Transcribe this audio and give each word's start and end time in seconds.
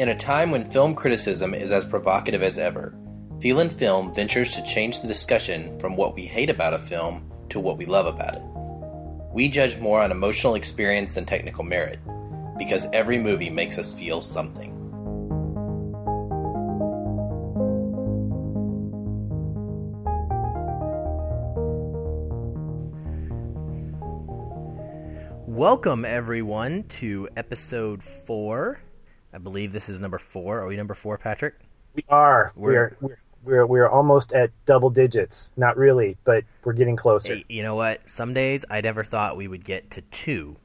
In 0.00 0.08
a 0.08 0.16
time 0.16 0.50
when 0.50 0.64
film 0.64 0.94
criticism 0.94 1.52
is 1.52 1.70
as 1.70 1.84
provocative 1.84 2.42
as 2.42 2.56
ever, 2.56 2.98
Feel 3.38 3.60
and 3.60 3.70
Film 3.70 4.14
ventures 4.14 4.54
to 4.54 4.62
change 4.62 5.02
the 5.02 5.06
discussion 5.06 5.78
from 5.78 5.94
what 5.94 6.14
we 6.14 6.24
hate 6.24 6.48
about 6.48 6.72
a 6.72 6.78
film 6.78 7.30
to 7.50 7.60
what 7.60 7.76
we 7.76 7.84
love 7.84 8.06
about 8.06 8.34
it. 8.34 8.42
We 9.30 9.50
judge 9.50 9.78
more 9.78 10.00
on 10.00 10.10
emotional 10.10 10.54
experience 10.54 11.16
than 11.16 11.26
technical 11.26 11.64
merit, 11.64 11.98
because 12.56 12.86
every 12.94 13.18
movie 13.18 13.50
makes 13.50 13.76
us 13.76 13.92
feel 13.92 14.22
something. 14.22 14.74
Welcome, 25.46 26.06
everyone, 26.06 26.84
to 26.84 27.28
episode 27.36 28.02
four. 28.02 28.80
I 29.32 29.38
believe 29.38 29.72
this 29.72 29.88
is 29.88 30.00
number 30.00 30.18
four. 30.18 30.60
Are 30.60 30.66
we 30.66 30.76
number 30.76 30.94
four, 30.94 31.18
Patrick? 31.18 31.54
We 31.94 32.04
are. 32.08 32.52
We're 32.56 32.96
we're 33.00 33.18
we're, 33.42 33.66
we're 33.66 33.88
almost 33.88 34.32
at 34.32 34.50
double 34.66 34.90
digits. 34.90 35.52
Not 35.56 35.76
really, 35.76 36.16
but 36.24 36.44
we're 36.64 36.72
getting 36.72 36.96
closer. 36.96 37.36
Hey, 37.36 37.44
you 37.48 37.62
know 37.62 37.74
what? 37.74 38.08
Some 38.08 38.34
days 38.34 38.64
I 38.68 38.80
never 38.80 39.02
thought 39.04 39.36
we 39.36 39.48
would 39.48 39.64
get 39.64 39.90
to 39.92 40.02
two. 40.02 40.56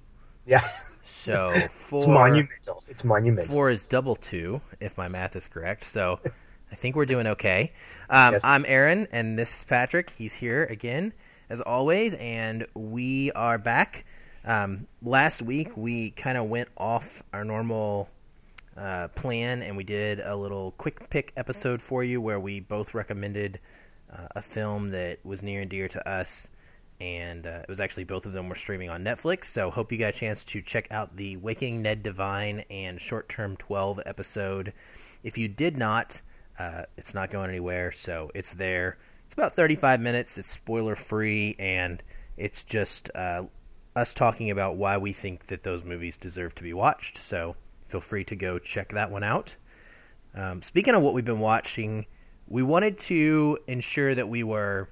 Yeah. 0.45 0.63
So 1.03 1.53
four. 1.71 1.99
it's 1.99 2.07
monumental. 2.07 2.83
It's 2.87 3.03
monumental. 3.03 3.51
Four 3.53 3.69
is 3.69 3.83
double 3.83 4.15
two, 4.15 4.61
if 4.79 4.97
my 4.97 5.07
math 5.07 5.35
is 5.35 5.47
correct. 5.47 5.85
So 5.85 6.19
I 6.71 6.75
think 6.75 6.95
we're 6.95 7.05
doing 7.05 7.27
okay. 7.27 7.71
Um, 8.09 8.33
Yes. 8.33 8.43
I'm 8.43 8.65
Aaron, 8.67 9.07
and 9.11 9.37
this 9.39 9.59
is 9.59 9.63
Patrick. 9.63 10.09
He's 10.09 10.33
here 10.33 10.65
again, 10.65 11.13
as 11.49 11.61
always, 11.61 12.13
and 12.15 12.67
we 12.73 13.31
are 13.31 13.57
back. 13.57 14.05
Um, 14.43 14.85
last 15.01 15.41
week 15.41 15.75
we 15.75 16.11
kind 16.11 16.37
of 16.37 16.45
went 16.49 16.69
off 16.77 17.23
our 17.33 17.43
normal 17.43 18.09
uh, 18.77 19.07
plan, 19.09 19.61
and 19.61 19.77
we 19.77 19.83
did 19.83 20.19
a 20.19 20.35
little 20.35 20.71
quick 20.77 21.09
pick 21.09 21.31
episode 21.37 21.81
for 21.81 22.03
you 22.03 22.19
where 22.19 22.39
we 22.39 22.59
both 22.59 22.93
recommended 22.93 23.59
uh, 24.11 24.27
a 24.35 24.41
film 24.41 24.91
that 24.91 25.19
was 25.23 25.41
near 25.41 25.61
and 25.61 25.69
dear 25.69 25.87
to 25.87 26.09
us. 26.09 26.49
And 26.99 27.45
uh, 27.45 27.59
it 27.63 27.69
was 27.69 27.81
actually 27.81 28.05
both 28.05 28.25
of 28.25 28.33
them 28.33 28.47
were 28.47 28.55
streaming 28.55 28.89
on 28.89 29.03
Netflix. 29.03 29.45
So 29.45 29.69
hope 29.69 29.91
you 29.91 29.97
got 29.97 30.09
a 30.09 30.17
chance 30.17 30.45
to 30.45 30.61
check 30.61 30.87
out 30.91 31.15
the 31.15 31.37
Waking 31.37 31.81
Ned 31.81 32.03
Divine 32.03 32.63
and 32.69 33.01
Short 33.01 33.27
Term 33.27 33.57
12 33.57 34.01
episode. 34.05 34.73
If 35.23 35.37
you 35.37 35.47
did 35.47 35.77
not, 35.77 36.21
uh, 36.57 36.83
it's 36.97 37.13
not 37.13 37.31
going 37.31 37.49
anywhere. 37.49 37.91
So 37.91 38.31
it's 38.33 38.53
there. 38.53 38.97
It's 39.25 39.33
about 39.33 39.55
35 39.55 39.99
minutes. 39.99 40.37
It's 40.37 40.51
spoiler 40.51 40.95
free, 40.95 41.55
and 41.59 42.01
it's 42.37 42.63
just 42.63 43.09
uh, 43.15 43.43
us 43.95 44.13
talking 44.13 44.51
about 44.51 44.77
why 44.77 44.97
we 44.97 45.13
think 45.13 45.47
that 45.47 45.63
those 45.63 45.83
movies 45.83 46.15
deserve 46.17 46.55
to 46.55 46.63
be 46.63 46.73
watched. 46.73 47.17
So 47.17 47.55
feel 47.95 48.01
free 48.01 48.25
to 48.25 48.35
go 48.35 48.59
check 48.59 48.91
that 48.91 49.09
one 49.09 49.23
out. 49.23 49.55
Um, 50.33 50.61
speaking 50.61 50.95
of 50.95 51.01
what 51.01 51.13
we've 51.13 51.23
been 51.23 51.39
watching, 51.39 52.05
we 52.45 52.61
wanted 52.61 52.99
to 52.99 53.57
ensure 53.67 54.13
that 54.13 54.27
we 54.27 54.43
were, 54.43 54.89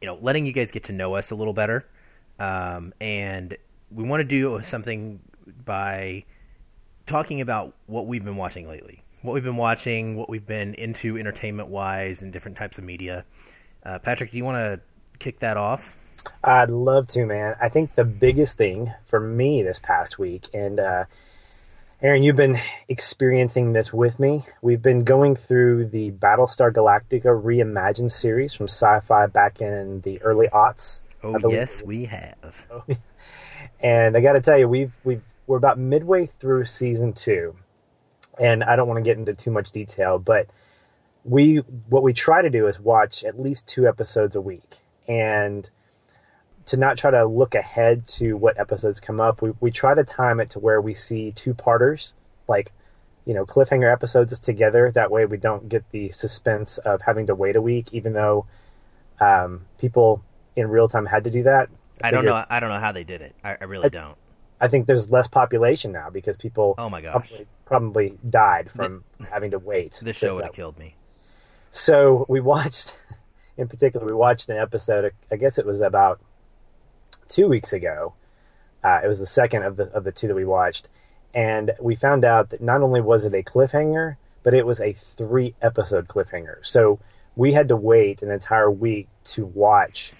you 0.00 0.06
know, 0.06 0.16
letting 0.22 0.46
you 0.46 0.52
guys 0.52 0.70
get 0.70 0.84
to 0.84 0.92
know 0.92 1.16
us 1.16 1.32
a 1.32 1.34
little 1.34 1.52
better, 1.52 1.84
um, 2.38 2.94
and 3.00 3.56
we 3.90 4.04
want 4.04 4.20
to 4.20 4.24
do 4.24 4.60
something 4.62 5.18
by 5.64 6.24
talking 7.06 7.40
about 7.40 7.74
what 7.86 8.06
we've 8.06 8.24
been 8.24 8.36
watching 8.36 8.68
lately, 8.68 9.02
what 9.22 9.32
we've 9.32 9.42
been 9.42 9.56
watching, 9.56 10.16
what 10.16 10.28
we've 10.28 10.46
been 10.46 10.74
into 10.74 11.18
entertainment 11.18 11.68
wise, 11.68 12.22
and 12.22 12.32
different 12.32 12.56
types 12.56 12.78
of 12.78 12.84
media. 12.84 13.24
Uh, 13.84 13.98
Patrick, 13.98 14.30
do 14.30 14.36
you 14.36 14.44
want 14.44 14.56
to 14.56 14.80
kick 15.18 15.40
that 15.40 15.56
off? 15.56 15.96
I'd 16.44 16.70
love 16.70 17.08
to, 17.08 17.26
man. 17.26 17.56
I 17.60 17.68
think 17.68 17.96
the 17.96 18.04
biggest 18.04 18.56
thing 18.56 18.92
for 19.08 19.18
me 19.18 19.64
this 19.64 19.80
past 19.80 20.16
week, 20.16 20.46
and 20.54 20.78
uh, 20.78 21.04
Aaron, 22.02 22.22
you've 22.22 22.36
been 22.36 22.58
experiencing 22.88 23.74
this 23.74 23.92
with 23.92 24.18
me. 24.18 24.46
We've 24.62 24.80
been 24.80 25.04
going 25.04 25.36
through 25.36 25.88
the 25.88 26.10
Battlestar 26.12 26.72
Galactica 26.72 27.24
reimagined 27.24 28.10
series 28.10 28.54
from 28.54 28.68
Sci-Fi 28.68 29.26
back 29.26 29.60
in 29.60 30.00
the 30.00 30.20
early 30.22 30.48
aughts. 30.48 31.02
Oh 31.22 31.50
yes, 31.50 31.82
we 31.82 32.06
have. 32.06 32.66
And 33.82 34.14
I 34.14 34.20
got 34.20 34.34
to 34.34 34.42
tell 34.42 34.58
you, 34.58 34.68
we've 34.68 34.92
we've 35.04 35.22
we're 35.46 35.56
about 35.56 35.78
midway 35.78 36.26
through 36.26 36.66
season 36.66 37.14
two, 37.14 37.56
and 38.38 38.62
I 38.62 38.76
don't 38.76 38.88
want 38.88 38.98
to 38.98 39.02
get 39.02 39.16
into 39.16 39.32
too 39.32 39.50
much 39.50 39.70
detail, 39.70 40.18
but 40.18 40.48
we 41.24 41.62
what 41.88 42.02
we 42.02 42.12
try 42.12 42.42
to 42.42 42.50
do 42.50 42.66
is 42.68 42.78
watch 42.78 43.24
at 43.24 43.40
least 43.40 43.66
two 43.66 43.88
episodes 43.88 44.36
a 44.36 44.40
week, 44.40 44.80
and 45.08 45.70
to 46.70 46.76
not 46.76 46.96
try 46.96 47.10
to 47.10 47.26
look 47.26 47.56
ahead 47.56 48.06
to 48.06 48.34
what 48.34 48.56
episodes 48.56 49.00
come 49.00 49.20
up. 49.20 49.42
We 49.42 49.50
we 49.58 49.72
try 49.72 49.92
to 49.92 50.04
time 50.04 50.38
it 50.38 50.50
to 50.50 50.60
where 50.60 50.80
we 50.80 50.94
see 50.94 51.32
two 51.32 51.52
parters, 51.52 52.14
like 52.46 52.70
you 53.26 53.34
know 53.34 53.44
cliffhanger 53.44 53.92
episodes 53.92 54.38
together. 54.38 54.92
That 54.92 55.10
way, 55.10 55.26
we 55.26 55.36
don't 55.36 55.68
get 55.68 55.82
the 55.90 56.12
suspense 56.12 56.78
of 56.78 57.02
having 57.02 57.26
to 57.26 57.34
wait 57.34 57.56
a 57.56 57.60
week, 57.60 57.88
even 57.92 58.12
though 58.12 58.46
um, 59.20 59.62
people 59.78 60.22
in 60.54 60.68
real 60.68 60.88
time 60.88 61.06
had 61.06 61.24
to 61.24 61.30
do 61.30 61.42
that. 61.42 61.70
I 62.04 62.12
don't 62.12 62.24
know. 62.24 62.44
I 62.48 62.60
don't 62.60 62.70
know 62.70 62.78
how 62.78 62.92
they 62.92 63.02
did 63.02 63.20
it. 63.20 63.34
I, 63.42 63.56
I 63.60 63.64
really 63.64 63.90
don't. 63.90 64.16
I 64.60 64.68
think 64.68 64.86
there's 64.86 65.10
less 65.10 65.26
population 65.26 65.90
now 65.90 66.08
because 66.08 66.36
people 66.36 66.76
Oh 66.78 66.88
my 66.88 67.00
gosh, 67.00 67.30
probably, 67.30 67.46
probably 67.64 68.18
died 68.28 68.70
from 68.70 69.02
having 69.28 69.50
to 69.50 69.58
wait. 69.58 69.98
this 70.02 70.18
show 70.18 70.36
would 70.36 70.44
have 70.44 70.52
killed 70.52 70.78
me. 70.78 70.94
So 71.72 72.26
we 72.28 72.38
watched, 72.38 72.96
in 73.56 73.66
particular, 73.66 74.06
we 74.06 74.12
watched 74.12 74.48
an 74.50 74.58
episode. 74.58 75.12
I 75.32 75.36
guess 75.36 75.58
it 75.58 75.66
was 75.66 75.80
about 75.80 76.20
two 77.30 77.48
weeks 77.48 77.72
ago. 77.72 78.12
Uh, 78.84 79.00
it 79.02 79.08
was 79.08 79.18
the 79.18 79.26
second 79.26 79.62
of 79.62 79.76
the 79.76 79.84
of 79.92 80.04
the 80.04 80.12
two 80.12 80.28
that 80.28 80.34
we 80.34 80.44
watched, 80.44 80.88
and 81.32 81.72
we 81.80 81.94
found 81.94 82.24
out 82.24 82.50
that 82.50 82.60
not 82.60 82.82
only 82.82 83.00
was 83.00 83.24
it 83.24 83.32
a 83.32 83.42
cliffhanger, 83.42 84.16
but 84.42 84.52
it 84.52 84.66
was 84.66 84.80
a 84.80 84.92
three 84.92 85.54
episode 85.62 86.08
cliffhanger. 86.08 86.56
So 86.62 86.98
we 87.36 87.52
had 87.52 87.68
to 87.68 87.76
wait 87.76 88.22
an 88.22 88.30
entire 88.30 88.70
week 88.70 89.08
to 89.24 89.46
watch 89.46 90.12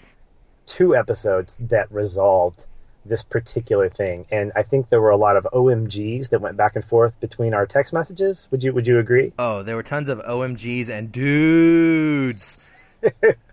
two 0.65 0.95
episodes 0.95 1.57
that 1.59 1.91
resolved 1.91 2.65
this 3.05 3.23
particular 3.23 3.89
thing. 3.89 4.25
And 4.31 4.51
I 4.55 4.63
think 4.63 4.89
there 4.89 5.01
were 5.01 5.09
a 5.09 5.17
lot 5.17 5.35
of 5.35 5.47
OMGs 5.51 6.29
that 6.29 6.39
went 6.39 6.55
back 6.55 6.75
and 6.75 6.85
forth 6.85 7.19
between 7.19 7.53
our 7.53 7.65
text 7.65 7.93
messages. 7.93 8.47
Would 8.51 8.63
you 8.63 8.73
Would 8.73 8.87
you 8.87 8.99
agree? 8.99 9.33
Oh, 9.39 9.63
there 9.63 9.75
were 9.75 9.83
tons 9.83 10.09
of 10.09 10.19
OMGs 10.19 10.89
and 10.89 11.11
dudes. 11.11 12.57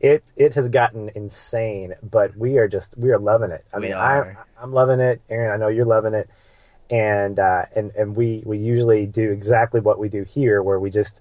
it 0.00 0.24
it 0.36 0.54
has 0.54 0.68
gotten 0.68 1.10
insane, 1.14 1.94
but 2.02 2.36
we 2.36 2.58
are 2.58 2.68
just 2.68 2.96
we 2.98 3.10
are 3.10 3.18
loving 3.18 3.50
it. 3.50 3.64
I 3.72 3.78
We 3.78 3.82
mean, 3.84 3.92
are. 3.94 4.38
I 4.58 4.62
I'm 4.62 4.72
loving 4.72 5.00
it, 5.00 5.20
Aaron. 5.28 5.52
I 5.52 5.56
know 5.56 5.68
you're 5.68 5.84
loving 5.86 6.14
it, 6.14 6.28
and 6.90 7.38
uh, 7.38 7.66
and 7.76 7.90
and 7.92 8.16
we 8.16 8.42
we 8.46 8.58
usually 8.58 9.06
do 9.06 9.30
exactly 9.30 9.80
what 9.80 9.98
we 9.98 10.08
do 10.08 10.22
here, 10.24 10.62
where 10.62 10.78
we 10.80 10.90
just 10.90 11.20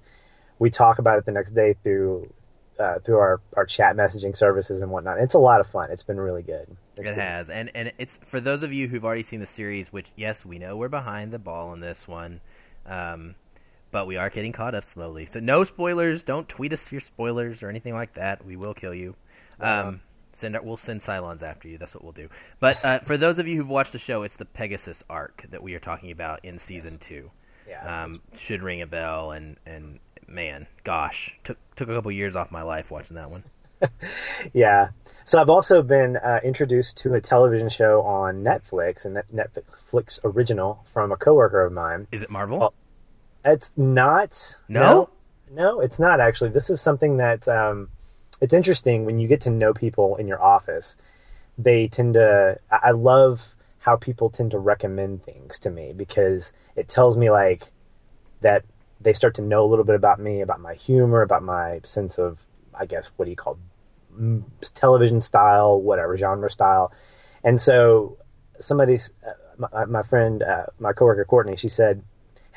we 0.59 0.69
talk 0.69 0.99
about 0.99 1.17
it 1.17 1.25
the 1.25 1.31
next 1.31 1.51
day 1.51 1.75
through 1.83 2.31
uh, 2.79 2.99
through 2.99 3.17
our 3.17 3.41
our 3.55 3.65
chat 3.65 3.95
messaging 3.95 4.35
services 4.35 4.81
and 4.81 4.91
whatnot. 4.91 5.19
It's 5.19 5.33
a 5.33 5.39
lot 5.39 5.59
of 5.59 5.67
fun. 5.67 5.91
It's 5.91 6.03
been 6.03 6.19
really 6.19 6.43
good. 6.43 6.67
It's 6.97 6.99
It 7.01 7.03
been- 7.03 7.15
has, 7.15 7.49
and 7.49 7.69
and 7.75 7.91
it's 7.97 8.19
for 8.25 8.39
those 8.39 8.63
of 8.63 8.71
you 8.71 8.87
who've 8.87 9.05
already 9.05 9.23
seen 9.23 9.39
the 9.39 9.45
series. 9.45 9.91
Which 9.91 10.11
yes, 10.15 10.45
we 10.45 10.57
know 10.59 10.77
we're 10.77 10.87
behind 10.89 11.31
the 11.31 11.39
ball 11.39 11.69
on 11.69 11.79
this 11.79 12.07
one, 12.07 12.41
um, 12.85 13.35
but 13.91 14.07
we 14.07 14.17
are 14.17 14.29
getting 14.29 14.51
caught 14.51 14.75
up 14.75 14.83
slowly. 14.83 15.25
So 15.25 15.39
no 15.39 15.63
spoilers. 15.63 16.23
Don't 16.23 16.47
tweet 16.47 16.73
us 16.73 16.91
your 16.91 17.01
spoilers 17.01 17.63
or 17.63 17.69
anything 17.69 17.93
like 17.93 18.13
that. 18.13 18.45
We 18.45 18.55
will 18.55 18.73
kill 18.73 18.93
you. 18.93 19.15
Um, 19.59 20.01
send 20.33 20.57
we'll 20.63 20.77
send 20.77 21.01
Cylons 21.01 21.41
after 21.41 21.67
you. 21.67 21.77
That's 21.77 21.95
what 21.95 22.03
we'll 22.03 22.13
do. 22.13 22.29
But 22.59 22.83
uh, 22.83 22.99
for 22.99 23.17
those 23.17 23.39
of 23.39 23.47
you 23.47 23.57
who've 23.57 23.67
watched 23.67 23.91
the 23.91 23.99
show, 23.99 24.23
it's 24.23 24.35
the 24.35 24.45
Pegasus 24.45 25.03
arc 25.09 25.45
that 25.49 25.63
we 25.63 25.73
are 25.73 25.79
talking 25.79 26.11
about 26.11 26.45
in 26.45 26.57
season 26.57 26.97
two. 26.99 27.31
Yeah. 27.67 28.05
Um, 28.05 28.21
should 28.35 28.63
ring 28.63 28.81
a 28.81 28.87
bell, 28.87 29.31
and 29.31 29.57
and 29.65 29.99
man, 30.27 30.67
gosh, 30.83 31.37
took 31.43 31.57
took 31.75 31.89
a 31.89 31.95
couple 31.95 32.11
years 32.11 32.35
off 32.35 32.51
my 32.51 32.61
life 32.61 32.91
watching 32.91 33.15
that 33.15 33.29
one. 33.29 33.43
Yeah. 34.53 34.89
So 35.25 35.41
I've 35.41 35.49
also 35.49 35.81
been 35.83 36.17
uh, 36.17 36.39
introduced 36.43 36.97
to 36.99 37.13
a 37.13 37.21
television 37.21 37.67
show 37.67 38.01
on 38.01 38.43
Netflix, 38.43 39.05
a 39.05 39.09
Net- 39.09 39.25
Netflix 39.31 40.19
original 40.23 40.85
from 40.93 41.11
a 41.11 41.17
coworker 41.17 41.63
of 41.65 41.73
mine. 41.73 42.07
Is 42.11 42.23
it 42.23 42.29
Marvel? 42.29 42.73
It's 43.45 43.73
not. 43.77 44.55
No? 44.67 44.81
no, 44.81 45.09
no, 45.51 45.79
it's 45.79 45.99
not 45.99 46.19
actually. 46.19 46.49
This 46.49 46.69
is 46.69 46.81
something 46.81 47.17
that 47.17 47.47
um, 47.47 47.89
it's 48.41 48.53
interesting 48.53 49.05
when 49.05 49.19
you 49.19 49.27
get 49.27 49.41
to 49.41 49.49
know 49.49 49.73
people 49.73 50.15
in 50.17 50.27
your 50.27 50.41
office. 50.41 50.95
They 51.57 51.87
tend 51.87 52.15
to. 52.15 52.59
I 52.71 52.91
love 52.91 53.55
how 53.79 53.95
people 53.95 54.29
tend 54.29 54.51
to 54.51 54.59
recommend 54.59 55.23
things 55.23 55.59
to 55.59 55.69
me 55.69 55.93
because 55.95 56.51
it 56.75 56.87
tells 56.87 57.15
me 57.15 57.31
like 57.31 57.71
that 58.41 58.63
they 58.99 59.13
start 59.13 59.35
to 59.35 59.41
know 59.41 59.63
a 59.65 59.67
little 59.67 59.85
bit 59.85 59.95
about 59.95 60.19
me, 60.19 60.41
about 60.41 60.59
my 60.59 60.73
humor, 60.73 61.21
about 61.21 61.43
my 61.43 61.79
sense 61.83 62.17
of, 62.17 62.39
I 62.73 62.85
guess, 62.85 63.11
what 63.15 63.25
do 63.25 63.31
you 63.31 63.37
call 63.37 63.57
mm, 64.13 64.43
television 64.73 65.21
style, 65.21 65.79
whatever 65.79 66.17
genre 66.17 66.49
style. 66.49 66.91
And 67.43 67.61
so 67.61 68.17
somebody, 68.59 68.95
uh, 68.95 69.67
my, 69.71 69.85
my 69.85 70.03
friend, 70.03 70.43
uh, 70.43 70.65
my 70.79 70.93
coworker 70.93 71.25
Courtney, 71.25 71.55
she 71.55 71.69
said, 71.69 72.03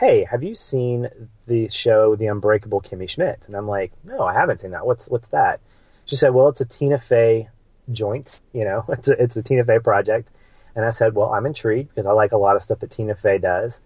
"Hey, 0.01 0.25
have 0.25 0.43
you 0.43 0.55
seen 0.57 1.09
the 1.47 1.69
show 1.69 2.17
The 2.17 2.27
Unbreakable 2.27 2.81
Kimmy 2.81 3.09
Schmidt?" 3.09 3.43
And 3.47 3.55
I'm 3.55 3.69
like, 3.69 3.93
"No, 4.03 4.23
I 4.23 4.33
haven't 4.35 4.63
seen 4.63 4.73
that. 4.73 4.87
What's 4.87 5.07
what's 5.09 5.29
that?" 5.29 5.61
She 6.07 6.17
said, 6.17 6.35
"Well, 6.35 6.49
it's 6.49 6.61
a 6.61 6.65
Tina 6.65 6.99
Fey 6.99 7.51
joint. 7.93 8.41
You 8.53 8.65
know, 8.65 8.85
it's 8.89 9.09
a, 9.09 9.23
it's 9.23 9.37
a 9.37 9.43
Tina 9.43 9.65
Fey 9.65 9.79
project." 9.79 10.29
And 10.75 10.85
I 10.85 10.91
said, 10.91 11.15
"Well, 11.15 11.33
I'm 11.33 11.47
intrigued 11.47 11.91
because 11.91 12.07
I 12.07 12.13
like 12.13 12.33
a 12.33 12.39
lot 12.39 12.57
of 12.57 12.63
stuff 12.63 12.81
that 12.81 12.91
Tina 12.91 13.15
Fey 13.15 13.39
does." 13.39 13.83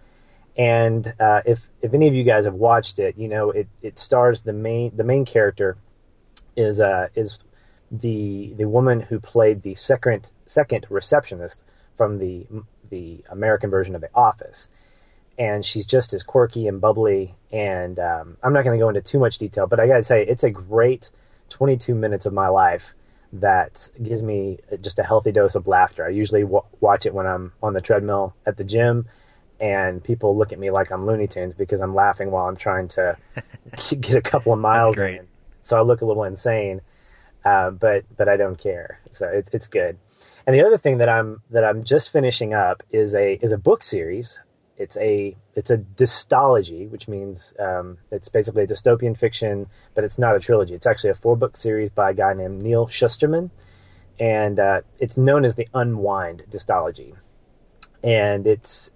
And 0.57 1.15
uh, 1.19 1.43
if 1.45 1.69
if 1.83 1.95
any 1.95 2.07
of 2.07 2.15
you 2.15 2.23
guys 2.23 2.45
have 2.45 2.55
watched 2.55 2.99
it, 2.99 3.19
you 3.19 3.29
know 3.29 3.51
it, 3.51 3.67
it 3.83 3.99
stars 3.99 4.43
the 4.43 4.53
main 4.53 4.97
the 4.97 5.05
main 5.05 5.25
character 5.25 5.77
is 6.57 6.81
uh, 6.81 7.09
is 7.15 7.39
the 7.91 8.55
the 8.57 8.67
woman 8.67 9.01
who 9.01 9.19
played 9.19 9.63
the 9.63 9.75
second 9.75 10.29
second 10.47 10.87
receptionist 10.91 11.63
from 11.97 12.19
the 12.19 12.47
the 12.91 13.25
American 13.31 13.71
version 13.71 13.95
of 13.95 14.01
The 14.01 14.11
Office, 14.15 14.69
and 15.39 15.65
she's 15.65 15.87
just 15.87 16.13
as 16.13 16.23
quirky 16.23 16.67
and 16.67 16.81
bubbly. 16.81 17.35
And 17.53 17.99
um, 17.99 18.37
I'm 18.43 18.53
not 18.53 18.65
going 18.65 18.79
to 18.79 18.83
go 18.83 18.89
into 18.89 19.01
too 19.01 19.19
much 19.19 19.39
detail, 19.39 19.67
but 19.67 19.81
I 19.81 19.87
got 19.87 19.99
to 19.99 20.05
say 20.05 20.25
it's 20.25 20.45
a 20.45 20.51
great 20.51 21.11
22 21.51 21.95
minutes 21.95 22.27
of 22.27 22.33
my 22.33 22.49
life 22.49 22.95
that 23.33 23.91
gives 24.03 24.23
me 24.23 24.59
just 24.81 24.99
a 24.99 25.03
healthy 25.03 25.33
dose 25.33 25.55
of 25.55 25.67
laughter. 25.67 26.05
I 26.05 26.11
usually 26.11 26.43
w- 26.43 26.63
watch 26.81 27.05
it 27.05 27.15
when 27.15 27.27
I'm 27.27 27.53
on 27.63 27.75
the 27.75 27.81
treadmill 27.81 28.35
at 28.47 28.57
the 28.57 28.65
gym 28.65 29.07
and 29.61 30.03
people 30.03 30.37
look 30.37 30.53
at 30.53 30.59
me 30.59 30.71
like 30.71 30.91
I'm 30.91 31.07
Looney 31.07 31.27
Tunes 31.27 31.55
because 31.55 31.81
I'm 31.81 31.95
laughing 31.95 32.31
while 32.31 32.47
I'm 32.47 32.57
trying 32.57 32.89
to 32.89 33.17
get 34.01 34.17
a 34.17 34.23
couple 34.23 34.53
of 34.53 34.59
miles 34.59 34.97
in. 34.99 35.27
So 35.63 35.79
I 35.79 35.83
look 35.83 36.03
a 36.03 36.07
little 36.07 36.25
insane, 36.25 36.81
uh, 37.45 37.71
but 37.71 38.05
but 38.17 38.29
I 38.29 38.37
don't 38.37 38.59
care. 38.59 39.01
So 39.13 39.27
it, 39.27 39.49
it's 39.53 39.67
good. 39.67 39.99
And 40.47 40.55
the 40.55 40.65
other 40.65 40.77
thing 40.77 40.99
that 40.99 41.09
I'm 41.09 41.41
that 41.51 41.65
I'm 41.65 41.85
just 41.85 42.11
finishing 42.11 42.53
up 42.53 42.83
is 42.91 43.15
a 43.15 43.35
is 43.43 43.53
a 43.53 43.59
book 43.59 43.83
series. 43.83 44.39
It's 44.77 44.97
a 44.97 45.37
it's 45.55 45.71
a 45.71 45.79
dystology, 45.79 46.91
which 46.91 47.07
means 47.07 47.55
um, 47.59 47.99
it's 48.11 48.29
basically 48.29 48.65
a 48.65 48.67
dystopian 48.67 49.17
fiction, 49.17 49.69
but 49.95 50.05
it's 50.05 50.19
not 50.19 50.35
a 50.35 50.41
trilogy. 50.41 50.75
It's 50.75 50.87
actually 50.87 51.11
a 51.11 51.15
four 51.15 51.37
book 51.37 51.57
series 51.57 51.91
by 51.91 52.11
a 52.11 52.15
guy 52.15 52.35
named 52.35 52.63
Neal 52.63 52.87
Shusterman, 52.87 53.51
and 54.19 54.59
uh, 54.59 54.81
it's 54.99 55.17
known 55.17 55.45
as 55.45 55.55
the 55.55 55.69
Unwind 55.75 56.45
dystology. 56.51 57.15
And 58.03 58.47
it's 58.47 58.91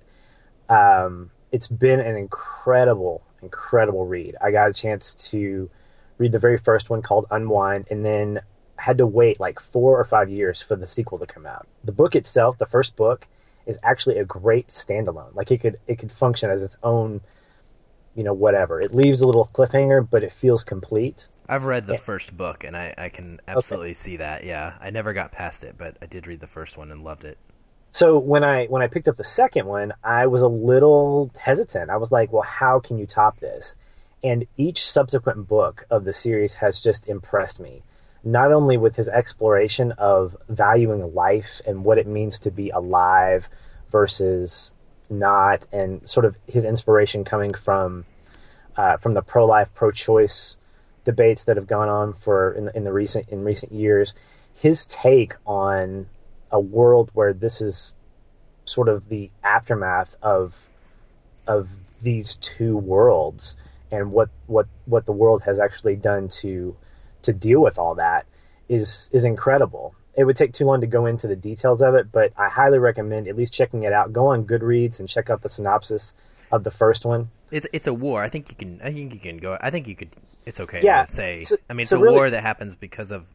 um, 0.68 1.30
it's 1.52 1.68
been 1.68 2.00
an 2.00 2.16
incredible, 2.16 3.22
incredible 3.40 4.04
read. 4.04 4.36
I 4.42 4.50
got 4.50 4.68
a 4.68 4.74
chance 4.74 5.14
to 5.30 5.70
read 6.18 6.32
the 6.32 6.38
very 6.40 6.58
first 6.58 6.90
one 6.90 7.02
called 7.02 7.26
Unwind, 7.30 7.86
and 7.88 8.04
then 8.04 8.40
had 8.76 8.98
to 8.98 9.06
wait 9.06 9.38
like 9.40 9.60
four 9.60 9.98
or 9.98 10.04
five 10.04 10.28
years 10.30 10.62
for 10.62 10.76
the 10.76 10.88
sequel 10.88 11.18
to 11.18 11.26
come 11.26 11.46
out. 11.46 11.66
The 11.84 11.92
book 11.92 12.16
itself, 12.16 12.58
the 12.58 12.66
first 12.66 12.96
book, 12.96 13.26
is 13.68 13.78
actually 13.84 14.18
a 14.18 14.24
great 14.24 14.68
standalone. 14.68 15.34
Like 15.34 15.52
it 15.52 15.58
could 15.58 15.78
it 15.86 15.98
could 15.98 16.10
function 16.10 16.50
as 16.50 16.62
its 16.62 16.76
own, 16.82 17.20
you 18.16 18.24
know, 18.24 18.32
whatever. 18.32 18.80
It 18.80 18.94
leaves 18.94 19.20
a 19.20 19.26
little 19.26 19.48
cliffhanger, 19.52 20.08
but 20.10 20.24
it 20.24 20.32
feels 20.32 20.64
complete. 20.64 21.28
I've 21.48 21.64
read 21.64 21.86
the 21.86 21.94
yeah. 21.94 22.00
first 22.00 22.36
book, 22.36 22.64
and 22.64 22.76
I, 22.76 22.94
I 22.98 23.08
can 23.08 23.40
absolutely 23.46 23.88
okay. 23.88 23.94
see 23.94 24.16
that. 24.16 24.44
Yeah, 24.44 24.74
I 24.80 24.90
never 24.90 25.12
got 25.12 25.32
past 25.32 25.64
it, 25.64 25.76
but 25.78 25.96
I 26.02 26.06
did 26.06 26.26
read 26.26 26.40
the 26.40 26.46
first 26.46 26.76
one 26.76 26.90
and 26.90 27.04
loved 27.04 27.24
it. 27.24 27.38
So 27.90 28.18
when 28.18 28.44
I 28.44 28.66
when 28.66 28.82
I 28.82 28.86
picked 28.86 29.08
up 29.08 29.16
the 29.16 29.24
second 29.24 29.66
one, 29.66 29.92
I 30.02 30.26
was 30.26 30.42
a 30.42 30.48
little 30.48 31.30
hesitant. 31.38 31.90
I 31.90 31.96
was 31.96 32.10
like, 32.10 32.32
"Well, 32.32 32.42
how 32.42 32.80
can 32.80 32.98
you 32.98 33.06
top 33.06 33.38
this?" 33.38 33.76
And 34.24 34.46
each 34.56 34.84
subsequent 34.84 35.46
book 35.46 35.86
of 35.90 36.04
the 36.04 36.12
series 36.12 36.54
has 36.54 36.80
just 36.80 37.06
impressed 37.06 37.60
me. 37.60 37.82
Not 38.24 38.52
only 38.52 38.76
with 38.76 38.96
his 38.96 39.08
exploration 39.08 39.92
of 39.92 40.36
valuing 40.48 41.14
life 41.14 41.60
and 41.66 41.84
what 41.84 41.98
it 41.98 42.06
means 42.06 42.38
to 42.40 42.50
be 42.50 42.70
alive 42.70 43.48
versus 43.90 44.72
not, 45.08 45.66
and 45.72 46.08
sort 46.08 46.26
of 46.26 46.36
his 46.46 46.64
inspiration 46.64 47.24
coming 47.24 47.54
from 47.54 48.04
uh, 48.76 48.96
from 48.96 49.12
the 49.12 49.22
pro-life, 49.22 49.68
pro-choice 49.74 50.56
debates 51.04 51.42
that 51.44 51.56
have 51.56 51.66
gone 51.66 51.88
on 51.88 52.12
for 52.12 52.52
in, 52.52 52.70
in 52.74 52.84
the 52.84 52.92
recent 52.92 53.28
in 53.28 53.44
recent 53.44 53.72
years. 53.72 54.14
His 54.54 54.86
take 54.86 55.34
on 55.46 56.06
a 56.50 56.60
world 56.60 57.10
where 57.14 57.32
this 57.32 57.60
is 57.60 57.94
sort 58.64 58.88
of 58.88 59.08
the 59.08 59.30
aftermath 59.42 60.16
of 60.22 60.54
of 61.46 61.68
these 62.02 62.36
two 62.36 62.76
worlds 62.76 63.56
and 63.90 64.12
what 64.12 64.28
what 64.46 64.66
what 64.84 65.06
the 65.06 65.12
world 65.12 65.42
has 65.44 65.58
actually 65.58 65.96
done 65.96 66.28
to 66.28 66.76
to 67.22 67.32
deal 67.32 67.60
with 67.60 67.78
all 67.78 67.94
that 67.96 68.26
is 68.68 69.08
is 69.12 69.24
incredible. 69.24 69.94
It 70.16 70.24
would 70.24 70.36
take 70.36 70.52
too 70.52 70.64
long 70.64 70.80
to 70.80 70.86
go 70.86 71.06
into 71.06 71.28
the 71.28 71.36
details 71.36 71.80
of 71.80 71.94
it, 71.94 72.10
but 72.10 72.32
I 72.36 72.48
highly 72.48 72.78
recommend 72.78 73.28
at 73.28 73.36
least 73.36 73.52
checking 73.52 73.84
it 73.84 73.92
out. 73.92 74.12
Go 74.12 74.26
on 74.28 74.44
Goodreads 74.44 74.98
and 74.98 75.08
check 75.08 75.30
out 75.30 75.42
the 75.42 75.48
synopsis 75.48 76.14
of 76.50 76.64
the 76.64 76.70
first 76.70 77.04
one. 77.04 77.30
It's 77.50 77.66
it's 77.72 77.86
a 77.86 77.94
war. 77.94 78.22
I 78.22 78.28
think 78.28 78.50
you 78.50 78.56
can. 78.56 78.80
I 78.82 78.92
think 78.92 79.14
you 79.14 79.20
can 79.20 79.38
go. 79.38 79.56
I 79.60 79.70
think 79.70 79.86
you 79.86 79.94
could. 79.94 80.10
It's 80.44 80.60
okay 80.60 80.80
yeah, 80.82 81.04
to 81.04 81.12
say. 81.12 81.44
So, 81.44 81.56
I 81.68 81.72
mean, 81.72 81.82
it's 81.82 81.90
so 81.90 81.98
a 81.98 82.00
really, 82.00 82.16
war 82.16 82.30
that 82.30 82.42
happens 82.42 82.74
because 82.74 83.10
of 83.10 83.26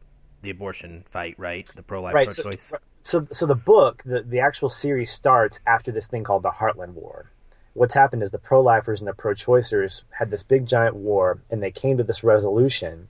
the 0.42 0.50
abortion 0.50 1.04
fight, 1.10 1.34
right? 1.38 1.68
The 1.74 1.82
pro 1.82 2.02
life, 2.02 2.14
right, 2.14 2.28
pro 2.28 2.50
choice. 2.50 2.62
So, 2.62 2.78
so, 3.02 3.26
so 3.32 3.46
the 3.46 3.54
book, 3.54 4.02
the, 4.04 4.22
the 4.22 4.40
actual 4.40 4.68
series 4.68 5.10
starts 5.10 5.60
after 5.66 5.90
this 5.90 6.06
thing 6.06 6.24
called 6.24 6.42
the 6.42 6.50
Heartland 6.50 6.94
War. 6.94 7.30
What's 7.72 7.94
happened 7.94 8.22
is 8.22 8.30
the 8.30 8.38
pro 8.38 8.62
lifers 8.62 9.00
and 9.00 9.08
the 9.08 9.14
pro 9.14 9.34
choicers 9.34 10.02
had 10.10 10.30
this 10.30 10.42
big 10.42 10.66
giant 10.66 10.96
war, 10.96 11.40
and 11.50 11.62
they 11.62 11.72
came 11.72 11.96
to 11.98 12.04
this 12.04 12.22
resolution 12.22 13.08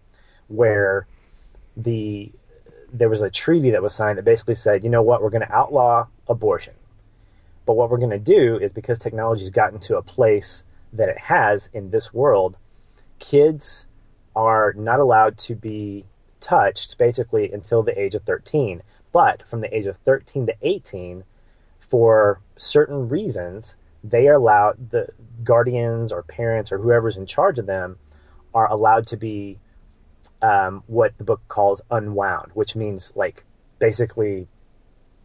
where 0.48 1.06
the 1.76 2.30
there 2.92 3.08
was 3.08 3.22
a 3.22 3.30
treaty 3.30 3.70
that 3.70 3.82
was 3.82 3.92
signed 3.92 4.18
that 4.18 4.24
basically 4.24 4.54
said, 4.54 4.84
you 4.84 4.90
know 4.90 5.02
what, 5.02 5.20
we're 5.20 5.30
going 5.30 5.46
to 5.46 5.52
outlaw 5.52 6.06
abortion. 6.28 6.74
But 7.66 7.74
what 7.74 7.90
we're 7.90 7.98
going 7.98 8.10
to 8.10 8.18
do 8.18 8.56
is 8.56 8.72
because 8.72 8.98
technology's 9.00 9.50
gotten 9.50 9.80
to 9.80 9.96
a 9.96 10.02
place 10.02 10.64
that 10.92 11.08
it 11.08 11.18
has 11.18 11.68
in 11.72 11.90
this 11.90 12.14
world, 12.14 12.56
kids 13.18 13.88
are 14.36 14.72
not 14.74 15.00
allowed 15.00 15.36
to 15.38 15.56
be 15.56 16.04
touched 16.40 16.96
basically 16.96 17.50
until 17.50 17.82
the 17.82 17.98
age 18.00 18.14
of 18.14 18.22
13. 18.22 18.82
But 19.12 19.42
from 19.48 19.60
the 19.60 19.74
age 19.76 19.86
of 19.86 19.96
13 19.98 20.46
to 20.46 20.54
18, 20.62 21.24
for 21.80 22.40
certain 22.56 23.08
reasons, 23.08 23.76
they 24.02 24.28
are 24.28 24.34
allowed, 24.34 24.90
the 24.90 25.08
guardians 25.42 26.12
or 26.12 26.22
parents 26.22 26.70
or 26.70 26.78
whoever's 26.78 27.16
in 27.16 27.26
charge 27.26 27.58
of 27.58 27.66
them 27.66 27.96
are 28.54 28.70
allowed 28.70 29.06
to 29.08 29.16
be 29.16 29.58
um, 30.44 30.82
what 30.86 31.16
the 31.18 31.24
book 31.24 31.40
calls 31.48 31.80
unwound, 31.90 32.50
which 32.54 32.76
means 32.76 33.12
like 33.14 33.44
basically 33.78 34.46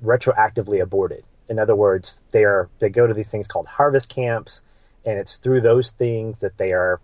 retroactively 0.03 0.81
aborted. 0.81 1.23
In 1.49 1.59
other 1.59 1.75
words, 1.75 2.21
they 2.31 2.43
are 2.43 2.69
they 2.79 2.89
go 2.89 3.05
to 3.07 3.13
these 3.13 3.29
things 3.29 3.47
called 3.47 3.67
harvest 3.67 4.09
camps, 4.09 4.61
and 5.05 5.19
it's 5.19 5.37
through 5.37 5.61
those 5.61 5.91
things 5.91 6.39
that 6.39 6.57
they 6.57 6.71
are 6.71 6.99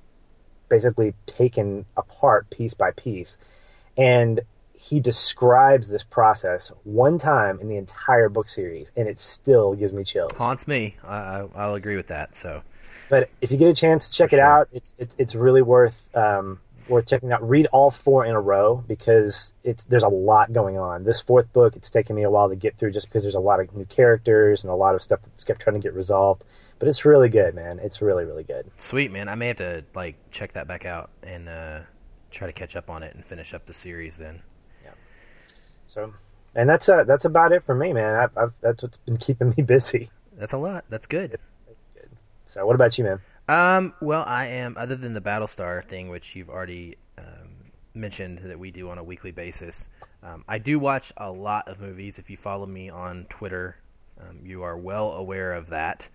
basically 0.69 1.13
taken 1.27 1.85
apart 1.95 2.49
piece 2.49 2.73
by 2.73 2.91
piece 2.91 3.37
and 3.97 4.41
he 4.73 4.99
describes 4.99 5.87
this 5.87 6.03
process 6.03 6.71
one 6.83 7.17
time 7.17 7.59
in 7.59 7.69
the 7.69 7.77
entire 7.77 8.29
book 8.29 8.47
series, 8.47 8.91
and 8.95 9.07
it 9.07 9.19
still 9.19 9.73
gives 9.73 9.93
me 9.93 10.03
chills. 10.03 10.31
Haunts 10.37 10.67
me. 10.67 10.95
I, 11.03 11.43
will 11.43 11.75
agree 11.75 11.95
with 11.95 12.07
that. 12.07 12.35
So, 12.35 12.61
but 13.09 13.29
if 13.41 13.51
you 13.51 13.57
get 13.57 13.69
a 13.69 13.73
chance, 13.73 14.11
check 14.11 14.29
For 14.29 14.35
it 14.35 14.39
sure. 14.39 14.45
out. 14.45 14.69
It's, 14.71 14.93
it's 14.99 15.15
it's 15.17 15.35
really 15.35 15.61
worth 15.61 16.15
um, 16.15 16.59
worth 16.87 17.07
checking 17.07 17.31
out. 17.31 17.47
Read 17.47 17.67
all 17.67 17.91
four 17.91 18.25
in 18.25 18.35
a 18.35 18.41
row 18.41 18.83
because 18.87 19.53
it's 19.63 19.83
there's 19.85 20.03
a 20.03 20.09
lot 20.09 20.53
going 20.53 20.77
on. 20.77 21.03
This 21.03 21.21
fourth 21.21 21.51
book, 21.53 21.75
it's 21.75 21.89
taken 21.89 22.15
me 22.15 22.23
a 22.23 22.29
while 22.29 22.49
to 22.49 22.55
get 22.55 22.77
through 22.77 22.91
just 22.91 23.07
because 23.07 23.23
there's 23.23 23.35
a 23.35 23.39
lot 23.39 23.59
of 23.59 23.75
new 23.75 23.85
characters 23.85 24.63
and 24.63 24.71
a 24.71 24.75
lot 24.75 24.95
of 24.95 25.01
stuff 25.01 25.19
that's 25.23 25.43
kept 25.43 25.61
trying 25.61 25.75
to 25.75 25.79
get 25.79 25.93
resolved. 25.93 26.43
But 26.77 26.87
it's 26.89 27.05
really 27.05 27.29
good, 27.29 27.55
man. 27.55 27.79
It's 27.79 28.01
really 28.01 28.25
really 28.25 28.43
good. 28.43 28.69
Sweet, 28.75 29.11
man. 29.11 29.29
I 29.29 29.35
may 29.35 29.47
have 29.47 29.57
to 29.57 29.83
like 29.93 30.15
check 30.31 30.53
that 30.53 30.67
back 30.67 30.85
out 30.85 31.09
and. 31.23 31.49
Uh 31.49 31.79
try 32.35 32.47
to 32.47 32.53
catch 32.53 32.75
up 32.75 32.89
on 32.89 33.01
it 33.01 33.15
and 33.15 33.25
finish 33.25 33.53
up 33.53 33.65
the 33.65 33.73
series 33.73 34.17
then. 34.17 34.41
Yeah. 34.83 34.91
So, 35.87 36.13
and 36.53 36.69
that's 36.69 36.87
uh, 36.87 37.03
that's 37.05 37.25
about 37.25 37.51
it 37.51 37.63
for 37.65 37.73
me, 37.73 37.93
man. 37.93 38.15
I've, 38.15 38.37
I've, 38.37 38.53
that's 38.61 38.83
what's 38.83 38.97
been 38.97 39.17
keeping 39.17 39.53
me 39.57 39.63
busy. 39.63 40.09
That's 40.37 40.53
a 40.53 40.57
lot. 40.57 40.85
That's 40.89 41.07
good. 41.07 41.31
That's 41.31 41.79
good. 41.93 42.09
So, 42.45 42.65
what 42.65 42.75
about 42.75 42.97
you, 42.97 43.05
man? 43.05 43.21
Um, 43.47 43.93
well, 44.01 44.23
I 44.25 44.47
am 44.47 44.75
other 44.77 44.95
than 44.95 45.13
the 45.13 45.21
Battlestar 45.21 45.83
thing, 45.83 46.09
which 46.09 46.35
you've 46.35 46.49
already 46.49 46.97
um, 47.17 47.71
mentioned 47.93 48.39
that 48.39 48.57
we 48.57 48.71
do 48.71 48.89
on 48.89 48.97
a 48.97 49.03
weekly 49.03 49.31
basis. 49.31 49.89
Um, 50.23 50.43
I 50.47 50.57
do 50.57 50.79
watch 50.79 51.13
a 51.17 51.31
lot 51.31 51.67
of 51.67 51.79
movies. 51.79 52.17
If 52.17 52.29
you 52.29 52.37
follow 52.37 52.65
me 52.65 52.89
on 52.89 53.25
Twitter, 53.29 53.77
um, 54.19 54.39
you 54.43 54.63
are 54.63 54.77
well 54.77 55.11
aware 55.11 55.53
of 55.53 55.69
that. 55.69 56.09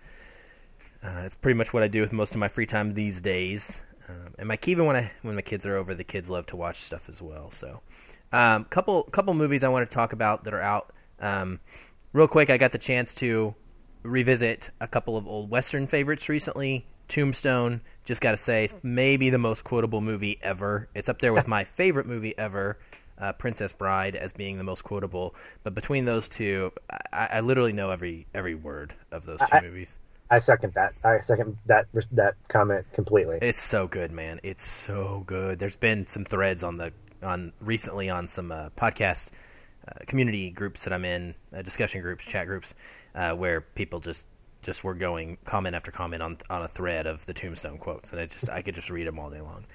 Uh, 1.03 1.21
it's 1.23 1.35
pretty 1.35 1.57
much 1.57 1.73
what 1.73 1.83
I 1.83 1.87
do 1.87 2.01
with 2.01 2.11
most 2.11 2.31
of 2.31 2.37
my 2.37 2.47
free 2.47 2.65
time 2.65 2.93
these 2.93 3.21
days. 3.21 3.81
Um, 4.09 4.33
and 4.37 4.47
my 4.47 4.59
even 4.65 4.85
when 4.85 4.95
I 4.95 5.11
when 5.21 5.35
my 5.35 5.41
kids 5.41 5.65
are 5.65 5.77
over, 5.77 5.95
the 5.95 6.03
kids 6.03 6.29
love 6.29 6.45
to 6.47 6.55
watch 6.55 6.81
stuff 6.81 7.07
as 7.07 7.21
well. 7.21 7.49
So, 7.49 7.81
um, 8.33 8.65
couple 8.65 9.03
couple 9.03 9.33
movies 9.33 9.63
I 9.63 9.69
want 9.69 9.89
to 9.89 9.93
talk 9.93 10.13
about 10.13 10.43
that 10.43 10.53
are 10.53 10.61
out. 10.61 10.91
Um, 11.19 11.59
real 12.13 12.27
quick, 12.27 12.49
I 12.49 12.57
got 12.57 12.71
the 12.71 12.77
chance 12.77 13.13
to 13.15 13.55
revisit 14.03 14.71
a 14.81 14.87
couple 14.87 15.17
of 15.17 15.27
old 15.27 15.49
Western 15.49 15.87
favorites 15.87 16.27
recently. 16.27 16.85
Tombstone, 17.11 17.81
just 18.05 18.21
got 18.21 18.31
to 18.31 18.37
say, 18.37 18.69
maybe 18.83 19.29
the 19.29 19.37
most 19.37 19.65
quotable 19.65 19.99
movie 19.99 20.39
ever. 20.41 20.87
It's 20.95 21.09
up 21.09 21.19
there 21.19 21.33
with 21.33 21.45
my 21.45 21.63
favorite 21.75 22.07
movie 22.07 22.33
ever, 22.37 22.77
uh, 23.19 23.33
Princess 23.33 23.73
Bride, 23.73 24.15
as 24.15 24.31
being 24.31 24.57
the 24.57 24.63
most 24.63 24.85
quotable. 24.85 25.35
But 25.63 25.75
between 25.75 26.05
those 26.05 26.29
two, 26.29 26.71
I, 27.11 27.27
I 27.33 27.39
literally 27.41 27.73
know 27.73 27.91
every 27.91 28.27
every 28.33 28.55
word 28.55 28.93
of 29.11 29.25
those 29.25 29.39
two 29.39 29.45
I, 29.51 29.61
movies. 29.61 29.99
I 30.29 30.37
second 30.37 30.73
that. 30.75 30.93
I 31.03 31.19
second 31.19 31.57
that 31.65 31.87
that 32.13 32.35
comment 32.47 32.85
completely. 32.93 33.39
It's 33.41 33.61
so 33.61 33.87
good, 33.87 34.13
man. 34.13 34.39
It's 34.41 34.65
so 34.65 35.25
good. 35.27 35.59
There's 35.59 35.75
been 35.75 36.07
some 36.07 36.23
threads 36.23 36.63
on 36.63 36.77
the 36.77 36.93
on 37.21 37.51
recently 37.59 38.09
on 38.09 38.29
some 38.29 38.53
uh, 38.53 38.69
podcast 38.77 39.31
uh, 39.85 40.05
community 40.07 40.49
groups 40.49 40.85
that 40.85 40.93
I'm 40.93 41.03
in, 41.03 41.35
uh, 41.53 41.61
discussion 41.61 42.01
groups, 42.01 42.23
chat 42.23 42.47
groups, 42.47 42.73
uh, 43.15 43.31
where 43.31 43.59
people 43.59 43.99
just 43.99 44.27
just 44.61 44.83
were 44.83 44.93
going 44.93 45.37
comment 45.45 45.75
after 45.75 45.91
comment 45.91 46.21
on 46.21 46.37
on 46.49 46.63
a 46.63 46.67
thread 46.67 47.07
of 47.07 47.25
the 47.25 47.33
Tombstone 47.33 47.77
quotes, 47.77 48.11
and 48.11 48.21
I 48.21 48.25
just 48.25 48.49
I 48.49 48.61
could 48.61 48.75
just 48.75 48.89
read 48.89 49.07
them 49.07 49.19
all 49.19 49.29
day 49.29 49.41
long. 49.41 49.65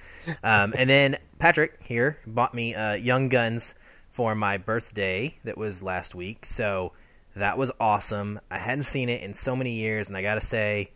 Um, 0.42 0.74
and 0.76 0.88
then 0.88 1.16
Patrick 1.38 1.78
here 1.82 2.18
bought 2.26 2.54
me 2.54 2.74
uh, 2.74 2.94
Young 2.94 3.28
Guns 3.28 3.74
for 4.12 4.34
my 4.34 4.56
birthday 4.56 5.36
that 5.44 5.58
was 5.58 5.82
last 5.82 6.14
week, 6.14 6.46
so 6.46 6.92
that 7.34 7.58
was 7.58 7.70
awesome. 7.78 8.40
I 8.50 8.58
hadn't 8.58 8.84
seen 8.84 9.08
it 9.08 9.22
in 9.22 9.34
so 9.34 9.54
many 9.54 9.74
years, 9.74 10.08
and 10.08 10.16
I 10.16 10.22
gotta 10.22 10.40
say, 10.40 10.90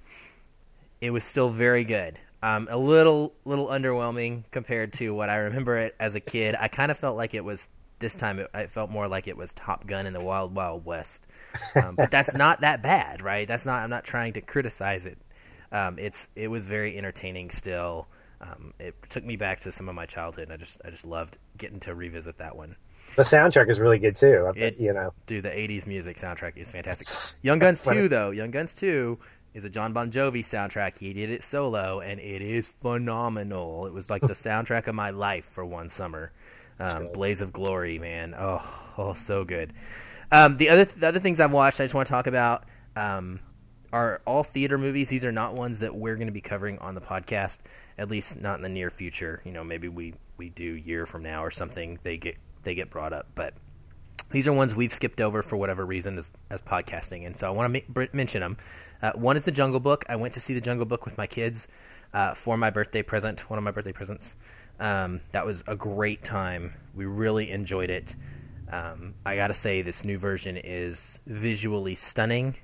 it 1.00 1.10
was 1.10 1.24
still 1.24 1.50
very 1.50 1.84
good. 1.84 2.18
Um, 2.42 2.68
a 2.70 2.78
little 2.78 3.34
little 3.44 3.66
underwhelming 3.66 4.44
compared 4.50 4.94
to 4.94 5.14
what 5.14 5.28
I 5.28 5.36
remember 5.36 5.76
it 5.76 5.94
as 6.00 6.14
a 6.14 6.20
kid. 6.20 6.56
I 6.58 6.68
kind 6.68 6.90
of 6.90 6.98
felt 6.98 7.16
like 7.16 7.34
it 7.34 7.44
was 7.44 7.68
this 8.00 8.14
time. 8.16 8.38
It, 8.40 8.50
it 8.54 8.70
felt 8.70 8.90
more 8.90 9.06
like 9.08 9.28
it 9.28 9.36
was 9.36 9.52
Top 9.52 9.86
Gun 9.86 10.06
in 10.06 10.12
the 10.12 10.20
Wild 10.22 10.54
Wild 10.54 10.84
West. 10.84 11.26
Um, 11.74 11.96
but 11.96 12.12
that's 12.12 12.34
not 12.34 12.60
that 12.60 12.80
bad, 12.80 13.22
right? 13.22 13.46
That's 13.48 13.66
not. 13.66 13.82
I'm 13.82 13.90
not 13.90 14.04
trying 14.04 14.34
to 14.34 14.40
criticize 14.40 15.04
it. 15.04 15.18
Um, 15.72 15.98
it's 15.98 16.28
it 16.36 16.46
was 16.48 16.68
very 16.68 16.96
entertaining 16.96 17.50
still. 17.50 18.06
Um, 18.40 18.72
it 18.78 18.94
took 19.10 19.24
me 19.24 19.34
back 19.34 19.58
to 19.62 19.72
some 19.72 19.88
of 19.88 19.94
my 19.96 20.06
childhood. 20.06 20.44
And 20.44 20.52
I 20.52 20.56
just 20.56 20.80
I 20.84 20.90
just 20.90 21.04
loved 21.04 21.38
getting 21.58 21.80
to 21.80 21.94
revisit 21.96 22.38
that 22.38 22.54
one. 22.56 22.76
The 23.16 23.22
soundtrack 23.22 23.68
is 23.68 23.80
really 23.80 23.98
good 23.98 24.14
too. 24.14 24.52
It- 24.54 24.78
you 24.78 24.92
know, 24.92 25.12
Dude, 25.26 25.42
the 25.44 25.50
'80s 25.50 25.88
music 25.88 26.18
soundtrack 26.18 26.56
is 26.56 26.70
fantastic. 26.70 27.38
Young 27.42 27.58
Guns 27.58 27.80
2, 27.80 28.06
though, 28.08 28.30
Young 28.30 28.52
Guns 28.52 28.72
2 28.74 29.18
is 29.54 29.64
a 29.64 29.68
Jon 29.68 29.92
Bon 29.92 30.12
Jovi 30.12 30.42
soundtrack. 30.44 30.96
He 30.98 31.12
did 31.12 31.30
it 31.30 31.42
solo, 31.42 31.98
and 31.98 32.20
it 32.20 32.40
is 32.42 32.72
phenomenal. 32.80 33.86
It 33.86 33.92
was 33.92 34.08
like 34.08 34.22
the 34.22 34.28
soundtrack 34.34 34.86
of 34.86 34.94
my 34.94 35.10
life 35.10 35.44
for 35.46 35.64
one 35.64 35.88
summer. 35.88 36.30
Um. 36.80 37.08
Blaze 37.12 37.40
of 37.40 37.52
Glory, 37.52 37.98
man. 37.98 38.34
Oh, 38.38 38.62
oh, 38.98 39.14
so 39.14 39.44
good. 39.44 39.72
Um, 40.32 40.56
the 40.56 40.68
other 40.68 40.84
the 40.84 41.06
other 41.06 41.18
things 41.18 41.40
I've 41.40 41.52
watched, 41.52 41.80
I 41.80 41.84
just 41.84 41.94
want 41.94 42.06
to 42.06 42.10
talk 42.10 42.26
about 42.26 42.64
um, 42.96 43.40
are 43.92 44.20
all 44.26 44.42
theater 44.42 44.78
movies. 44.78 45.08
These 45.08 45.24
are 45.24 45.32
not 45.32 45.54
ones 45.54 45.80
that 45.80 45.94
we're 45.94 46.16
going 46.16 46.28
to 46.28 46.32
be 46.32 46.40
covering 46.40 46.78
on 46.78 46.94
the 46.94 47.00
podcast, 47.00 47.60
at 47.98 48.08
least 48.08 48.40
not 48.40 48.56
in 48.56 48.62
the 48.62 48.68
near 48.68 48.90
future. 48.90 49.42
You 49.44 49.52
know, 49.52 49.64
maybe 49.64 49.88
we 49.88 50.14
we 50.36 50.50
do 50.50 50.64
year 50.64 51.06
from 51.06 51.22
now 51.22 51.44
or 51.44 51.50
something. 51.50 51.98
They 52.02 52.16
get 52.16 52.36
they 52.62 52.74
get 52.74 52.90
brought 52.90 53.12
up, 53.12 53.26
but 53.34 53.54
these 54.30 54.46
are 54.46 54.52
ones 54.52 54.74
we've 54.74 54.92
skipped 54.92 55.20
over 55.20 55.42
for 55.42 55.56
whatever 55.56 55.84
reason 55.84 56.16
as, 56.16 56.30
as 56.50 56.60
podcasting, 56.60 57.26
and 57.26 57.36
so 57.36 57.48
I 57.48 57.50
want 57.50 57.74
to 57.74 57.82
ma- 57.94 58.06
mention 58.12 58.40
them. 58.40 58.56
Uh, 59.02 59.12
one 59.12 59.36
is 59.36 59.44
the 59.44 59.50
Jungle 59.50 59.80
Book. 59.80 60.04
I 60.08 60.16
went 60.16 60.34
to 60.34 60.40
see 60.40 60.54
the 60.54 60.60
Jungle 60.60 60.86
Book 60.86 61.04
with 61.04 61.18
my 61.18 61.26
kids 61.26 61.66
uh, 62.14 62.34
for 62.34 62.56
my 62.56 62.70
birthday 62.70 63.02
present, 63.02 63.50
one 63.50 63.58
of 63.58 63.64
my 63.64 63.72
birthday 63.72 63.92
presents. 63.92 64.36
Um, 64.80 65.20
that 65.32 65.46
was 65.46 65.62
a 65.66 65.76
great 65.76 66.24
time. 66.24 66.72
We 66.94 67.04
really 67.04 67.50
enjoyed 67.50 67.90
it. 67.90 68.16
Um, 68.72 69.14
I 69.26 69.36
got 69.36 69.48
to 69.48 69.54
say, 69.54 69.82
this 69.82 70.04
new 70.04 70.18
version 70.18 70.56
is 70.56 71.20
visually 71.26 71.94
stunning. 71.94 72.56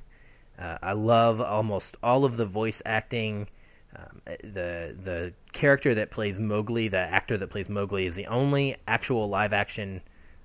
Uh, 0.58 0.78
I 0.82 0.92
love 0.94 1.40
almost 1.40 1.96
all 2.02 2.24
of 2.24 2.36
the 2.36 2.46
voice 2.46 2.80
acting. 2.86 3.48
Um, 3.94 4.22
the 4.26 4.96
the 5.04 5.32
character 5.52 5.94
that 5.94 6.10
plays 6.10 6.38
Mowgli, 6.40 6.88
the 6.88 6.98
actor 6.98 7.36
that 7.38 7.48
plays 7.48 7.68
Mowgli, 7.68 8.06
is 8.06 8.14
the 8.14 8.26
only 8.26 8.76
actual 8.88 9.28
live 9.28 9.52
action 9.52 10.00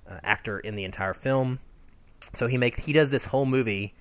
uh, 0.10 0.20
actor 0.24 0.60
in 0.60 0.76
the 0.76 0.84
entire 0.84 1.14
film. 1.14 1.60
So 2.34 2.48
he 2.48 2.58
makes 2.58 2.80
he 2.80 2.94
does 2.94 3.10
this 3.10 3.26
whole 3.26 3.46
movie 3.46 3.94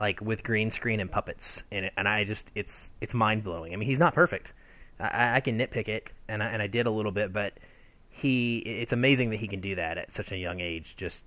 like 0.00 0.20
with 0.20 0.42
green 0.42 0.70
screen 0.70 1.00
and 1.00 1.10
puppets, 1.10 1.64
and 1.70 1.90
and 1.96 2.08
I 2.08 2.24
just 2.24 2.50
it's 2.54 2.92
it's 3.00 3.14
mind 3.14 3.44
blowing. 3.44 3.72
I 3.72 3.76
mean, 3.76 3.88
he's 3.88 4.00
not 4.00 4.14
perfect. 4.14 4.52
I, 5.02 5.36
I 5.36 5.40
can 5.40 5.58
nitpick 5.58 5.88
it, 5.88 6.10
and 6.28 6.42
I, 6.42 6.46
and 6.46 6.62
I 6.62 6.66
did 6.66 6.86
a 6.86 6.90
little 6.90 7.12
bit, 7.12 7.32
but 7.32 7.54
he 8.08 8.58
it's 8.58 8.92
amazing 8.92 9.30
that 9.30 9.36
he 9.36 9.48
can 9.48 9.60
do 9.60 9.74
that 9.76 9.98
at 9.98 10.12
such 10.12 10.32
a 10.32 10.36
young 10.36 10.60
age. 10.60 10.96
Just 10.96 11.24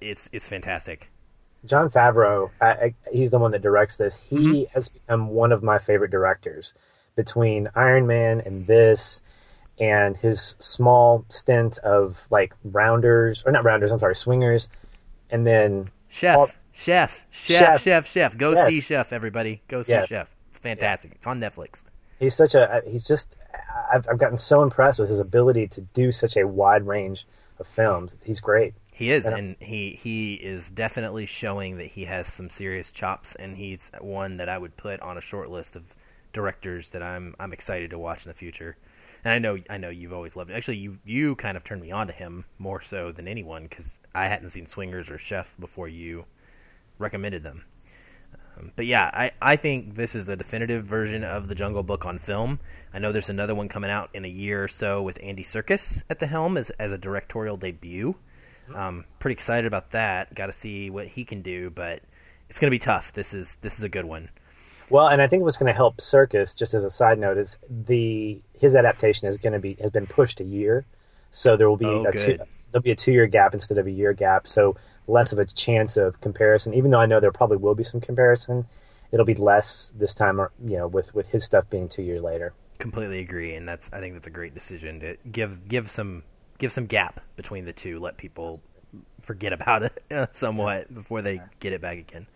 it's 0.00 0.28
it's 0.32 0.48
fantastic. 0.48 1.10
Jon 1.64 1.90
Favreau, 1.90 2.50
I, 2.60 2.66
I, 2.70 2.94
he's 3.12 3.30
the 3.30 3.38
one 3.38 3.52
that 3.52 3.62
directs 3.62 3.96
this. 3.96 4.18
He 4.28 4.36
Mm-hmm. 4.36 4.74
has 4.74 4.88
become 4.88 5.28
one 5.28 5.52
of 5.52 5.62
my 5.62 5.78
favorite 5.78 6.10
directors. 6.10 6.74
Between 7.14 7.68
Iron 7.74 8.06
Man 8.06 8.40
and 8.40 8.66
this, 8.66 9.22
and 9.78 10.16
his 10.16 10.56
small 10.60 11.24
stint 11.28 11.76
of 11.78 12.16
like 12.30 12.54
Rounders 12.64 13.42
or 13.44 13.52
not 13.52 13.64
Rounders, 13.64 13.92
I'm 13.92 13.98
sorry, 14.00 14.14
Swingers, 14.16 14.70
and 15.30 15.46
then 15.46 15.90
Chef, 16.08 16.36
All- 16.38 16.50
chef, 16.72 17.26
chef, 17.30 17.58
Chef. 17.58 17.82
chef, 17.82 18.06
chef, 18.10 18.36
Go 18.38 18.52
Yes. 18.52 18.68
see 18.68 18.80
Chef, 18.80 19.12
everybody. 19.12 19.60
Go 19.68 19.82
see 19.82 19.92
Yes. 19.92 20.08
Chef. 20.08 20.34
It's 20.48 20.58
fantastic. 20.58 21.12
It's 21.16 21.26
on 21.26 21.38
Netflix. 21.38 21.84
He's 22.22 22.34
such 22.34 22.54
a 22.54 22.82
he's 22.86 23.04
just 23.04 23.34
I've, 23.92 24.06
I've 24.08 24.18
gotten 24.18 24.38
so 24.38 24.62
impressed 24.62 24.98
with 24.98 25.10
his 25.10 25.18
ability 25.18 25.66
to 25.68 25.80
do 25.80 26.12
such 26.12 26.36
a 26.36 26.46
wide 26.46 26.86
range 26.86 27.26
of 27.58 27.66
films. 27.66 28.12
He's 28.24 28.40
great. 28.40 28.74
He 28.92 29.10
is, 29.10 29.24
Yeah. 29.24 29.32
Uh, 29.32 29.36
and 29.36 29.56
he 29.60 29.98
he 30.00 30.34
is 30.34 30.70
definitely 30.70 31.26
showing 31.26 31.78
that 31.78 31.86
he 31.86 32.04
has 32.04 32.26
some 32.28 32.48
serious 32.48 32.92
chops, 32.92 33.34
and 33.34 33.56
he's 33.56 33.90
one 34.00 34.36
that 34.36 34.48
I 34.48 34.58
would 34.58 34.76
put 34.76 35.00
on 35.00 35.18
a 35.18 35.20
short 35.20 35.50
list 35.50 35.76
of 35.76 35.82
directors 36.32 36.90
that 36.90 37.02
I'm 37.02 37.34
I'm 37.40 37.52
excited 37.52 37.90
to 37.90 37.98
watch 37.98 38.24
in 38.24 38.30
the 38.30 38.34
future. 38.34 38.76
And 39.24 39.32
I 39.34 39.38
know 39.38 39.58
I 39.70 39.76
know 39.78 39.90
you've 39.90 40.12
always 40.12 40.36
loved 40.36 40.50
it. 40.50 40.54
Actually, 40.54 40.78
you 40.78 40.98
you 41.04 41.36
kind 41.36 41.56
of 41.56 41.64
turned 41.64 41.82
me 41.82 41.90
on 41.90 42.06
to 42.06 42.12
him 42.12 42.44
more 42.58 42.80
so 42.80 43.12
than 43.12 43.26
anyone 43.28 43.64
because 43.64 43.98
I 44.14 44.26
hadn't 44.26 44.50
seen 44.50 44.66
Swingers 44.66 45.10
or 45.10 45.18
Chef 45.18 45.54
before 45.58 45.88
you 45.88 46.24
recommended 46.98 47.42
them. 47.42 47.64
Um, 48.62 48.72
but 48.76 48.86
yeah, 48.86 49.10
I, 49.12 49.30
I 49.40 49.56
think 49.56 49.94
this 49.94 50.14
is 50.14 50.26
the 50.26 50.36
definitive 50.36 50.84
version 50.84 51.24
of 51.24 51.48
the 51.48 51.54
Jungle 51.54 51.82
Book 51.82 52.06
on 52.06 52.18
film. 52.18 52.60
I 52.94 52.98
know 52.98 53.12
there's 53.12 53.30
another 53.30 53.54
one 53.54 53.68
coming 53.68 53.90
out 53.90 54.10
in 54.14 54.24
a 54.24 54.28
year 54.28 54.64
or 54.64 54.68
so 54.68 55.02
with 55.02 55.18
Andy 55.22 55.42
Serkis 55.42 56.02
at 56.10 56.18
the 56.18 56.26
helm 56.26 56.56
as, 56.56 56.70
as 56.70 56.92
a 56.92 56.98
directorial 56.98 57.56
debut. 57.56 58.14
Um, 58.74 59.04
pretty 59.18 59.32
excited 59.34 59.66
about 59.66 59.90
that. 59.92 60.34
Got 60.34 60.46
to 60.46 60.52
see 60.52 60.90
what 60.90 61.08
he 61.08 61.24
can 61.24 61.42
do, 61.42 61.70
but 61.70 62.00
it's 62.48 62.58
going 62.58 62.68
to 62.68 62.74
be 62.74 62.78
tough. 62.78 63.12
This 63.12 63.34
is 63.34 63.56
this 63.60 63.76
is 63.76 63.82
a 63.82 63.88
good 63.88 64.04
one. 64.04 64.30
Well, 64.88 65.08
and 65.08 65.20
I 65.20 65.26
think 65.26 65.42
what's 65.42 65.56
going 65.56 65.72
to 65.72 65.76
help 65.76 65.98
Serkis, 65.98 66.56
just 66.56 66.74
as 66.74 66.84
a 66.84 66.90
side 66.90 67.18
note, 67.18 67.38
is 67.38 67.58
the 67.68 68.40
his 68.52 68.76
adaptation 68.76 69.26
is 69.28 69.38
going 69.38 69.52
to 69.54 69.58
be 69.58 69.76
has 69.80 69.90
been 69.90 70.06
pushed 70.06 70.40
a 70.40 70.44
year, 70.44 70.84
so 71.30 71.56
there 71.56 71.68
will 71.68 71.76
be 71.76 71.86
Oh, 71.86 72.04
a 72.04 72.12
two, 72.12 72.38
there'll 72.70 72.82
be 72.82 72.90
a 72.92 72.96
two 72.96 73.12
year 73.12 73.26
gap 73.26 73.52
instead 73.54 73.78
of 73.78 73.86
a 73.86 73.90
year 73.90 74.12
gap, 74.12 74.46
so 74.46 74.76
less 75.12 75.32
of 75.32 75.38
a 75.38 75.44
chance 75.44 75.96
of 75.96 76.20
comparison. 76.20 76.74
Even 76.74 76.90
though 76.90 77.00
I 77.00 77.06
know 77.06 77.20
there 77.20 77.32
probably 77.32 77.58
will 77.58 77.74
be 77.74 77.84
some 77.84 78.00
comparison, 78.00 78.66
it'll 79.12 79.26
be 79.26 79.34
less 79.34 79.92
this 79.96 80.14
time, 80.14 80.40
or 80.40 80.50
you 80.64 80.76
know, 80.76 80.88
with 80.88 81.14
with 81.14 81.28
his 81.28 81.44
stuff 81.44 81.68
being 81.70 81.88
two 81.88 82.02
years 82.02 82.22
later. 82.22 82.52
Completely 82.78 83.20
agree, 83.20 83.54
and 83.54 83.68
that's 83.68 83.90
I 83.92 84.00
think 84.00 84.14
that's 84.14 84.26
a 84.26 84.30
great 84.30 84.54
decision 84.54 85.00
to 85.00 85.16
give 85.30 85.68
give 85.68 85.90
some 85.90 86.24
give 86.58 86.72
some 86.72 86.86
gap 86.86 87.20
between 87.36 87.64
the 87.64 87.72
two. 87.72 88.00
Let 88.00 88.16
people 88.16 88.60
forget 89.20 89.52
about 89.52 89.82
it 89.84 90.02
uh, 90.10 90.26
somewhat 90.32 90.92
before 90.92 91.22
they 91.22 91.40
get 91.60 91.72
it 91.72 91.80
back 91.80 91.98
again. 91.98 92.26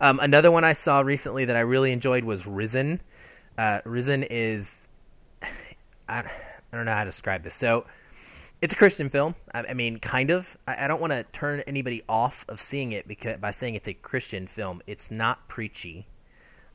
Um, 0.00 0.18
another 0.20 0.50
one 0.50 0.64
I 0.64 0.72
saw 0.72 1.00
recently 1.00 1.44
that 1.44 1.56
I 1.56 1.60
really 1.60 1.92
enjoyed 1.92 2.24
was 2.24 2.46
Risen. 2.46 3.00
Uh, 3.58 3.80
Risen 3.84 4.22
is 4.24 4.88
I, 5.42 5.50
I 6.08 6.24
don't 6.72 6.86
know 6.86 6.94
how 6.94 7.04
to 7.04 7.10
describe 7.10 7.42
this. 7.42 7.54
So 7.54 7.84
it's 8.62 8.72
a 8.72 8.76
Christian 8.76 9.08
film. 9.08 9.34
I, 9.52 9.64
I 9.70 9.74
mean, 9.74 9.98
kind 9.98 10.30
of. 10.30 10.56
I, 10.66 10.84
I 10.84 10.88
don't 10.88 11.00
want 11.00 11.12
to 11.12 11.24
turn 11.32 11.60
anybody 11.66 12.02
off 12.08 12.46
of 12.48 12.62
seeing 12.62 12.92
it 12.92 13.06
because 13.06 13.38
by 13.38 13.50
saying 13.50 13.74
it's 13.74 13.88
a 13.88 13.94
Christian 13.94 14.46
film, 14.46 14.80
it's 14.86 15.10
not 15.10 15.46
preachy. 15.48 16.06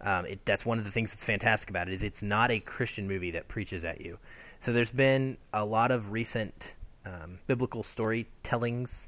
Um, 0.02 0.26
it, 0.26 0.46
that's 0.46 0.66
one 0.66 0.78
of 0.78 0.86
the 0.86 0.92
things 0.92 1.12
that's 1.12 1.26
fantastic 1.26 1.70
about 1.70 1.88
it 1.88 1.94
is 1.94 2.04
it's 2.04 2.22
not 2.22 2.52
a 2.52 2.60
Christian 2.60 3.08
movie 3.08 3.32
that 3.32 3.48
preaches 3.48 3.84
at 3.86 4.02
you. 4.02 4.20
So 4.60 4.74
there's 4.74 4.92
been 4.92 5.38
a 5.54 5.66
lot 5.66 5.92
of 5.92 6.12
recent 6.12 6.76
um, 7.06 7.40
biblical 7.48 7.84
storytellings 7.84 9.08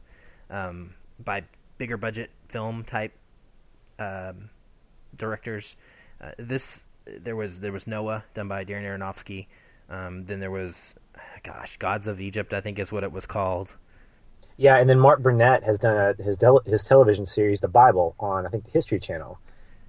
um, 0.50 0.96
by 1.24 1.44
bigger 1.78 1.98
budget 1.98 2.32
film 2.48 2.86
type 2.86 3.12
um, 4.00 4.50
directors. 5.16 5.76
Uh, 6.22 6.32
this 6.38 6.82
there 7.06 7.36
was 7.36 7.60
there 7.60 7.72
was 7.72 7.88
Noah 7.88 8.24
done 8.34 8.48
by 8.48 8.64
Darren 8.64 8.86
Aronofsky. 8.86 9.48
Um, 9.90 10.26
then 10.26 10.40
there 10.40 10.52
was, 10.52 10.96
gosh, 11.44 11.78
Gods 11.78 12.08
of 12.08 12.22
Egypt, 12.22 12.54
I 12.54 12.62
think 12.62 12.80
is 12.80 12.92
what 12.92 13.04
it 13.04 13.12
was 13.12 13.26
called. 13.26 13.76
Yeah, 14.58 14.78
and 14.78 14.90
then 14.90 15.00
Mark 15.00 15.22
Burnett 15.22 15.64
has 15.64 15.80
done 15.80 15.96
a, 15.96 16.22
his 16.22 16.38
del- 16.38 16.62
his 16.66 16.84
television 16.84 17.26
series, 17.26 17.62
The 17.62 17.70
Bible, 17.70 18.16
on 18.20 18.46
I 18.46 18.50
think 18.50 18.66
the 18.66 18.72
History 18.72 19.00
Channel, 19.00 19.40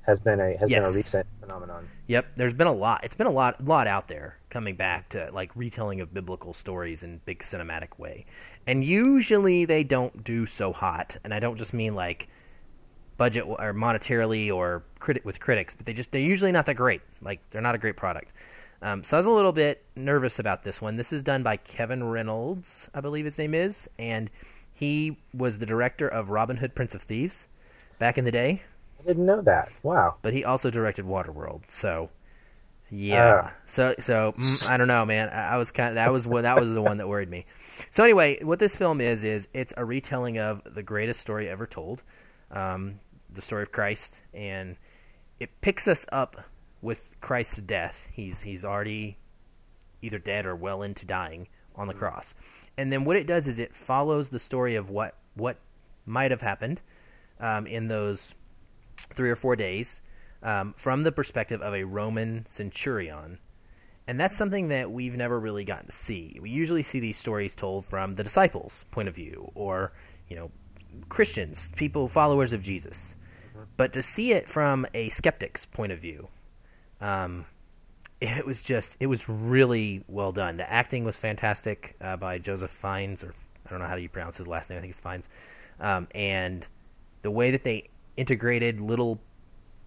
has 0.02 0.20
been 0.20 0.40
a 0.40 0.56
has 0.56 0.70
been 0.70 0.86
a 0.86 0.92
recent 0.92 1.26
phenomenon. 1.40 1.88
Yep, 2.06 2.26
there's 2.36 2.54
been 2.54 2.68
a 2.68 2.72
lot. 2.72 3.02
It's 3.02 3.16
been 3.16 3.26
a 3.26 3.32
lot, 3.32 3.64
lot 3.64 3.86
out 3.86 4.06
there 4.06 4.38
coming 4.48 4.76
back 4.76 5.08
to 5.10 5.28
like 5.32 5.50
retelling 5.56 6.00
of 6.00 6.14
biblical 6.14 6.54
stories 6.54 7.02
in 7.02 7.20
big 7.24 7.40
cinematic 7.40 7.98
way, 7.98 8.26
and 8.66 8.84
usually 8.84 9.64
they 9.64 9.82
don't 9.82 10.22
do 10.22 10.46
so 10.46 10.72
hot. 10.72 11.16
And 11.24 11.34
I 11.34 11.40
don't 11.40 11.56
just 11.56 11.74
mean 11.74 11.94
like 11.96 12.28
budget 13.16 13.44
or 13.46 13.74
monetarily 13.74 14.54
or 14.54 14.84
critic 15.00 15.24
with 15.24 15.40
critics, 15.40 15.74
but 15.74 15.84
they 15.84 15.92
just 15.92 16.12
they're 16.12 16.20
usually 16.20 16.52
not 16.52 16.66
that 16.66 16.74
great. 16.74 17.02
Like 17.20 17.40
they're 17.50 17.60
not 17.60 17.74
a 17.74 17.78
great 17.78 17.96
product. 17.96 18.32
Um, 18.82 19.04
so 19.04 19.16
I 19.16 19.18
was 19.18 19.26
a 19.26 19.30
little 19.30 19.52
bit 19.52 19.84
nervous 19.96 20.38
about 20.38 20.62
this 20.62 20.80
one. 20.80 20.96
This 20.96 21.12
is 21.12 21.22
done 21.22 21.42
by 21.42 21.56
Kevin 21.58 22.04
Reynolds, 22.04 22.88
I 22.94 23.00
believe 23.00 23.26
his 23.26 23.36
name 23.36 23.54
is, 23.54 23.88
and 23.98 24.30
he 24.72 25.18
was 25.34 25.58
the 25.58 25.66
director 25.66 26.08
of 26.08 26.30
Robin 26.30 26.56
Hood, 26.56 26.74
Prince 26.74 26.94
of 26.94 27.02
Thieves, 27.02 27.46
back 27.98 28.16
in 28.16 28.24
the 28.24 28.32
day 28.32 28.62
I 29.00 29.06
didn't 29.06 29.26
know 29.26 29.40
that. 29.42 29.70
Wow. 29.82 30.16
but 30.22 30.32
he 30.32 30.44
also 30.44 30.70
directed 30.70 31.04
Waterworld. 31.06 31.62
So, 31.68 32.10
yeah. 32.90 33.42
Ah. 33.44 33.52
So, 33.66 33.94
so 33.98 34.34
mm, 34.36 34.68
I 34.68 34.76
don't 34.76 34.88
know, 34.88 35.04
man. 35.06 35.28
I, 35.30 35.54
I 35.54 35.56
was 35.56 35.70
kind 35.70 35.90
of 35.90 35.94
that 35.94 36.12
was 36.12 36.26
what 36.26 36.42
that 36.42 36.60
was 36.60 36.72
the 36.74 36.82
one 36.82 36.98
that 36.98 37.08
worried 37.08 37.30
me. 37.30 37.46
So 37.90 38.04
anyway, 38.04 38.42
what 38.42 38.58
this 38.58 38.74
film 38.74 39.00
is 39.00 39.24
is 39.24 39.48
it's 39.54 39.72
a 39.76 39.84
retelling 39.84 40.38
of 40.38 40.62
the 40.74 40.82
greatest 40.82 41.20
story 41.20 41.48
ever 41.48 41.66
told, 41.66 42.02
um, 42.50 43.00
the 43.32 43.40
story 43.40 43.62
of 43.62 43.72
Christ, 43.72 44.20
and 44.34 44.76
it 45.38 45.48
picks 45.60 45.88
us 45.88 46.04
up 46.12 46.44
with 46.82 47.08
Christ's 47.20 47.58
death. 47.58 48.06
He's 48.12 48.42
he's 48.42 48.64
already 48.64 49.18
either 50.02 50.18
dead 50.18 50.46
or 50.46 50.56
well 50.56 50.82
into 50.82 51.04
dying 51.04 51.48
on 51.76 51.86
the 51.86 51.94
cross. 51.94 52.34
And 52.76 52.92
then 52.92 53.04
what 53.04 53.16
it 53.16 53.26
does 53.26 53.46
is 53.46 53.58
it 53.58 53.74
follows 53.74 54.28
the 54.28 54.38
story 54.38 54.76
of 54.76 54.90
what 54.90 55.16
what 55.34 55.58
might 56.06 56.30
have 56.30 56.40
happened 56.40 56.80
um, 57.38 57.66
in 57.66 57.88
those 57.88 58.34
three 59.14 59.30
or 59.30 59.36
four 59.36 59.56
days 59.56 60.00
um, 60.42 60.74
from 60.76 61.02
the 61.02 61.12
perspective 61.12 61.62
of 61.62 61.74
a 61.74 61.84
Roman 61.84 62.44
centurion. 62.46 63.38
And 64.06 64.18
that's 64.18 64.36
something 64.36 64.68
that 64.68 64.90
we've 64.90 65.14
never 65.14 65.38
really 65.38 65.64
gotten 65.64 65.86
to 65.86 65.92
see. 65.92 66.38
We 66.40 66.50
usually 66.50 66.82
see 66.82 66.98
these 66.98 67.16
stories 67.16 67.54
told 67.54 67.84
from 67.84 68.14
the 68.14 68.24
disciples' 68.24 68.84
point 68.90 69.08
of 69.08 69.14
view, 69.14 69.52
or 69.54 69.92
you 70.28 70.36
know, 70.36 70.50
Christians, 71.08 71.68
people, 71.76 72.08
followers 72.08 72.52
of 72.52 72.62
Jesus. 72.62 73.14
But 73.76 73.92
to 73.92 74.02
see 74.02 74.32
it 74.32 74.48
from 74.48 74.86
a 74.94 75.10
skeptic's 75.10 75.64
point 75.66 75.92
of 75.92 76.00
view, 76.00 76.28
um, 77.00 77.46
it 78.20 78.44
was 78.46 78.62
just 78.62 78.96
it 79.00 79.06
was 79.06 79.28
really 79.28 80.04
well 80.08 80.32
done. 80.32 80.56
The 80.56 80.70
acting 80.70 81.04
was 81.04 81.16
fantastic 81.16 81.96
uh, 82.00 82.16
by 82.16 82.38
Joseph 82.38 82.70
Fiennes, 82.70 83.24
or 83.24 83.34
I 83.66 83.70
don't 83.70 83.80
know 83.80 83.86
how 83.86 83.96
you 83.96 84.08
pronounce 84.08 84.36
his 84.36 84.46
last 84.46 84.70
name. 84.70 84.78
I 84.78 84.80
think 84.82 84.90
it's 84.90 85.00
Fiennes, 85.00 85.28
um, 85.80 86.08
and 86.14 86.66
the 87.22 87.30
way 87.30 87.50
that 87.52 87.64
they 87.64 87.88
integrated 88.16 88.80
little 88.80 89.20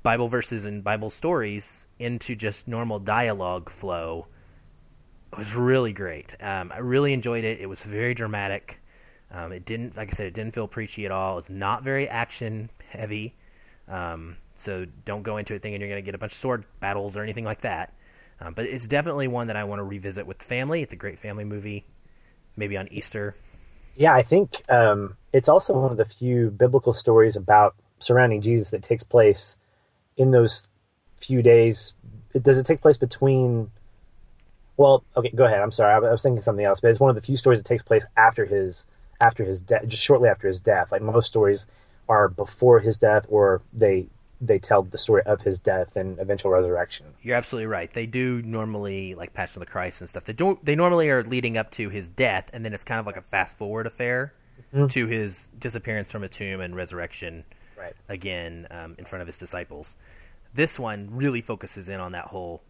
Bible 0.01 0.27
verses 0.27 0.65
and 0.65 0.83
Bible 0.83 1.09
stories 1.09 1.87
into 1.99 2.35
just 2.35 2.67
normal 2.67 2.99
dialogue 2.99 3.69
flow 3.69 4.27
was 5.37 5.55
really 5.55 5.93
great. 5.93 6.35
Um, 6.41 6.71
I 6.73 6.79
really 6.79 7.13
enjoyed 7.13 7.43
it. 7.43 7.59
It 7.59 7.67
was 7.67 7.81
very 7.81 8.13
dramatic. 8.13 8.79
Um, 9.31 9.51
it 9.51 9.65
didn't, 9.65 9.97
like 9.97 10.09
I 10.09 10.15
said, 10.15 10.27
it 10.27 10.33
didn't 10.33 10.53
feel 10.53 10.67
preachy 10.67 11.05
at 11.05 11.11
all. 11.11 11.39
It's 11.39 11.49
not 11.49 11.83
very 11.83 12.07
action 12.07 12.69
heavy. 12.87 13.35
Um, 13.87 14.37
so 14.63 14.85
don't 15.05 15.23
go 15.23 15.37
into 15.37 15.53
it 15.53 15.61
thinking 15.61 15.81
you're 15.81 15.89
going 15.89 16.01
to 16.01 16.05
get 16.05 16.15
a 16.15 16.17
bunch 16.17 16.31
of 16.31 16.37
sword 16.37 16.65
battles 16.79 17.15
or 17.17 17.23
anything 17.23 17.45
like 17.45 17.61
that. 17.61 17.93
Um, 18.39 18.53
but 18.53 18.65
it's 18.65 18.87
definitely 18.87 19.27
one 19.27 19.47
that 19.47 19.55
I 19.55 19.63
want 19.63 19.79
to 19.79 19.83
revisit 19.83 20.25
with 20.25 20.39
the 20.39 20.45
family. 20.45 20.81
It's 20.81 20.93
a 20.93 20.97
great 20.97 21.19
family 21.19 21.43
movie, 21.43 21.85
maybe 22.57 22.77
on 22.77 22.91
Easter. 22.91 23.35
Yeah, 23.95 24.13
I 24.13 24.23
think 24.23 24.63
um, 24.69 25.17
it's 25.31 25.47
also 25.47 25.73
one 25.73 25.91
of 25.91 25.97
the 25.97 26.05
few 26.05 26.49
biblical 26.49 26.93
stories 26.93 27.35
about 27.35 27.75
surrounding 27.99 28.41
Jesus 28.41 28.71
that 28.71 28.83
takes 28.83 29.03
place 29.03 29.57
in 30.17 30.31
those 30.31 30.67
few 31.17 31.41
days. 31.41 31.93
Does 32.39 32.57
it 32.57 32.65
take 32.65 32.81
place 32.81 32.97
between? 32.97 33.71
Well, 34.77 35.03
okay, 35.15 35.31
go 35.35 35.45
ahead. 35.45 35.61
I'm 35.61 35.71
sorry, 35.71 35.93
I 35.93 35.99
was 35.99 36.23
thinking 36.23 36.41
something 36.41 36.65
else, 36.65 36.81
but 36.81 36.89
it's 36.89 36.99
one 36.99 37.09
of 37.09 37.15
the 37.15 37.21
few 37.21 37.37
stories 37.37 37.59
that 37.59 37.67
takes 37.67 37.83
place 37.83 38.03
after 38.17 38.45
his 38.45 38.87
after 39.21 39.45
his 39.45 39.61
death, 39.61 39.87
just 39.87 40.03
shortly 40.03 40.27
after 40.27 40.47
his 40.47 40.59
death. 40.59 40.91
Like 40.91 41.03
most 41.03 41.27
stories 41.27 41.67
are 42.09 42.27
before 42.27 42.79
his 42.79 42.97
death, 42.97 43.25
or 43.29 43.61
they 43.71 44.07
they 44.47 44.59
tell 44.59 44.83
the 44.83 44.97
story 44.97 45.23
of 45.25 45.41
his 45.41 45.59
death 45.59 45.95
and 45.95 46.19
eventual 46.19 46.51
resurrection. 46.51 47.07
You're 47.21 47.35
absolutely 47.35 47.67
right. 47.67 47.91
They 47.91 48.05
do 48.05 48.41
normally 48.41 49.15
like 49.15 49.33
Passion 49.33 49.61
of 49.61 49.67
the 49.67 49.71
Christ 49.71 50.01
and 50.01 50.09
stuff. 50.09 50.25
They 50.25 50.33
don't. 50.33 50.63
They 50.63 50.75
normally 50.75 51.09
are 51.09 51.23
leading 51.23 51.57
up 51.57 51.71
to 51.71 51.89
his 51.89 52.09
death, 52.09 52.49
and 52.53 52.63
then 52.63 52.73
it's 52.73 52.83
kind 52.83 52.99
of 52.99 53.05
like 53.05 53.17
a 53.17 53.21
fast 53.21 53.57
forward 53.57 53.87
affair 53.87 54.33
mm-hmm. 54.73 54.87
to 54.87 55.07
his 55.07 55.49
disappearance 55.59 56.11
from 56.11 56.23
a 56.23 56.29
tomb 56.29 56.61
and 56.61 56.75
resurrection 56.75 57.43
right. 57.77 57.95
again 58.09 58.67
um, 58.71 58.95
in 58.97 59.05
front 59.05 59.21
of 59.21 59.27
his 59.27 59.37
disciples. 59.37 59.95
This 60.53 60.77
one 60.77 61.09
really 61.11 61.41
focuses 61.41 61.89
in 61.89 61.99
on 61.99 62.11
that 62.11 62.25
whole. 62.25 62.61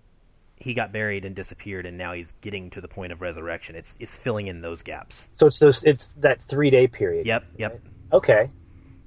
He 0.56 0.74
got 0.74 0.94
buried 0.94 1.26
and 1.26 1.36
disappeared, 1.36 1.86
and 1.86 1.98
now 1.98 2.14
he's 2.14 2.34
getting 2.42 2.70
to 2.72 2.82
the 2.82 2.88
point 2.88 3.12
of 3.12 3.22
resurrection. 3.22 3.76
It's 3.76 3.98
it's 4.00 4.16
filling 4.16 4.48
in 4.48 4.62
those 4.62 4.82
gaps. 4.84 5.30
So 5.34 5.48
it's 5.48 5.60
those. 5.60 5.84
It's 5.84 6.08
that 6.20 6.42
three 6.44 6.70
day 6.70 6.88
period. 6.88 7.26
Yep. 7.26 7.46
Yep. 7.58 7.72
Right? 7.72 7.82
Okay. 8.14 8.50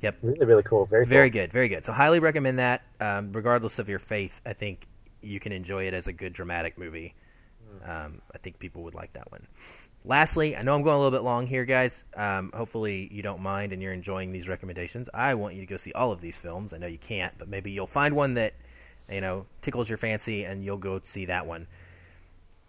Yep. 0.03 0.19
Really, 0.23 0.45
really 0.45 0.63
cool. 0.63 0.87
Very, 0.87 1.07
very 1.07 1.31
cool. 1.31 1.41
good. 1.43 1.53
Very 1.53 1.69
good. 1.69 1.85
So 1.85 1.93
highly 1.93 2.19
recommend 2.19 2.59
that. 2.59 2.83
Um, 3.01 3.33
regardless 3.33 3.79
of 3.79 3.89
your 3.89 3.99
faith, 3.99 4.41
I 4.45 4.53
think 4.53 4.87
you 5.23 5.41
can 5.41 5.53
enjoy 5.53 5.87
it 5.87 5.95
as 5.95 6.07
a 6.07 6.13
good 6.13 6.33
dramatic 6.33 6.79
movie. 6.79 7.15
Um, 7.85 8.21
I 8.35 8.39
think 8.39 8.59
people 8.59 8.83
would 8.85 8.95
like 8.95 9.13
that 9.15 9.31
one. 9.31 9.47
Lastly, 10.05 10.57
I 10.57 10.63
know 10.63 10.75
I'm 10.75 10.83
going 10.83 10.95
a 10.95 10.99
little 10.99 11.17
bit 11.17 11.25
long 11.25 11.47
here, 11.47 11.65
guys. 11.65 12.05
Um, 12.17 12.53
hopefully 12.55 13.09
you 13.11 13.23
don't 13.23 13.41
mind 13.41 13.73
and 13.73 13.83
you're 13.83 13.93
enjoying 13.93 14.31
these 14.31 14.49
recommendations. 14.49 15.09
I 15.13 15.35
want 15.35 15.55
you 15.55 15.61
to 15.61 15.67
go 15.67 15.77
see 15.77 15.93
all 15.93 16.13
of 16.13 16.21
these 16.21 16.39
films. 16.39 16.73
I 16.73 16.79
know 16.79 16.87
you 16.87 16.99
can't, 16.99 17.35
but 17.39 17.49
maybe 17.49 17.73
you'll 17.73 17.89
find 17.89 18.15
one 18.15 18.35
that 18.35 18.55
you 19.11 19.21
know 19.21 19.47
tickles 19.63 19.89
your 19.89 19.99
fancy 19.99 20.45
and 20.45 20.65
you'll 20.65 20.77
go 20.77 21.01
see 21.03 21.25
that 21.27 21.47
one. 21.47 21.67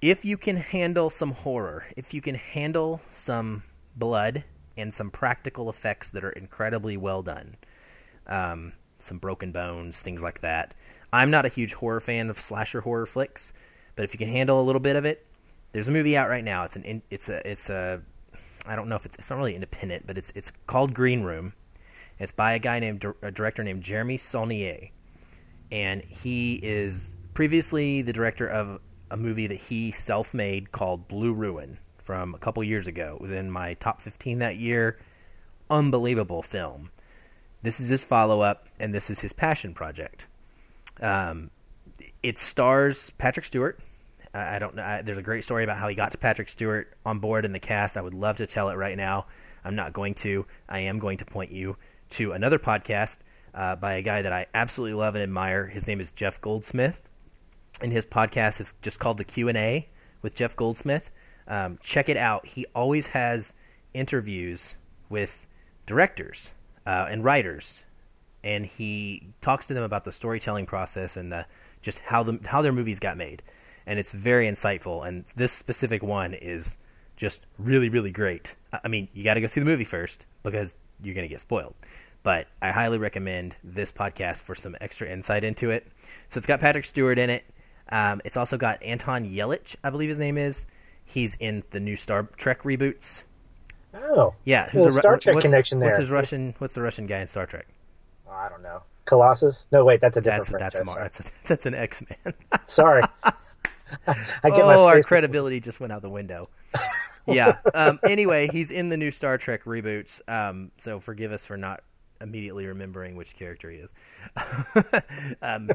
If 0.02 0.26
you 0.26 0.38
can 0.38 0.58
handle 0.58 1.10
some 1.10 1.32
horror, 1.32 1.86
if 1.96 2.13
you 2.13 2.22
can 2.22 2.36
handle 2.36 3.02
some 3.12 3.63
blood 3.96 4.44
and 4.78 4.94
some 4.94 5.10
practical 5.10 5.70
effects 5.70 6.10
that 6.12 6.24
are 6.24 6.32
incredibly 6.32 6.98
well 6.98 7.24
done. 7.24 7.56
Um, 8.28 8.74
some 9.00 9.18
broken 9.18 9.52
bones, 9.52 10.02
things 10.02 10.24
like 10.24 10.42
that. 10.42 10.74
I'm 11.13 11.32
not 11.32 11.46
a 11.46 11.50
huge 11.50 11.74
horror 11.74 12.00
fan 12.00 12.30
of 12.30 12.40
slasher 12.40 12.82
horror 12.82 13.06
flicks, 13.06 13.54
but 13.96 14.04
if 14.04 14.13
you 14.13 14.18
can 14.18 14.30
handle 14.30 14.62
a 14.62 14.63
little 14.63 14.80
bit 14.80 14.96
of 14.96 15.06
it, 15.06 15.26
there's 15.72 15.88
a 15.88 15.92
movie 15.92 16.18
out 16.18 16.30
right 16.30 16.44
now. 16.44 16.63
It's 16.63 16.76
an 16.76 17.02
it's 17.10 17.30
a 17.30 17.48
it's 17.50 17.70
a 17.70 18.02
I 18.66 18.76
don't 18.76 18.90
know 18.90 18.96
if 18.96 19.06
it's 19.06 19.16
it's 19.18 19.30
not 19.30 19.38
really 19.38 19.56
independent, 19.56 20.08
but 20.08 20.18
it's 20.18 20.32
it's 20.36 20.52
called 20.66 20.94
Green 20.94 21.24
Room. 21.24 21.54
It's 22.20 22.32
by 22.32 22.54
a 22.54 22.60
guy 22.60 22.80
named 22.80 23.06
a 23.22 23.32
director 23.32 23.63
named 23.63 23.84
Jeremy 23.84 24.18
Saulnier, 24.18 24.90
and 25.72 26.02
he 26.02 26.56
is 26.56 27.16
previously 27.34 28.02
the 28.02 28.13
director 28.13 28.48
of 28.48 28.80
a 29.12 29.18
movie 29.18 29.48
that 29.48 29.60
he 29.60 29.92
self-made 29.92 30.72
called 30.72 31.08
Blue 31.08 31.34
Ruin 31.34 31.78
from 32.08 32.34
a 32.34 32.38
couple 32.38 32.63
years 32.63 32.88
ago. 32.88 33.15
It 33.15 33.22
was 33.22 33.34
in 33.34 33.52
my 33.52 33.74
top 33.74 34.00
15 34.00 34.39
that 34.39 34.56
year. 34.56 34.98
Unbelievable 35.70 36.41
film. 36.41 36.89
This 37.63 37.82
is 37.82 37.89
his 37.89 38.02
follow 38.02 38.39
up, 38.39 38.70
and 38.80 38.93
this 38.93 39.10
is 39.10 39.20
his 39.20 39.34
passion 39.34 39.74
project. 39.74 40.26
Um, 41.02 41.52
it 42.24 42.38
stars 42.38 43.10
Patrick 43.17 43.46
Stewart. 43.46 43.82
I, 44.34 44.56
I 44.56 44.60
don't 44.60 44.76
know. 44.76 44.84
I, 44.84 45.02
there's 45.02 45.17
a 45.17 45.22
great 45.22 45.43
story 45.43 45.65
about 45.65 45.76
how 45.76 45.89
he 45.89 45.96
got 45.96 46.13
to 46.13 46.17
Patrick 46.17 46.48
Stewart 46.48 46.96
on 47.06 47.20
board 47.20 47.43
in 47.43 47.52
the 47.52 47.60
cast. 47.60 47.98
I 47.98 48.02
would 48.02 48.13
love 48.13 48.38
to 48.38 48.48
tell 48.48 48.70
it 48.70 48.76
right 48.76 48.96
now. 48.96 49.26
I'm 49.65 49.76
not 49.76 49.91
going 49.91 50.13
to. 50.15 50.46
I 50.70 50.80
am 50.80 51.00
going 51.00 51.17
to 51.17 51.26
point 51.26 51.52
you 51.52 51.76
to 52.12 52.32
another 52.32 52.58
podcast 52.58 53.17
uh, 53.54 53.76
by 53.76 53.96
a 53.96 54.02
guy 54.02 54.22
that 54.22 54.32
I 54.32 54.46
absolutely 54.54 54.96
love 54.98 55.15
and 55.15 55.24
admire. 55.24 55.67
His 55.67 55.88
name 55.88 56.00
is 56.00 56.13
Jeff 56.13 56.39
Goldsmith, 56.39 57.02
and 57.82 57.91
his 57.91 58.06
podcast 58.06 58.62
is 58.62 58.76
just 58.82 58.98
called 58.98 59.17
the 59.17 59.26
Q 59.26 59.50
and 59.50 59.58
A 59.58 59.89
with 60.22 60.36
Jeff 60.36 60.56
Goldsmith. 60.56 61.12
Um, 61.48 61.80
check 61.82 62.10
it 62.10 62.18
out. 62.18 62.46
He 62.46 62.66
always 62.76 63.08
has 63.08 63.56
interviews 63.94 64.76
with 65.10 65.48
directors 65.86 66.54
uh, 66.86 67.08
and 67.10 67.24
writers, 67.24 67.84
and 68.44 68.66
he 68.66 69.28
talks 69.42 69.68
to 69.68 69.74
them 69.74 69.84
about 69.84 70.04
the 70.06 70.12
storytelling 70.12 70.66
process 70.66 71.18
and 71.18 71.32
the 71.32 71.46
just 71.82 72.00
how 72.00 72.24
the 72.24 72.40
how 72.46 72.62
their 72.62 72.74
movies 72.74 73.00
got 73.00 73.18
made, 73.18 73.42
and 73.86 73.98
it's 74.00 74.12
very 74.12 74.48
insightful. 74.48 75.08
And 75.08 75.26
this 75.36 75.52
specific 75.52 76.04
one 76.04 76.34
is 76.34 76.78
just 77.16 77.46
really 77.58 77.90
really 77.90 78.12
great. 78.12 78.56
I 78.84 78.88
mean, 78.88 79.08
you 79.14 79.24
got 79.24 79.36
to 79.36 79.42
go 79.42 79.48
see 79.48 79.62
the 79.62 79.66
movie 79.66 79.86
first 79.86 80.26
because 80.44 80.76
you're 81.02 81.16
going 81.16 81.28
to 81.28 81.34
get 81.34 81.42
spoiled. 81.42 81.76
But 82.24 82.48
I 82.62 82.72
highly 82.72 82.98
recommend 82.98 83.56
this 83.64 83.92
podcast 83.92 84.42
for 84.42 84.56
some 84.56 84.76
extra 84.82 85.08
insight 85.08 85.44
into 85.44 85.72
it. 85.72 85.88
So 86.30 86.40
it's 86.40 86.48
got 86.48 86.60
Patrick 86.60 86.84
Stewart 86.84 87.18
in 87.18 87.30
it. 87.30 87.46
Um, 87.90 88.22
it's 88.26 88.36
also 88.36 88.58
got 88.58 88.84
Anton 88.84 89.30
Yelchin, 89.30 89.78
I 89.84 89.90
believe 89.90 90.10
his 90.10 90.20
name 90.20 90.38
is. 90.38 90.68
He's 91.10 91.36
in 91.39 91.63
the 91.72 91.80
new 91.80 91.96
Star 91.96 92.24
Trek 92.36 92.63
reboots. 92.63 93.24
Oh, 93.93 94.36
yeah. 94.43 94.70
Who's 94.70 94.86
a 94.88 94.91
Star 94.91 95.17
Trek 95.17 95.36
what's, 95.36 95.46
connection 95.46 95.80
there. 95.80 95.88
What's 95.88 96.00
his 96.00 96.12
Russian? 96.12 96.54
What's 96.58 96.76
the 96.76 96.82
Russian 96.82 97.08
guy 97.08 97.20
in 97.20 97.28
Star 97.28 97.46
Trek? 97.46 97.65
Oh, 98.28 98.34
I 98.34 98.50
don't 98.50 98.62
know. 98.62 98.84
Colossus? 99.06 99.65
No, 99.72 99.86
wait, 99.86 100.02
that's 100.02 100.17
a 100.17 100.22
different 100.22 100.60
that's. 100.60 100.78
That's, 100.78 101.17
that's, 101.17 101.32
that's 101.46 101.65
an 101.65 101.74
X 101.74 102.04
Man. 102.10 102.34
sorry. 102.65 103.04
I 103.24 104.50
get 104.50 104.62
oh, 104.62 104.86
our 104.86 105.02
credibility 105.02 105.62
just 105.62 105.80
went 105.80 105.93
out 105.93 106.02
the 106.02 106.10
window. 106.10 106.43
yeah. 107.26 107.60
Um, 107.74 108.00
anyway, 108.08 108.50
he's 108.52 108.70
in 108.70 108.89
the 108.89 108.98
new 108.98 109.12
Star 109.12 109.38
Trek 109.38 109.63
reboots. 109.63 110.20
Um, 110.30 110.72
so 110.78 111.00
forgive 111.00 111.32
us 111.32 111.46
for 111.46 111.56
not 111.56 111.84
immediately 112.20 112.65
remembering 112.65 113.15
which 113.15 113.34
character 113.38 113.72
he 113.72 113.78
is. 113.78 113.93
um, 115.41 115.70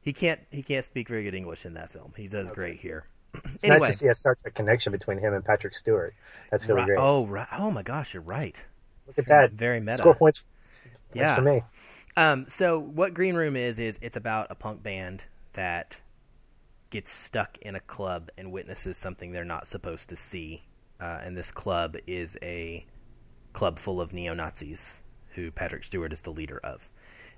he 0.00 0.14
can't 0.14 0.40
he 0.50 0.62
can't 0.62 0.84
speak 0.84 1.08
very 1.08 1.22
good 1.22 1.34
English 1.34 1.66
in 1.66 1.74
that 1.74 1.92
film. 1.92 2.14
He 2.16 2.28
does 2.28 2.46
okay. 2.46 2.54
great 2.54 2.80
here. 2.80 3.04
It's 3.34 3.64
anyway. 3.64 3.78
nice 3.78 3.92
to 3.92 3.98
see 3.98 4.08
a 4.08 4.14
Star 4.14 4.36
Trek 4.36 4.54
connection 4.54 4.92
between 4.92 5.18
him 5.18 5.34
and 5.34 5.44
Patrick 5.44 5.74
Stewart. 5.74 6.14
That's 6.50 6.66
really 6.66 6.80
right. 6.80 6.86
great. 6.86 6.98
Oh, 6.98 7.26
right. 7.26 7.46
oh 7.52 7.70
my 7.70 7.82
gosh, 7.82 8.14
you're 8.14 8.22
right. 8.22 8.64
Look 9.06 9.18
at 9.18 9.26
that. 9.26 9.52
Very 9.52 9.80
meta. 9.80 9.98
Score 9.98 10.14
points. 10.14 10.44
points 10.80 11.14
yeah. 11.14 11.34
for 11.34 11.42
me. 11.42 11.62
Um, 12.16 12.46
so 12.48 12.78
what 12.78 13.14
Green 13.14 13.34
Room 13.34 13.56
is 13.56 13.78
is 13.78 13.98
it's 14.00 14.16
about 14.16 14.46
a 14.50 14.54
punk 14.54 14.82
band 14.82 15.24
that 15.54 16.00
gets 16.90 17.10
stuck 17.10 17.58
in 17.58 17.74
a 17.74 17.80
club 17.80 18.30
and 18.38 18.52
witnesses 18.52 18.96
something 18.96 19.32
they're 19.32 19.44
not 19.44 19.66
supposed 19.66 20.08
to 20.10 20.16
see. 20.16 20.62
Uh, 21.00 21.18
and 21.24 21.36
this 21.36 21.50
club 21.50 21.96
is 22.06 22.38
a 22.42 22.86
club 23.52 23.78
full 23.78 24.00
of 24.00 24.12
neo 24.12 24.32
Nazis 24.32 25.00
who 25.34 25.50
Patrick 25.50 25.84
Stewart 25.84 26.12
is 26.12 26.20
the 26.20 26.30
leader 26.30 26.60
of. 26.62 26.88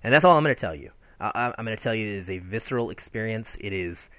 And 0.05 0.13
that's 0.13 0.25
all 0.25 0.37
I'm 0.37 0.45
going 0.45 0.55
to 0.55 0.61
tell 0.61 0.75
you. 0.75 0.91
Uh, 1.21 1.53
I'm 1.57 1.65
going 1.65 1.77
to 1.77 1.83
tell 1.83 1.95
you 1.95 2.07
it 2.07 2.17
is 2.17 2.29
a 2.29 2.39
visceral 2.39 2.91
experience. 2.91 3.57
It 3.61 3.73
is 3.73 4.11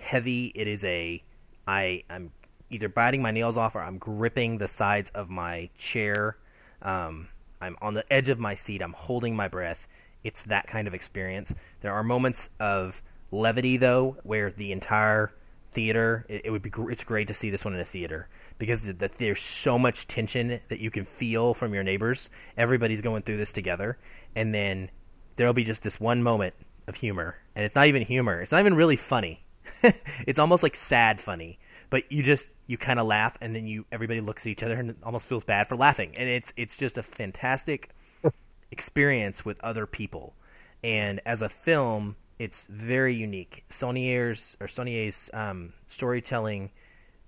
heavy. 0.00 0.52
It 0.54 0.66
is 0.66 0.84
a 0.84 1.22
I 1.66 2.04
I'm 2.10 2.32
either 2.70 2.88
biting 2.88 3.22
my 3.22 3.30
nails 3.30 3.56
off 3.56 3.74
or 3.74 3.80
I'm 3.80 3.98
gripping 3.98 4.58
the 4.58 4.68
sides 4.68 5.10
of 5.14 5.28
my 5.28 5.68
chair. 5.76 6.36
Um, 6.82 7.28
I'm 7.60 7.76
on 7.82 7.94
the 7.94 8.10
edge 8.12 8.28
of 8.28 8.38
my 8.38 8.54
seat. 8.54 8.80
I'm 8.82 8.92
holding 8.92 9.36
my 9.36 9.48
breath. 9.48 9.86
it's 10.22 10.42
that 10.42 10.66
kind 10.66 10.86
of 10.86 10.94
experience. 10.94 11.54
There 11.80 11.92
are 11.92 12.02
moments 12.02 12.50
of 12.58 13.02
levity 13.30 13.76
though, 13.76 14.16
where 14.22 14.50
the 14.50 14.72
entire 14.72 15.32
theater 15.72 16.26
it, 16.28 16.42
it 16.46 16.50
would 16.50 16.62
be 16.62 16.70
it's 16.88 17.04
great 17.04 17.28
to 17.28 17.34
see 17.34 17.48
this 17.48 17.64
one 17.64 17.74
in 17.74 17.80
a 17.80 17.84
theater 17.84 18.28
because 18.58 18.80
the, 18.80 18.92
the, 18.92 19.10
there's 19.18 19.40
so 19.40 19.78
much 19.78 20.08
tension 20.08 20.60
that 20.68 20.80
you 20.80 20.90
can 20.90 21.04
feel 21.04 21.54
from 21.54 21.72
your 21.72 21.82
neighbors. 21.82 22.28
Everybody's 22.56 23.00
going 23.00 23.22
through 23.22 23.38
this 23.38 23.52
together, 23.52 23.98
and 24.34 24.52
then 24.52 24.90
there'll 25.36 25.54
be 25.54 25.64
just 25.64 25.82
this 25.82 25.98
one 25.98 26.22
moment 26.22 26.54
of 26.86 26.96
humor, 26.96 27.36
and 27.54 27.64
it's 27.64 27.74
not 27.74 27.86
even 27.86 28.02
humor. 28.02 28.40
It's 28.40 28.52
not 28.52 28.60
even 28.60 28.74
really 28.74 28.96
funny. 28.96 29.44
it's 30.26 30.38
almost 30.38 30.62
like 30.62 30.74
sad 30.74 31.20
funny, 31.20 31.58
but 31.90 32.10
you 32.10 32.22
just 32.22 32.48
you 32.66 32.76
kind 32.78 32.98
of 32.98 33.06
laugh, 33.06 33.36
and 33.40 33.54
then 33.54 33.66
you 33.66 33.84
everybody 33.92 34.20
looks 34.20 34.44
at 34.44 34.50
each 34.50 34.62
other 34.62 34.74
and 34.74 34.94
almost 35.02 35.26
feels 35.26 35.44
bad 35.44 35.68
for 35.68 35.76
laughing, 35.76 36.14
and 36.16 36.28
it's 36.28 36.52
it's 36.56 36.76
just 36.76 36.98
a 36.98 37.02
fantastic 37.02 37.90
experience 38.70 39.44
with 39.44 39.58
other 39.62 39.86
people. 39.86 40.34
And 40.82 41.20
as 41.26 41.42
a 41.42 41.48
film, 41.48 42.16
it's 42.38 42.64
very 42.68 43.14
unique. 43.14 43.64
Saulnier's 43.68 44.56
or 44.60 44.68
Saulnier's 44.68 45.30
um, 45.34 45.72
storytelling 45.88 46.70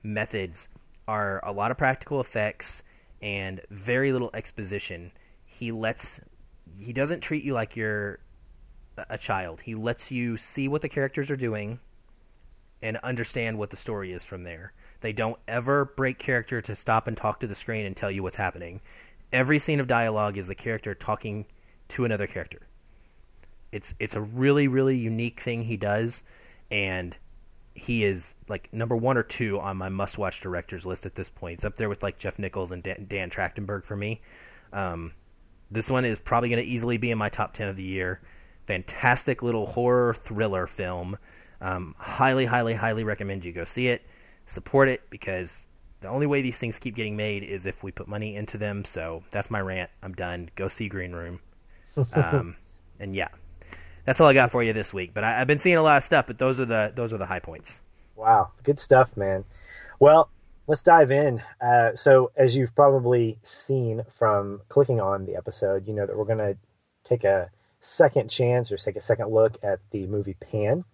methods 0.02 0.68
are 1.08 1.44
a 1.44 1.52
lot 1.52 1.70
of 1.70 1.78
practical 1.78 2.20
effects 2.20 2.82
and 3.20 3.60
very 3.70 4.12
little 4.12 4.30
exposition. 4.34 5.12
He 5.44 5.72
lets 5.72 6.20
he 6.78 6.92
doesn't 6.92 7.20
treat 7.20 7.44
you 7.44 7.52
like 7.52 7.76
you're 7.76 8.18
a 9.08 9.18
child. 9.18 9.60
He 9.60 9.74
lets 9.74 10.10
you 10.10 10.36
see 10.36 10.68
what 10.68 10.82
the 10.82 10.88
characters 10.88 11.30
are 11.30 11.36
doing 11.36 11.80
and 12.82 12.96
understand 12.98 13.58
what 13.58 13.70
the 13.70 13.76
story 13.76 14.12
is 14.12 14.24
from 14.24 14.42
there. 14.42 14.72
They 15.00 15.12
don't 15.12 15.38
ever 15.48 15.84
break 15.84 16.18
character 16.18 16.60
to 16.62 16.74
stop 16.74 17.06
and 17.06 17.16
talk 17.16 17.40
to 17.40 17.46
the 17.46 17.54
screen 17.54 17.86
and 17.86 17.96
tell 17.96 18.10
you 18.10 18.22
what's 18.22 18.36
happening. 18.36 18.80
Every 19.32 19.58
scene 19.58 19.80
of 19.80 19.86
dialogue 19.86 20.36
is 20.36 20.46
the 20.46 20.54
character 20.54 20.94
talking 20.94 21.46
to 21.90 22.04
another 22.04 22.26
character. 22.26 22.66
It's 23.70 23.94
it's 23.98 24.16
a 24.16 24.20
really 24.20 24.68
really 24.68 24.96
unique 24.96 25.40
thing 25.40 25.62
he 25.62 25.76
does 25.76 26.22
and 26.70 27.16
he 27.74 28.04
is 28.04 28.34
like 28.48 28.68
number 28.72 28.96
one 28.96 29.16
or 29.16 29.22
two 29.22 29.58
on 29.58 29.76
my 29.76 29.88
must-watch 29.88 30.40
directors 30.40 30.84
list 30.84 31.06
at 31.06 31.14
this 31.14 31.28
point. 31.28 31.54
It's 31.54 31.64
up 31.64 31.76
there 31.76 31.88
with 31.88 32.02
like 32.02 32.18
Jeff 32.18 32.38
Nichols 32.38 32.70
and 32.70 32.82
Dan, 32.82 33.06
Dan 33.08 33.30
Trachtenberg 33.30 33.84
for 33.84 33.96
me. 33.96 34.20
Um, 34.72 35.12
this 35.70 35.90
one 35.90 36.04
is 36.04 36.20
probably 36.20 36.50
going 36.50 36.62
to 36.62 36.68
easily 36.68 36.98
be 36.98 37.10
in 37.10 37.18
my 37.18 37.30
top 37.30 37.54
ten 37.54 37.68
of 37.68 37.76
the 37.76 37.82
year. 37.82 38.20
Fantastic 38.66 39.42
little 39.42 39.66
horror 39.66 40.14
thriller 40.14 40.66
film. 40.66 41.16
Um, 41.62 41.94
highly, 41.96 42.44
highly, 42.44 42.74
highly 42.74 43.04
recommend 43.04 43.44
you 43.44 43.52
go 43.52 43.64
see 43.64 43.86
it, 43.86 44.02
support 44.46 44.88
it 44.88 45.08
because 45.10 45.68
the 46.00 46.08
only 46.08 46.26
way 46.26 46.42
these 46.42 46.58
things 46.58 46.76
keep 46.76 46.96
getting 46.96 47.16
made 47.16 47.44
is 47.44 47.66
if 47.66 47.84
we 47.84 47.92
put 47.92 48.08
money 48.08 48.34
into 48.34 48.58
them. 48.58 48.84
So 48.84 49.22
that's 49.30 49.48
my 49.48 49.60
rant. 49.60 49.88
I'm 50.02 50.12
done. 50.12 50.50
Go 50.56 50.66
see 50.68 50.88
Green 50.88 51.12
Room. 51.12 51.40
Um, 52.14 52.56
and 52.98 53.14
yeah, 53.14 53.28
that's 54.06 54.18
all 54.18 54.26
I 54.26 54.32
got 54.32 54.50
for 54.50 54.62
you 54.62 54.72
this 54.72 54.94
week. 54.94 55.12
But 55.12 55.24
I, 55.24 55.38
have 55.38 55.46
been 55.46 55.58
seeing 55.58 55.76
a 55.76 55.82
lot 55.82 55.98
of 55.98 56.02
stuff, 56.02 56.26
but 56.26 56.38
those 56.38 56.58
are 56.58 56.64
the 56.64 56.90
those 56.94 57.12
are 57.12 57.18
the 57.18 57.26
high 57.26 57.38
points. 57.38 57.82
Wow, 58.16 58.52
good 58.62 58.80
stuff, 58.80 59.14
man. 59.14 59.44
Well, 60.00 60.30
let's 60.66 60.82
dive 60.82 61.10
in. 61.10 61.42
Uh, 61.60 61.94
so, 61.94 62.30
as 62.34 62.56
you've 62.56 62.74
probably 62.74 63.38
seen 63.42 64.04
from 64.16 64.62
clicking 64.70 65.02
on 65.02 65.26
the 65.26 65.36
episode, 65.36 65.86
you 65.86 65.92
know 65.92 66.06
that 66.06 66.16
we're 66.16 66.24
going 66.24 66.38
to 66.38 66.56
take 67.04 67.24
a 67.24 67.50
second 67.80 68.30
chance 68.30 68.72
or 68.72 68.78
take 68.78 68.96
a 68.96 69.00
second 69.02 69.28
look 69.28 69.58
at 69.62 69.80
the 69.90 70.06
movie 70.06 70.36
Pan. 70.40 70.84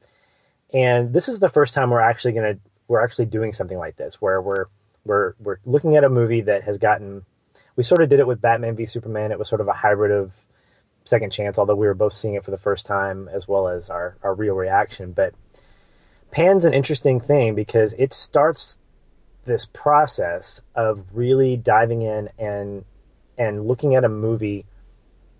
And 0.72 1.12
this 1.12 1.28
is 1.28 1.38
the 1.38 1.48
first 1.48 1.74
time 1.74 1.90
we're 1.90 2.00
actually 2.00 2.32
going 2.32 2.54
to 2.54 2.60
we're 2.88 3.04
actually 3.04 3.26
doing 3.26 3.52
something 3.52 3.78
like 3.78 3.96
this, 3.96 4.20
where 4.20 4.40
we're 4.40 4.66
we're 5.04 5.34
we're 5.38 5.58
looking 5.64 5.96
at 5.96 6.04
a 6.04 6.08
movie 6.08 6.42
that 6.42 6.64
has 6.64 6.78
gotten. 6.78 7.24
We 7.76 7.84
sort 7.84 8.02
of 8.02 8.08
did 8.08 8.18
it 8.18 8.26
with 8.26 8.40
Batman 8.40 8.76
v 8.76 8.86
Superman. 8.86 9.30
It 9.30 9.38
was 9.38 9.48
sort 9.48 9.60
of 9.60 9.68
a 9.68 9.72
hybrid 9.72 10.10
of 10.10 10.32
second 11.04 11.32
chance, 11.32 11.58
although 11.58 11.74
we 11.74 11.86
were 11.86 11.94
both 11.94 12.14
seeing 12.14 12.34
it 12.34 12.44
for 12.44 12.50
the 12.50 12.58
first 12.58 12.86
time 12.86 13.28
as 13.28 13.48
well 13.48 13.68
as 13.68 13.88
our, 13.88 14.16
our 14.22 14.34
real 14.34 14.54
reaction. 14.54 15.12
But 15.12 15.34
Pan's 16.30 16.64
an 16.64 16.74
interesting 16.74 17.20
thing 17.20 17.54
because 17.54 17.94
it 17.98 18.12
starts 18.12 18.78
this 19.46 19.66
process 19.66 20.60
of 20.74 21.04
really 21.12 21.56
diving 21.56 22.02
in 22.02 22.28
and 22.38 22.84
and 23.38 23.66
looking 23.66 23.94
at 23.94 24.04
a 24.04 24.08
movie 24.08 24.66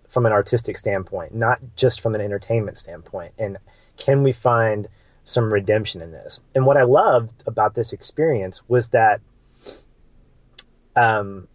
from 0.08 0.24
an 0.24 0.32
artistic 0.32 0.78
standpoint, 0.78 1.34
not 1.34 1.58
just 1.76 2.00
from 2.00 2.14
an 2.14 2.20
entertainment 2.20 2.78
standpoint. 2.78 3.34
And 3.38 3.58
can 3.96 4.22
we 4.22 4.32
find 4.32 4.88
some 5.28 5.52
redemption 5.52 6.00
in 6.00 6.10
this? 6.10 6.40
And 6.54 6.64
what 6.64 6.78
I 6.78 6.84
loved 6.84 7.42
about 7.46 7.74
this 7.74 7.92
experience 7.92 8.62
was 8.66 8.88
that 8.88 9.20
um, 10.96 11.48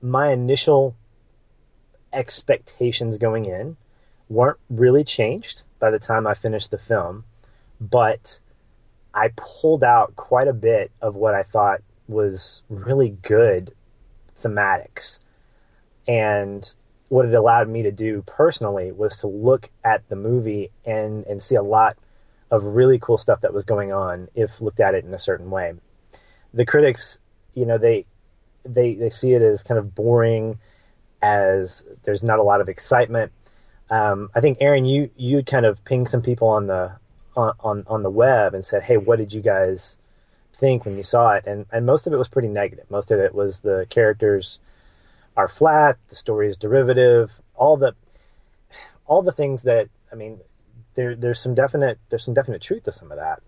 my 0.00 0.32
initial 0.32 0.96
expectations 2.14 3.18
going 3.18 3.44
in 3.44 3.76
weren't 4.30 4.58
really 4.70 5.04
changed 5.04 5.64
by 5.78 5.90
the 5.90 5.98
time 5.98 6.26
I 6.26 6.32
finished 6.32 6.70
the 6.70 6.78
film, 6.78 7.24
but 7.78 8.40
I 9.12 9.32
pulled 9.36 9.84
out 9.84 10.16
quite 10.16 10.48
a 10.48 10.54
bit 10.54 10.90
of 11.02 11.14
what 11.14 11.34
I 11.34 11.42
thought 11.42 11.82
was 12.08 12.62
really 12.70 13.10
good 13.10 13.74
thematics. 14.42 15.20
And 16.08 16.72
what 17.08 17.26
it 17.26 17.34
allowed 17.34 17.68
me 17.68 17.82
to 17.82 17.92
do 17.92 18.22
personally 18.26 18.92
was 18.92 19.18
to 19.18 19.26
look 19.26 19.68
at 19.84 20.08
the 20.08 20.16
movie 20.16 20.70
and, 20.86 21.26
and 21.26 21.42
see 21.42 21.54
a 21.54 21.62
lot 21.62 21.98
of 22.50 22.62
really 22.64 22.98
cool 22.98 23.18
stuff 23.18 23.40
that 23.40 23.52
was 23.52 23.64
going 23.64 23.92
on 23.92 24.28
if 24.34 24.60
looked 24.60 24.80
at 24.80 24.94
it 24.94 25.04
in 25.04 25.12
a 25.12 25.18
certain 25.18 25.50
way. 25.50 25.74
The 26.54 26.64
critics, 26.64 27.18
you 27.54 27.66
know, 27.66 27.78
they 27.78 28.06
they 28.64 28.94
they 28.94 29.10
see 29.10 29.34
it 29.34 29.42
as 29.42 29.62
kind 29.62 29.78
of 29.78 29.94
boring 29.94 30.58
as 31.22 31.84
there's 32.04 32.22
not 32.22 32.38
a 32.38 32.42
lot 32.42 32.60
of 32.60 32.68
excitement. 32.68 33.32
Um, 33.90 34.30
I 34.34 34.40
think 34.40 34.58
Aaron, 34.60 34.84
you 34.84 35.10
you 35.16 35.42
kind 35.42 35.66
of 35.66 35.84
pinged 35.84 36.08
some 36.08 36.22
people 36.22 36.48
on 36.48 36.66
the 36.66 36.92
on, 37.36 37.84
on, 37.86 38.02
the 38.02 38.10
web 38.10 38.54
and 38.54 38.64
said, 38.64 38.82
"Hey, 38.82 38.96
what 38.96 39.18
did 39.18 39.32
you 39.32 39.42
guys 39.42 39.98
think 40.54 40.84
when 40.84 40.96
you 40.96 41.04
saw 41.04 41.32
it?" 41.32 41.44
And 41.46 41.66
and 41.70 41.84
most 41.84 42.06
of 42.06 42.12
it 42.12 42.16
was 42.16 42.28
pretty 42.28 42.48
negative. 42.48 42.90
Most 42.90 43.10
of 43.10 43.20
it 43.20 43.34
was 43.34 43.60
the 43.60 43.86
characters 43.90 44.58
are 45.36 45.48
flat, 45.48 45.98
the 46.08 46.16
story 46.16 46.48
is 46.48 46.56
derivative, 46.56 47.30
all 47.54 47.76
the 47.76 47.94
all 49.06 49.22
the 49.22 49.32
things 49.32 49.64
that 49.64 49.88
I 50.10 50.14
mean, 50.14 50.40
there 50.96 51.14
there's 51.14 51.40
some 51.40 51.54
definite 51.54 51.98
there's 52.10 52.24
some 52.24 52.34
definite 52.34 52.62
truth 52.62 52.84
to 52.84 52.92
some 52.92 53.12
of 53.12 53.18
that. 53.18 53.42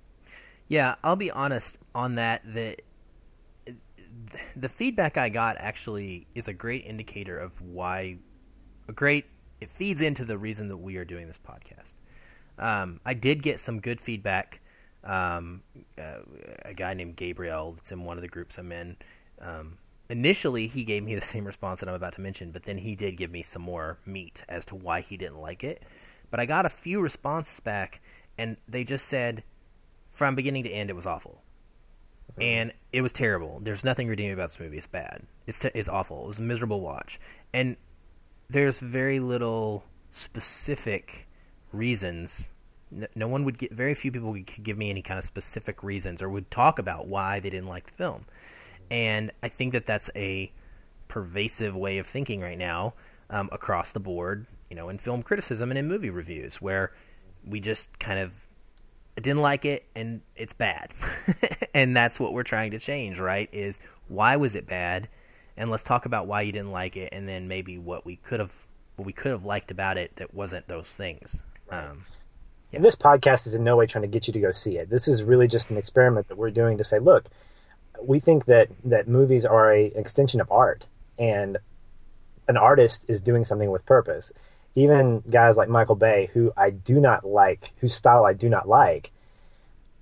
Yeah, 0.68 0.96
I'll 1.02 1.16
be 1.16 1.30
honest 1.30 1.78
on 1.94 2.14
that. 2.16 2.42
That 2.44 2.82
the 4.56 4.68
feedback 4.68 5.16
I 5.16 5.28
got 5.28 5.56
actually 5.58 6.26
is 6.34 6.48
a 6.48 6.52
great 6.52 6.84
indicator 6.84 7.38
of 7.38 7.60
why 7.60 8.18
a 8.88 8.92
great 8.92 9.26
it 9.60 9.70
feeds 9.70 10.02
into 10.02 10.24
the 10.24 10.38
reason 10.38 10.68
that 10.68 10.76
we 10.76 10.96
are 10.96 11.04
doing 11.04 11.26
this 11.26 11.38
podcast. 11.38 11.96
Um, 12.58 13.00
I 13.04 13.14
did 13.14 13.42
get 13.42 13.60
some 13.60 13.80
good 13.80 14.00
feedback. 14.00 14.60
Um, 15.04 15.62
uh, 15.96 16.20
a 16.64 16.74
guy 16.74 16.94
named 16.94 17.16
Gabriel 17.16 17.72
that's 17.72 17.92
in 17.92 18.04
one 18.04 18.18
of 18.18 18.22
the 18.22 18.28
groups 18.28 18.58
I'm 18.58 18.72
in. 18.72 18.96
Um, 19.40 19.78
initially, 20.10 20.66
he 20.66 20.84
gave 20.84 21.02
me 21.02 21.14
the 21.14 21.20
same 21.20 21.44
response 21.44 21.80
that 21.80 21.88
I'm 21.88 21.94
about 21.94 22.14
to 22.14 22.20
mention, 22.20 22.50
but 22.50 22.64
then 22.64 22.78
he 22.78 22.94
did 22.94 23.16
give 23.16 23.30
me 23.30 23.42
some 23.42 23.62
more 23.62 23.98
meat 24.06 24.42
as 24.48 24.64
to 24.66 24.74
why 24.74 25.00
he 25.00 25.16
didn't 25.16 25.40
like 25.40 25.64
it. 25.64 25.82
But 26.30 26.40
I 26.40 26.46
got 26.46 26.66
a 26.66 26.70
few 26.70 27.00
responses 27.00 27.60
back, 27.60 28.00
and 28.36 28.56
they 28.68 28.84
just 28.84 29.06
said, 29.06 29.44
from 30.10 30.34
beginning 30.34 30.64
to 30.64 30.70
end, 30.70 30.90
it 30.90 30.96
was 30.96 31.06
awful 31.06 31.42
and 32.40 32.72
it 32.92 33.02
was 33.02 33.12
terrible. 33.12 33.60
There's 33.62 33.84
nothing 33.84 34.08
redeeming 34.08 34.32
about 34.32 34.50
this 34.50 34.60
movie. 34.60 34.76
It's 34.76 34.86
bad. 34.86 35.22
It's 35.46 35.58
t- 35.58 35.70
it's 35.74 35.88
awful. 35.88 36.24
It 36.24 36.28
was 36.28 36.38
a 36.38 36.42
miserable 36.42 36.80
watch, 36.80 37.18
and 37.52 37.76
there's 38.48 38.80
very 38.80 39.20
little 39.20 39.84
specific 40.10 41.26
reasons. 41.72 42.50
No, 43.14 43.28
one 43.28 43.44
would 43.44 43.58
get. 43.58 43.72
Very 43.72 43.94
few 43.94 44.12
people 44.12 44.32
could 44.32 44.62
give 44.62 44.78
me 44.78 44.90
any 44.90 45.02
kind 45.02 45.18
of 45.18 45.24
specific 45.24 45.82
reasons 45.82 46.22
or 46.22 46.28
would 46.28 46.50
talk 46.50 46.78
about 46.78 47.06
why 47.06 47.40
they 47.40 47.50
didn't 47.50 47.68
like 47.68 47.86
the 47.86 47.94
film, 47.94 48.24
and 48.90 49.30
I 49.42 49.48
think 49.48 49.72
that 49.72 49.86
that's 49.86 50.10
a 50.14 50.50
pervasive 51.08 51.74
way 51.74 51.98
of 51.98 52.06
thinking 52.06 52.40
right 52.40 52.58
now 52.58 52.94
um, 53.30 53.48
across 53.52 53.92
the 53.92 54.00
board. 54.00 54.46
You 54.70 54.76
know, 54.76 54.88
in 54.88 54.98
film 54.98 55.22
criticism 55.22 55.70
and 55.70 55.78
in 55.78 55.88
movie 55.88 56.10
reviews, 56.10 56.60
where 56.60 56.92
we 57.46 57.60
just 57.60 57.98
kind 57.98 58.18
of 58.18 58.32
didn't 59.20 59.42
like 59.42 59.64
it 59.64 59.84
and 59.94 60.20
it's 60.36 60.54
bad. 60.54 60.92
and 61.74 61.96
that's 61.96 62.20
what 62.20 62.32
we're 62.32 62.42
trying 62.42 62.70
to 62.72 62.78
change, 62.78 63.18
right? 63.18 63.48
Is 63.52 63.80
why 64.08 64.36
was 64.36 64.54
it 64.54 64.66
bad? 64.66 65.08
And 65.56 65.70
let's 65.70 65.82
talk 65.82 66.06
about 66.06 66.26
why 66.26 66.42
you 66.42 66.52
didn't 66.52 66.70
like 66.70 66.96
it 66.96 67.10
and 67.12 67.28
then 67.28 67.48
maybe 67.48 67.78
what 67.78 68.06
we 68.06 68.16
could 68.16 68.40
have 68.40 68.52
what 68.96 69.06
we 69.06 69.12
could 69.12 69.30
have 69.30 69.44
liked 69.44 69.70
about 69.70 69.96
it 69.96 70.16
that 70.16 70.34
wasn't 70.34 70.66
those 70.66 70.88
things. 70.88 71.44
Um, 71.70 72.04
yeah. 72.70 72.76
And 72.76 72.84
this 72.84 72.96
podcast 72.96 73.46
is 73.46 73.54
in 73.54 73.62
no 73.62 73.76
way 73.76 73.86
trying 73.86 74.02
to 74.02 74.08
get 74.08 74.26
you 74.26 74.32
to 74.32 74.40
go 74.40 74.50
see 74.50 74.76
it. 74.76 74.90
This 74.90 75.06
is 75.06 75.22
really 75.22 75.46
just 75.46 75.70
an 75.70 75.76
experiment 75.76 76.28
that 76.28 76.36
we're 76.36 76.50
doing 76.50 76.78
to 76.78 76.84
say, 76.84 76.98
look, 76.98 77.26
we 78.02 78.18
think 78.20 78.46
that 78.46 78.68
that 78.84 79.08
movies 79.08 79.44
are 79.44 79.72
a 79.72 79.86
extension 79.86 80.40
of 80.40 80.50
art 80.50 80.86
and 81.18 81.58
an 82.48 82.56
artist 82.56 83.04
is 83.08 83.20
doing 83.20 83.44
something 83.44 83.70
with 83.70 83.84
purpose 83.86 84.32
even 84.78 85.22
guys 85.28 85.56
like 85.56 85.68
Michael 85.68 85.96
Bay, 85.96 86.30
who 86.32 86.52
I 86.56 86.70
do 86.70 87.00
not 87.00 87.24
like, 87.26 87.72
whose 87.78 87.94
style 87.94 88.24
I 88.24 88.32
do 88.32 88.48
not 88.48 88.68
like, 88.68 89.12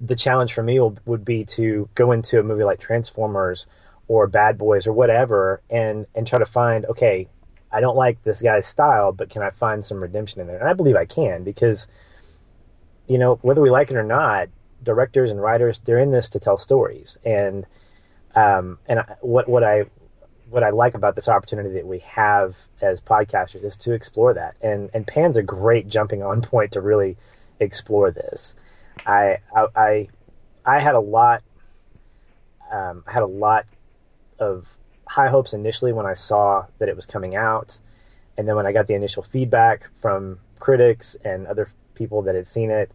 the 0.00 0.16
challenge 0.16 0.52
for 0.52 0.62
me 0.62 0.78
will, 0.78 0.96
would 1.06 1.24
be 1.24 1.44
to 1.44 1.88
go 1.94 2.12
into 2.12 2.38
a 2.38 2.42
movie 2.42 2.64
like 2.64 2.80
Transformers 2.80 3.66
or 4.08 4.26
Bad 4.26 4.58
Boys 4.58 4.86
or 4.86 4.92
whatever, 4.92 5.62
and 5.70 6.06
and 6.14 6.26
try 6.26 6.38
to 6.38 6.46
find 6.46 6.84
okay, 6.86 7.28
I 7.72 7.80
don't 7.80 7.96
like 7.96 8.22
this 8.22 8.42
guy's 8.42 8.66
style, 8.66 9.12
but 9.12 9.30
can 9.30 9.42
I 9.42 9.50
find 9.50 9.84
some 9.84 10.00
redemption 10.00 10.40
in 10.40 10.46
there? 10.46 10.58
And 10.58 10.68
I 10.68 10.74
believe 10.74 10.96
I 10.96 11.06
can 11.06 11.42
because, 11.42 11.88
you 13.08 13.18
know, 13.18 13.36
whether 13.42 13.60
we 13.60 13.70
like 13.70 13.90
it 13.90 13.96
or 13.96 14.04
not, 14.04 14.48
directors 14.82 15.30
and 15.30 15.40
writers 15.40 15.80
they're 15.84 15.98
in 15.98 16.12
this 16.12 16.28
to 16.30 16.40
tell 16.40 16.58
stories, 16.58 17.18
and 17.24 17.66
um, 18.34 18.78
and 18.86 19.00
I, 19.00 19.16
what 19.20 19.48
what 19.48 19.64
I 19.64 19.86
what 20.48 20.62
I 20.62 20.70
like 20.70 20.94
about 20.94 21.16
this 21.16 21.28
opportunity 21.28 21.70
that 21.70 21.87
we 21.87 21.98
have 22.00 22.56
as 22.80 23.00
podcasters 23.00 23.64
is 23.64 23.76
to 23.78 23.92
explore 23.92 24.35
that, 24.35 24.56
and 24.61 24.90
and 24.94 25.06
Pan's 25.06 25.37
a 25.37 25.42
great 25.42 25.88
jumping 25.88 26.22
on 26.22 26.42
point 26.42 26.72
to 26.72 26.80
really 26.80 27.16
explore 27.61 28.11
this. 28.11 28.56
I 29.06 29.38
I 29.54 30.09
I, 30.64 30.80
had 30.80 30.94
a 30.94 31.00
lot. 31.00 31.42
Um, 32.72 33.04
had 33.06 33.22
a 33.22 33.26
lot 33.26 33.66
of 34.40 34.66
high 35.06 35.28
hopes 35.28 35.52
initially 35.52 35.92
when 35.92 36.06
I 36.06 36.14
saw 36.14 36.66
that 36.78 36.88
it 36.88 36.96
was 36.96 37.06
coming 37.06 37.37
out, 37.37 37.78
and 38.37 38.48
then 38.48 38.56
when 38.56 38.66
I 38.66 38.72
got 38.72 38.87
the 38.87 38.94
initial 38.94 39.22
feedback 39.22 39.88
from 40.00 40.38
critics 40.59 41.16
and 41.24 41.46
other 41.46 41.70
people 41.94 42.22
that 42.22 42.35
had 42.35 42.48
seen 42.48 42.70
it, 42.70 42.90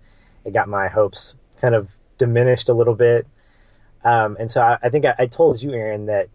it 0.46 0.54
got 0.54 0.68
my 0.68 0.88
hopes 0.88 1.36
kind 1.60 1.76
of 1.76 1.90
diminished 2.18 2.70
a 2.70 2.74
little 2.74 2.96
bit. 2.96 3.28
Um, 4.04 4.36
and 4.40 4.52
so 4.52 4.62
I, 4.62 4.78
I 4.84 4.90
think 4.90 5.06
I, 5.06 5.14
I, 5.20 5.26
told 5.28 5.62
you, 5.62 5.74
Aaron, 5.74 6.08
that 6.08 6.30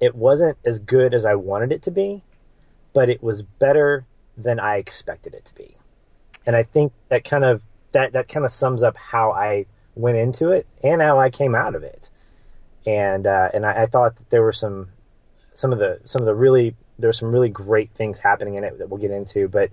it 0.00 0.14
wasn't 0.14 0.58
as 0.64 0.78
good 0.78 1.14
as 1.14 1.24
I 1.24 1.34
wanted 1.34 1.72
it 1.72 1.82
to 1.82 1.90
be, 1.90 2.22
but 2.92 3.08
it 3.08 3.22
was 3.22 3.42
better 3.42 4.06
than 4.36 4.58
I 4.58 4.76
expected 4.76 5.34
it 5.34 5.44
to 5.46 5.54
be. 5.54 5.76
And 6.46 6.56
I 6.56 6.62
think 6.62 6.92
that 7.08 7.24
kind 7.24 7.44
of 7.44 7.62
that 7.92 8.12
that 8.12 8.28
kind 8.28 8.44
of 8.44 8.52
sums 8.52 8.82
up 8.82 8.96
how 8.96 9.32
I 9.32 9.66
went 9.94 10.16
into 10.16 10.50
it 10.50 10.66
and 10.82 11.02
how 11.02 11.18
I 11.18 11.30
came 11.30 11.54
out 11.54 11.74
of 11.74 11.82
it 11.82 12.10
and 12.86 13.26
uh, 13.26 13.50
and 13.52 13.66
I, 13.66 13.82
I, 13.82 13.86
thought 13.86 14.16
that 14.16 14.30
there 14.30 14.42
were 14.42 14.52
some 14.52 14.88
some 15.54 15.72
of 15.72 15.78
the 15.78 16.00
some 16.04 16.22
of 16.22 16.26
the 16.26 16.34
really 16.34 16.74
there's 16.98 17.18
some 17.18 17.32
really 17.32 17.48
great 17.48 17.90
things 17.92 18.18
happening 18.18 18.54
in 18.54 18.64
it 18.64 18.78
that 18.78 18.88
we'll 18.88 19.00
get 19.00 19.10
into. 19.10 19.48
But 19.48 19.70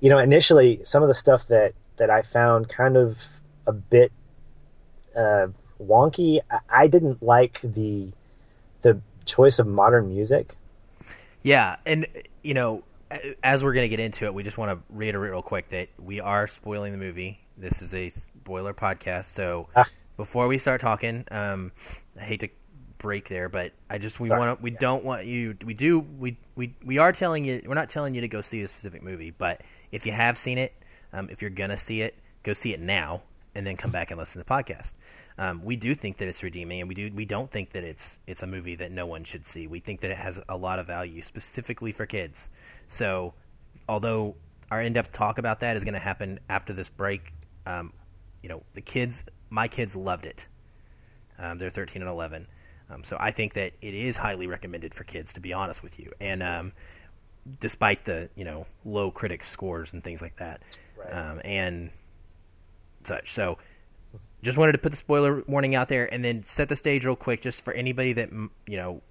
you 0.00 0.10
know, 0.10 0.18
initially 0.18 0.80
some 0.84 1.02
of 1.02 1.08
the 1.08 1.14
stuff 1.14 1.46
that 1.48 1.74
that 1.96 2.10
I 2.10 2.22
found 2.22 2.68
kind 2.68 2.96
of 2.96 3.18
a 3.66 3.72
bit 3.72 4.12
uh, 5.16 5.48
wonky. 5.80 6.40
I, 6.50 6.58
I 6.68 6.86
didn't 6.88 7.22
like 7.22 7.60
the 7.62 8.08
the 8.82 9.00
choice 9.34 9.58
of 9.58 9.66
modern 9.66 10.08
music. 10.08 10.56
Yeah, 11.42 11.76
and 11.86 12.06
you 12.42 12.54
know, 12.54 12.84
as 13.42 13.64
we're 13.64 13.72
going 13.72 13.84
to 13.84 13.94
get 13.96 14.00
into 14.00 14.26
it, 14.26 14.34
we 14.34 14.42
just 14.42 14.58
want 14.58 14.70
to 14.70 14.94
reiterate 14.94 15.32
real 15.32 15.42
quick 15.42 15.68
that 15.70 15.88
we 15.98 16.20
are 16.20 16.46
spoiling 16.46 16.92
the 16.92 16.98
movie. 16.98 17.40
This 17.56 17.82
is 17.82 17.94
a 17.94 18.08
spoiler 18.08 18.74
podcast, 18.74 19.26
so 19.26 19.68
ah 19.76 19.84
before 20.16 20.46
we 20.46 20.58
start 20.58 20.80
talking, 20.80 21.24
um, 21.30 21.72
I 22.16 22.22
hate 22.22 22.40
to 22.40 22.48
break 22.98 23.28
there, 23.28 23.48
but 23.48 23.72
I 23.90 23.98
just 23.98 24.20
we 24.20 24.30
want 24.30 24.56
to 24.56 24.62
we 24.62 24.70
yeah. 24.70 24.78
don't 24.78 25.04
want 25.04 25.26
you 25.26 25.56
we 25.64 25.74
do 25.74 26.00
we 26.18 26.38
we 26.54 26.74
we 26.84 26.98
are 26.98 27.12
telling 27.12 27.44
you 27.44 27.60
we're 27.66 27.74
not 27.74 27.88
telling 27.88 28.14
you 28.14 28.20
to 28.20 28.28
go 28.28 28.40
see 28.40 28.62
a 28.62 28.68
specific 28.68 29.02
movie, 29.02 29.30
but 29.30 29.62
if 29.90 30.06
you 30.06 30.12
have 30.12 30.38
seen 30.38 30.58
it, 30.58 30.72
um, 31.12 31.28
if 31.30 31.42
you're 31.42 31.50
gonna 31.50 31.76
see 31.76 32.02
it, 32.02 32.16
go 32.42 32.52
see 32.52 32.72
it 32.72 32.80
now 32.80 33.22
and 33.54 33.66
then 33.66 33.76
come 33.76 33.90
back 33.90 34.10
and 34.10 34.18
listen 34.18 34.40
to 34.40 34.46
the 34.46 34.54
podcast. 34.54 34.94
Um, 35.38 35.64
we 35.64 35.76
do 35.76 35.94
think 35.94 36.18
that 36.18 36.28
it's 36.28 36.42
redeeming, 36.42 36.80
and 36.80 36.88
we 36.88 36.94
do 36.94 37.10
we 37.14 37.24
don't 37.24 37.50
think 37.50 37.72
that 37.72 37.84
it's 37.84 38.18
it's 38.26 38.42
a 38.42 38.46
movie 38.46 38.76
that 38.76 38.92
no 38.92 39.06
one 39.06 39.24
should 39.24 39.46
see. 39.46 39.66
We 39.66 39.80
think 39.80 40.00
that 40.00 40.10
it 40.10 40.18
has 40.18 40.40
a 40.48 40.56
lot 40.56 40.78
of 40.78 40.86
value 40.86 41.22
specifically 41.22 41.92
for 41.92 42.06
kids. 42.06 42.50
So, 42.86 43.34
although 43.88 44.34
our 44.70 44.82
in-depth 44.82 45.12
talk 45.12 45.38
about 45.38 45.60
that 45.60 45.76
is 45.76 45.84
going 45.84 45.94
to 45.94 46.00
happen 46.00 46.40
after 46.48 46.72
this 46.72 46.88
break, 46.88 47.32
um, 47.66 47.92
you 48.42 48.48
know, 48.48 48.62
the 48.74 48.80
kids 48.80 49.24
my 49.52 49.68
kids 49.68 49.94
loved 49.94 50.26
it. 50.26 50.46
Um, 51.38 51.58
they're 51.58 51.70
13 51.70 52.02
and 52.02 52.10
11. 52.10 52.46
Um, 52.90 53.04
so 53.04 53.16
I 53.20 53.30
think 53.30 53.54
that 53.54 53.72
it 53.80 53.94
is 53.94 54.16
highly 54.16 54.46
recommended 54.46 54.94
for 54.94 55.04
kids, 55.04 55.32
to 55.34 55.40
be 55.40 55.52
honest 55.52 55.82
with 55.82 55.98
you. 55.98 56.12
And 56.20 56.42
um, 56.42 56.72
despite 57.60 58.04
the 58.04 58.28
you 58.34 58.44
know 58.44 58.66
low 58.84 59.10
critic 59.10 59.42
scores 59.42 59.92
and 59.92 60.02
things 60.02 60.22
like 60.22 60.36
that, 60.36 60.62
right. 60.96 61.10
Um, 61.10 61.40
and 61.44 61.90
such. 63.02 63.32
So 63.32 63.58
just 64.42 64.58
wanted 64.58 64.72
to 64.72 64.78
put 64.78 64.90
the 64.90 64.98
spoiler 64.98 65.42
warning 65.46 65.74
out 65.74 65.88
there, 65.88 66.12
and 66.12 66.24
then 66.24 66.42
set 66.42 66.68
the 66.68 66.76
stage 66.76 67.04
real 67.04 67.16
quick, 67.16 67.40
just 67.42 67.64
for 67.64 67.72
anybody 67.72 68.12
that 68.14 68.30
you 68.30 68.76
know 68.76 69.02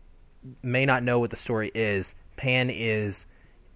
may 0.63 0.85
not 0.85 1.03
know 1.03 1.19
what 1.19 1.29
the 1.29 1.35
story 1.35 1.71
is. 1.73 2.15
Pan 2.35 2.69
is 2.69 3.25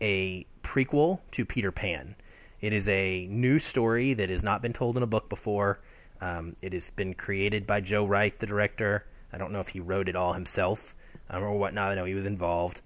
a 0.01 0.45
prequel 0.63 1.19
to 1.31 1.45
Peter 1.45 1.71
Pan. 1.71 2.15
It 2.61 2.73
is 2.73 2.89
a 2.89 3.27
new 3.29 3.59
story 3.59 4.13
that 4.13 4.29
has 4.29 4.43
not 4.43 4.61
been 4.61 4.73
told 4.73 4.97
in 4.97 5.03
a 5.03 5.07
book 5.07 5.29
before. 5.29 5.79
Um, 6.21 6.55
it 6.61 6.73
has 6.73 6.89
been 6.89 7.13
created 7.13 7.67
by 7.67 7.81
Joe 7.81 8.05
Wright, 8.05 8.37
the 8.39 8.47
director. 8.47 9.05
I 9.31 9.37
don't 9.37 9.51
know 9.51 9.59
if 9.59 9.67
he 9.69 9.79
wrote 9.79 10.09
it 10.09 10.15
all 10.15 10.33
himself 10.33 10.95
um, 11.29 11.43
or 11.43 11.57
whatnot. 11.57 11.91
I 11.91 11.95
know 11.95 12.05
he 12.05 12.15
was 12.15 12.25
involved, 12.25 12.81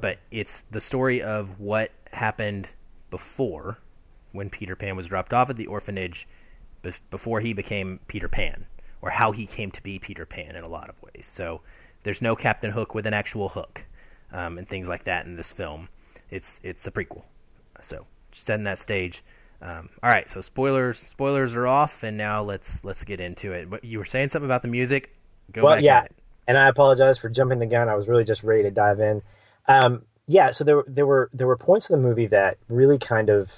but 0.00 0.18
it's 0.30 0.64
the 0.70 0.80
story 0.80 1.22
of 1.22 1.60
what 1.60 1.92
happened 2.12 2.68
before 3.10 3.78
when 4.32 4.50
Peter 4.50 4.76
Pan 4.76 4.96
was 4.96 5.06
dropped 5.06 5.32
off 5.32 5.50
at 5.50 5.56
the 5.56 5.66
orphanage, 5.66 6.26
before 7.10 7.40
he 7.40 7.52
became 7.52 8.00
Peter 8.06 8.28
Pan, 8.28 8.66
or 9.02 9.10
how 9.10 9.32
he 9.32 9.46
came 9.46 9.70
to 9.70 9.82
be 9.82 9.98
Peter 9.98 10.26
Pan 10.26 10.56
in 10.56 10.64
a 10.64 10.68
lot 10.68 10.88
of 10.88 10.96
ways. 11.02 11.26
So 11.26 11.60
there's 12.02 12.22
no 12.22 12.36
Captain 12.36 12.70
Hook 12.70 12.94
with 12.94 13.06
an 13.06 13.14
actual 13.14 13.48
hook 13.48 13.84
um, 14.32 14.58
and 14.58 14.68
things 14.68 14.88
like 14.88 15.04
that 15.04 15.26
in 15.26 15.36
this 15.36 15.52
film. 15.52 15.88
It's 16.30 16.60
it's 16.62 16.86
a 16.86 16.90
prequel. 16.90 17.22
So 17.82 18.06
setting 18.32 18.64
that 18.64 18.78
stage. 18.78 19.22
Um, 19.62 19.90
all 20.02 20.08
right, 20.08 20.28
so 20.30 20.40
spoilers 20.40 20.98
spoilers 20.98 21.54
are 21.54 21.66
off, 21.66 22.02
and 22.02 22.16
now 22.16 22.42
let's 22.42 22.84
let's 22.84 23.04
get 23.04 23.20
into 23.20 23.52
it. 23.52 23.68
But 23.68 23.84
you 23.84 23.98
were 23.98 24.04
saying 24.06 24.30
something 24.30 24.46
about 24.46 24.62
the 24.62 24.68
music. 24.68 25.14
Go 25.52 25.64
well, 25.64 25.80
yeah, 25.80 26.06
and 26.46 26.56
I 26.56 26.68
apologize 26.68 27.18
for 27.18 27.28
jumping 27.28 27.58
the 27.58 27.66
gun. 27.66 27.88
I 27.88 27.94
was 27.94 28.08
really 28.08 28.24
just 28.24 28.42
ready 28.42 28.62
to 28.62 28.70
dive 28.70 29.00
in. 29.00 29.22
Um, 29.68 30.02
yeah, 30.26 30.52
so 30.52 30.64
there 30.64 30.82
there 30.86 31.04
were 31.04 31.28
there 31.34 31.46
were 31.46 31.58
points 31.58 31.90
in 31.90 32.00
the 32.00 32.08
movie 32.08 32.28
that 32.28 32.56
really 32.68 32.98
kind 32.98 33.28
of 33.28 33.50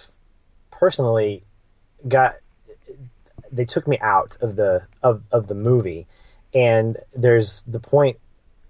personally 0.71 1.45
got 2.09 2.35
they 3.53 3.65
took 3.65 3.87
me 3.87 3.99
out 4.01 4.37
of 4.41 4.57
the 4.57 4.83
of 5.03 5.23
of 5.31 5.47
the 5.47 5.55
movie, 5.55 6.07
and 6.55 6.97
there's 7.15 7.63
the 7.63 7.81
point 7.81 8.19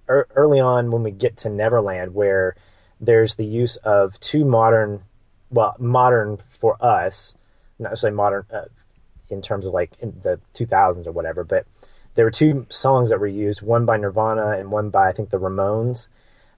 er, 0.08 0.26
early 0.34 0.60
on 0.60 0.90
when 0.90 1.02
we 1.02 1.10
get 1.10 1.36
to 1.38 1.48
Neverland 1.48 2.14
where 2.14 2.56
there's 3.00 3.36
the 3.36 3.46
use 3.46 3.76
of 3.76 4.18
two 4.20 4.44
modern 4.44 5.02
well, 5.50 5.76
modern 5.78 6.38
for 6.60 6.82
us, 6.84 7.34
not 7.78 7.90
necessarily 7.90 8.16
modern 8.16 8.44
uh, 8.52 8.64
in 9.28 9.42
terms 9.42 9.66
of 9.66 9.72
like 9.72 9.92
in 10.00 10.12
the 10.22 10.40
2000s 10.54 11.06
or 11.06 11.12
whatever, 11.12 11.44
but 11.44 11.66
there 12.14 12.24
were 12.24 12.30
two 12.30 12.66
songs 12.68 13.10
that 13.10 13.20
were 13.20 13.26
used, 13.26 13.62
one 13.62 13.86
by 13.86 13.96
Nirvana 13.96 14.50
and 14.58 14.70
one 14.70 14.90
by 14.90 15.08
I 15.08 15.12
think 15.12 15.30
the 15.30 15.38
Ramones, 15.38 16.08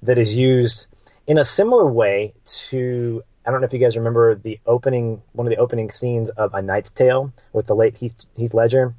that 0.02 0.18
is 0.18 0.36
used 0.36 0.86
in 1.26 1.38
a 1.38 1.44
similar 1.44 1.86
way 1.86 2.34
to 2.44 3.22
I 3.46 3.50
don't 3.50 3.60
know 3.60 3.66
if 3.66 3.72
you 3.72 3.78
guys 3.78 3.96
remember 3.96 4.34
the 4.34 4.58
opening 4.66 5.22
one 5.32 5.46
of 5.46 5.50
the 5.50 5.58
opening 5.58 5.90
scenes 5.90 6.30
of 6.30 6.54
A 6.54 6.62
Knight's 6.62 6.90
Tale 6.90 7.32
with 7.52 7.66
the 7.66 7.74
late 7.74 7.96
Heath, 7.96 8.24
Heath 8.36 8.54
Ledger, 8.54 8.94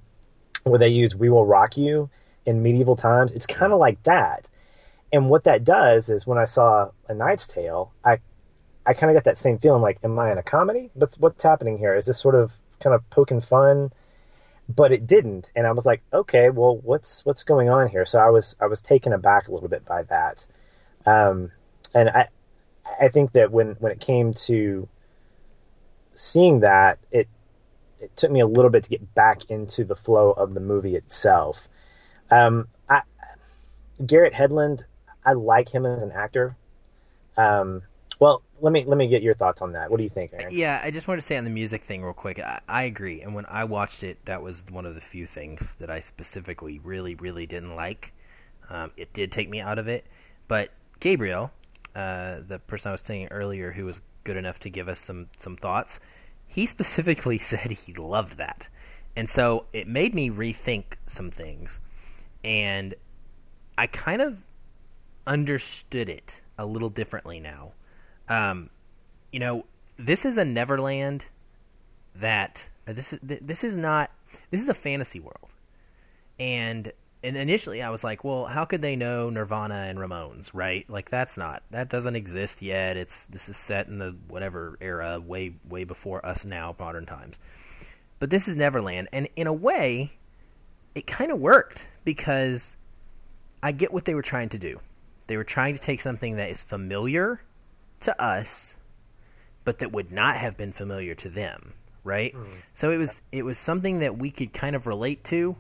where 0.63 0.79
they 0.79 0.87
use 0.89 1.15
"We 1.15 1.29
Will 1.29 1.45
Rock 1.45 1.77
You" 1.77 2.09
in 2.45 2.61
medieval 2.61 2.95
times. 2.95 3.31
It's 3.31 3.47
kind 3.47 3.73
of 3.73 3.79
like 3.79 4.01
that, 4.03 4.47
and 5.11 5.29
what 5.29 5.43
that 5.45 5.63
does 5.63 6.09
is 6.09 6.27
when 6.27 6.37
I 6.37 6.45
saw 6.45 6.91
A 7.07 7.13
Knight's 7.13 7.47
Tale, 7.47 7.91
I 8.03 8.19
I 8.85 8.93
kind 8.93 9.09
of 9.09 9.15
got 9.15 9.23
that 9.23 9.37
same 9.37 9.57
feeling 9.57 9.81
like, 9.81 9.97
am 10.03 10.19
I 10.19 10.31
in 10.31 10.37
a 10.37 10.43
comedy? 10.43 10.91
But 10.95 11.15
what's 11.19 11.43
happening 11.43 11.79
here? 11.79 11.95
Is 11.95 12.05
this 12.05 12.19
sort 12.19 12.35
of 12.35 12.51
kind 12.79 12.93
of 12.93 13.09
poking 13.09 13.41
fun? 13.41 13.91
But 14.67 14.91
it 14.91 15.05
didn't, 15.05 15.47
and 15.55 15.67
I 15.67 15.71
was 15.71 15.85
like, 15.85 16.01
okay, 16.11 16.49
well, 16.49 16.77
what's 16.77 17.23
what's 17.23 17.43
going 17.43 17.69
on 17.69 17.87
here? 17.89 18.05
So 18.05 18.19
I 18.19 18.29
was 18.29 18.55
I 18.59 18.65
was 18.65 18.81
taken 18.81 19.13
aback 19.13 19.47
a 19.47 19.51
little 19.51 19.69
bit 19.69 19.85
by 19.85 20.03
that, 20.03 20.45
um, 21.05 21.51
and 21.93 22.09
I 22.09 22.29
I 22.99 23.07
think 23.09 23.33
that 23.33 23.51
when 23.51 23.75
when 23.79 23.91
it 23.91 23.99
came 23.99 24.33
to 24.45 24.87
seeing 26.15 26.61
that, 26.61 26.99
it 27.11 27.27
it 27.99 28.15
took 28.15 28.31
me 28.31 28.39
a 28.39 28.47
little 28.47 28.71
bit 28.71 28.83
to 28.83 28.89
get 28.89 29.15
back 29.15 29.49
into 29.49 29.83
the 29.83 29.95
flow 29.95 30.31
of 30.31 30.53
the 30.53 30.59
movie 30.59 30.95
itself. 30.95 31.67
Um, 32.29 32.67
I, 32.89 33.01
Garrett 34.05 34.33
Hedlund, 34.33 34.81
I 35.25 35.33
like 35.33 35.69
him 35.69 35.85
as 35.85 36.01
an 36.01 36.11
actor. 36.11 36.55
Um, 37.37 37.81
well, 38.19 38.43
let 38.61 38.71
me 38.71 38.85
let 38.85 38.97
me 38.97 39.07
get 39.07 39.21
your 39.21 39.35
thoughts 39.35 39.61
on 39.61 39.73
that. 39.73 39.89
What 39.89 39.97
do 39.97 40.03
you 40.03 40.09
think, 40.09 40.31
Aaron? 40.33 40.53
Yeah, 40.55 40.79
I 40.83 40.91
just 40.91 41.07
wanted 41.07 41.21
to 41.21 41.27
say 41.27 41.37
on 41.37 41.43
the 41.43 41.49
music 41.49 41.83
thing 41.83 42.03
real 42.03 42.13
quick. 42.13 42.39
I, 42.39 42.61
I, 42.67 42.83
agree, 42.83 43.21
and 43.21 43.35
when 43.35 43.45
I 43.47 43.65
watched 43.65 44.03
it, 44.03 44.23
that 44.25 44.41
was 44.41 44.63
one 44.69 44.85
of 44.85 44.95
the 44.95 45.01
few 45.01 45.25
things 45.27 45.75
that 45.79 45.89
I 45.89 45.99
specifically 45.99 46.79
really, 46.79 47.15
really 47.15 47.45
didn't 47.45 47.75
like. 47.75 48.13
Um, 48.69 48.91
it 48.97 49.11
did 49.13 49.31
take 49.31 49.49
me 49.49 49.59
out 49.59 49.77
of 49.77 49.87
it, 49.87 50.05
but 50.47 50.69
Gabriel, 50.99 51.51
uh, 51.95 52.41
the 52.45 52.59
person 52.59 52.89
I 52.89 52.91
was 52.91 53.01
saying 53.01 53.29
earlier, 53.31 53.71
who 53.71 53.85
was 53.85 54.01
good 54.23 54.37
enough 54.37 54.59
to 54.59 54.69
give 54.69 54.89
us 54.89 54.99
some 54.99 55.27
some 55.39 55.55
thoughts, 55.55 55.99
he 56.47 56.65
specifically 56.65 57.37
said 57.51 57.71
he 57.71 57.93
loved 57.93 58.37
that, 58.37 58.67
and 59.15 59.29
so 59.29 59.65
it 59.73 59.87
made 59.87 60.13
me 60.13 60.29
rethink 60.29 60.83
some 61.05 61.31
things, 61.31 61.79
and 62.43 62.93
I 63.77 63.87
kind 63.87 64.21
of 64.21 64.37
understood 65.25 66.09
it 66.09 66.41
a 66.57 66.65
little 66.65 66.89
differently 66.89 67.39
now. 67.39 67.71
Um, 68.29 68.69
you 69.31 69.39
know, 69.39 69.65
this 69.97 70.25
is 70.25 70.37
a 70.37 70.45
Neverland 70.45 71.25
that 72.15 72.69
this 72.85 73.13
is 73.13 73.19
this 73.21 73.63
is 73.63 73.75
not 73.75 74.11
this 74.51 74.61
is 74.61 74.69
a 74.69 74.73
fantasy 74.73 75.19
world, 75.19 75.49
and 76.39 76.91
and 77.25 77.35
initially 77.35 77.81
I 77.81 77.89
was 77.89 78.03
like, 78.03 78.23
well, 78.23 78.45
how 78.45 78.65
could 78.65 78.81
they 78.81 78.95
know 78.95 79.29
Nirvana 79.29 79.87
and 79.89 79.97
Ramones, 79.97 80.51
right? 80.53 80.87
Like 80.89 81.09
that's 81.09 81.37
not 81.37 81.63
that 81.71 81.89
doesn't 81.89 82.15
exist 82.15 82.61
yet. 82.61 82.97
It's 82.97 83.25
this 83.25 83.49
is 83.49 83.57
set 83.57 83.87
in 83.87 83.97
the 83.97 84.15
whatever 84.27 84.77
era, 84.79 85.19
way 85.19 85.55
way 85.67 85.83
before 85.83 86.25
us 86.25 86.45
now, 86.45 86.75
modern 86.79 87.05
times. 87.05 87.39
But 88.19 88.29
this 88.29 88.47
is 88.47 88.55
Neverland, 88.55 89.09
and 89.11 89.27
in 89.35 89.47
a 89.47 89.53
way, 89.53 90.13
it 90.93 91.07
kind 91.07 91.31
of 91.31 91.39
worked 91.39 91.87
because 92.03 92.77
I 93.61 93.71
get 93.71 93.91
what 93.91 94.05
they 94.05 94.13
were 94.13 94.21
trying 94.21 94.49
to 94.49 94.57
do. 94.57 94.79
They 95.27 95.37
were 95.37 95.43
trying 95.43 95.75
to 95.75 95.81
take 95.81 96.01
something 96.01 96.37
that 96.37 96.49
is 96.49 96.63
familiar 96.63 97.41
to 98.01 98.21
us, 98.21 98.75
but 99.63 99.79
that 99.79 99.91
would 99.91 100.11
not 100.11 100.37
have 100.37 100.55
been 100.55 100.71
familiar 100.71 101.15
to 101.15 101.29
them, 101.29 101.73
right? 102.03 102.35
Mm. 102.35 102.45
So 102.73 102.91
it 102.91 102.97
was 102.97 103.21
it 103.31 103.43
was 103.43 103.57
something 103.57 103.99
that 103.99 104.17
we 104.17 104.29
could 104.29 104.53
kind 104.53 104.75
of 104.75 104.85
relate 104.85 105.23
to, 105.25 105.55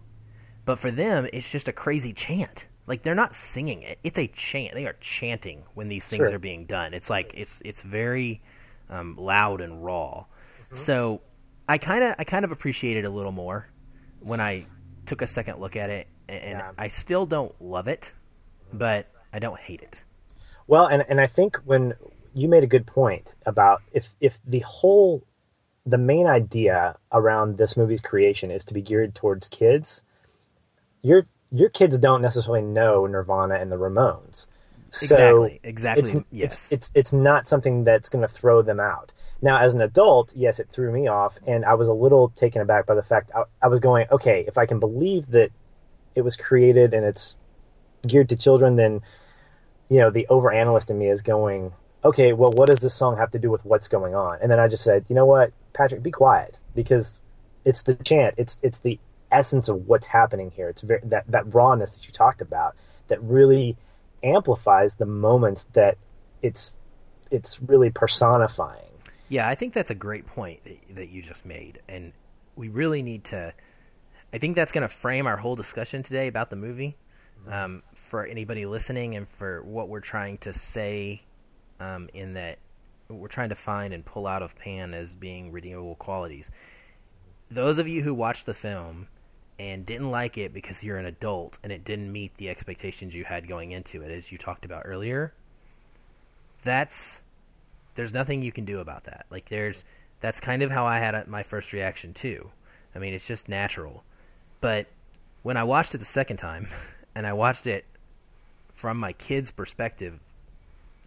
but 0.65 0.79
for 0.79 0.91
them 0.91 1.27
it's 1.31 1.49
just 1.49 1.67
a 1.67 1.73
crazy 1.73 2.13
chant. 2.13 2.67
Like 2.87 3.01
they're 3.01 3.15
not 3.15 3.33
singing 3.33 3.81
it; 3.81 3.99
it's 4.03 4.19
a 4.19 4.27
chant. 4.27 4.75
They 4.75 4.85
are 4.85 4.95
chanting 4.99 5.63
when 5.73 5.87
these 5.87 6.07
things 6.07 6.27
sure. 6.27 6.35
are 6.35 6.39
being 6.39 6.65
done. 6.65 6.93
It's 6.93 7.09
like 7.09 7.33
it's 7.35 7.61
it's 7.65 7.81
very 7.81 8.41
um, 8.89 9.15
loud 9.17 9.61
and 9.61 9.83
raw. 9.83 10.25
Mm-hmm. 10.65 10.75
So 10.75 11.21
I 11.67 11.77
kind 11.77 12.03
of 12.03 12.15
I 12.19 12.23
kind 12.23 12.45
of 12.45 12.51
appreciate 12.51 12.97
it 12.97 13.05
a 13.05 13.09
little 13.09 13.31
more 13.31 13.67
when 14.19 14.39
I 14.39 14.65
took 15.05 15.21
a 15.21 15.27
second 15.27 15.59
look 15.59 15.75
at 15.75 15.89
it, 15.89 16.07
and 16.29 16.59
yeah. 16.59 16.71
I 16.77 16.87
still 16.87 17.25
don't 17.25 17.59
love 17.61 17.87
it, 17.87 18.11
but 18.73 19.07
I 19.33 19.39
don't 19.39 19.59
hate 19.59 19.81
it. 19.81 20.03
Well, 20.67 20.85
and 20.87 21.03
and 21.09 21.19
I 21.19 21.27
think 21.27 21.57
when 21.65 21.93
you 22.33 22.47
made 22.47 22.63
a 22.63 22.67
good 22.67 22.85
point 22.85 23.33
about 23.45 23.81
if 23.93 24.07
if 24.19 24.37
the 24.45 24.59
whole 24.59 25.23
the 25.85 25.97
main 25.97 26.27
idea 26.27 26.97
around 27.11 27.57
this 27.57 27.77
movie's 27.77 28.01
creation 28.01 28.51
is 28.51 28.65
to 28.65 28.73
be 28.73 28.81
geared 28.81 29.15
towards 29.15 29.47
kids, 29.49 30.03
your 31.05 31.27
your 31.51 31.69
kids 31.69 31.97
don't 31.99 32.21
necessarily 32.21 32.63
know 32.63 33.05
Nirvana 33.05 33.55
and 33.55 33.71
the 33.71 33.77
Ramones. 33.77 34.47
So 34.89 35.05
exactly. 35.43 35.59
Exactly. 35.63 36.01
It's, 36.01 36.13
yes. 36.31 36.53
It's, 36.53 36.71
it's 36.71 36.91
it's 36.95 37.13
not 37.13 37.47
something 37.47 37.83
that's 37.83 38.09
going 38.09 38.27
to 38.27 38.33
throw 38.33 38.61
them 38.61 38.79
out. 38.79 39.11
Now, 39.41 39.59
as 39.59 39.75
an 39.75 39.81
adult, 39.81 40.31
yes, 40.33 40.59
it 40.59 40.69
threw 40.71 40.91
me 40.91 41.07
off, 41.07 41.37
and 41.45 41.65
I 41.65 41.75
was 41.75 41.87
a 41.87 41.93
little 41.93 42.29
taken 42.29 42.61
aback 42.61 42.87
by 42.87 42.95
the 42.95 43.03
fact 43.03 43.29
I, 43.35 43.43
I 43.61 43.67
was 43.67 43.79
going, 43.79 44.07
okay, 44.11 44.45
if 44.47 44.57
I 44.57 44.65
can 44.65 44.79
believe 44.79 45.27
that 45.27 45.49
it 46.15 46.21
was 46.21 46.35
created 46.35 46.93
and 46.93 47.05
it's 47.05 47.35
geared 48.07 48.29
to 48.29 48.35
children, 48.35 48.75
then 48.75 49.01
you 49.89 49.99
know 49.99 50.09
the 50.09 50.25
over 50.27 50.51
analyst 50.51 50.89
in 50.89 50.97
me 50.97 51.09
is 51.09 51.21
going, 51.21 51.73
okay, 52.03 52.33
well, 52.33 52.51
what 52.51 52.69
does 52.69 52.79
this 52.79 52.95
song 52.95 53.17
have 53.17 53.31
to 53.31 53.39
do 53.39 53.51
with 53.51 53.63
what's 53.65 53.87
going 53.87 54.15
on? 54.15 54.39
And 54.41 54.49
then 54.49 54.59
I 54.59 54.67
just 54.67 54.83
said, 54.83 55.05
you 55.09 55.15
know 55.15 55.25
what, 55.25 55.51
Patrick, 55.73 56.01
be 56.01 56.11
quiet 56.11 56.57
because 56.73 57.19
it's 57.63 57.83
the 57.83 57.95
chant, 57.95 58.35
it's 58.37 58.57
it's 58.63 58.79
the 58.79 58.97
essence 59.31 59.67
of 59.67 59.87
what's 59.87 60.07
happening 60.07 60.51
here. 60.51 60.69
It's 60.69 60.81
very, 60.81 61.01
that 61.05 61.25
that 61.27 61.53
rawness 61.53 61.91
that 61.91 62.05
you 62.07 62.13
talked 62.13 62.41
about 62.41 62.75
that 63.07 63.21
really 63.21 63.77
amplifies 64.23 64.95
the 64.95 65.05
moments 65.05 65.65
that 65.73 65.97
it's 66.41 66.77
it's 67.31 67.61
really 67.61 67.89
personifying. 67.89 68.81
Yeah, 69.27 69.47
I 69.47 69.55
think 69.55 69.73
that's 69.73 69.89
a 69.89 69.95
great 69.95 70.27
point 70.27 70.63
that, 70.65 70.77
that 70.95 71.09
you 71.09 71.21
just 71.21 71.45
made, 71.45 71.81
and 71.89 72.13
we 72.55 72.69
really 72.69 73.01
need 73.01 73.23
to. 73.25 73.53
I 74.33 74.37
think 74.37 74.55
that's 74.55 74.71
going 74.71 74.81
to 74.81 74.93
frame 74.93 75.27
our 75.27 75.37
whole 75.37 75.55
discussion 75.55 76.03
today 76.03 76.27
about 76.27 76.49
the 76.49 76.55
movie. 76.55 76.97
Um, 77.47 77.83
for 77.93 78.25
anybody 78.25 78.65
listening 78.65 79.15
and 79.15 79.27
for 79.27 79.61
what 79.63 79.87
we're 79.87 79.99
trying 79.99 80.39
to 80.39 80.53
say 80.53 81.21
um, 81.79 82.09
in 82.13 82.33
that 82.33 82.57
we're 83.09 83.27
trying 83.27 83.49
to 83.49 83.55
find 83.55 83.93
and 83.93 84.05
pull 84.05 84.25
out 84.25 84.41
of 84.41 84.55
Pan 84.55 84.93
as 84.93 85.13
being 85.15 85.51
redeemable 85.51 85.95
qualities. 85.95 86.51
Those 87.51 87.77
of 87.77 87.87
you 87.87 88.01
who 88.01 88.13
watched 88.13 88.45
the 88.45 88.53
film 88.53 89.07
and 89.57 89.85
didn't 89.85 90.11
like 90.11 90.37
it 90.37 90.53
because 90.53 90.83
you're 90.83 90.97
an 90.97 91.05
adult 91.05 91.57
and 91.63 91.71
it 91.71 91.85
didn't 91.85 92.11
meet 92.11 92.35
the 92.37 92.49
expectations 92.49 93.13
you 93.13 93.23
had 93.23 93.47
going 93.47 93.71
into 93.71 94.01
it, 94.01 94.11
as 94.11 94.31
you 94.31 94.37
talked 94.37 94.65
about 94.65 94.83
earlier, 94.85 95.33
that's 96.63 97.21
there's 97.95 98.13
nothing 98.13 98.41
you 98.41 98.51
can 98.51 98.65
do 98.65 98.79
about 98.79 99.05
that. 99.05 99.25
Like 99.29 99.45
there's 99.45 99.85
that's 100.19 100.39
kind 100.39 100.61
of 100.61 100.71
how 100.71 100.85
I 100.85 100.99
had 100.99 101.27
my 101.27 101.43
first 101.43 101.71
reaction 101.73 102.13
too. 102.13 102.49
I 102.93 102.99
mean, 102.99 103.13
it's 103.13 103.27
just 103.27 103.49
natural. 103.49 104.03
But 104.61 104.87
when 105.43 105.57
I 105.57 105.63
watched 105.63 105.95
it 105.95 105.99
the 105.99 106.05
second 106.05 106.37
time, 106.37 106.67
and 107.15 107.25
I 107.25 107.33
watched 107.33 107.67
it 107.67 107.85
from 108.73 108.97
my 108.97 109.13
kid's 109.13 109.51
perspective, 109.51 110.19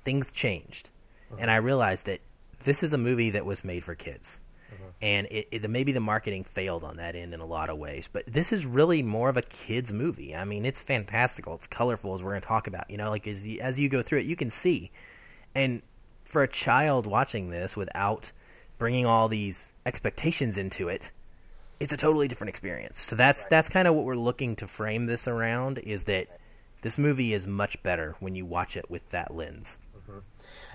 things 0.05 0.33
changed, 0.33 0.89
uh-huh. 1.31 1.41
and 1.43 1.51
I 1.51 1.57
realized 1.57 2.07
that 2.07 2.21
this 2.65 2.83
is 2.83 2.93
a 2.93 2.99
movie 2.99 3.31
that 3.31 3.45
was 3.45 3.65
made 3.65 3.85
for 3.85 3.95
kids. 3.95 4.41
Uh-huh. 4.71 4.91
And 5.01 5.27
it, 5.31 5.49
it, 5.51 5.71
maybe 5.71 5.93
the 5.93 6.01
marketing 6.01 6.45
failed 6.45 6.85
on 6.85 6.97
that 6.99 7.17
end 7.17 7.33
in 7.33 7.41
a 7.41 7.47
lot 7.47 7.71
of 7.71 7.79
ways, 7.79 8.09
but 8.13 8.25
this 8.27 8.53
is 8.53 8.67
really 8.67 9.03
more 9.03 9.29
of 9.29 9.37
a 9.37 9.43
kids 9.43 9.93
movie. 9.93 10.37
I 10.37 10.45
mean, 10.45 10.67
it's 10.67 10.81
fantastical, 10.81 11.55
it's 11.55 11.67
colorful, 11.67 12.15
as 12.15 12.23
we're 12.23 12.33
going 12.33 12.43
to 12.43 12.47
talk 12.47 12.67
about. 12.67 12.91
You 12.91 12.99
know, 12.99 13.11
like 13.11 13.27
as 13.27 13.47
you, 13.47 13.61
as 13.61 13.79
you 13.79 13.89
go 13.89 14.03
through 14.03 14.21
it, 14.21 14.27
you 14.27 14.37
can 14.37 14.51
see. 14.51 14.91
And 15.55 15.83
for 16.25 16.43
a 16.43 16.49
child 16.49 17.07
watching 17.07 17.49
this 17.51 17.77
without 17.77 18.31
bringing 18.77 19.07
all 19.07 19.29
these 19.29 19.75
expectations 19.87 20.59
into 20.59 20.89
it, 20.89 21.11
it's 21.81 21.93
a 21.93 21.97
totally 21.97 22.29
different 22.29 22.51
experience. 22.51 22.99
So 23.01 23.17
that's 23.17 23.43
right. 23.43 23.51
that's 23.51 23.69
kind 23.69 23.89
of 23.89 23.95
what 23.95 24.05
we're 24.05 24.17
looking 24.17 24.57
to 24.57 24.67
frame 24.67 25.07
this 25.07 25.29
around 25.29 25.79
is 25.79 26.05
that 26.05 26.27
this 26.83 26.99
movie 26.99 27.33
is 27.33 27.47
much 27.47 27.83
better 27.83 28.17
when 28.21 28.35
you 28.35 28.45
watch 28.45 28.77
it 28.77 28.91
with 28.91 29.09
that 29.11 29.35
lens. 29.35 29.79
Mm-hmm. 29.97 30.19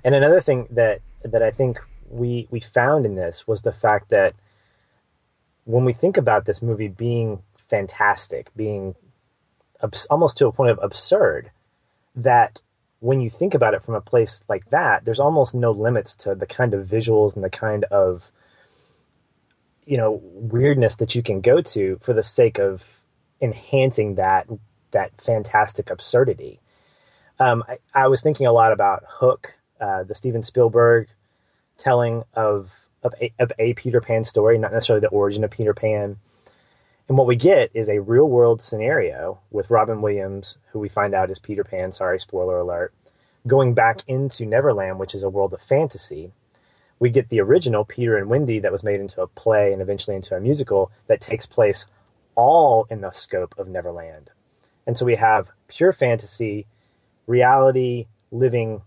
And 0.03 0.15
another 0.15 0.41
thing 0.41 0.67
that 0.71 1.01
that 1.23 1.41
I 1.41 1.51
think 1.51 1.79
we 2.13 2.47
we 2.52 2.60
found 2.60 3.06
in 3.06 3.15
this 3.15 3.47
was 3.47 3.62
the 3.62 3.71
fact 3.71 4.10
that 4.10 4.34
when 5.65 5.86
we 5.86 5.93
think 5.93 6.17
about 6.17 6.45
this 6.45 6.62
movie 6.62 6.88
being 6.88 7.41
fantastic, 7.69 8.54
being 8.56 8.95
abs- 9.82 10.06
almost 10.08 10.38
to 10.38 10.47
a 10.47 10.52
point 10.52 10.71
of 10.71 10.80
absurd, 10.82 11.52
that 12.15 12.60
when 12.99 13.19
you 13.19 13.30
think 13.30 13.54
about 13.54 13.73
it 13.73 13.84
from 13.84 13.95
a 13.95 14.02
place 14.02 14.43
like 14.47 14.69
that, 14.69 15.06
there's 15.06 15.19
almost 15.19 15.54
no 15.54 15.71
limits 15.71 16.15
to 16.15 16.36
the 16.36 16.45
kind 16.45 16.73
of 16.73 16.88
visuals 16.88 17.36
and 17.36 17.43
the 17.43 17.49
kind 17.49 17.84
of 17.86 18.32
you 19.86 19.97
know 19.97 20.21
weirdness 20.23 20.95
that 20.97 21.15
you 21.15 21.23
can 21.23 21.41
go 21.41 21.62
to 21.62 21.99
for 22.02 22.13
the 22.13 22.23
sake 22.23 22.60
of 22.60 22.84
enhancing 23.41 24.15
that 24.15 24.47
that 24.91 25.12
fantastic 25.21 25.89
absurdity. 25.89 26.60
Um, 27.39 27.63
I, 27.67 27.80
I, 27.93 28.08
was 28.08 28.21
thinking 28.21 28.45
a 28.45 28.52
lot 28.54 28.71
about 28.71 29.04
Hook, 29.08 29.56
uh, 29.82 30.04
the 30.04 30.13
Steven 30.13 30.43
Spielberg 30.43 31.10
telling 31.84 32.24
of 32.34 32.72
of 33.04 33.13
a, 33.22 33.34
of 33.39 33.52
a 33.60 33.74
Peter 33.74 34.00
Pan 34.00 34.24
story, 34.24 34.58
not 34.58 34.72
necessarily 34.72 35.02
the 35.02 35.10
origin 35.10 35.43
of 35.43 35.52
Peter 35.52 35.74
Pan. 35.74 36.17
And 37.10 37.17
what 37.17 37.28
we 37.28 37.36
get 37.36 37.69
is 37.74 37.89
a 37.89 38.00
real 38.00 38.26
world 38.26 38.62
scenario 38.62 39.39
with 39.52 39.69
Robin 39.69 40.02
Williams, 40.02 40.58
who 40.72 40.80
we 40.80 40.88
find 40.88 41.13
out 41.13 41.30
is 41.30 41.39
Peter 41.39 41.65
Pan. 41.65 41.91
Sorry, 41.91 42.17
spoiler 42.19 42.60
alert. 42.60 42.93
Going 43.46 43.74
back 43.74 44.04
into 44.08 44.46
Neverland, 44.46 45.00
which 45.00 45.13
is 45.13 45.24
a 45.24 45.30
world 45.30 45.54
of 45.54 45.62
fantasy, 45.62 46.32
we 46.98 47.10
get 47.10 47.28
the 47.28 47.41
original 47.41 47.84
Peter 47.84 48.15
and 48.15 48.30
Wendy 48.30 48.60
that 48.60 48.72
was 48.72 48.86
made 48.86 49.02
into 49.02 49.22
a 49.22 49.28
play 49.28 49.74
and 49.74 49.82
eventually 49.82 50.15
into 50.15 50.34
a 50.34 50.39
musical 50.39 50.91
that 51.08 51.19
takes 51.19 51.46
place 51.46 51.86
all 52.36 52.88
in 52.89 53.02
the 53.02 53.12
scope 53.12 53.54
of 53.58 53.67
Neverland. 53.67 54.30
And 54.88 54.98
so 54.98 55.06
we 55.06 55.15
have 55.15 55.50
pure 55.67 55.91
fantasy, 55.91 56.65
reality 57.28 58.08
living 58.32 58.82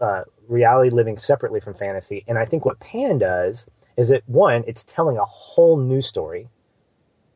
uh, 0.00 0.22
reality 0.48 0.90
living 0.90 1.18
separately 1.18 1.60
from 1.60 1.74
fantasy. 1.74 2.24
And 2.28 2.38
I 2.38 2.44
think 2.44 2.64
what 2.64 2.80
Pan 2.80 3.18
does 3.18 3.66
is 3.96 4.08
that 4.10 4.22
one, 4.26 4.64
it's 4.66 4.84
telling 4.84 5.16
a 5.16 5.24
whole 5.24 5.76
new 5.76 6.02
story, 6.02 6.48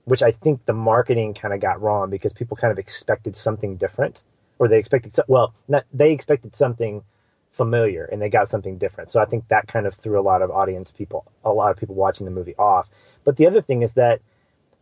which 0.04 0.22
I 0.22 0.30
think 0.30 0.66
the 0.66 0.72
marketing 0.72 1.34
kind 1.34 1.54
of 1.54 1.60
got 1.60 1.80
wrong 1.80 2.10
because 2.10 2.32
people 2.32 2.56
kind 2.56 2.70
of 2.70 2.78
expected 2.78 3.36
something 3.36 3.76
different, 3.76 4.22
or 4.58 4.68
they 4.68 4.78
expected 4.78 5.16
well, 5.26 5.54
not, 5.68 5.84
they 5.92 6.12
expected 6.12 6.54
something 6.54 7.02
familiar 7.50 8.04
and 8.04 8.20
they 8.20 8.28
got 8.28 8.48
something 8.48 8.78
different. 8.78 9.10
So 9.10 9.20
I 9.20 9.24
think 9.24 9.48
that 9.48 9.66
kind 9.66 9.86
of 9.86 9.94
threw 9.94 10.20
a 10.20 10.22
lot 10.22 10.42
of 10.42 10.50
audience 10.50 10.92
people, 10.92 11.24
a 11.44 11.52
lot 11.52 11.70
of 11.70 11.76
people 11.76 11.94
watching 11.94 12.24
the 12.24 12.30
movie 12.30 12.54
off. 12.56 12.88
But 13.24 13.36
the 13.36 13.46
other 13.46 13.62
thing 13.62 13.82
is 13.82 13.92
that 13.94 14.20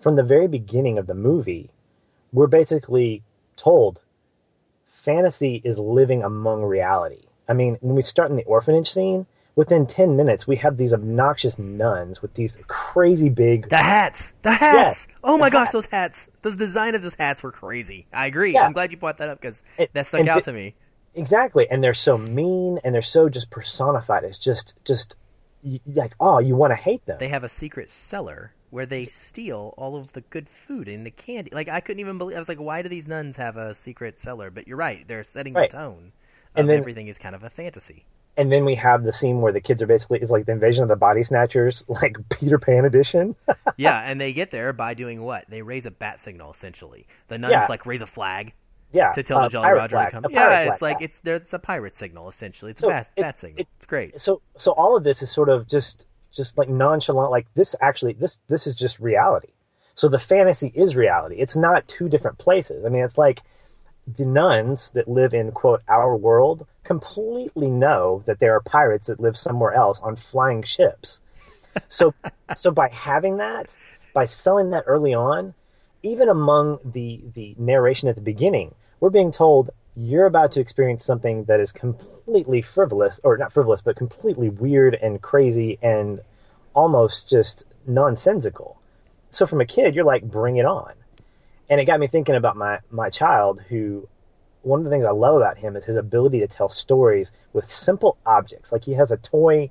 from 0.00 0.16
the 0.16 0.22
very 0.22 0.48
beginning 0.48 0.98
of 0.98 1.06
the 1.06 1.14
movie, 1.14 1.70
we're 2.32 2.46
basically 2.46 3.22
told 3.56 4.00
fantasy 5.04 5.60
is 5.64 5.78
living 5.78 6.22
among 6.22 6.62
reality. 6.62 7.24
I 7.48 7.54
mean, 7.54 7.78
when 7.80 7.96
we 7.96 8.02
start 8.02 8.30
in 8.30 8.36
the 8.36 8.44
orphanage 8.44 8.90
scene, 8.90 9.26
within 9.58 9.86
10 9.86 10.16
minutes, 10.16 10.46
we 10.46 10.56
have 10.56 10.76
these 10.76 10.92
obnoxious 10.92 11.58
nuns 11.58 12.22
with 12.22 12.34
these 12.34 12.56
crazy 12.68 13.28
big. 13.28 13.68
The 13.68 13.78
hats! 13.78 14.34
The 14.42 14.52
hats! 14.52 15.08
oh 15.24 15.36
my 15.36 15.50
gosh, 15.50 15.70
those 15.70 15.86
hats! 15.86 16.28
The 16.42 16.54
design 16.54 16.94
of 16.94 17.02
those 17.02 17.14
hats 17.14 17.42
were 17.42 17.52
crazy. 17.52 18.06
I 18.12 18.26
agree. 18.26 18.54
Yeah. 18.54 18.64
I'm 18.64 18.72
glad 18.72 18.92
you 18.92 18.98
brought 18.98 19.18
that 19.18 19.28
up 19.28 19.40
because 19.40 19.64
that 19.92 20.06
stuck 20.06 20.26
out 20.26 20.44
to 20.44 20.52
me. 20.52 20.74
Exactly, 21.14 21.68
and 21.68 21.82
they're 21.82 21.94
so 21.94 22.16
mean 22.16 22.78
and 22.84 22.94
they're 22.94 23.02
so 23.02 23.28
just 23.28 23.50
personified. 23.50 24.22
It's 24.22 24.38
just 24.38 24.74
just 24.84 25.16
like 25.86 26.14
oh, 26.20 26.38
you 26.38 26.54
want 26.54 26.70
to 26.70 26.76
hate 26.76 27.04
them. 27.06 27.16
They 27.18 27.28
have 27.28 27.42
a 27.42 27.48
secret 27.48 27.90
cellar 27.90 28.52
where 28.70 28.86
they 28.86 29.06
steal 29.06 29.74
all 29.76 29.96
of 29.96 30.12
the 30.12 30.20
good 30.22 30.48
food 30.48 30.88
and 30.88 31.04
the 31.06 31.10
candy. 31.10 31.50
Like 31.52 31.68
I 31.68 31.80
couldn't 31.80 32.00
even 32.00 32.18
believe. 32.18 32.36
I 32.36 32.38
was 32.40 32.48
like, 32.48 32.58
why 32.60 32.82
do 32.82 32.88
these 32.88 33.08
nuns 33.08 33.36
have 33.36 33.56
a 33.56 33.74
secret 33.74 34.18
cellar? 34.18 34.50
But 34.50 34.66
you're 34.68 34.76
right; 34.76 35.06
they're 35.08 35.24
setting 35.24 35.54
right. 35.54 35.70
the 35.70 35.76
tone. 35.76 36.12
and 36.54 36.68
then, 36.68 36.78
everything 36.78 37.08
is 37.08 37.18
kind 37.18 37.34
of 37.34 37.42
a 37.44 37.50
fantasy. 37.50 38.04
and 38.36 38.50
then 38.52 38.64
we 38.64 38.74
have 38.76 39.02
the 39.04 39.12
scene 39.12 39.40
where 39.40 39.52
the 39.52 39.60
kids 39.60 39.82
are 39.82 39.86
basically 39.86 40.18
it's 40.20 40.30
like 40.30 40.46
the 40.46 40.52
invasion 40.52 40.82
of 40.82 40.88
the 40.88 40.96
body 40.96 41.22
snatchers 41.22 41.84
like 42.02 42.16
peter 42.30 42.58
pan 42.58 42.84
edition 42.84 43.34
yeah 43.76 44.00
and 44.08 44.20
they 44.20 44.32
get 44.32 44.50
there 44.50 44.72
by 44.72 44.94
doing 44.94 45.22
what 45.22 45.44
they 45.48 45.60
raise 45.62 45.86
a 45.86 45.90
bat 45.90 46.20
signal 46.20 46.50
essentially 46.50 47.06
the 47.28 47.36
nuns 47.38 47.50
Yeah. 47.52 47.66
like 47.68 47.84
raise 47.84 48.00
a 48.02 48.06
flag 48.06 48.52
yeah 48.92 49.12
to 49.12 49.22
tell 49.22 49.38
uh, 49.38 49.42
the 49.44 49.48
jolly 49.50 49.70
roger 49.72 49.96
flag, 49.96 50.06
to 50.12 50.20
come 50.22 50.24
yeah 50.30 50.60
it's 50.68 50.78
flag, 50.78 50.92
like 50.94 51.00
yeah. 51.00 51.04
it's 51.06 51.18
there 51.20 51.34
it's 51.36 51.52
a 51.52 51.58
pirate 51.58 51.96
signal 51.96 52.28
essentially 52.28 52.70
it's 52.70 52.80
So 52.80 52.88
a 52.88 52.92
bat, 52.92 53.10
bat 53.16 53.38
signal 53.38 53.60
it- 53.60 53.68
it's 53.76 53.86
great 53.86 54.20
so 54.20 54.40
so 54.56 54.72
all 54.72 54.96
of 54.96 55.04
this 55.04 55.20
is 55.22 55.30
sort 55.30 55.48
of 55.48 55.66
just 55.68 56.06
just 56.32 56.58
like 56.58 56.68
nonchalant 56.68 57.30
like 57.30 57.46
this 57.54 57.74
actually 57.80 58.12
this 58.14 58.40
this 58.48 58.66
is 58.66 58.74
just 58.74 59.00
reality. 59.00 59.48
So 59.94 60.08
the 60.08 60.18
fantasy 60.18 60.72
is 60.74 60.94
reality. 60.94 61.36
It's 61.36 61.56
not 61.56 61.88
two 61.88 62.08
different 62.08 62.38
places. 62.38 62.84
I 62.84 62.88
mean 62.88 63.04
it's 63.04 63.18
like 63.18 63.42
the 64.06 64.24
nuns 64.24 64.90
that 64.90 65.08
live 65.08 65.34
in 65.34 65.52
quote 65.52 65.82
our 65.88 66.16
world 66.16 66.66
completely 66.84 67.70
know 67.70 68.22
that 68.26 68.38
there 68.38 68.54
are 68.54 68.60
pirates 68.60 69.08
that 69.08 69.20
live 69.20 69.36
somewhere 69.36 69.74
else 69.74 70.00
on 70.00 70.16
flying 70.16 70.62
ships. 70.62 71.20
So 71.88 72.14
so 72.56 72.70
by 72.70 72.88
having 72.88 73.36
that 73.38 73.76
by 74.14 74.24
selling 74.24 74.70
that 74.70 74.84
early 74.86 75.14
on 75.14 75.54
even 76.02 76.28
among 76.28 76.78
the 76.84 77.20
the 77.34 77.54
narration 77.58 78.08
at 78.08 78.14
the 78.14 78.20
beginning 78.20 78.74
we're 79.00 79.10
being 79.10 79.30
told 79.30 79.70
you're 79.98 80.26
about 80.26 80.52
to 80.52 80.60
experience 80.60 81.04
something 81.04 81.42
that 81.44 81.58
is 81.58 81.72
completely 81.72 82.62
frivolous 82.62 83.20
or 83.24 83.36
not 83.36 83.52
frivolous 83.52 83.82
but 83.82 83.96
completely 83.96 84.48
weird 84.48 84.94
and 84.94 85.20
crazy 85.20 85.76
and 85.82 86.20
almost 86.72 87.28
just 87.28 87.64
nonsensical. 87.84 88.80
So 89.30 89.44
from 89.44 89.60
a 89.60 89.66
kid 89.66 89.96
you're 89.96 90.04
like 90.04 90.22
bring 90.22 90.56
it 90.56 90.64
on. 90.64 90.92
And 91.68 91.80
it 91.80 91.84
got 91.84 91.98
me 91.98 92.06
thinking 92.06 92.36
about 92.36 92.56
my 92.56 92.78
my 92.90 93.10
child 93.10 93.60
who 93.68 94.08
one 94.62 94.78
of 94.78 94.84
the 94.84 94.90
things 94.90 95.04
i 95.04 95.10
love 95.10 95.36
about 95.36 95.58
him 95.58 95.74
is 95.74 95.84
his 95.84 95.96
ability 95.96 96.38
to 96.40 96.46
tell 96.46 96.68
stories 96.68 97.32
with 97.52 97.68
simple 97.68 98.18
objects. 98.24 98.70
Like 98.70 98.84
he 98.84 98.92
has 98.92 99.10
a 99.10 99.16
toy 99.16 99.68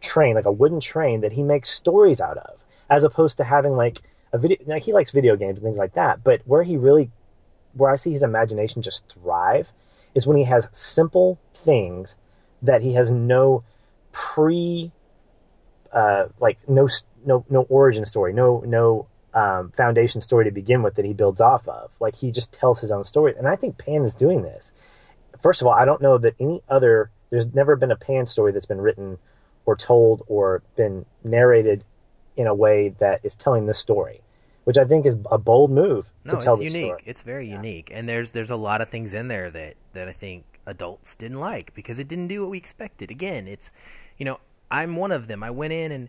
train 0.00 0.34
like 0.34 0.46
a 0.46 0.52
wooden 0.52 0.80
train 0.80 1.20
that 1.20 1.32
he 1.32 1.42
makes 1.42 1.68
stories 1.68 2.22
out 2.22 2.38
of 2.38 2.58
as 2.88 3.04
opposed 3.04 3.36
to 3.36 3.44
having 3.44 3.76
like 3.76 4.00
a 4.32 4.38
video 4.38 4.56
now 4.66 4.78
he 4.78 4.94
likes 4.94 5.10
video 5.10 5.36
games 5.36 5.58
and 5.58 5.64
things 5.64 5.76
like 5.76 5.94
that 5.94 6.22
but 6.22 6.40
where 6.44 6.62
he 6.62 6.76
really 6.76 7.10
where 7.76 7.90
i 7.90 7.96
see 7.96 8.12
his 8.12 8.22
imagination 8.22 8.82
just 8.82 9.08
thrive 9.08 9.68
is 10.14 10.26
when 10.26 10.36
he 10.36 10.44
has 10.44 10.68
simple 10.72 11.38
things 11.54 12.16
that 12.62 12.82
he 12.82 12.94
has 12.94 13.10
no 13.10 13.62
pre 14.12 14.90
uh 15.92 16.26
like 16.40 16.58
no 16.68 16.88
no 17.24 17.44
no 17.48 17.62
origin 17.62 18.04
story 18.04 18.32
no 18.32 18.62
no 18.66 19.06
um, 19.36 19.70
foundation 19.72 20.22
story 20.22 20.46
to 20.46 20.50
begin 20.50 20.82
with 20.82 20.94
that 20.94 21.04
he 21.04 21.12
builds 21.12 21.42
off 21.42 21.68
of. 21.68 21.90
Like 22.00 22.16
he 22.16 22.30
just 22.30 22.54
tells 22.54 22.80
his 22.80 22.90
own 22.90 23.04
story 23.04 23.34
and 23.36 23.46
i 23.46 23.54
think 23.54 23.76
pan 23.76 24.02
is 24.02 24.14
doing 24.14 24.42
this. 24.42 24.72
First 25.42 25.60
of 25.60 25.66
all 25.66 25.74
i 25.74 25.84
don't 25.84 26.00
know 26.00 26.16
that 26.18 26.34
any 26.40 26.62
other 26.68 27.10
there's 27.30 27.52
never 27.54 27.76
been 27.76 27.90
a 27.90 27.96
pan 27.96 28.26
story 28.26 28.52
that's 28.52 28.66
been 28.66 28.80
written 28.80 29.18
or 29.66 29.76
told 29.76 30.22
or 30.26 30.62
been 30.76 31.04
narrated 31.22 31.84
in 32.36 32.46
a 32.46 32.54
way 32.54 32.94
that 32.98 33.20
is 33.22 33.36
telling 33.36 33.66
this 33.66 33.78
story 33.78 34.20
which 34.66 34.76
i 34.78 34.84
think 34.84 35.06
is 35.06 35.16
a 35.30 35.38
bold 35.38 35.70
move 35.70 36.06
no 36.24 36.34
to 36.36 36.44
tell 36.44 36.54
it's 36.54 36.62
this 36.64 36.74
unique 36.74 36.90
story 36.90 37.02
it's 37.06 37.22
very 37.22 37.48
unique 37.48 37.90
and 37.94 38.08
there's 38.08 38.30
there's 38.32 38.50
a 38.50 38.56
lot 38.56 38.80
of 38.80 38.88
things 38.88 39.14
in 39.14 39.28
there 39.28 39.50
that 39.50 39.74
that 39.94 40.08
i 40.08 40.12
think 40.12 40.44
adults 40.66 41.14
didn't 41.14 41.38
like 41.40 41.72
because 41.74 41.98
it 41.98 42.08
didn't 42.08 42.26
do 42.28 42.40
what 42.42 42.50
we 42.50 42.58
expected 42.58 43.10
again 43.10 43.46
it's 43.48 43.70
you 44.18 44.24
know 44.24 44.38
i'm 44.70 44.96
one 44.96 45.12
of 45.12 45.26
them 45.28 45.42
i 45.42 45.50
went 45.50 45.72
in 45.72 45.90
and 45.92 46.08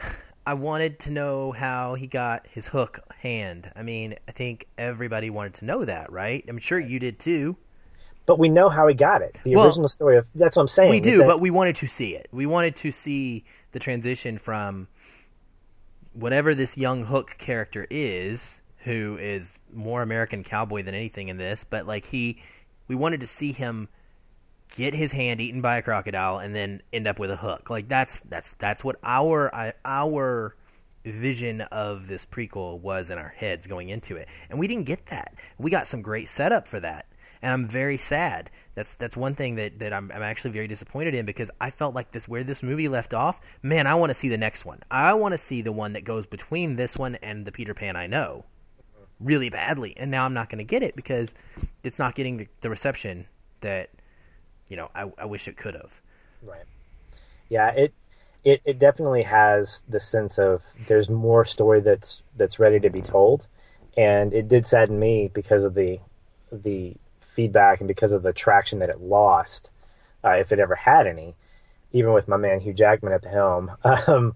I 0.44 0.54
wanted 0.54 0.98
to 1.00 1.12
know 1.12 1.52
how 1.52 1.94
he 1.94 2.08
got 2.08 2.48
his 2.48 2.66
hook 2.66 2.98
hand. 3.18 3.70
I 3.76 3.84
mean, 3.84 4.16
I 4.26 4.32
think 4.32 4.66
everybody 4.76 5.30
wanted 5.30 5.54
to 5.54 5.64
know 5.64 5.84
that, 5.84 6.10
right? 6.10 6.44
I'm 6.48 6.58
sure 6.58 6.80
you 6.80 6.98
did 6.98 7.20
too. 7.20 7.56
but 8.26 8.40
we 8.40 8.48
know 8.48 8.68
how 8.68 8.88
he 8.88 8.94
got 8.94 9.22
it 9.22 9.38
the 9.44 9.54
Well, 9.54 9.66
original 9.68 9.88
story 9.88 10.16
of 10.16 10.26
that's 10.34 10.56
what 10.56 10.62
i'm 10.62 10.68
saying 10.68 10.90
We 10.90 10.98
do, 10.98 11.18
that- 11.18 11.28
but 11.28 11.40
we 11.40 11.50
wanted 11.52 11.76
to 11.76 11.86
see 11.86 12.16
it. 12.16 12.26
We 12.32 12.46
wanted 12.46 12.74
to 12.76 12.90
see 12.90 13.44
the 13.70 13.78
transition 13.78 14.36
from 14.36 14.88
whatever 16.14 16.54
this 16.54 16.76
young 16.76 17.04
Hook 17.04 17.36
character 17.38 17.86
is, 17.90 18.60
who 18.84 19.16
is 19.20 19.56
more 19.72 20.02
American 20.02 20.42
cowboy 20.44 20.82
than 20.82 20.94
anything 20.94 21.28
in 21.28 21.36
this, 21.36 21.64
but 21.64 21.86
like 21.86 22.06
he, 22.06 22.42
we 22.88 22.94
wanted 22.94 23.20
to 23.20 23.26
see 23.26 23.52
him 23.52 23.88
get 24.76 24.94
his 24.94 25.12
hand 25.12 25.40
eaten 25.40 25.60
by 25.60 25.76
a 25.76 25.82
crocodile 25.82 26.38
and 26.38 26.54
then 26.54 26.82
end 26.92 27.06
up 27.06 27.18
with 27.18 27.30
a 27.30 27.36
hook. 27.36 27.70
Like 27.70 27.88
that's 27.88 28.20
that's 28.20 28.54
that's 28.54 28.82
what 28.82 28.96
our 29.02 29.74
our 29.84 30.56
vision 31.04 31.62
of 31.62 32.06
this 32.06 32.24
prequel 32.24 32.80
was 32.80 33.10
in 33.10 33.18
our 33.18 33.28
heads 33.28 33.66
going 33.66 33.88
into 33.88 34.16
it, 34.16 34.28
and 34.50 34.58
we 34.58 34.66
didn't 34.66 34.84
get 34.84 35.06
that. 35.06 35.34
We 35.58 35.70
got 35.70 35.86
some 35.86 36.02
great 36.02 36.28
setup 36.28 36.66
for 36.66 36.80
that, 36.80 37.06
and 37.42 37.52
I'm 37.52 37.66
very 37.66 37.98
sad. 37.98 38.50
That's 38.74 38.94
that's 38.94 39.16
one 39.16 39.34
thing 39.34 39.56
that 39.56 39.80
that 39.80 39.92
I'm, 39.92 40.10
I'm 40.14 40.22
actually 40.22 40.52
very 40.52 40.68
disappointed 40.68 41.14
in 41.14 41.26
because 41.26 41.50
I 41.60 41.70
felt 41.70 41.94
like 41.94 42.12
this 42.12 42.28
where 42.28 42.44
this 42.44 42.62
movie 42.62 42.88
left 42.88 43.12
off. 43.12 43.40
Man, 43.62 43.86
I 43.86 43.94
want 43.96 44.10
to 44.10 44.14
see 44.14 44.28
the 44.28 44.38
next 44.38 44.64
one. 44.64 44.80
I 44.90 45.12
want 45.14 45.32
to 45.32 45.38
see 45.38 45.60
the 45.60 45.72
one 45.72 45.92
that 45.92 46.04
goes 46.04 46.24
between 46.24 46.76
this 46.76 46.96
one 46.96 47.16
and 47.16 47.44
the 47.44 47.52
Peter 47.52 47.74
Pan 47.74 47.96
I 47.96 48.06
know 48.06 48.44
really 49.20 49.50
badly, 49.50 49.94
and 49.96 50.10
now 50.10 50.24
I'm 50.24 50.34
not 50.34 50.48
going 50.48 50.58
to 50.58 50.64
get 50.64 50.82
it 50.82 50.96
because 50.96 51.34
it's 51.82 51.98
not 51.98 52.14
getting 52.14 52.38
the, 52.38 52.48
the 52.60 52.70
reception 52.70 53.26
that 53.60 53.90
you 54.68 54.76
know 54.76 54.90
I, 54.94 55.10
I 55.18 55.24
wish 55.24 55.48
it 55.48 55.56
could 55.56 55.74
have. 55.74 56.00
Right. 56.42 56.64
Yeah, 57.48 57.70
it 57.70 57.92
it 58.44 58.62
it 58.64 58.78
definitely 58.78 59.22
has 59.22 59.82
the 59.88 60.00
sense 60.00 60.38
of 60.38 60.62
there's 60.88 61.08
more 61.08 61.44
story 61.44 61.80
that's 61.80 62.22
that's 62.36 62.58
ready 62.58 62.80
to 62.80 62.90
be 62.90 63.02
told, 63.02 63.46
and 63.96 64.32
it 64.32 64.48
did 64.48 64.66
sadden 64.66 64.98
me 64.98 65.30
because 65.32 65.64
of 65.64 65.74
the 65.74 65.98
the 66.50 66.96
feedback 67.34 67.80
and 67.80 67.88
because 67.88 68.12
of 68.12 68.22
the 68.22 68.32
traction 68.32 68.78
that 68.80 68.90
it 68.90 69.00
lost, 69.00 69.70
uh, 70.24 70.30
if 70.30 70.52
it 70.52 70.58
ever 70.58 70.74
had 70.74 71.06
any, 71.06 71.34
even 71.92 72.12
with 72.12 72.28
my 72.28 72.36
man 72.36 72.60
Hugh 72.60 72.72
Jackman 72.72 73.12
at 73.12 73.22
the 73.22 73.28
helm. 73.28 73.72
Um, 73.84 74.34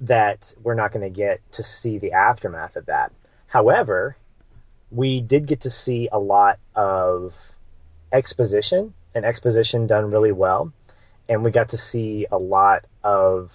that 0.00 0.52
we're 0.60 0.74
not 0.74 0.90
going 0.90 1.04
to 1.04 1.08
get 1.08 1.40
to 1.52 1.62
see 1.62 1.98
the 1.98 2.10
aftermath 2.10 2.74
of 2.74 2.86
that. 2.86 3.12
However, 3.46 4.16
we 4.90 5.20
did 5.20 5.46
get 5.46 5.60
to 5.60 5.70
see 5.70 6.08
a 6.10 6.18
lot 6.18 6.58
of 6.74 7.32
exposition 8.12 8.92
and 9.14 9.24
exposition 9.24 9.86
done 9.86 10.10
really 10.10 10.32
well 10.32 10.72
and 11.28 11.42
we 11.42 11.50
got 11.50 11.70
to 11.70 11.76
see 11.76 12.26
a 12.30 12.38
lot 12.38 12.84
of 13.02 13.50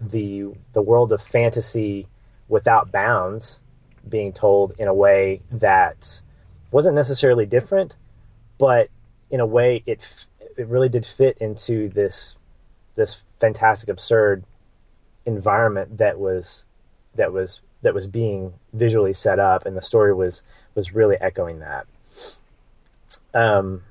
the 0.00 0.52
the 0.72 0.82
world 0.82 1.12
of 1.12 1.22
fantasy 1.22 2.06
without 2.48 2.90
bounds 2.90 3.60
being 4.08 4.32
told 4.32 4.74
in 4.78 4.88
a 4.88 4.94
way 4.94 5.40
that 5.50 6.22
wasn't 6.74 6.94
necessarily 6.94 7.46
different 7.46 7.94
but 8.58 8.88
in 9.30 9.40
a 9.40 9.46
way 9.46 9.82
it 9.86 10.00
it 10.56 10.66
really 10.66 10.88
did 10.88 11.06
fit 11.06 11.38
into 11.38 11.88
this 11.88 12.36
this 12.96 13.22
fantastic 13.40 13.88
absurd 13.88 14.44
environment 15.24 15.98
that 15.98 16.18
was 16.18 16.66
that 17.14 17.32
was 17.32 17.60
that 17.82 17.94
was 17.94 18.06
being 18.06 18.52
visually 18.72 19.12
set 19.12 19.38
up 19.38 19.64
and 19.66 19.76
the 19.76 19.82
story 19.82 20.12
was 20.12 20.42
was 20.74 20.92
really 20.92 21.16
echoing 21.20 21.60
that 21.60 21.86
um 23.34 23.82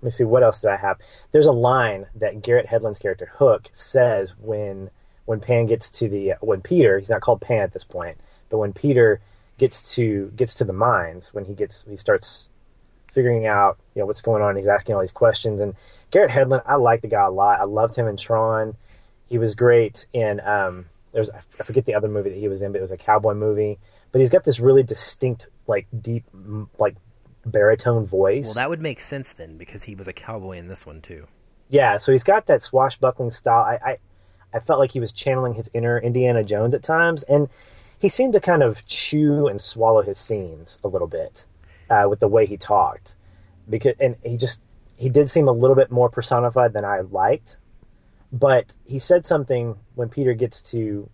let 0.00 0.06
me 0.06 0.10
see 0.12 0.24
what 0.24 0.44
else 0.44 0.60
did 0.60 0.70
I 0.70 0.76
have. 0.76 0.98
There's 1.32 1.46
a 1.46 1.52
line 1.52 2.06
that 2.14 2.40
Garrett 2.42 2.68
Hedlund's 2.68 3.00
character 3.00 3.30
Hook 3.34 3.68
says 3.72 4.32
when 4.38 4.90
when 5.24 5.40
Pan 5.40 5.66
gets 5.66 5.90
to 5.92 6.08
the 6.08 6.34
when 6.40 6.60
Peter 6.60 6.98
he's 6.98 7.10
not 7.10 7.20
called 7.20 7.40
Pan 7.40 7.62
at 7.62 7.72
this 7.72 7.84
point, 7.84 8.16
but 8.48 8.58
when 8.58 8.72
Peter 8.72 9.20
gets 9.58 9.94
to 9.96 10.32
gets 10.36 10.54
to 10.54 10.64
the 10.64 10.72
mines 10.72 11.34
when 11.34 11.44
he 11.44 11.54
gets 11.54 11.84
he 11.88 11.96
starts 11.96 12.48
figuring 13.12 13.46
out 13.46 13.78
you 13.94 14.00
know 14.00 14.06
what's 14.06 14.22
going 14.22 14.42
on. 14.42 14.56
He's 14.56 14.68
asking 14.68 14.94
all 14.94 15.00
these 15.00 15.12
questions 15.12 15.60
and 15.60 15.74
Garrett 16.10 16.30
Hedlund 16.30 16.62
I 16.66 16.76
like 16.76 17.02
the 17.02 17.08
guy 17.08 17.24
a 17.24 17.30
lot. 17.30 17.60
I 17.60 17.64
loved 17.64 17.96
him 17.96 18.06
in 18.06 18.16
Tron. 18.16 18.76
He 19.28 19.38
was 19.38 19.54
great 19.54 20.06
in 20.12 20.40
um 20.40 20.86
there's 21.12 21.30
I 21.30 21.40
forget 21.64 21.84
the 21.84 21.94
other 21.94 22.08
movie 22.08 22.30
that 22.30 22.38
he 22.38 22.48
was 22.48 22.62
in, 22.62 22.72
but 22.72 22.78
it 22.78 22.82
was 22.82 22.90
a 22.90 22.96
cowboy 22.96 23.34
movie. 23.34 23.78
But 24.12 24.20
he's 24.20 24.30
got 24.30 24.44
this 24.44 24.58
really 24.60 24.82
distinct 24.82 25.46
like 25.66 25.86
deep 26.00 26.24
like 26.78 26.96
baritone 27.44 28.06
voice. 28.06 28.46
Well, 28.46 28.54
that 28.54 28.70
would 28.70 28.80
make 28.80 29.00
sense 29.00 29.32
then 29.32 29.56
because 29.56 29.82
he 29.84 29.94
was 29.94 30.08
a 30.08 30.12
cowboy 30.12 30.58
in 30.58 30.66
this 30.66 30.86
one 30.86 31.00
too. 31.00 31.26
Yeah, 31.68 31.98
so 31.98 32.12
he's 32.12 32.24
got 32.24 32.46
that 32.46 32.62
swashbuckling 32.62 33.30
style. 33.30 33.62
I, 33.62 33.90
I, 33.90 33.98
I 34.54 34.60
felt 34.60 34.80
like 34.80 34.92
he 34.92 35.00
was 35.00 35.12
channeling 35.12 35.54
his 35.54 35.70
inner 35.74 35.98
Indiana 35.98 36.42
Jones 36.42 36.74
at 36.74 36.82
times, 36.82 37.22
and 37.24 37.48
he 37.98 38.08
seemed 38.08 38.32
to 38.34 38.40
kind 38.40 38.62
of 38.62 38.84
chew 38.86 39.46
and 39.48 39.60
swallow 39.60 40.02
his 40.02 40.18
scenes 40.18 40.78
a 40.84 40.88
little 40.88 41.08
bit 41.08 41.46
uh, 41.90 42.06
with 42.08 42.20
the 42.20 42.28
way 42.28 42.46
he 42.46 42.56
talked. 42.56 43.16
Because 43.68 43.94
and 44.00 44.16
he 44.24 44.36
just 44.36 44.62
he 44.96 45.08
did 45.08 45.30
seem 45.30 45.48
a 45.48 45.52
little 45.52 45.76
bit 45.76 45.90
more 45.90 46.08
personified 46.08 46.72
than 46.72 46.84
I 46.84 47.00
liked, 47.00 47.58
but 48.32 48.74
he 48.84 48.98
said 48.98 49.26
something 49.26 49.76
when 49.94 50.08
Peter 50.08 50.32
gets 50.34 50.62
to 50.64 51.08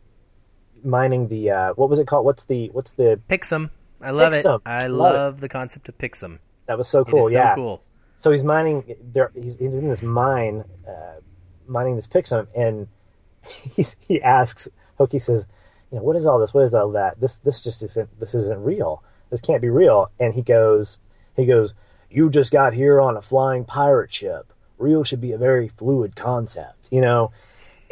mining 0.85 1.29
the 1.29 1.51
uh, 1.51 1.73
what 1.75 1.89
was 1.91 1.99
it 1.99 2.07
called? 2.07 2.25
What's 2.25 2.45
the 2.45 2.69
what's 2.69 2.93
the 2.93 3.21
Pixum. 3.29 3.71
I 4.01 4.11
love 4.11 4.33
Pixum. 4.35 4.57
it. 4.57 4.63
I 4.67 4.87
Love 4.87 5.39
it. 5.39 5.41
the 5.41 5.49
concept 5.49 5.89
of 5.89 5.97
Pixum. 5.99 6.39
that 6.67 6.77
was 6.79 6.89
so 6.89 7.05
cool. 7.05 7.31
yeah, 7.31 7.53
so 7.53 7.57
cool. 7.57 7.83
so 8.17 8.31
he's 8.31 8.45
mining 8.45 8.95
there 9.13 9.31
he's, 9.35 9.57
he's 9.57 9.77
in 9.77 9.89
this 9.89 10.03
mine 10.03 10.65
uh, 10.87 11.21
mining 11.67 11.97
this 11.97 12.07
pixum 12.07 12.47
and 12.55 12.87
he's, 13.77 13.97
he 14.01 14.21
asks 14.23 14.69
Hookie 15.01 15.21
says 15.21 15.47
you 15.95 16.01
know 16.01 16.03
what 16.05 16.17
is 16.17 16.27
all 16.27 16.41
this 16.41 16.53
what 16.53 16.65
is 16.65 16.75
all 16.75 16.91
that 16.91 17.21
this 17.21 17.37
this 17.37 17.63
just 17.63 17.81
isn't 17.85 18.19
this 18.19 18.35
isn't 18.35 18.65
real 18.65 19.01
this 19.31 19.41
can't 19.41 19.63
be 19.63 19.71
real 19.71 20.11
and 20.19 20.35
he 20.35 20.43
goes 20.43 20.99
he 21.37 21.47
goes 21.47 21.73
you 22.11 22.29
just 22.31 22.51
got 22.53 22.75
here 22.75 23.01
on 23.01 23.17
a 23.17 23.23
flying 23.23 23.65
pirate 23.65 24.13
ship 24.13 24.53
real 24.77 25.05
should 25.05 25.21
be 25.21 25.31
a 25.31 25.39
very 25.39 25.69
fluid 25.69 26.17
concept, 26.17 26.89
you 26.91 27.01
know. 27.01 27.31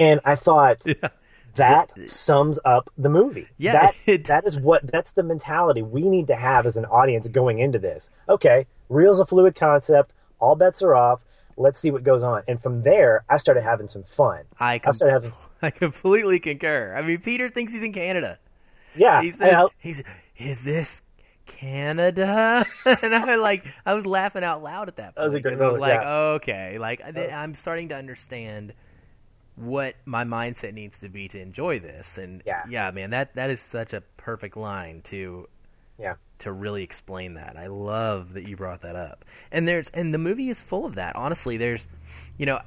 And 0.01 0.19
I 0.25 0.35
thought 0.35 0.83
Yeah. 0.87 1.09
that 1.55 1.93
sums 2.11 2.59
up 2.65 2.91
the 2.99 3.09
movie. 3.09 3.47
Yeah, 3.57 3.73
that 3.73 3.95
it- 4.07 4.25
that 4.27 4.47
is 4.47 4.59
what 4.59 4.91
that's 4.91 5.13
the 5.13 5.23
mentality 5.23 5.81
we 5.83 6.03
need 6.09 6.27
to 6.27 6.35
have 6.35 6.67
as 6.67 6.77
an 6.77 6.85
audience 6.87 7.29
going 7.29 7.61
into 7.61 7.79
this. 7.79 8.11
Okay, 8.29 8.67
real's 8.89 9.21
a 9.21 9.27
fluid 9.27 9.55
concept. 9.55 10.13
All 10.41 10.57
bets 10.57 10.83
are 10.83 10.95
off. 10.95 11.21
Let's 11.57 11.79
see 11.79 11.91
what 11.93 12.03
goes 12.03 12.23
on. 12.25 12.43
And 12.49 12.61
from 12.61 12.83
there, 12.83 13.25
I 13.29 13.37
started 13.37 13.63
having 13.63 13.87
some 13.89 14.03
fun. 14.05 14.41
I 14.59 14.81
I 14.85 14.91
started 14.91 15.13
having 15.13 15.33
I 15.63 15.71
completely 15.71 16.41
concur. 16.41 16.95
I 16.97 17.03
mean, 17.03 17.21
Peter 17.21 17.49
thinks 17.49 17.73
he's 17.73 17.83
in 17.83 17.93
Canada. 17.93 18.39
yeah. 18.97 19.23
He 19.23 19.31
says 19.31 19.65
he's 19.79 20.03
is 20.37 20.65
this 20.65 21.03
Canada? 21.47 22.65
and 23.03 23.15
I 23.15 23.37
like 23.37 23.65
I 23.87 23.95
was 23.95 24.07
laughing 24.07 24.45
out 24.45 24.63
loud 24.63 24.89
at 24.89 24.97
that. 24.97 25.15
That 25.15 25.25
was 25.25 25.35
a 25.35 25.41
point 25.41 25.61
I 25.61 25.67
was 25.67 25.79
like, 25.79 26.01
yeah. 26.01 26.15
okay, 26.35 26.79
like 26.79 27.01
I'm 27.17 27.55
starting 27.55 27.89
to 27.91 27.97
understand 27.97 28.75
what 29.57 29.95
my 30.07 30.25
mindset 30.25 30.73
needs 30.73 30.99
to 31.01 31.09
be 31.09 31.29
to 31.29 31.41
enjoy 31.41 31.79
this. 31.79 32.19
And 32.19 32.43
yeah, 32.47 32.63
Yeah. 32.69 32.91
man, 32.91 33.11
that 33.11 33.35
that 33.35 33.51
is 33.51 33.61
such 33.61 33.93
a 33.93 34.01
perfect 34.17 34.57
line 34.57 35.03
to 35.05 35.49
yeah. 35.99 36.15
to 36.41 36.53
really 36.53 36.83
explain 36.83 37.35
that. 37.35 37.57
I 37.57 37.67
love 37.67 38.33
that 38.33 38.49
you 38.49 38.57
brought 38.57 38.81
that 38.83 38.97
up. 38.97 39.25
And 39.51 39.69
there's 39.69 39.91
and 39.91 40.13
the 40.13 40.19
movie 40.19 40.49
is 40.49 40.63
full 40.63 40.87
of 40.87 40.95
that. 40.95 41.17
Honestly, 41.17 41.57
there's 41.57 41.87
you 42.39 42.47
know, 42.47 42.61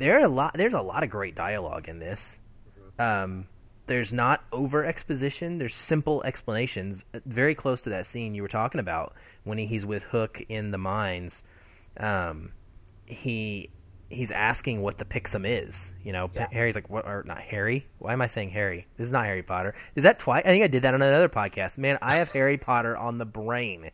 there 0.00 0.18
are 0.18 0.24
a 0.24 0.28
lot 0.28 0.54
there's 0.54 0.74
a 0.74 0.80
lot 0.80 1.02
of 1.04 1.10
great 1.10 1.34
dialogue 1.34 1.88
in 1.88 1.98
this. 2.00 2.40
Um 2.98 3.46
there's 3.86 4.12
not 4.12 4.44
over 4.52 4.84
exposition, 4.84 5.58
there's 5.58 5.74
simple 5.74 6.22
explanations 6.24 7.04
uh, 7.14 7.18
very 7.26 7.54
close 7.54 7.82
to 7.82 7.90
that 7.90 8.06
scene 8.06 8.34
you 8.34 8.42
were 8.42 8.48
talking 8.48 8.80
about 8.80 9.14
when 9.44 9.58
he's 9.58 9.84
with 9.86 10.02
Hook 10.04 10.42
in 10.48 10.70
the 10.70 10.78
mines. 10.78 11.42
Um 11.96 12.52
he 13.06 13.70
he's 14.08 14.30
asking 14.32 14.82
what 14.82 14.98
the 14.98 15.04
Pixum 15.04 15.44
is. 15.46 15.94
You 16.02 16.12
know, 16.12 16.30
Yeah. 16.34 16.48
Harry's 16.50 16.74
like, 16.74 16.90
"What?" 16.90 17.06
Or 17.06 17.22
not 17.24 17.38
Harry? 17.38 17.86
Why 17.98 18.12
am 18.12 18.20
I 18.22 18.26
saying 18.26 18.50
Harry? 18.50 18.86
This 18.96 19.06
is 19.06 19.12
not 19.12 19.24
Harry 19.24 19.42
Potter. 19.42 19.74
Is 19.94 20.02
that 20.02 20.18
twice? 20.18 20.42
I 20.44 20.48
think 20.48 20.64
I 20.64 20.68
did 20.68 20.82
that 20.82 20.94
on 20.94 21.02
another 21.02 21.28
podcast. 21.28 21.78
Man, 21.78 21.96
I 22.02 22.16
have 22.16 22.30
Harry 22.32 22.58
Potter 22.58 22.96
on 22.96 23.18
the 23.18 23.26
brain. 23.26 23.90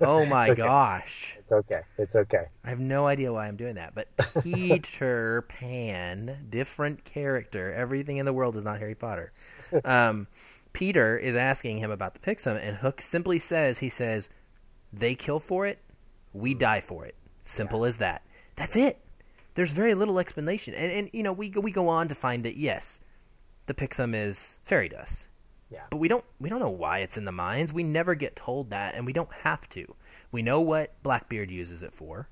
Oh 0.00 0.24
my 0.26 0.50
okay. 0.50 0.62
gosh, 0.62 1.36
It's 1.38 1.52
okay. 1.52 1.80
It's 1.98 2.16
okay. 2.16 2.46
I 2.64 2.68
have 2.70 2.80
no 2.80 3.06
idea 3.06 3.32
why 3.32 3.46
I'm 3.46 3.56
doing 3.56 3.76
that. 3.76 3.94
But 3.94 4.08
Peter 4.42 5.42
Pan, 5.48 6.46
different 6.50 7.04
character. 7.04 7.72
Everything 7.72 8.16
in 8.18 8.26
the 8.26 8.32
world 8.32 8.56
is 8.56 8.64
not 8.64 8.78
Harry 8.78 8.94
Potter. 8.94 9.32
Um, 9.84 10.26
Peter 10.72 11.16
is 11.16 11.36
asking 11.36 11.78
him 11.78 11.90
about 11.90 12.14
the 12.14 12.20
Pixum, 12.20 12.58
and 12.60 12.76
Hook 12.76 13.00
simply 13.00 13.38
says, 13.38 13.78
"He 13.78 13.88
says 13.88 14.30
they 14.92 15.14
kill 15.14 15.40
for 15.40 15.66
it, 15.66 15.78
we 16.32 16.54
die 16.54 16.80
for 16.80 17.04
it. 17.06 17.14
Simple 17.44 17.84
as 17.84 17.98
that. 17.98 18.22
That's 18.56 18.76
it. 18.76 18.98
There's 19.54 19.72
very 19.72 19.94
little 19.94 20.18
explanation, 20.18 20.74
and 20.74 20.90
and 20.92 21.10
you 21.12 21.22
know 21.22 21.32
we 21.32 21.50
we 21.50 21.70
go 21.70 21.88
on 21.88 22.08
to 22.08 22.14
find 22.14 22.44
that 22.44 22.56
yes, 22.56 23.00
the 23.66 23.74
Pixum 23.74 24.14
is 24.14 24.58
fairy 24.64 24.88
dust, 24.88 25.28
Yeah. 25.70 25.82
but 25.90 25.96
we 25.96 26.08
don't 26.08 26.24
we 26.40 26.48
don't 26.48 26.60
know 26.60 26.68
why 26.68 26.98
it's 26.98 27.16
in 27.16 27.24
the 27.24 27.32
mines. 27.32 27.72
We 27.72 27.82
never 27.82 28.14
get 28.14 28.36
told 28.36 28.70
that, 28.70 28.94
and 28.94 29.06
we 29.06 29.12
don't 29.12 29.32
have 29.32 29.68
to. 29.70 29.94
We 30.30 30.42
know 30.42 30.60
what 30.60 31.02
Blackbeard 31.02 31.50
uses 31.50 31.82
it 31.82 31.92
for, 31.92 32.28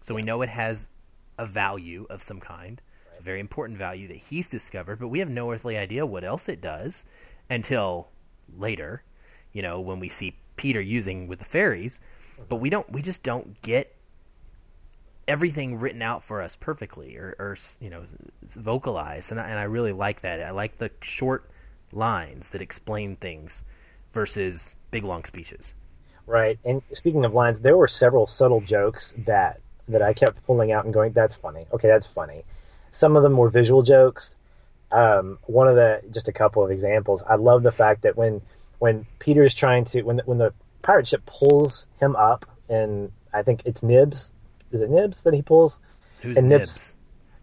so 0.00 0.14
we 0.14 0.22
know 0.22 0.42
it 0.42 0.48
has 0.48 0.90
a 1.38 1.46
value 1.46 2.06
of 2.10 2.22
some 2.22 2.40
kind, 2.40 2.80
a 3.18 3.22
very 3.22 3.40
important 3.40 3.78
value 3.78 4.08
that 4.08 4.16
he's 4.16 4.48
discovered. 4.48 4.98
But 4.98 5.08
we 5.08 5.20
have 5.20 5.30
no 5.30 5.52
earthly 5.52 5.78
idea 5.78 6.04
what 6.04 6.24
else 6.24 6.48
it 6.48 6.60
does 6.60 7.06
until 7.48 8.08
later. 8.56 9.02
You 9.52 9.62
know, 9.62 9.80
when 9.80 9.98
we 10.00 10.08
see 10.08 10.36
Peter 10.56 10.80
using 10.80 11.26
with 11.26 11.38
the 11.38 11.44
fairies, 11.44 12.00
mm-hmm. 12.34 12.44
but 12.48 12.56
we 12.56 12.70
don't. 12.70 12.90
We 12.92 13.02
just 13.02 13.22
don't 13.22 13.60
get 13.62 13.94
everything 15.28 15.78
written 15.78 16.00
out 16.00 16.24
for 16.24 16.40
us 16.40 16.56
perfectly 16.56 17.16
or, 17.16 17.36
or 17.38 17.56
you 17.80 17.90
know 17.90 18.02
vocalized 18.56 19.30
and 19.30 19.38
I, 19.38 19.46
and 19.50 19.58
I 19.58 19.64
really 19.64 19.92
like 19.92 20.22
that 20.22 20.40
I 20.40 20.50
like 20.52 20.78
the 20.78 20.90
short 21.02 21.50
lines 21.92 22.50
that 22.50 22.62
explain 22.62 23.16
things 23.16 23.64
versus 24.12 24.76
big 24.90 25.04
long 25.04 25.24
speeches 25.24 25.74
Right. 26.26 26.58
And 26.62 26.82
speaking 26.92 27.24
of 27.24 27.32
lines, 27.32 27.62
there 27.62 27.74
were 27.74 27.88
several 27.88 28.26
subtle 28.26 28.60
jokes 28.60 29.14
that 29.16 29.60
that 29.88 30.02
I 30.02 30.12
kept 30.12 30.44
pulling 30.46 30.70
out 30.70 30.84
and 30.84 30.92
going, 30.92 31.12
"That's 31.12 31.34
funny." 31.34 31.64
Okay, 31.72 31.88
that's 31.88 32.06
funny. 32.06 32.44
Some 32.92 33.16
of 33.16 33.22
them 33.22 33.38
were 33.38 33.48
visual 33.48 33.82
jokes. 33.82 34.36
Um, 34.92 35.38
one 35.46 35.68
of 35.68 35.76
the 35.76 36.02
just 36.10 36.28
a 36.28 36.32
couple 36.32 36.62
of 36.62 36.70
examples. 36.70 37.22
I 37.26 37.36
love 37.36 37.62
the 37.62 37.72
fact 37.72 38.02
that 38.02 38.18
when 38.18 38.42
when 38.78 39.06
Peter's 39.20 39.54
trying 39.54 39.86
to 39.86 40.02
when 40.02 40.16
the, 40.16 40.22
when 40.24 40.36
the 40.36 40.52
pirate 40.82 41.08
ship 41.08 41.24
pulls 41.24 41.88
him 41.98 42.14
up, 42.14 42.44
and 42.68 43.10
I 43.32 43.40
think 43.42 43.62
it's 43.64 43.82
Nibs. 43.82 44.32
Is 44.70 44.82
it 44.82 44.90
Nibs 44.90 45.22
that 45.22 45.32
he 45.32 45.40
pulls? 45.40 45.80
who's 46.20 46.36
And 46.36 46.50
Nibs? 46.50 46.94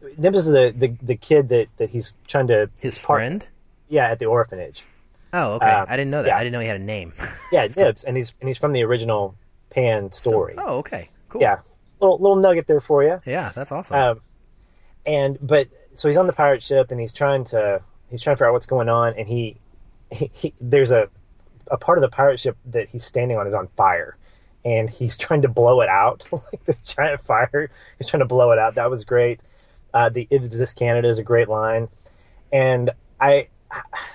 Nibs- 0.03 0.17
Nibs 0.19 0.37
is 0.37 0.45
the, 0.45 0.71
the, 0.77 0.95
the 1.01 1.15
kid 1.15 1.49
that, 1.49 1.69
that 1.77 1.89
he's 1.89 2.15
trying 2.27 2.45
to 2.47 2.69
his 2.77 2.99
part- 2.99 3.17
friend 3.17 3.45
Yeah, 3.89 4.09
at 4.09 4.19
the 4.19 4.25
orphanage. 4.25 4.83
oh 5.33 5.53
okay. 5.53 5.69
Um, 5.69 5.85
I 5.89 5.97
didn't 5.97 6.11
know 6.11 6.23
that. 6.23 6.29
yeah. 6.29 6.37
I 6.37 6.43
didn't 6.43 6.53
know 6.53 6.59
he 6.59 6.67
had 6.67 6.79
a 6.79 6.83
name. 6.83 7.13
Yeah, 7.51 7.67
Nibs, 7.67 8.03
and 8.03 8.17
he's 8.17 8.33
and 8.41 8.47
he's 8.47 8.57
from 8.57 8.73
the 8.73 8.83
original 8.83 9.35
Pan 9.69 10.11
story. 10.11 10.55
oh 10.57 10.77
okay. 10.79 11.09
Cool. 11.29 11.41
Yeah, 11.41 11.59
little 12.01 12.17
little 12.17 12.35
nugget 12.37 12.67
there 12.67 12.81
for 12.81 13.03
you. 13.03 13.21
yeah 13.25 13.51
that's 13.53 13.71
awesome. 13.71 13.95
Um, 13.97 14.21
and 15.05 15.37
but 15.41 15.67
so 15.93 16.07
he's 16.07 16.17
on 16.17 16.27
the 16.27 16.33
pirate 16.33 16.63
ship 16.63 16.91
and 16.91 16.99
he's 16.99 17.13
trying 17.13 17.45
to 17.45 17.81
he's 18.09 18.21
trying 18.21 18.35
to 18.35 18.37
figure 18.37 18.47
out 18.47 18.53
what's 18.53 18.65
going 18.65 18.89
on 18.89 19.13
and 19.17 19.27
he, 19.27 19.57
he, 20.11 20.29
he 20.33 20.53
there's 20.59 20.91
a 20.91 21.07
a 21.67 21.77
part 21.77 21.97
of 21.97 22.01
the 22.01 22.09
pirate 22.09 22.39
ship 22.39 22.57
that 22.65 22.89
he's 22.89 23.03
standing 23.05 23.37
on 23.37 23.47
is 23.47 23.53
on 23.53 23.67
fire 23.77 24.17
and 24.63 24.89
he's 24.89 25.17
trying 25.25 25.43
to 25.43 25.47
blow 25.47 25.81
it 25.81 25.89
out. 25.89 26.23
Like 26.31 26.63
this 26.65 26.79
giant 26.79 27.23
fire. 27.25 27.69
He's 27.99 28.07
trying 28.07 28.19
to 28.21 28.25
blow 28.27 28.51
it 28.51 28.59
out. 28.59 28.75
That 28.75 28.89
was 28.89 29.05
great. 29.05 29.39
Uh, 29.93 30.09
the 30.09 30.27
is 30.31 30.57
this 30.57 30.73
canada 30.73 31.07
is 31.07 31.19
a 31.19 31.23
great 31.23 31.47
line. 31.47 31.87
And 32.51 32.89
i 33.21 33.47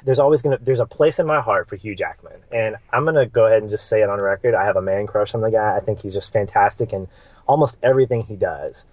there's 0.04 0.18
always 0.18 0.42
gonna 0.42 0.58
there's 0.60 0.80
a 0.80 0.86
place 0.86 1.18
in 1.18 1.26
my 1.26 1.40
heart 1.40 1.68
for 1.68 1.76
hugh 1.76 1.94
jackman. 1.94 2.40
And 2.52 2.76
i'm 2.92 3.04
gonna 3.04 3.26
go 3.26 3.46
ahead 3.46 3.62
and 3.62 3.70
just 3.70 3.88
say 3.88 4.02
it 4.02 4.08
on 4.08 4.20
record. 4.20 4.54
I 4.54 4.64
have 4.64 4.76
a 4.76 4.82
man 4.82 5.06
crush 5.06 5.34
on 5.34 5.40
the 5.40 5.50
guy. 5.50 5.76
I 5.76 5.80
think 5.80 6.00
he's 6.00 6.14
just 6.14 6.32
fantastic 6.32 6.92
in 6.92 7.08
almost 7.46 7.78
everything 7.82 8.22
he 8.22 8.36
does. 8.36 8.86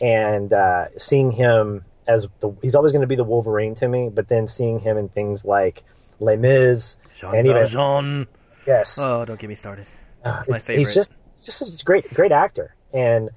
And 0.00 0.52
uh, 0.52 0.86
seeing 0.96 1.30
him 1.32 1.84
as 2.06 2.26
the 2.40 2.52
he's 2.62 2.74
always 2.74 2.92
going 2.92 3.02
to 3.02 3.06
be 3.06 3.16
the 3.16 3.24
Wolverine 3.24 3.74
to 3.76 3.88
me, 3.88 4.08
but 4.12 4.28
then 4.28 4.48
seeing 4.48 4.78
him 4.78 4.96
in 4.96 5.08
things 5.08 5.44
like 5.44 5.84
Les 6.18 6.36
Mis 6.36 6.96
Jean 7.14 7.34
and 7.34 7.46
even 7.46 7.62
Valjean. 7.62 8.26
yes, 8.66 8.98
oh 8.98 9.24
don't 9.24 9.38
get 9.38 9.48
me 9.48 9.54
started. 9.54 9.86
Uh, 10.24 10.42
my 10.48 10.58
favorite. 10.58 10.78
He's 10.78 10.94
just 10.94 11.12
just 11.44 11.80
a 11.80 11.84
great 11.84 12.12
great 12.14 12.32
actor, 12.32 12.74
and 12.92 13.30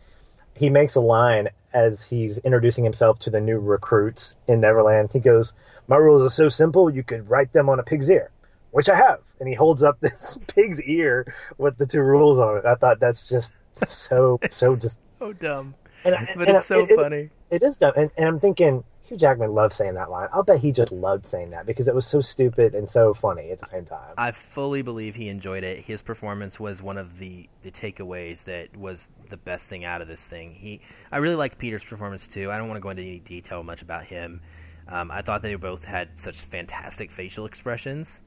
he 0.55 0.69
makes 0.69 0.95
a 0.95 1.01
line 1.01 1.49
as 1.73 2.03
he's 2.03 2.37
introducing 2.39 2.83
himself 2.83 3.19
to 3.19 3.29
the 3.29 3.41
new 3.41 3.59
recruits 3.59 4.35
in 4.47 4.61
Neverland. 4.61 5.09
He 5.11 5.19
goes, 5.19 5.53
"My 5.87 5.97
rules 5.97 6.21
are 6.21 6.29
so 6.33 6.49
simple, 6.49 6.89
you 6.89 7.03
could 7.03 7.29
write 7.29 7.53
them 7.53 7.69
on 7.69 7.79
a 7.79 7.83
pig's 7.83 8.09
ear." 8.09 8.29
Which 8.71 8.89
I 8.89 8.95
have, 8.95 9.19
and 9.39 9.47
he 9.47 9.53
holds 9.55 9.83
up 9.83 9.99
this 10.01 10.37
pig's 10.47 10.81
ear 10.81 11.33
with 11.57 11.77
the 11.77 11.85
two 11.85 12.01
rules 12.01 12.39
on 12.39 12.57
it. 12.57 12.65
I 12.65 12.75
thought 12.75 12.99
that's 12.99 13.29
just 13.29 13.53
so 13.85 14.39
so 14.49 14.75
just 14.85 14.99
so 15.19 15.33
dumb 15.33 15.75
and, 16.05 16.15
but 16.35 16.47
and 16.47 16.57
it's 16.57 16.65
so 16.65 16.79
it- 16.81 16.91
it- 16.91 16.95
funny 16.99 17.29
It 17.51 17.63
is 17.63 17.77
dumb, 17.77 17.93
and, 17.95 18.09
and 18.17 18.27
I'm 18.27 18.39
thinking 18.39 18.83
Hugh 19.03 19.17
Jackman 19.17 19.53
loved 19.53 19.73
saying 19.73 19.93
that 19.95 20.09
line. 20.09 20.29
I'll 20.33 20.43
bet 20.43 20.59
he 20.59 20.71
just 20.71 20.91
loved 20.91 21.25
saying 21.25 21.49
that 21.51 21.65
because 21.65 21.87
it 21.87 21.93
was 21.93 22.07
so 22.07 22.21
stupid 22.21 22.73
and 22.73 22.89
so 22.89 23.13
funny 23.13 23.51
at 23.51 23.59
the 23.59 23.65
same 23.65 23.85
time. 23.85 24.13
I 24.17 24.31
fully 24.31 24.81
believe 24.81 25.13
he 25.15 25.27
enjoyed 25.27 25.63
it. 25.65 25.79
His 25.83 26.01
performance 26.01 26.57
was 26.59 26.81
one 26.81 26.97
of 26.97 27.19
the, 27.19 27.47
the 27.63 27.69
takeaways 27.69 28.45
that 28.45 28.75
was 28.77 29.11
the 29.29 29.35
best 29.37 29.65
thing 29.67 29.83
out 29.83 30.01
of 30.01 30.07
this 30.07 30.25
thing. 30.25 30.55
He, 30.55 30.79
I 31.11 31.17
really 31.17 31.35
liked 31.35 31.57
Peter's 31.57 31.83
performance 31.83 32.27
too. 32.29 32.49
I 32.49 32.57
don't 32.57 32.69
want 32.69 32.77
to 32.77 32.81
go 32.81 32.89
into 32.91 33.03
any 33.03 33.19
detail 33.19 33.61
much 33.61 33.81
about 33.81 34.05
him. 34.05 34.39
Um, 34.87 35.11
I 35.11 35.21
thought 35.21 35.41
they 35.41 35.55
both 35.55 35.85
had 35.85 36.17
such 36.17 36.37
fantastic 36.37 37.11
facial 37.11 37.45
expressions. 37.45 38.19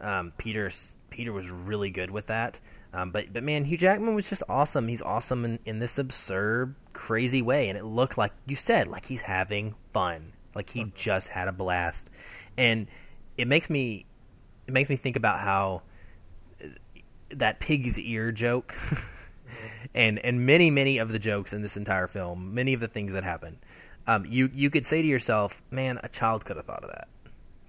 Um, 0.00 0.32
Peter's 0.36 0.96
Peter 1.10 1.32
was 1.32 1.48
really 1.48 1.90
good 1.90 2.10
with 2.10 2.26
that. 2.26 2.60
Um, 2.92 3.10
but 3.10 3.32
but 3.32 3.42
man, 3.42 3.64
Hugh 3.64 3.78
Jackman 3.78 4.14
was 4.14 4.28
just 4.28 4.42
awesome. 4.48 4.88
He's 4.88 5.02
awesome 5.02 5.44
in, 5.44 5.58
in 5.64 5.78
this 5.78 5.98
absurd, 5.98 6.74
crazy 6.92 7.42
way, 7.42 7.68
and 7.68 7.78
it 7.78 7.84
looked 7.84 8.16
like 8.16 8.32
you 8.46 8.56
said, 8.56 8.88
like 8.88 9.04
he's 9.04 9.22
having 9.22 9.74
fun, 9.92 10.32
like 10.54 10.70
he 10.70 10.92
just 10.94 11.28
had 11.28 11.48
a 11.48 11.52
blast, 11.52 12.10
and 12.56 12.86
it 13.36 13.48
makes 13.48 13.68
me 13.70 14.06
it 14.66 14.72
makes 14.72 14.88
me 14.88 14.96
think 14.96 15.16
about 15.16 15.40
how 15.40 15.82
uh, 16.62 16.68
that 17.30 17.60
pig's 17.60 17.98
ear 17.98 18.32
joke. 18.32 18.74
And 19.94 20.18
and 20.18 20.44
many 20.44 20.70
many 20.70 20.98
of 20.98 21.08
the 21.08 21.18
jokes 21.18 21.52
in 21.52 21.62
this 21.62 21.76
entire 21.76 22.08
film 22.08 22.52
many 22.54 22.74
of 22.74 22.80
the 22.80 22.88
things 22.88 23.12
that 23.12 23.22
happen 23.24 23.56
um, 24.06 24.24
you 24.26 24.50
you 24.54 24.70
could 24.70 24.86
say 24.86 25.02
to 25.02 25.08
yourself 25.08 25.60
man 25.70 25.98
a 26.02 26.08
child 26.08 26.44
could 26.44 26.56
have 26.56 26.66
thought 26.66 26.84
of 26.84 26.90
that. 26.90 27.08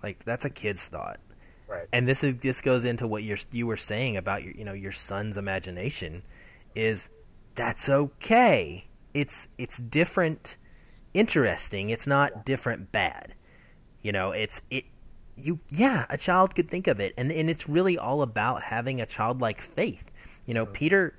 Like 0.04 0.24
that's 0.24 0.46
a 0.46 0.50
kid's 0.50 0.86
thought. 0.86 1.20
Right. 1.68 1.86
and 1.92 2.08
this 2.08 2.24
is 2.24 2.38
this 2.38 2.62
goes 2.62 2.86
into 2.86 3.08
what 3.08 3.24
you're 3.24 3.38
you 3.52 3.68
were 3.68 3.76
saying 3.76 4.16
about 4.16 4.42
your 4.44 4.54
you 4.54 4.64
know 4.64 4.74
your 4.74 4.94
son's 4.94 5.38
imagination 5.38 6.24
is 6.76 7.10
that's 7.56 7.90
okay. 7.90 8.86
It's 9.14 9.50
it's 9.58 9.80
different 9.80 10.56
interesting. 11.14 11.90
It's 11.90 12.08
not 12.08 12.46
different 12.46 12.92
bad. 12.92 13.34
You 14.02 14.12
know 14.14 14.32
it's 14.32 14.62
it 14.70 14.86
you 15.36 15.60
yeah 15.70 16.06
a 16.10 16.18
child 16.18 16.56
could 16.56 16.70
think 16.70 16.88
of 16.88 17.00
it. 17.00 17.14
And 17.18 17.32
and 17.32 17.50
it's 17.50 17.68
really 17.68 17.98
all 17.98 18.22
about 18.22 18.64
having 18.64 19.02
a 19.02 19.06
childlike 19.06 19.62
faith. 19.62 20.06
You 20.46 20.54
know 20.54 20.66
peter 20.66 21.18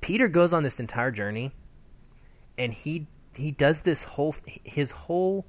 peter 0.00 0.28
goes 0.28 0.52
on 0.52 0.62
this 0.62 0.80
entire 0.80 1.10
journey 1.10 1.52
and 2.56 2.72
he 2.72 3.06
he 3.36 3.50
does 3.50 3.82
this 3.82 4.02
whole 4.02 4.34
his 4.64 4.90
whole 4.90 5.46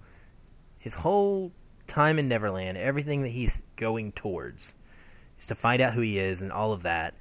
his 0.79 0.93
whole 0.93 1.51
time 1.88 2.19
in 2.19 2.27
Neverland, 2.27 2.77
everything 2.77 3.21
that 3.23 3.29
he's 3.29 3.63
going 3.75 4.11
towards 4.11 4.75
is 5.39 5.47
to 5.47 5.55
find 5.55 5.81
out 5.81 5.93
who 5.93 6.01
he 6.01 6.19
is 6.19 6.41
and 6.41 6.51
all 6.51 6.73
of 6.73 6.83
that. 6.83 7.13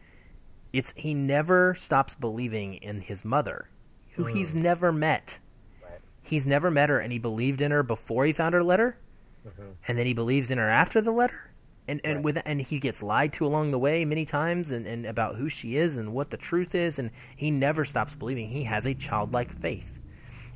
It's 0.73 0.93
he 0.97 1.15
never 1.15 1.75
stops 1.79 2.15
believing 2.15 2.75
in 2.75 3.01
his 3.01 3.25
mother, 3.25 3.69
who 4.13 4.25
mm. 4.25 4.33
he's 4.33 4.55
never 4.55 4.93
met. 4.93 5.39
Right. 5.83 6.01
He's 6.23 6.45
never 6.45 6.71
met 6.71 6.91
her, 6.91 6.99
and 6.99 7.13
he 7.13 7.19
believed 7.19 7.63
in 7.63 7.71
her 7.71 7.83
before 7.83 8.25
he 8.25 8.33
found 8.33 8.55
her 8.55 8.63
letter, 8.63 8.99
mm-hmm. 9.47 9.71
and 9.89 9.99
then 9.99 10.07
he 10.07 10.13
believes 10.13 10.51
in 10.51 10.59
her 10.59 10.69
after 10.69 11.01
the 11.01 11.13
letter, 11.13 11.51
and 11.89 12.01
and 12.05 12.17
right. 12.17 12.25
with 12.25 12.43
and 12.45 12.61
he 12.61 12.79
gets 12.79 13.03
lied 13.03 13.33
to 13.35 13.47
along 13.47 13.71
the 13.71 13.79
way 13.79 14.05
many 14.05 14.27
times, 14.27 14.71
and, 14.71 14.87
and 14.87 15.07
about 15.07 15.37
who 15.37 15.49
she 15.49 15.77
is 15.77 15.97
and 15.97 16.13
what 16.13 16.31
the 16.31 16.37
truth 16.37 16.75
is, 16.75 16.99
and 16.99 17.11
he 17.37 17.51
never 17.51 17.85
stops 17.85 18.15
believing. 18.15 18.49
He 18.49 18.65
has 18.65 18.87
a 18.87 18.95
childlike 18.95 19.53
faith, 19.61 19.96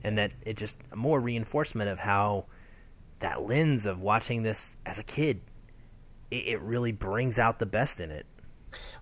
and 0.03 0.19
that 0.19 0.33
it 0.43 0.57
just 0.57 0.77
more 0.95 1.21
reinforcement 1.21 1.91
of 1.91 1.99
how 1.99 2.47
that 3.21 3.47
lens 3.47 3.87
of 3.87 4.01
watching 4.01 4.43
this 4.43 4.77
as 4.87 4.99
a 4.99 5.03
kid, 5.03 5.41
it, 6.31 6.49
it 6.49 6.61
really 6.61 6.93
brings 6.93 7.39
out 7.39 7.59
the 7.59 7.67
best 7.67 8.01
in 8.01 8.11
it. 8.11 8.27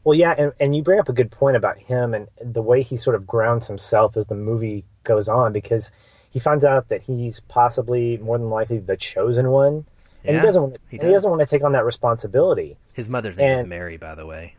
Well, 0.05 0.16
yeah, 0.16 0.34
and, 0.36 0.53
and 0.59 0.74
you 0.74 0.82
bring 0.82 0.99
up 0.99 1.09
a 1.09 1.12
good 1.12 1.30
point 1.30 1.57
about 1.57 1.78
him 1.78 2.14
and 2.14 2.28
the 2.40 2.62
way 2.62 2.82
he 2.82 2.96
sort 2.96 3.16
of 3.16 3.26
grounds 3.26 3.66
himself 3.66 4.16
as 4.16 4.26
the 4.26 4.34
movie 4.34 4.84
goes 5.05 5.28
on 5.28 5.53
because 5.53 5.92
he 6.30 6.38
finds 6.38 6.64
out 6.64 6.88
that 6.88 7.03
he's 7.03 7.40
possibly 7.40 8.16
more 8.18 8.38
than 8.38 8.51
likely 8.51 8.78
the 8.78 8.96
chosen 8.96 9.51
one, 9.51 9.84
and 10.24 10.34
yeah, 10.34 10.40
he 10.40 10.46
doesn't. 10.46 10.76
He, 10.90 10.99
does. 10.99 11.07
he, 11.07 11.12
doesn't 11.12 11.30
want 11.30 11.40
to 11.40 11.46
take 11.46 11.64
on 11.64 11.72
that 11.72 11.84
responsibility. 11.84 12.76
His 12.92 13.09
mother's 13.09 13.36
name 13.36 13.51
and, 13.51 13.61
is 13.62 13.66
Mary, 13.66 13.96
by 13.96 14.14
the 14.14 14.26
way. 14.26 14.57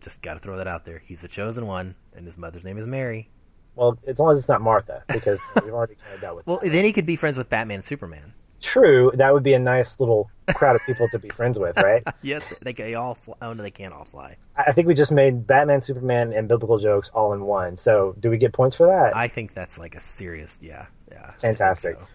Just 0.00 0.22
got 0.22 0.34
to 0.34 0.40
throw 0.40 0.56
that 0.56 0.66
out 0.66 0.84
there. 0.84 1.02
He's 1.04 1.22
the 1.22 1.28
chosen 1.28 1.66
one, 1.66 1.94
and 2.14 2.26
his 2.26 2.36
mother's 2.36 2.64
name 2.64 2.78
is 2.78 2.86
Mary. 2.86 3.28
Well, 3.76 3.98
as 4.06 4.18
long 4.18 4.32
as 4.32 4.38
it's 4.38 4.48
not 4.48 4.62
Martha, 4.62 5.04
because 5.06 5.38
we've 5.62 5.72
already 5.72 5.94
kind 5.94 6.14
of 6.14 6.20
dealt 6.20 6.36
with. 6.36 6.46
well, 6.46 6.58
that. 6.62 6.70
then 6.70 6.84
he 6.84 6.92
could 6.92 7.06
be 7.06 7.14
friends 7.14 7.38
with 7.38 7.48
Batman, 7.48 7.76
and 7.76 7.84
Superman. 7.84 8.32
True, 8.60 9.12
that 9.14 9.34
would 9.34 9.42
be 9.42 9.52
a 9.52 9.58
nice 9.58 10.00
little 10.00 10.30
crowd 10.54 10.76
of 10.76 10.82
people 10.86 11.08
to 11.10 11.18
be 11.18 11.28
friends 11.28 11.58
with, 11.58 11.76
right? 11.76 12.02
yes, 12.22 12.58
they 12.60 12.72
can 12.72 12.94
all. 12.94 13.14
Fly. 13.14 13.34
Oh 13.42 13.52
no, 13.52 13.62
they 13.62 13.70
can't 13.70 13.92
all 13.92 14.06
fly. 14.06 14.36
I 14.56 14.72
think 14.72 14.88
we 14.88 14.94
just 14.94 15.12
made 15.12 15.46
Batman, 15.46 15.82
Superman, 15.82 16.32
and 16.32 16.48
biblical 16.48 16.78
jokes 16.78 17.10
all 17.10 17.34
in 17.34 17.42
one. 17.42 17.76
So, 17.76 18.16
do 18.18 18.30
we 18.30 18.38
get 18.38 18.54
points 18.54 18.74
for 18.74 18.86
that? 18.86 19.14
I 19.14 19.28
think 19.28 19.52
that's 19.52 19.78
like 19.78 19.94
a 19.94 20.00
serious, 20.00 20.58
yeah, 20.62 20.86
yeah, 21.10 21.32
fantastic. 21.38 21.96
So. 21.96 22.06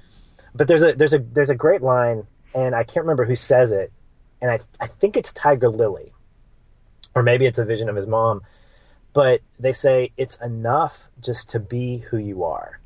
But 0.55 0.67
there's 0.67 0.83
a 0.83 0.93
there's 0.93 1.13
a 1.13 1.19
there's 1.19 1.51
a 1.51 1.55
great 1.55 1.83
line, 1.83 2.25
and 2.55 2.73
I 2.73 2.83
can't 2.83 3.05
remember 3.05 3.25
who 3.25 3.35
says 3.35 3.71
it, 3.71 3.93
and 4.41 4.49
I 4.49 4.59
I 4.79 4.87
think 4.87 5.15
it's 5.15 5.31
Tiger 5.33 5.69
Lily, 5.69 6.11
or 7.13 7.21
maybe 7.21 7.45
it's 7.45 7.59
a 7.59 7.65
vision 7.65 7.87
of 7.87 7.95
his 7.95 8.07
mom, 8.07 8.41
but 9.13 9.41
they 9.59 9.73
say 9.73 10.11
it's 10.17 10.37
enough 10.37 11.07
just 11.19 11.49
to 11.49 11.59
be 11.59 11.99
who 12.09 12.17
you 12.17 12.43
are 12.43 12.81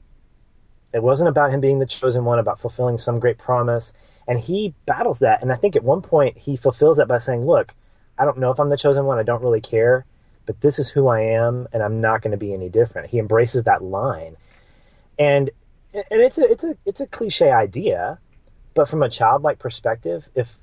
it 0.96 1.04
wasn't 1.04 1.28
about 1.28 1.52
him 1.52 1.60
being 1.60 1.80
the 1.80 1.86
chosen 1.86 2.24
one, 2.24 2.40
about 2.40 2.62
fulfilling 2.62 2.98
some 2.98 3.20
great 3.20 3.38
promise. 3.38 3.92
And 4.30 4.40
he 4.40 4.74
battles 4.86 5.20
that. 5.20 5.42
And 5.42 5.52
I 5.52 5.58
think 5.58 5.76
at 5.76 5.84
one 5.84 6.02
point 6.02 6.38
he 6.38 6.56
fulfills 6.56 6.96
that 6.98 7.08
by 7.10 7.18
saying, 7.18 7.46
Look, 7.46 7.74
I 8.18 8.24
don't 8.24 8.38
know 8.38 8.50
if 8.50 8.62
I'm 8.62 8.70
the 8.70 8.78
chosen 8.78 9.04
one. 9.04 9.20
I 9.20 9.24
don't 9.24 9.44
really 9.44 9.60
care. 9.60 10.06
But 10.46 10.62
this 10.62 10.80
is 10.80 10.88
who 10.88 11.10
I 11.10 11.20
am, 11.20 11.68
and 11.74 11.84
I'm 11.84 12.00
not 12.00 12.22
going 12.22 12.32
to 12.32 12.38
be 12.38 12.54
any 12.54 12.70
different. 12.70 13.10
He 13.10 13.20
embraces 13.20 13.64
that 13.64 13.84
line. 13.84 14.38
And 15.20 15.50
and 15.94 16.22
it's 16.22 16.38
a 16.38 16.50
it's 16.50 16.64
a 16.64 16.78
it's 16.86 17.02
a 17.02 17.08
cliche 17.08 17.52
idea, 17.52 18.20
but 18.74 18.88
from 18.88 19.04
a 19.04 19.10
childlike 19.10 19.60
perspective, 19.60 20.30
if 20.34 20.58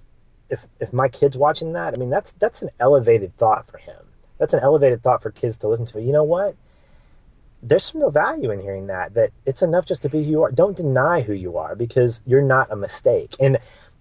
if 0.48 0.64
if 0.80 0.94
my 0.94 1.08
kid's 1.08 1.36
watching 1.36 1.74
that, 1.74 1.92
I 1.94 1.98
mean 1.98 2.10
that's 2.10 2.32
that's 2.38 2.62
an 2.62 2.70
elevated 2.80 3.36
thought 3.36 3.66
for 3.70 3.76
him. 3.76 4.06
That's 4.42 4.54
an 4.54 4.60
elevated 4.60 5.04
thought 5.04 5.22
for 5.22 5.30
kids 5.30 5.56
to 5.58 5.68
listen 5.68 5.86
to. 5.86 6.02
You 6.02 6.10
know 6.10 6.24
what? 6.24 6.56
there's 7.62 7.84
some 7.84 8.00
real 8.00 8.10
value 8.10 8.50
in 8.50 8.60
hearing 8.60 8.88
that 8.88 9.14
that 9.14 9.30
it's 9.46 9.62
enough 9.62 9.86
just 9.86 10.02
to 10.02 10.08
be 10.08 10.24
who 10.24 10.30
you 10.30 10.42
are 10.42 10.50
don't 10.50 10.76
deny 10.76 11.20
who 11.20 11.32
you 11.32 11.56
are 11.56 11.76
because 11.76 12.22
you're 12.26 12.42
not 12.42 12.70
a 12.72 12.76
mistake 12.76 13.36
and 13.38 13.58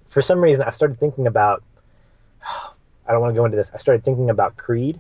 for 0.10 0.22
some 0.22 0.42
reason 0.42 0.66
i 0.66 0.72
started 0.72 1.00
thinking 1.00 1.28
about 1.28 1.64
i 2.44 3.12
don't 3.12 3.22
want 3.22 3.32
to 3.34 3.38
go 3.38 3.46
into 3.46 3.58
this 3.58 3.72
i 3.74 3.78
started 3.78 4.04
thinking 4.04 4.30
about 4.30 4.58
creed 4.58 5.00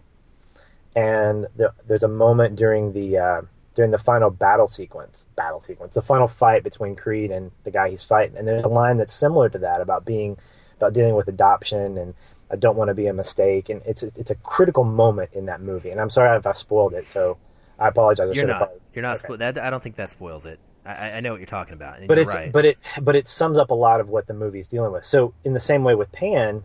and 0.95 1.47
there, 1.55 1.71
there's 1.87 2.03
a 2.03 2.07
moment 2.07 2.55
during 2.55 2.93
the 2.93 3.17
uh, 3.17 3.41
during 3.73 3.91
the 3.91 3.97
final 3.97 4.29
battle 4.29 4.67
sequence 4.67 5.25
battle 5.35 5.63
sequence 5.63 5.95
the 5.95 6.01
final 6.01 6.27
fight 6.27 6.63
between 6.63 6.95
creed 6.95 7.31
and 7.31 7.51
the 7.63 7.71
guy 7.71 7.89
he's 7.89 8.03
fighting 8.03 8.37
and 8.37 8.47
there's 8.47 8.63
a 8.63 8.67
line 8.67 8.97
that's 8.97 9.13
similar 9.13 9.49
to 9.49 9.57
that 9.57 9.81
about 9.81 10.05
being 10.05 10.37
about 10.77 10.93
dealing 10.93 11.15
with 11.15 11.27
adoption 11.27 11.97
and 11.97 12.13
i 12.51 12.55
don't 12.55 12.75
want 12.75 12.89
to 12.89 12.93
be 12.93 13.07
a 13.07 13.13
mistake 13.13 13.69
and 13.69 13.81
it's 13.85 14.03
it's 14.03 14.31
a 14.31 14.35
critical 14.35 14.83
moment 14.83 15.29
in 15.33 15.45
that 15.45 15.61
movie 15.61 15.89
and 15.89 15.99
i'm 15.99 16.09
sorry 16.09 16.37
if 16.37 16.45
i 16.45 16.53
spoiled 16.53 16.93
it 16.93 17.07
so 17.07 17.37
I 17.81 17.87
apologize. 17.87 18.29
I 18.29 18.33
you're 18.33 18.45
not. 18.45 18.71
You're 18.93 19.01
not. 19.01 19.17
Okay. 19.17 19.33
Spo- 19.33 19.37
that 19.39 19.57
I 19.57 19.69
don't 19.69 19.81
think 19.81 19.95
that 19.95 20.11
spoils 20.11 20.45
it. 20.45 20.59
I, 20.85 21.13
I 21.13 21.19
know 21.19 21.31
what 21.31 21.39
you're 21.39 21.47
talking 21.47 21.73
about. 21.73 22.07
but 22.07 22.17
it's 22.17 22.33
right. 22.33 22.51
but 22.51 22.65
it 22.65 22.77
but 23.01 23.15
it 23.15 23.27
sums 23.27 23.57
up 23.57 23.71
a 23.71 23.75
lot 23.75 23.99
of 23.99 24.09
what 24.09 24.27
the 24.27 24.33
movie 24.33 24.59
is 24.59 24.67
dealing 24.67 24.91
with. 24.91 25.05
So 25.05 25.33
in 25.43 25.53
the 25.53 25.59
same 25.59 25.83
way 25.83 25.95
with 25.95 26.11
Pan, 26.11 26.63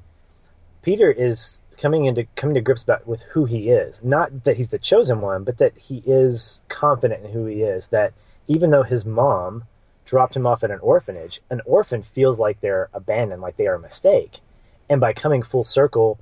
Peter 0.82 1.10
is 1.10 1.60
coming 1.78 2.04
into 2.04 2.26
coming 2.36 2.54
to 2.54 2.60
grips 2.60 2.82
about 2.82 3.06
with 3.06 3.22
who 3.32 3.46
he 3.46 3.70
is. 3.70 4.02
Not 4.04 4.44
that 4.44 4.58
he's 4.58 4.68
the 4.68 4.78
chosen 4.78 5.20
one, 5.20 5.44
but 5.44 5.58
that 5.58 5.76
he 5.76 6.02
is 6.06 6.60
confident 6.68 7.24
in 7.24 7.32
who 7.32 7.46
he 7.46 7.62
is. 7.62 7.88
That 7.88 8.12
even 8.46 8.70
though 8.70 8.84
his 8.84 9.04
mom 9.06 9.64
dropped 10.04 10.36
him 10.36 10.46
off 10.46 10.62
at 10.62 10.70
an 10.70 10.78
orphanage, 10.80 11.40
an 11.50 11.62
orphan 11.64 12.02
feels 12.02 12.38
like 12.38 12.60
they're 12.60 12.90
abandoned, 12.92 13.42
like 13.42 13.56
they 13.56 13.66
are 13.66 13.74
a 13.74 13.80
mistake. 13.80 14.40
And 14.88 15.00
by 15.00 15.12
coming 15.12 15.42
full 15.42 15.64
circle, 15.64 16.20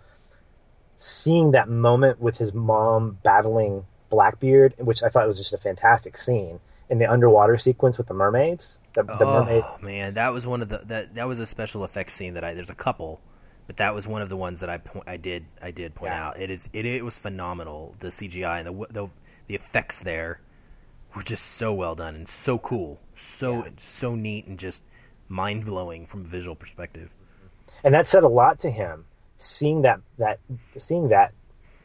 seeing 0.97 1.51
that 1.53 1.69
moment 1.69 2.21
with 2.21 2.39
his 2.39 2.55
mom 2.55 3.19
battling 3.23 3.85
Blackbeard, 4.11 4.75
which 4.79 5.03
I 5.03 5.09
thought 5.09 5.27
was 5.27 5.39
just 5.39 5.53
a 5.53 5.59
fantastic 5.59 6.17
scene 6.17 6.61
in 6.89 6.99
the 6.99 7.07
underwater 7.07 7.59
sequence 7.59 7.99
with 7.99 8.07
the 8.07 8.15
mermaids. 8.15 8.79
The, 8.95 9.03
the 9.03 9.25
oh 9.25 9.45
mermaid. 9.45 9.65
man, 9.83 10.15
that 10.15 10.33
was 10.33 10.47
one 10.47 10.62
of 10.62 10.69
the 10.69 10.79
that 10.87 11.15
that 11.15 11.27
was 11.27 11.39
a 11.39 11.47
special 11.47 11.85
effects 11.85 12.15
scene 12.15 12.35
that 12.35 12.45
I. 12.45 12.55
There's 12.55 12.71
a 12.71 12.75
couple, 12.75 13.21
but 13.67 13.77
that 13.79 13.95
was 13.95 14.07
one 14.07 14.23
of 14.23 14.29
the 14.29 14.37
ones 14.37 14.61
that 14.61 14.71
I 14.71 14.81
I 15.07 15.17
did 15.17 15.47
I 15.61 15.71
did 15.71 15.95
point 15.95 16.12
yeah. 16.12 16.29
out. 16.29 16.41
It 16.41 16.51
is 16.51 16.69
it 16.73 16.87
it 16.87 17.05
was 17.05 17.19
phenomenal. 17.19 17.97
The 18.01 18.09
CGI 18.09 18.65
and 18.65 18.69
the 18.69 18.87
the 18.91 19.09
the 19.49 19.55
effects 19.55 20.03
there 20.03 20.41
were 21.15 21.23
just 21.23 21.45
so 21.45 21.73
well 21.73 21.95
done 21.95 22.15
and 22.15 22.29
so 22.29 22.59
cool, 22.59 23.01
so 23.17 23.65
yeah. 23.65 23.71
so 23.81 24.15
neat 24.15 24.47
and 24.47 24.59
just 24.59 24.85
mind 25.29 25.65
blowing 25.65 26.07
from 26.07 26.21
a 26.21 26.29
visual 26.29 26.55
perspective. 26.55 27.11
And 27.85 27.95
that 27.95 28.09
said 28.09 28.24
a 28.24 28.28
lot 28.28 28.59
to 28.61 28.70
him. 28.70 29.05
Seeing 29.39 29.82
that 29.82 30.01
that 30.18 30.41
seeing 30.78 31.09
that 31.09 31.35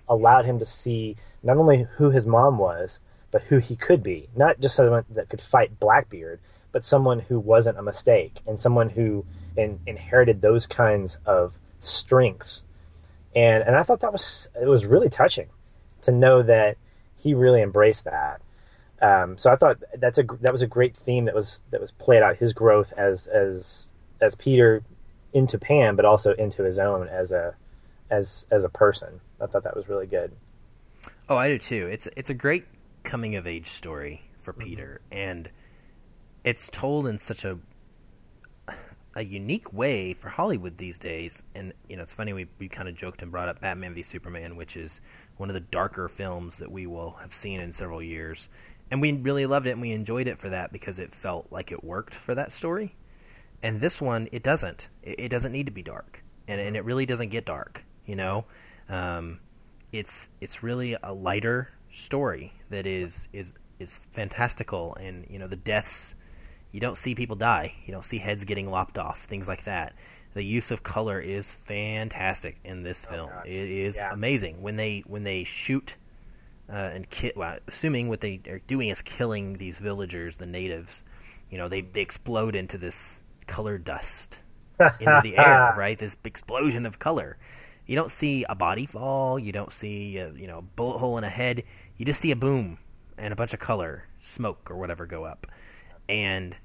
allowed 0.07 0.45
him 0.45 0.59
to 0.59 0.65
see 0.65 1.17
not 1.43 1.57
only 1.57 1.85
who 1.97 2.09
his 2.09 2.25
mom 2.25 2.57
was, 2.57 3.01
but 3.31 3.43
who 3.43 3.57
he 3.57 3.75
could 3.75 4.01
be. 4.01 4.29
Not 4.35 4.59
just 4.59 4.75
someone 4.75 5.05
that 5.09 5.29
could 5.29 5.41
fight 5.41 5.79
Blackbeard, 5.79 6.39
but 6.71 6.85
someone 6.85 7.19
who 7.19 7.39
wasn't 7.39 7.77
a 7.77 7.83
mistake 7.83 8.39
and 8.47 8.59
someone 8.59 8.89
who 8.89 9.25
in, 9.57 9.79
inherited 9.85 10.41
those 10.41 10.67
kinds 10.67 11.17
of 11.25 11.53
strengths. 11.81 12.63
And 13.35 13.63
and 13.63 13.75
I 13.75 13.83
thought 13.83 13.99
that 13.99 14.13
was 14.13 14.49
it 14.59 14.67
was 14.67 14.85
really 14.85 15.09
touching 15.09 15.49
to 16.01 16.11
know 16.11 16.41
that 16.43 16.77
he 17.17 17.33
really 17.33 17.61
embraced 17.61 18.05
that. 18.05 18.41
Um, 19.01 19.37
so 19.37 19.51
I 19.51 19.55
thought 19.55 19.77
that's 19.97 20.17
a 20.17 20.23
that 20.41 20.51
was 20.51 20.61
a 20.61 20.67
great 20.67 20.95
theme 20.95 21.25
that 21.25 21.35
was 21.35 21.61
that 21.71 21.81
was 21.81 21.91
played 21.91 22.23
out 22.23 22.37
his 22.37 22.53
growth 22.53 22.93
as 22.97 23.27
as 23.27 23.87
as 24.21 24.35
Peter 24.35 24.83
into 25.33 25.57
Pan, 25.57 25.95
but 25.95 26.05
also 26.05 26.33
into 26.33 26.63
his 26.63 26.79
own 26.79 27.07
as 27.07 27.31
a 27.31 27.55
as 28.09 28.47
as 28.51 28.63
a 28.63 28.69
person. 28.69 29.19
I 29.41 29.45
thought 29.45 29.63
that 29.63 29.75
was 29.75 29.87
really 29.87 30.07
good. 30.07 30.31
Oh, 31.27 31.37
I 31.37 31.47
do 31.47 31.57
too. 31.57 31.87
It's 31.87 32.07
it's 32.15 32.29
a 32.29 32.33
great 32.33 32.65
coming 33.03 33.35
of 33.35 33.47
age 33.47 33.67
story 33.67 34.23
for 34.41 34.53
mm-hmm. 34.53 34.63
Peter, 34.63 35.01
and 35.11 35.49
it's 36.43 36.69
told 36.69 37.07
in 37.07 37.19
such 37.19 37.45
a 37.45 37.59
a 39.15 39.23
unique 39.23 39.73
way 39.73 40.13
for 40.13 40.29
Hollywood 40.29 40.77
these 40.77 40.97
days. 40.97 41.43
And 41.55 41.73
you 41.87 41.97
know, 41.97 42.03
it's 42.03 42.13
funny 42.13 42.33
we 42.33 42.47
we 42.57 42.67
kind 42.67 42.87
of 42.87 42.95
joked 42.95 43.21
and 43.21 43.31
brought 43.31 43.49
up 43.49 43.61
Batman 43.61 43.93
v 43.93 44.01
Superman, 44.01 44.55
which 44.55 44.77
is 44.77 45.01
one 45.37 45.49
of 45.49 45.53
the 45.53 45.59
darker 45.59 46.07
films 46.07 46.57
that 46.57 46.71
we 46.71 46.87
will 46.87 47.11
have 47.21 47.33
seen 47.33 47.59
in 47.59 47.71
several 47.71 48.01
years. 48.01 48.49
And 48.91 49.01
we 49.01 49.11
really 49.11 49.45
loved 49.45 49.67
it 49.67 49.71
and 49.71 49.81
we 49.81 49.91
enjoyed 49.91 50.27
it 50.27 50.39
for 50.39 50.49
that 50.49 50.71
because 50.71 50.99
it 50.99 51.13
felt 51.13 51.47
like 51.51 51.71
it 51.71 51.83
worked 51.83 52.15
for 52.15 52.33
that 52.35 52.51
story. 52.51 52.95
And 53.61 53.81
this 53.81 54.01
one, 54.01 54.29
it 54.31 54.43
doesn't. 54.43 54.89
It, 55.03 55.19
it 55.19 55.29
doesn't 55.29 55.51
need 55.51 55.65
to 55.65 55.71
be 55.71 55.83
dark, 55.83 56.23
and 56.47 56.59
and 56.61 56.75
it 56.75 56.85
really 56.85 57.05
doesn't 57.05 57.29
get 57.29 57.45
dark. 57.45 57.83
You 58.05 58.15
know, 58.15 58.45
um, 58.87 59.39
it's 59.91 60.29
it's 60.41 60.63
really 60.63 60.95
a 61.01 61.13
lighter 61.13 61.69
story 61.93 62.53
that 62.69 62.85
is 62.85 63.27
is 63.33 63.55
is 63.79 63.99
fantastical 64.11 64.95
and 64.95 65.25
you 65.29 65.39
know 65.39 65.47
the 65.47 65.55
deaths 65.55 66.15
you 66.71 66.79
don't 66.79 66.97
see 66.97 67.15
people 67.15 67.35
die 67.35 67.73
you 67.85 67.93
don't 67.93 68.05
see 68.05 68.17
heads 68.17 68.45
getting 68.45 68.69
lopped 68.69 68.97
off 68.97 69.23
things 69.23 69.47
like 69.47 69.63
that 69.63 69.93
the 70.33 70.43
use 70.43 70.69
of 70.69 70.83
color 70.83 71.19
is 71.19 71.51
fantastic 71.51 72.59
in 72.63 72.83
this 72.83 73.05
oh, 73.07 73.11
film 73.11 73.29
it 73.45 73.69
is 73.69 73.95
yeah. 73.95 74.13
amazing 74.13 74.61
when 74.61 74.75
they 74.75 75.03
when 75.07 75.23
they 75.23 75.43
shoot 75.43 75.95
uh, 76.71 76.91
and 76.93 77.09
ki- 77.09 77.33
well, 77.35 77.57
assuming 77.67 78.09
what 78.09 78.21
they 78.21 78.39
are 78.47 78.59
doing 78.67 78.89
is 78.89 79.01
killing 79.01 79.53
these 79.53 79.79
villagers 79.79 80.37
the 80.37 80.45
natives 80.45 81.03
you 81.49 81.57
know 81.57 81.67
they 81.67 81.81
they 81.81 82.01
explode 82.01 82.55
into 82.55 82.77
this 82.77 83.23
color 83.49 83.77
dust 83.77 84.39
into 84.99 85.19
the 85.21 85.37
air 85.37 85.73
right 85.75 85.99
this 85.99 86.15
explosion 86.23 86.85
of 86.85 86.99
color 86.99 87.37
you 87.89 87.95
don't 87.95 88.11
see 88.11 88.45
a 88.47 88.53
body 88.53 88.85
fall. 88.85 89.39
You 89.39 89.51
don't 89.51 89.71
see 89.71 90.17
a, 90.19 90.31
you 90.33 90.45
know 90.45 90.61
bullet 90.75 90.99
hole 90.99 91.17
in 91.17 91.23
a 91.23 91.29
head. 91.29 91.63
You 91.97 92.05
just 92.05 92.21
see 92.21 92.29
a 92.29 92.35
boom, 92.35 92.77
and 93.17 93.33
a 93.33 93.35
bunch 93.35 93.51
of 93.55 93.59
color, 93.59 94.05
smoke 94.21 94.69
or 94.69 94.77
whatever 94.77 95.07
go 95.07 95.23
up, 95.25 95.47
and 96.07 96.55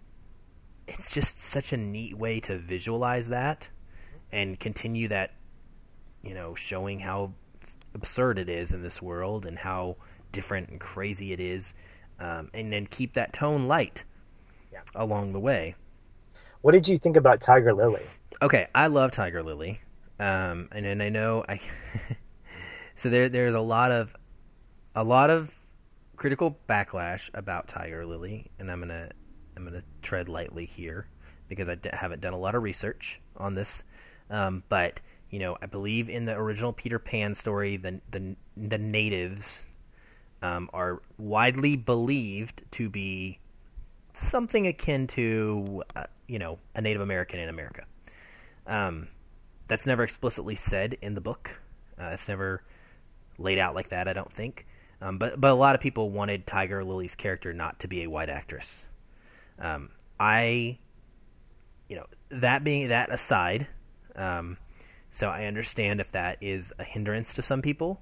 it's 0.86 1.10
just 1.10 1.40
such 1.40 1.72
a 1.72 1.78
neat 1.78 2.18
way 2.18 2.40
to 2.40 2.58
visualize 2.58 3.30
that 3.30 3.70
and 4.32 4.60
continue 4.60 5.08
that, 5.08 5.32
you 6.22 6.34
know, 6.34 6.54
showing 6.54 6.98
how 7.00 7.32
absurd 7.94 8.38
it 8.38 8.50
is 8.50 8.72
in 8.74 8.82
this 8.82 9.00
world 9.00 9.46
and 9.46 9.58
how 9.58 9.96
different 10.30 10.68
and 10.68 10.78
crazy 10.78 11.32
it 11.32 11.40
is, 11.40 11.74
um, 12.20 12.50
and 12.52 12.70
then 12.70 12.86
keep 12.86 13.14
that 13.14 13.32
tone 13.32 13.66
light 13.66 14.04
Yeah. 14.70 14.80
along 14.94 15.32
the 15.32 15.40
way. 15.40 15.74
What 16.64 16.72
did 16.72 16.88
you 16.88 16.98
think 16.98 17.18
about 17.18 17.42
Tiger 17.42 17.74
Lily? 17.74 18.00
Okay, 18.40 18.68
I 18.74 18.86
love 18.86 19.10
Tiger 19.10 19.42
Lily, 19.42 19.82
um, 20.18 20.70
and 20.72 20.86
and 20.86 21.02
I 21.02 21.10
know 21.10 21.44
I. 21.46 21.60
so 22.94 23.10
there 23.10 23.28
there's 23.28 23.52
a 23.52 23.60
lot 23.60 23.92
of 23.92 24.16
a 24.96 25.04
lot 25.04 25.28
of 25.28 25.54
critical 26.16 26.56
backlash 26.66 27.28
about 27.34 27.68
Tiger 27.68 28.06
Lily, 28.06 28.50
and 28.58 28.72
I'm 28.72 28.80
gonna 28.80 29.10
I'm 29.58 29.64
gonna 29.66 29.82
tread 30.00 30.30
lightly 30.30 30.64
here 30.64 31.06
because 31.48 31.68
I 31.68 31.74
d- 31.74 31.90
haven't 31.92 32.22
done 32.22 32.32
a 32.32 32.38
lot 32.38 32.54
of 32.54 32.62
research 32.62 33.20
on 33.36 33.54
this, 33.54 33.82
um, 34.30 34.62
but 34.70 35.02
you 35.28 35.40
know 35.40 35.58
I 35.60 35.66
believe 35.66 36.08
in 36.08 36.24
the 36.24 36.32
original 36.32 36.72
Peter 36.72 36.98
Pan 36.98 37.34
story, 37.34 37.76
the 37.76 38.00
the 38.10 38.36
the 38.56 38.78
natives 38.78 39.68
um, 40.40 40.70
are 40.72 41.02
widely 41.18 41.76
believed 41.76 42.62
to 42.70 42.88
be 42.88 43.38
something 44.16 44.66
akin 44.66 45.06
to 45.08 45.82
uh, 45.94 46.04
you 46.26 46.38
know 46.38 46.58
a 46.74 46.80
Native 46.80 47.02
American 47.02 47.40
in 47.40 47.48
America. 47.48 47.84
Um, 48.66 49.08
that's 49.66 49.86
never 49.86 50.02
explicitly 50.02 50.54
said 50.54 50.96
in 51.02 51.14
the 51.14 51.20
book. 51.20 51.60
Uh, 51.98 52.10
it's 52.12 52.28
never 52.28 52.62
laid 53.38 53.58
out 53.58 53.74
like 53.74 53.90
that. 53.90 54.08
I 54.08 54.12
don't 54.12 54.32
think. 54.32 54.66
Um, 55.00 55.18
but 55.18 55.40
but 55.40 55.50
a 55.50 55.54
lot 55.54 55.74
of 55.74 55.80
people 55.80 56.10
wanted 56.10 56.46
Tiger 56.46 56.84
Lily's 56.84 57.14
character 57.14 57.52
not 57.52 57.80
to 57.80 57.88
be 57.88 58.02
a 58.02 58.06
white 58.06 58.30
actress. 58.30 58.86
Um, 59.58 59.90
I, 60.18 60.78
you 61.88 61.96
know, 61.96 62.06
that 62.30 62.64
being 62.64 62.88
that 62.88 63.12
aside, 63.12 63.66
um, 64.16 64.56
so 65.10 65.28
I 65.28 65.44
understand 65.44 66.00
if 66.00 66.12
that 66.12 66.38
is 66.40 66.72
a 66.78 66.84
hindrance 66.84 67.34
to 67.34 67.42
some 67.42 67.62
people, 67.62 68.00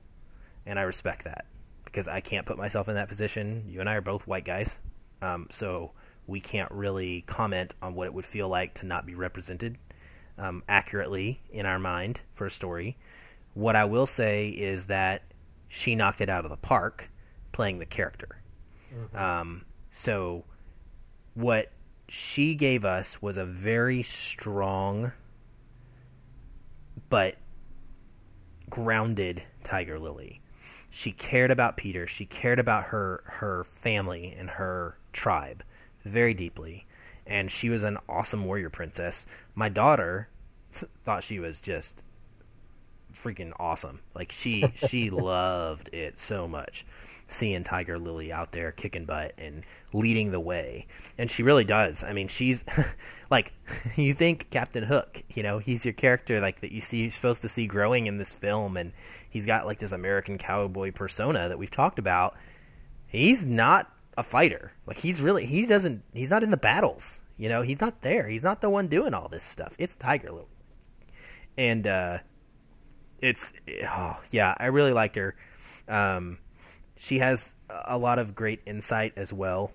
and 0.64 0.78
I 0.78 0.82
respect 0.82 1.24
that 1.24 1.46
because 1.84 2.08
I 2.08 2.20
can't 2.20 2.46
put 2.46 2.56
myself 2.56 2.88
in 2.88 2.94
that 2.94 3.08
position. 3.08 3.64
You 3.68 3.80
and 3.80 3.88
I 3.88 3.94
are 3.94 4.00
both 4.00 4.26
white 4.26 4.44
guys, 4.44 4.80
um, 5.20 5.48
so 5.50 5.92
we 6.32 6.40
can't 6.40 6.70
really 6.70 7.20
comment 7.26 7.74
on 7.82 7.94
what 7.94 8.06
it 8.06 8.14
would 8.14 8.24
feel 8.24 8.48
like 8.48 8.72
to 8.72 8.86
not 8.86 9.04
be 9.04 9.14
represented 9.14 9.76
um, 10.38 10.62
accurately 10.66 11.42
in 11.50 11.66
our 11.66 11.78
mind 11.78 12.22
for 12.32 12.46
a 12.46 12.50
story. 12.50 12.96
What 13.52 13.76
I 13.76 13.84
will 13.84 14.06
say 14.06 14.48
is 14.48 14.86
that 14.86 15.22
she 15.68 15.94
knocked 15.94 16.22
it 16.22 16.30
out 16.30 16.46
of 16.46 16.50
the 16.50 16.56
park 16.56 17.10
playing 17.52 17.78
the 17.78 17.86
character. 17.86 18.40
Um, 19.14 19.66
so, 19.90 20.44
what 21.34 21.70
she 22.08 22.54
gave 22.54 22.84
us 22.84 23.20
was 23.20 23.36
a 23.36 23.44
very 23.44 24.02
strong 24.02 25.12
but 27.10 27.36
grounded 28.70 29.42
Tiger 29.64 29.98
Lily. 29.98 30.40
She 30.88 31.12
cared 31.12 31.50
about 31.50 31.76
Peter. 31.76 32.06
She 32.06 32.24
cared 32.24 32.58
about 32.58 32.84
her 32.84 33.22
her 33.26 33.64
family 33.64 34.34
and 34.38 34.48
her 34.48 34.96
tribe 35.12 35.62
very 36.04 36.34
deeply, 36.34 36.86
and 37.26 37.50
she 37.50 37.68
was 37.68 37.82
an 37.82 37.98
awesome 38.08 38.44
warrior 38.44 38.70
princess. 38.70 39.26
My 39.54 39.68
daughter 39.68 40.28
thought 41.04 41.24
she 41.24 41.38
was 41.38 41.60
just 41.60 42.02
freaking 43.14 43.52
awesome. 43.58 44.00
Like 44.14 44.32
she 44.32 44.72
she 44.74 45.10
loved 45.10 45.90
it 45.92 46.18
so 46.18 46.48
much 46.48 46.84
seeing 47.28 47.64
Tiger 47.64 47.98
Lily 47.98 48.32
out 48.32 48.52
there 48.52 48.72
kicking 48.72 49.04
butt 49.04 49.32
and 49.38 49.64
leading 49.92 50.30
the 50.30 50.40
way. 50.40 50.86
And 51.18 51.30
she 51.30 51.42
really 51.42 51.64
does. 51.64 52.04
I 52.04 52.12
mean, 52.12 52.28
she's 52.28 52.64
like 53.30 53.52
you 53.96 54.14
think 54.14 54.50
Captain 54.50 54.84
Hook, 54.84 55.22
you 55.30 55.42
know, 55.42 55.58
he's 55.58 55.84
your 55.84 55.94
character 55.94 56.40
like 56.40 56.60
that 56.60 56.72
you 56.72 56.80
see 56.80 57.02
you're 57.02 57.10
supposed 57.10 57.42
to 57.42 57.48
see 57.48 57.66
growing 57.66 58.06
in 58.06 58.18
this 58.18 58.32
film 58.32 58.76
and 58.76 58.92
he's 59.28 59.46
got 59.46 59.66
like 59.66 59.78
this 59.78 59.92
American 59.92 60.38
cowboy 60.38 60.92
persona 60.92 61.48
that 61.48 61.58
we've 61.58 61.70
talked 61.70 61.98
about. 61.98 62.36
He's 63.06 63.44
not 63.44 63.91
a 64.16 64.22
fighter. 64.22 64.72
Like 64.86 64.98
he's 64.98 65.20
really 65.20 65.46
he 65.46 65.66
doesn't 65.66 66.02
he's 66.12 66.30
not 66.30 66.42
in 66.42 66.50
the 66.50 66.56
battles. 66.56 67.20
You 67.36 67.48
know, 67.48 67.62
he's 67.62 67.80
not 67.80 68.02
there. 68.02 68.28
He's 68.28 68.42
not 68.42 68.60
the 68.60 68.70
one 68.70 68.88
doing 68.88 69.14
all 69.14 69.28
this 69.28 69.44
stuff. 69.44 69.74
It's 69.78 69.96
Tiger 69.96 70.30
Lily. 70.30 70.46
And 71.56 71.86
uh 71.86 72.18
it's 73.22 73.52
oh 73.88 74.20
yeah, 74.30 74.54
I 74.58 74.66
really 74.66 74.92
liked 74.92 75.16
her. 75.16 75.34
Um, 75.88 76.38
she 76.96 77.18
has 77.18 77.54
a 77.68 77.96
lot 77.96 78.18
of 78.18 78.34
great 78.34 78.60
insight 78.66 79.14
as 79.16 79.32
well. 79.32 79.72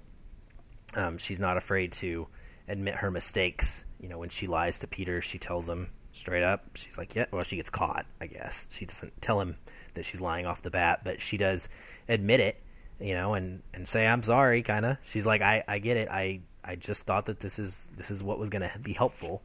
Um, 0.94 1.18
she's 1.18 1.40
not 1.40 1.58
afraid 1.58 1.94
to 1.94 2.28
admit 2.68 2.96
her 2.96 3.10
mistakes. 3.10 3.86
You 4.00 4.10
know, 4.10 4.18
when 4.20 4.30
she 4.30 4.48
lies 4.48 4.80
to 4.80 4.88
Peter, 4.88 5.22
she 5.22 5.40
tells 5.40 5.68
him 5.68 5.90
straight 6.12 6.44
up. 6.44 6.66
She's 6.76 6.98
like, 6.98 7.16
"Yeah." 7.16 7.26
Well, 7.32 7.44
she 7.44 7.56
gets 7.56 7.70
caught, 7.70 8.06
I 8.22 8.28
guess. 8.28 8.68
She 8.72 8.86
doesn't 8.86 9.22
tell 9.22 9.42
him 9.42 9.58
that 9.94 10.06
she's 10.06 10.22
lying 10.22 10.46
off 10.46 10.62
the 10.62 10.70
bat, 10.70 11.02
but 11.04 11.22
she 11.22 11.38
does 11.38 11.70
admit 12.08 12.40
it. 12.40 12.62
You 13.00 13.14
know, 13.14 13.34
and 13.36 13.62
and 13.74 13.88
say, 13.88 14.08
"I'm 14.08 14.24
sorry," 14.24 14.64
kind 14.64 14.86
of. 14.86 14.98
She's 15.04 15.26
like, 15.26 15.42
"I 15.42 15.64
I 15.68 15.80
get 15.80 15.98
it. 15.98 16.10
I 16.10 16.42
I 16.64 16.76
just 16.76 17.04
thought 17.04 17.28
that 17.28 17.40
this 17.40 17.60
is 17.60 17.88
this 17.96 18.12
is 18.12 18.24
what 18.24 18.40
was 18.40 18.50
going 18.50 18.64
to 18.64 18.80
be 18.80 18.94
helpful 18.94 19.42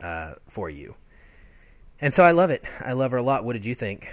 uh, 0.00 0.34
for 0.48 0.70
you." 0.70 0.94
And 2.00 2.12
so 2.12 2.24
I 2.24 2.32
love 2.32 2.50
it. 2.50 2.64
I 2.80 2.92
love 2.92 3.12
her 3.12 3.18
a 3.18 3.22
lot. 3.22 3.44
What 3.44 3.54
did 3.54 3.64
you 3.64 3.74
think? 3.74 4.10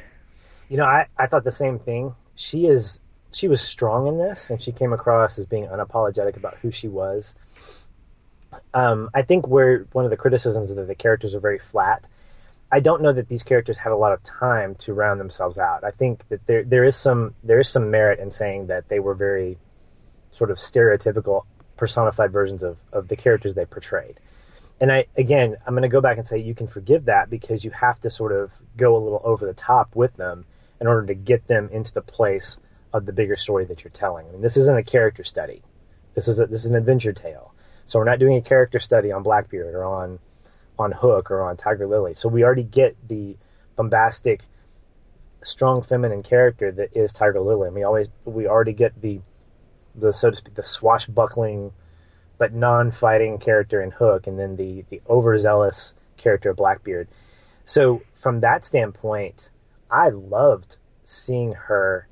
You 0.69 0.77
know, 0.77 0.86
I, 0.86 1.07
I 1.17 1.27
thought 1.27 1.43
the 1.43 1.51
same 1.51 1.79
thing. 1.79 2.15
She 2.36 2.65
is 2.65 2.99
she 3.32 3.47
was 3.47 3.61
strong 3.61 4.07
in 4.07 4.17
this, 4.17 4.49
and 4.49 4.61
she 4.61 4.71
came 4.71 4.93
across 4.93 5.38
as 5.39 5.45
being 5.45 5.65
unapologetic 5.65 6.38
about 6.38 6.55
who 6.57 6.71
she 6.71 6.88
was. 6.88 7.36
Um, 8.73 9.09
I 9.13 9.21
think 9.21 9.47
where 9.47 9.86
one 9.93 10.05
of 10.05 10.11
the 10.11 10.17
criticisms 10.17 10.69
is 10.69 10.75
that 10.75 10.88
the 10.88 10.95
characters 10.95 11.34
are 11.34 11.39
very 11.39 11.59
flat. 11.59 12.05
I 12.72 12.80
don't 12.80 13.01
know 13.01 13.11
that 13.11 13.28
these 13.28 13.43
characters 13.43 13.78
had 13.78 13.91
a 13.91 13.97
lot 13.97 14.13
of 14.13 14.24
time 14.24 14.76
to 14.76 14.93
round 14.93 15.19
themselves 15.19 15.57
out. 15.57 15.84
I 15.84 15.91
think 15.91 16.28
that 16.30 16.45
there 16.47 16.63
there 16.63 16.86
is 16.86 16.95
some 16.95 17.36
there 17.43 17.59
is 17.59 17.67
some 17.67 17.91
merit 17.91 18.19
in 18.19 18.32
saying 18.32 18.67
that 18.67 18.88
they 18.88 18.99
were 18.99 19.13
very 19.13 19.57
sort 20.32 20.51
of 20.51 20.57
stereotypical 20.57 21.43
personified 21.76 22.32
versions 22.32 22.63
of, 22.63 22.78
of 22.93 23.09
the 23.09 23.15
characters 23.15 23.55
they 23.55 23.65
portrayed. 23.65 24.19
And 24.80 24.91
I 24.91 25.05
again 25.17 25.57
I'm 25.67 25.74
gonna 25.74 25.89
go 25.89 26.01
back 26.01 26.17
and 26.17 26.28
say 26.28 26.38
you 26.38 26.55
can 26.55 26.67
forgive 26.67 27.05
that 27.05 27.30
because 27.30 27.65
you 27.65 27.72
have 27.72 27.99
to 28.01 28.09
sort 28.09 28.32
of 28.32 28.51
go 28.78 28.95
a 28.95 29.03
little 29.03 29.22
over 29.26 29.45
the 29.45 29.53
top 29.53 29.93
with 29.95 30.15
them 30.15 30.45
in 30.80 30.88
order 30.88 31.05
to 31.07 31.13
get 31.13 31.47
them 31.47 31.69
into 31.74 31.93
the 31.93 32.01
place 32.01 32.57
of 32.93 33.05
the 33.05 33.13
bigger 33.13 33.36
story 33.36 33.65
that 33.65 33.84
you're 33.84 33.91
telling. 33.91 34.28
I 34.28 34.32
mean 34.32 34.41
this 34.41 34.55
isn't 34.55 34.78
a 34.78 34.84
character 34.84 35.26
study. 35.26 35.61
This 36.15 36.28
is 36.30 36.39
a, 36.39 36.45
this 36.45 36.63
is 36.63 36.72
an 36.72 36.78
adventure 36.78 37.13
tale. 37.13 37.53
So 37.86 37.99
we're 37.99 38.05
not 38.05 38.19
doing 38.19 38.38
a 38.38 38.41
character 38.41 38.80
study 38.80 39.11
on 39.11 39.24
Blackbeard 39.24 39.76
or 39.76 39.84
on 39.84 40.19
on 40.82 40.91
Hook 40.91 41.32
or 41.32 41.41
on 41.41 41.57
Tiger 41.57 41.88
Lily. 41.88 42.13
So 42.13 42.27
we 42.29 42.43
already 42.43 42.63
get 42.63 42.95
the 43.07 43.38
bombastic, 43.75 44.43
strong 45.43 45.82
feminine 45.82 46.23
character 46.23 46.71
that 46.71 46.89
is 46.95 47.13
Tiger 47.13 47.39
Lily. 47.39 47.67
And 47.67 47.75
we 47.75 47.84
always 47.84 48.09
we 48.25 48.47
already 48.47 48.73
get 48.73 49.01
the 49.01 49.21
the 49.95 50.13
so 50.13 50.29
to 50.32 50.36
speak 50.38 50.55
the 50.55 50.63
swashbuckling 50.63 51.73
but 52.38 52.53
non-fighting 52.53 53.38
character 53.38 53.84
in 53.84 53.91
Hook, 53.91 54.25
and 54.25 54.39
then 54.39 54.55
the 54.55 54.84
the 54.89 55.01
overzealous 55.07 55.93
character 56.17 56.49
of 56.49 56.57
Blackbeard. 56.57 57.07
So 57.65 58.01
from 58.15 58.39
that 58.39 58.65
standpoint, 58.65 59.51
I 59.91 60.09
loved 60.09 60.77
seeing 61.03 61.53
her, 61.53 62.07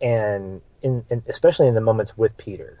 and 0.00 0.62
in, 0.80 1.04
in 1.10 1.22
especially 1.28 1.68
in 1.68 1.74
the 1.74 1.80
moments 1.80 2.16
with 2.16 2.36
Peter, 2.38 2.80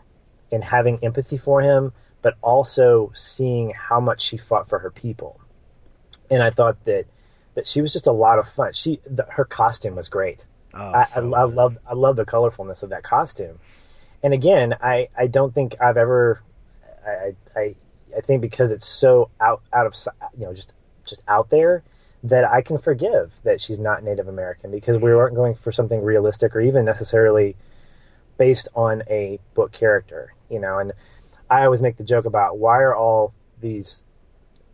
and 0.50 0.64
having 0.64 0.98
empathy 1.02 1.36
for 1.36 1.60
him, 1.60 1.92
but 2.24 2.38
also 2.40 3.12
seeing 3.14 3.74
how 3.74 4.00
much 4.00 4.22
she 4.22 4.38
fought 4.38 4.66
for 4.66 4.78
her 4.78 4.90
people. 4.90 5.38
And 6.30 6.42
I 6.42 6.48
thought 6.48 6.82
that 6.86 7.04
that 7.54 7.68
she 7.68 7.82
was 7.82 7.92
just 7.92 8.06
a 8.06 8.12
lot 8.12 8.38
of 8.38 8.48
fun. 8.48 8.72
She 8.72 8.98
the, 9.04 9.26
her 9.28 9.44
costume 9.44 9.94
was 9.94 10.08
great. 10.08 10.46
Oh, 10.72 10.90
I, 10.90 11.04
so 11.04 11.34
I, 11.34 11.42
I 11.42 11.44
love 11.44 11.76
I 11.86 11.92
love 11.92 12.16
the 12.16 12.24
colorfulness 12.24 12.82
of 12.82 12.88
that 12.88 13.02
costume. 13.02 13.58
And 14.22 14.32
again, 14.32 14.74
I, 14.80 15.08
I 15.16 15.26
don't 15.26 15.54
think 15.54 15.76
I've 15.82 15.98
ever 15.98 16.40
I, 17.06 17.34
I 17.54 17.74
I 18.16 18.20
think 18.22 18.40
because 18.40 18.72
it's 18.72 18.88
so 18.88 19.28
out 19.38 19.60
out 19.70 19.86
of 19.86 19.94
you 20.38 20.46
know 20.46 20.54
just 20.54 20.72
just 21.04 21.20
out 21.28 21.50
there 21.50 21.82
that 22.22 22.44
I 22.46 22.62
can 22.62 22.78
forgive 22.78 23.32
that 23.42 23.60
she's 23.60 23.78
not 23.78 24.02
Native 24.02 24.28
American 24.28 24.70
because 24.70 24.96
we 24.96 25.14
weren't 25.14 25.34
going 25.34 25.56
for 25.56 25.72
something 25.72 26.00
realistic 26.00 26.56
or 26.56 26.62
even 26.62 26.86
necessarily 26.86 27.54
based 28.38 28.68
on 28.74 29.02
a 29.10 29.40
book 29.52 29.72
character, 29.72 30.32
you 30.48 30.58
know. 30.58 30.78
And 30.78 30.94
I 31.54 31.64
always 31.64 31.82
make 31.82 31.96
the 31.96 32.04
joke 32.04 32.24
about 32.24 32.58
why 32.58 32.78
are 32.78 32.94
all 32.94 33.32
these 33.60 34.02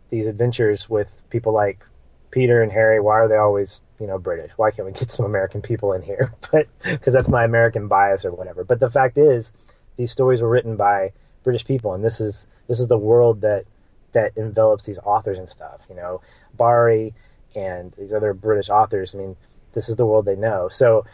these 0.09 0.27
adventures 0.27 0.89
with 0.89 1.21
people 1.29 1.53
like 1.53 1.85
Peter 2.31 2.63
and 2.63 2.71
Harry, 2.71 2.99
why 2.99 3.19
are 3.19 3.27
they 3.27 3.37
always, 3.37 3.81
you 3.99 4.07
know, 4.07 4.17
British? 4.17 4.51
Why 4.55 4.71
can't 4.71 4.85
we 4.85 4.93
get 4.93 5.11
some 5.11 5.25
American 5.25 5.61
people 5.61 5.93
in 5.93 6.01
here? 6.01 6.33
But 6.51 6.67
because 6.83 7.13
that's 7.13 7.27
my 7.27 7.43
American 7.43 7.87
bias 7.87 8.25
or 8.25 8.31
whatever. 8.31 8.63
But 8.63 8.79
the 8.79 8.89
fact 8.89 9.17
is, 9.17 9.53
these 9.97 10.11
stories 10.11 10.41
were 10.41 10.49
written 10.49 10.75
by 10.75 11.11
British 11.43 11.65
people, 11.65 11.93
and 11.93 12.03
this 12.03 12.19
is 12.19 12.47
this 12.67 12.79
is 12.79 12.87
the 12.87 12.97
world 12.97 13.41
that 13.41 13.65
that 14.13 14.35
envelops 14.35 14.85
these 14.85 14.99
authors 14.99 15.37
and 15.37 15.49
stuff. 15.49 15.81
You 15.89 15.95
know, 15.95 16.21
Barrie 16.53 17.13
and 17.55 17.93
these 17.97 18.13
other 18.13 18.33
British 18.33 18.69
authors. 18.69 19.13
I 19.13 19.19
mean, 19.19 19.35
this 19.73 19.89
is 19.89 19.97
the 19.97 20.05
world 20.05 20.25
they 20.25 20.35
know. 20.35 20.69
So, 20.69 21.05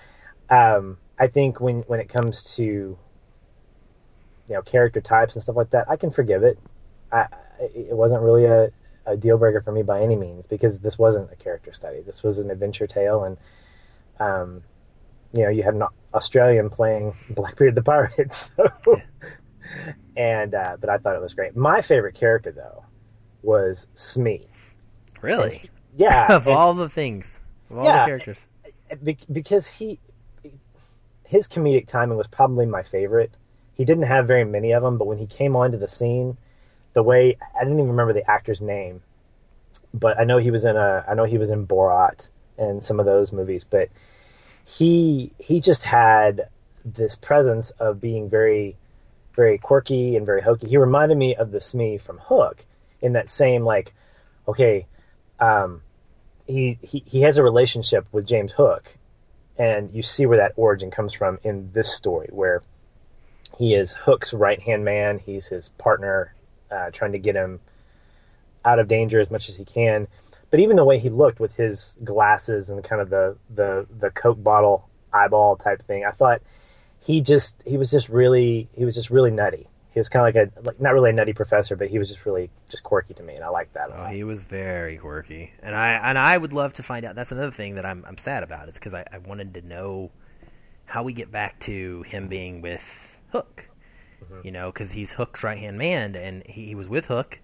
um, 0.49 0.97
I 1.19 1.27
think 1.27 1.59
when 1.59 1.81
when 1.81 1.99
it 1.99 2.09
comes 2.09 2.55
to 2.55 2.97
you 4.47 4.55
know 4.55 4.61
character 4.61 5.01
types 5.01 5.35
and 5.35 5.43
stuff 5.43 5.55
like 5.55 5.69
that, 5.71 5.89
I 5.89 5.95
can 5.95 6.11
forgive 6.11 6.43
it. 6.43 6.57
I, 7.11 7.25
it 7.59 7.95
wasn't 7.95 8.21
really 8.21 8.45
a, 8.45 8.69
a 9.05 9.17
deal 9.17 9.37
breaker 9.37 9.61
for 9.61 9.71
me 9.71 9.83
by 9.83 10.01
any 10.01 10.15
means 10.15 10.45
because 10.45 10.79
this 10.79 10.97
wasn't 10.97 11.31
a 11.31 11.35
character 11.35 11.73
study. 11.73 12.01
This 12.01 12.23
was 12.23 12.39
an 12.39 12.49
adventure 12.51 12.87
tale, 12.87 13.23
and 13.23 13.37
um, 14.19 14.63
you 15.33 15.43
know, 15.43 15.49
you 15.49 15.63
had 15.63 15.73
an 15.75 15.83
Australian 16.13 16.69
playing 16.69 17.13
Blackbeard 17.29 17.75
the 17.75 17.81
pirate. 17.81 18.51
So, 18.57 19.01
and 20.15 20.55
uh, 20.55 20.77
but 20.79 20.89
I 20.89 20.97
thought 20.97 21.15
it 21.15 21.21
was 21.21 21.33
great. 21.33 21.55
My 21.55 21.81
favorite 21.81 22.15
character 22.15 22.51
though 22.51 22.85
was 23.41 23.87
Smee. 23.95 24.47
Really? 25.21 25.69
Yeah. 25.95 26.27
of 26.35 26.47
and, 26.47 26.55
all 26.55 26.73
the 26.73 26.89
things, 26.89 27.41
of 27.69 27.79
all 27.79 27.85
Yeah. 27.85 27.99
the 27.99 28.05
characters. 28.05 28.47
because 29.31 29.67
he 29.67 29.99
his 31.25 31.47
comedic 31.49 31.87
timing 31.87 32.17
was 32.17 32.27
probably 32.27 32.65
my 32.65 32.83
favorite. 32.83 33.31
He 33.77 33.85
didn't 33.85 34.03
have 34.03 34.25
very 34.25 34.43
many 34.43 34.71
of 34.71 34.81
them, 34.81 34.97
but 34.97 35.05
when 35.05 35.19
he 35.19 35.27
came 35.27 35.55
onto 35.55 35.77
the 35.77 35.87
scene, 35.87 36.37
the 36.93 37.03
way 37.03 37.37
I 37.55 37.63
didn't 37.63 37.77
even 37.77 37.91
remember 37.91 38.13
the 38.13 38.29
actor's 38.29 38.59
name, 38.59 39.03
but 39.93 40.19
I 40.19 40.23
know 40.23 40.39
he 40.39 40.49
was 40.49 40.65
in 40.65 40.75
a 40.75 41.05
I 41.07 41.13
know 41.13 41.25
he 41.25 41.37
was 41.37 41.51
in 41.51 41.67
Borat 41.67 42.29
and 42.57 42.83
some 42.83 42.99
of 42.99 43.05
those 43.05 43.31
movies, 43.31 43.63
but 43.63 43.89
he 44.65 45.31
he 45.37 45.61
just 45.61 45.83
had 45.83 46.49
this 46.83 47.15
presence 47.15 47.69
of 47.71 48.01
being 48.01 48.29
very 48.29 48.77
very 49.35 49.59
quirky 49.59 50.15
and 50.15 50.25
very 50.25 50.41
hokey. 50.41 50.67
He 50.67 50.77
reminded 50.77 51.17
me 51.17 51.35
of 51.35 51.51
the 51.51 51.61
Smee 51.61 51.99
from 51.99 52.17
Hook 52.17 52.65
in 52.99 53.13
that 53.13 53.29
same 53.29 53.63
like 53.63 53.93
okay, 54.47 54.87
um, 55.39 55.81
he, 56.47 56.79
he 56.81 57.03
he 57.05 57.21
has 57.21 57.37
a 57.37 57.43
relationship 57.43 58.07
with 58.11 58.25
James 58.25 58.53
Hook, 58.53 58.97
and 59.57 59.93
you 59.93 60.01
see 60.01 60.25
where 60.25 60.37
that 60.37 60.53
origin 60.55 60.89
comes 60.89 61.13
from 61.13 61.37
in 61.43 61.71
this 61.73 61.93
story, 61.93 62.29
where 62.31 62.63
he 63.57 63.73
is 63.73 63.93
Hook's 63.93 64.33
right 64.33 64.61
hand 64.61 64.85
man. 64.85 65.19
He's 65.19 65.47
his 65.47 65.69
partner, 65.77 66.35
uh, 66.69 66.91
trying 66.91 67.13
to 67.13 67.19
get 67.19 67.35
him 67.35 67.59
out 68.63 68.79
of 68.79 68.87
danger 68.87 69.19
as 69.19 69.31
much 69.31 69.49
as 69.49 69.55
he 69.55 69.65
can. 69.65 70.07
But 70.51 70.59
even 70.59 70.75
the 70.75 70.85
way 70.85 70.99
he 70.99 71.09
looked 71.09 71.39
with 71.39 71.55
his 71.55 71.97
glasses 72.03 72.69
and 72.69 72.83
kind 72.83 73.01
of 73.01 73.09
the 73.09 73.37
the 73.53 73.87
the 73.99 74.11
Coke 74.11 74.41
bottle 74.41 74.87
eyeball 75.11 75.57
type 75.57 75.85
thing, 75.85 76.05
I 76.05 76.11
thought 76.11 76.41
he 76.99 77.19
just 77.19 77.61
he 77.65 77.77
was 77.77 77.89
just 77.91 78.09
really 78.09 78.69
he 78.73 78.85
was 78.85 78.95
just 78.95 79.09
really 79.09 79.31
nutty. 79.31 79.67
He 79.91 79.99
was 79.99 80.09
kind 80.09 80.27
of 80.27 80.35
like 80.35 80.53
a 80.53 80.61
like 80.61 80.79
not 80.79 80.93
really 80.93 81.09
a 81.09 81.13
nutty 81.13 81.33
professor, 81.33 81.75
but 81.75 81.89
he 81.89 81.97
was 81.97 82.09
just 82.09 82.25
really 82.25 82.51
just 82.69 82.83
quirky 82.83 83.15
to 83.15 83.23
me, 83.23 83.33
and 83.33 83.43
I 83.43 83.49
liked 83.49 83.73
that. 83.73 83.89
Oh, 83.91 84.05
he 84.05 84.23
was 84.23 84.45
very 84.45 84.97
quirky, 84.97 85.51
and 85.63 85.75
I 85.75 85.93
and 85.93 86.17
I 86.17 86.37
would 86.37 86.53
love 86.53 86.73
to 86.73 86.83
find 86.83 87.05
out. 87.05 87.15
That's 87.15 87.31
another 87.31 87.51
thing 87.51 87.75
that 87.75 87.85
I'm 87.85 88.05
I'm 88.07 88.17
sad 88.17 88.43
about. 88.43 88.67
It's 88.67 88.77
because 88.77 88.93
I, 88.93 89.03
I 89.11 89.17
wanted 89.17 89.55
to 89.55 89.61
know 89.61 90.11
how 90.85 91.03
we 91.03 91.11
get 91.11 91.31
back 91.31 91.59
to 91.61 92.03
him 92.03 92.27
being 92.27 92.61
with 92.61 93.06
Hook. 93.31 93.69
You 94.43 94.51
know, 94.51 94.71
because 94.71 94.91
he's 94.91 95.13
Hook's 95.13 95.43
right 95.43 95.57
hand 95.57 95.77
man, 95.77 96.15
and 96.15 96.43
he, 96.45 96.65
he 96.65 96.75
was 96.75 96.89
with 96.89 97.05
Hook, 97.05 97.39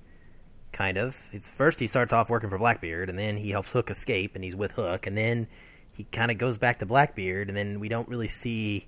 kind 0.71 0.97
of. 0.97 1.29
It's 1.31 1.49
first 1.49 1.79
he 1.79 1.87
starts 1.87 2.11
off 2.11 2.29
working 2.29 2.49
for 2.49 2.57
Blackbeard, 2.57 3.09
and 3.09 3.17
then 3.17 3.37
he 3.37 3.51
helps 3.51 3.71
Hook 3.71 3.89
escape, 3.89 4.35
and 4.35 4.43
he's 4.43 4.55
with 4.55 4.71
Hook, 4.71 5.07
and 5.07 5.15
then 5.17 5.47
he 5.93 6.03
kind 6.05 6.31
of 6.31 6.37
goes 6.37 6.57
back 6.57 6.79
to 6.79 6.85
Blackbeard, 6.85 7.47
and 7.47 7.55
then 7.55 7.79
we 7.79 7.87
don't 7.87 8.09
really 8.09 8.27
see 8.27 8.87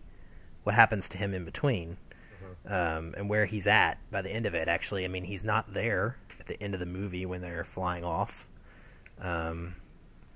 what 0.64 0.76
happens 0.76 1.08
to 1.10 1.18
him 1.18 1.34
in 1.34 1.46
between 1.46 1.98
um, 2.68 3.14
and 3.18 3.30
where 3.30 3.46
he's 3.46 3.68
at 3.68 3.98
by 4.12 4.22
the 4.22 4.30
end 4.30 4.46
of 4.46 4.56
it. 4.56 4.68
Actually, 4.68 5.06
I 5.06 5.08
mean, 5.08 5.24
he's 5.24 5.44
not 5.44 5.74
there 5.74 6.18
at 6.40 6.48
the 6.48 6.62
end 6.62 6.74
of 6.74 6.80
the 6.80 6.86
movie 6.86 7.26
when 7.26 7.42
they're 7.42 7.64
flying 7.64 8.04
off. 8.04 8.48
Um, 9.22 9.76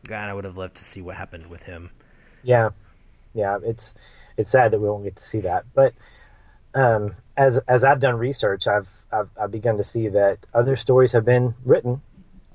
God, 0.08 0.30
I 0.30 0.34
would 0.34 0.46
have 0.46 0.58
loved 0.58 0.78
to 0.78 0.84
see 0.84 1.02
what 1.02 1.16
happened 1.16 1.48
with 1.48 1.64
him. 1.64 1.90
Yeah, 2.44 2.70
yeah. 3.34 3.58
It's 3.64 3.96
it's 4.38 4.52
sad 4.52 4.72
that 4.72 4.80
we 4.80 4.88
won't 4.88 5.04
get 5.04 5.16
to 5.18 5.24
see 5.24 5.42
that, 5.42 5.66
but 5.74 5.94
um, 6.74 7.16
as 7.38 7.60
as 7.68 7.84
I've 7.84 8.00
done 8.00 8.18
research, 8.18 8.68
I've, 8.68 8.88
I've 9.12 9.30
I've 9.40 9.52
begun 9.52 9.78
to 9.78 9.84
see 9.84 10.08
that 10.10 10.40
other 10.54 10.76
stories 10.76 11.12
have 11.14 11.26
been 11.26 11.56
written, 11.66 12.02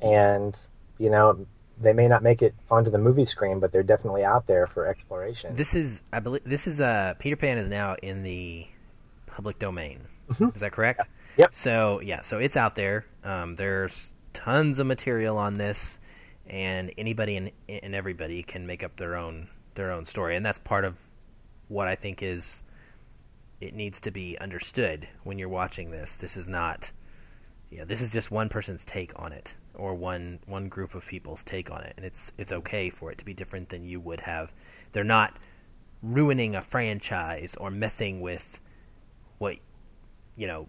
and 0.01 0.59
you 0.99 1.11
know 1.11 1.47
they 1.81 1.93
may 1.93 2.07
not 2.07 2.23
make 2.23 2.43
it 2.43 2.55
onto 2.71 2.91
the 2.91 2.99
movie 2.99 3.25
screen, 3.25 3.61
but 3.61 3.73
they're 3.73 3.83
definitely 3.83 4.25
out 4.25 4.47
there 4.47 4.67
for 4.67 4.87
exploration. 4.87 5.57
This 5.57 5.75
is, 5.75 6.03
I 6.13 6.21
believe, 6.21 6.45
this 6.45 6.67
is 6.67 6.81
uh, 6.81 7.15
Peter 7.19 7.37
Pan 7.37 7.59
is 7.59 7.69
now 7.69 7.97
in 8.03 8.23
the 8.23 8.67
public 9.27 9.59
domain. 9.59 10.01
Is 10.55 10.61
that 10.61 10.73
correct? 10.73 11.01
Yep. 11.37 11.55
So 11.55 12.01
yeah, 12.01 12.21
so 12.21 12.39
it's 12.39 12.57
out 12.57 12.75
there. 12.75 13.05
Um, 13.25 13.57
there's 13.57 14.15
tons 14.33 14.79
of 14.79 14.87
material 14.87 15.37
on 15.37 15.59
this, 15.59 16.01
and 16.47 16.93
anybody 16.97 17.37
and, 17.37 17.51
and 17.69 17.95
everybody 17.95 18.43
can 18.43 18.67
make 18.67 18.83
up 18.83 18.97
their 18.97 19.17
own 19.17 19.49
their 19.75 19.93
own 19.93 20.07
story, 20.07 20.37
and 20.37 20.47
that's 20.47 20.59
part 20.59 20.85
of 20.85 20.99
what 21.69 21.89
I 21.89 21.97
think 21.97 22.23
is 22.23 22.63
it 23.61 23.75
needs 23.75 24.01
to 24.01 24.11
be 24.11 24.39
understood 24.39 25.09
when 25.23 25.39
you're 25.39 25.49
watching 25.49 25.91
this. 25.91 26.17
This 26.17 26.37
is 26.37 26.49
not, 26.49 26.91
yeah, 27.71 27.85
this 27.85 28.03
is 28.03 28.13
just 28.13 28.31
one 28.31 28.49
person's 28.49 28.85
take 28.85 29.13
on 29.17 29.33
it, 29.33 29.55
or 29.75 29.95
one 29.95 30.39
one 30.47 30.69
group 30.69 30.95
of 30.95 31.07
people's 31.07 31.45
take 31.45 31.71
on 31.71 31.83
it, 31.83 31.95
and 31.97 32.05
it's 32.05 32.33
it's 32.39 32.53
okay 32.53 32.91
for 32.91 33.11
it 33.11 33.19
to 33.19 33.25
be 33.25 33.35
different 33.35 33.69
than 33.69 33.85
you 33.85 34.01
would 34.01 34.21
have. 34.21 34.53
They're 34.93 35.05
not 35.05 35.39
ruining 36.03 36.55
a 36.55 36.63
franchise 36.63 37.57
or 37.59 37.71
messing 37.71 38.21
with 38.21 38.61
what 39.39 39.57
you 40.37 40.47
know 40.47 40.69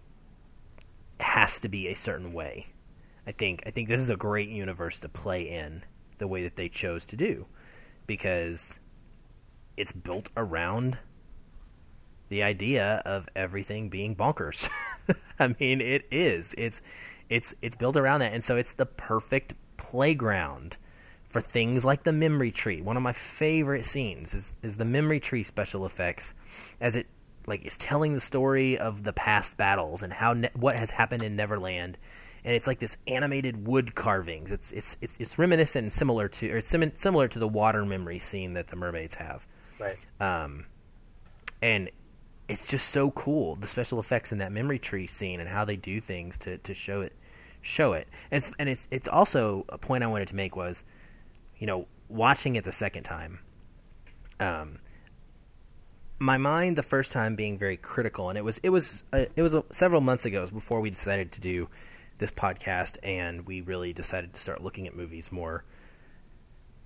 has 1.20 1.60
to 1.62 1.70
be 1.70 1.88
a 1.88 1.96
certain 1.96 2.34
way. 2.34 2.68
I 3.28 3.32
think 3.32 3.64
I 3.66 3.72
think 3.72 3.90
this 3.90 4.02
is 4.02 4.10
a 4.10 4.16
great 4.16 4.50
universe 4.50 5.00
to 5.02 5.10
play 5.10 5.50
in 5.50 5.84
the 6.18 6.28
way 6.28 6.44
that 6.44 6.56
they 6.56 6.70
chose 6.70 7.06
to 7.08 7.18
do 7.18 7.46
because 8.08 8.80
it's 9.78 9.92
built 9.92 10.30
around 10.38 10.98
the 12.30 12.44
idea 12.44 13.02
of 13.06 13.28
everything 13.36 13.90
being 13.90 14.16
bonkers. 14.16 14.70
I 15.40 15.56
mean, 15.60 15.82
it 15.82 16.06
is. 16.12 16.56
It's 16.58 16.82
it's 17.30 17.54
it's 17.62 17.76
built 17.76 17.98
around 17.98 18.22
that, 18.22 18.34
and 18.34 18.44
so 18.44 18.56
it's 18.58 18.74
the 18.74 18.86
perfect 18.86 19.54
playground 19.78 20.78
for 21.30 21.42
things 21.42 21.84
like 21.84 22.04
the 22.04 22.12
memory 22.12 22.52
tree. 22.52 22.82
One 22.82 22.98
of 22.98 23.04
my 23.04 23.14
favorite 23.14 23.86
scenes 23.86 24.34
is 24.34 24.54
is 24.62 24.78
the 24.78 24.86
memory 24.86 25.20
tree 25.20 25.44
special 25.44 25.86
effects, 25.86 26.34
as 26.80 26.96
it 26.96 27.08
like 27.48 27.66
is 27.66 27.78
telling 27.78 28.14
the 28.14 28.20
story 28.20 28.78
of 28.78 29.04
the 29.04 29.14
past 29.14 29.58
battles 29.58 30.02
and 30.02 30.12
how 30.12 30.34
ne- 30.34 30.52
what 30.56 30.76
has 30.76 30.92
happened 30.92 31.24
in 31.24 31.36
Neverland. 31.36 31.98
And 32.44 32.54
it's 32.54 32.68
like 32.68 32.78
this 32.78 32.98
animated 33.08 33.68
wood 33.68 33.96
carvings. 33.96 34.52
It's 34.52 34.72
it's 34.72 34.98
it's, 35.02 35.14
it's 35.20 35.40
reminiscent 35.40 35.84
and 35.84 35.94
similar 35.94 36.28
to 36.28 36.52
or 36.52 36.62
sim- 36.62 36.96
similar 36.96 37.28
to 37.28 37.40
the 37.40 37.48
water 37.48 37.86
memory 37.86 38.20
scene 38.20 38.54
that 38.54 38.68
the 38.68 38.76
mermaids 38.76 39.16
have 39.16 39.48
right. 39.80 39.98
um, 40.20 40.66
and 41.62 41.90
it's 42.48 42.68
just 42.68 42.90
so 42.90 43.12
cool 43.12 43.56
the 43.56 43.68
special 43.68 44.00
effects 44.00 44.32
in 44.32 44.38
that 44.38 44.52
memory 44.52 44.80
tree 44.80 45.08
scene 45.08 45.40
and 45.40 45.50
how 45.50 45.66
they 45.66 45.76
do 45.76 46.00
things 46.00 46.38
to, 46.38 46.58
to 46.60 46.74
show 46.74 47.02
it 47.02 47.14
show 47.66 47.94
it. 47.94 48.08
And 48.32 48.38
it's 48.44 48.54
and 48.60 48.70
it's 48.70 48.88
it's 48.92 49.08
also 49.08 49.66
a 49.70 49.78
point 49.78 50.04
I 50.04 50.08
wanted 50.08 50.28
to 50.30 50.36
make 50.36 50.56
was 50.56 50.86
you 51.58 51.68
know 51.68 51.88
watching 52.08 52.56
it 52.56 52.64
the 52.64 52.72
second 52.72 53.02
time 53.02 53.40
um 54.40 54.78
my 56.20 56.38
mind 56.38 56.78
the 56.78 56.84
first 56.84 57.12
time 57.12 57.36
being 57.36 57.58
very 57.58 57.78
critical 57.78 58.30
and 58.30 58.38
it 58.38 58.44
was 58.44 58.60
it 58.60 58.70
was 58.70 59.04
uh, 59.12 59.26
it 59.36 59.42
was 59.42 59.56
uh, 59.56 59.62
several 59.72 60.02
months 60.02 60.26
ago 60.26 60.46
before 60.48 60.80
we 60.82 60.90
decided 60.90 61.32
to 61.32 61.42
do 61.42 61.68
this 62.20 62.32
podcast 62.32 62.98
and 63.04 63.46
we 63.48 63.62
really 63.62 63.92
decided 63.92 64.34
to 64.34 64.40
start 64.40 64.64
looking 64.64 64.88
at 64.88 64.96
movies 64.96 65.32
more 65.32 65.64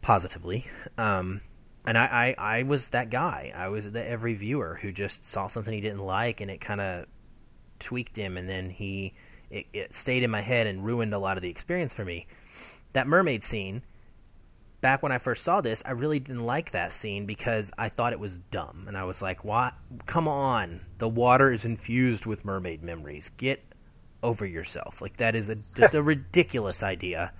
positively. 0.02 0.66
Um 0.98 1.42
and 1.90 1.98
I, 1.98 2.36
I, 2.38 2.60
I 2.60 2.64
was 2.64 2.90
that 2.90 3.10
guy. 3.10 3.52
I 3.56 3.70
was 3.70 3.92
the 3.92 4.08
every 4.08 4.36
viewer 4.36 4.78
who 4.80 4.92
just 4.92 5.26
saw 5.26 5.48
something 5.48 5.74
he 5.74 5.82
didn't 5.82 6.06
like, 6.06 6.40
and 6.40 6.52
it 6.52 6.62
kind 6.62 6.80
of 6.80 7.08
tweaked 7.80 8.16
him, 8.16 8.38
and 8.38 8.48
then 8.48 8.70
he 8.70 9.16
it, 9.50 9.66
it 9.74 9.96
stayed 9.96 10.22
in 10.22 10.30
my 10.30 10.42
head 10.42 10.68
and 10.68 10.86
ruined 10.86 11.16
a 11.16 11.18
lot 11.18 11.36
of 11.36 11.42
the 11.42 11.50
experience 11.50 11.96
for 11.96 12.06
me. 12.06 12.28
That 12.94 13.08
mermaid 13.08 13.44
scene, 13.44 13.82
back 14.82 15.02
when 15.02 15.12
I 15.12 15.18
first 15.18 15.44
saw 15.44 15.62
this, 15.62 15.82
I 15.84 15.94
really 15.94 16.20
didn't 16.20 16.46
like 16.46 16.74
that 16.74 16.94
scene 16.94 17.26
because 17.26 17.72
I 17.76 17.90
thought 17.90 18.14
it 18.14 18.20
was 18.20 18.38
dumb, 18.38 18.86
and 18.88 18.96
I 18.96 19.06
was 19.06 19.24
like, 19.24 19.44
"What? 19.44 19.74
Come 20.06 20.28
on! 20.28 20.82
The 21.00 21.10
water 21.10 21.52
is 21.52 21.66
infused 21.66 22.28
with 22.28 22.46
mermaid 22.46 22.84
memories. 22.84 23.32
Get 23.38 23.64
over 24.22 24.46
yourself! 24.46 25.02
Like 25.02 25.18
that 25.18 25.34
is 25.34 25.50
a, 25.50 25.56
just 25.76 25.96
a 25.96 26.04
ridiculous 26.14 26.84
idea 26.84 27.34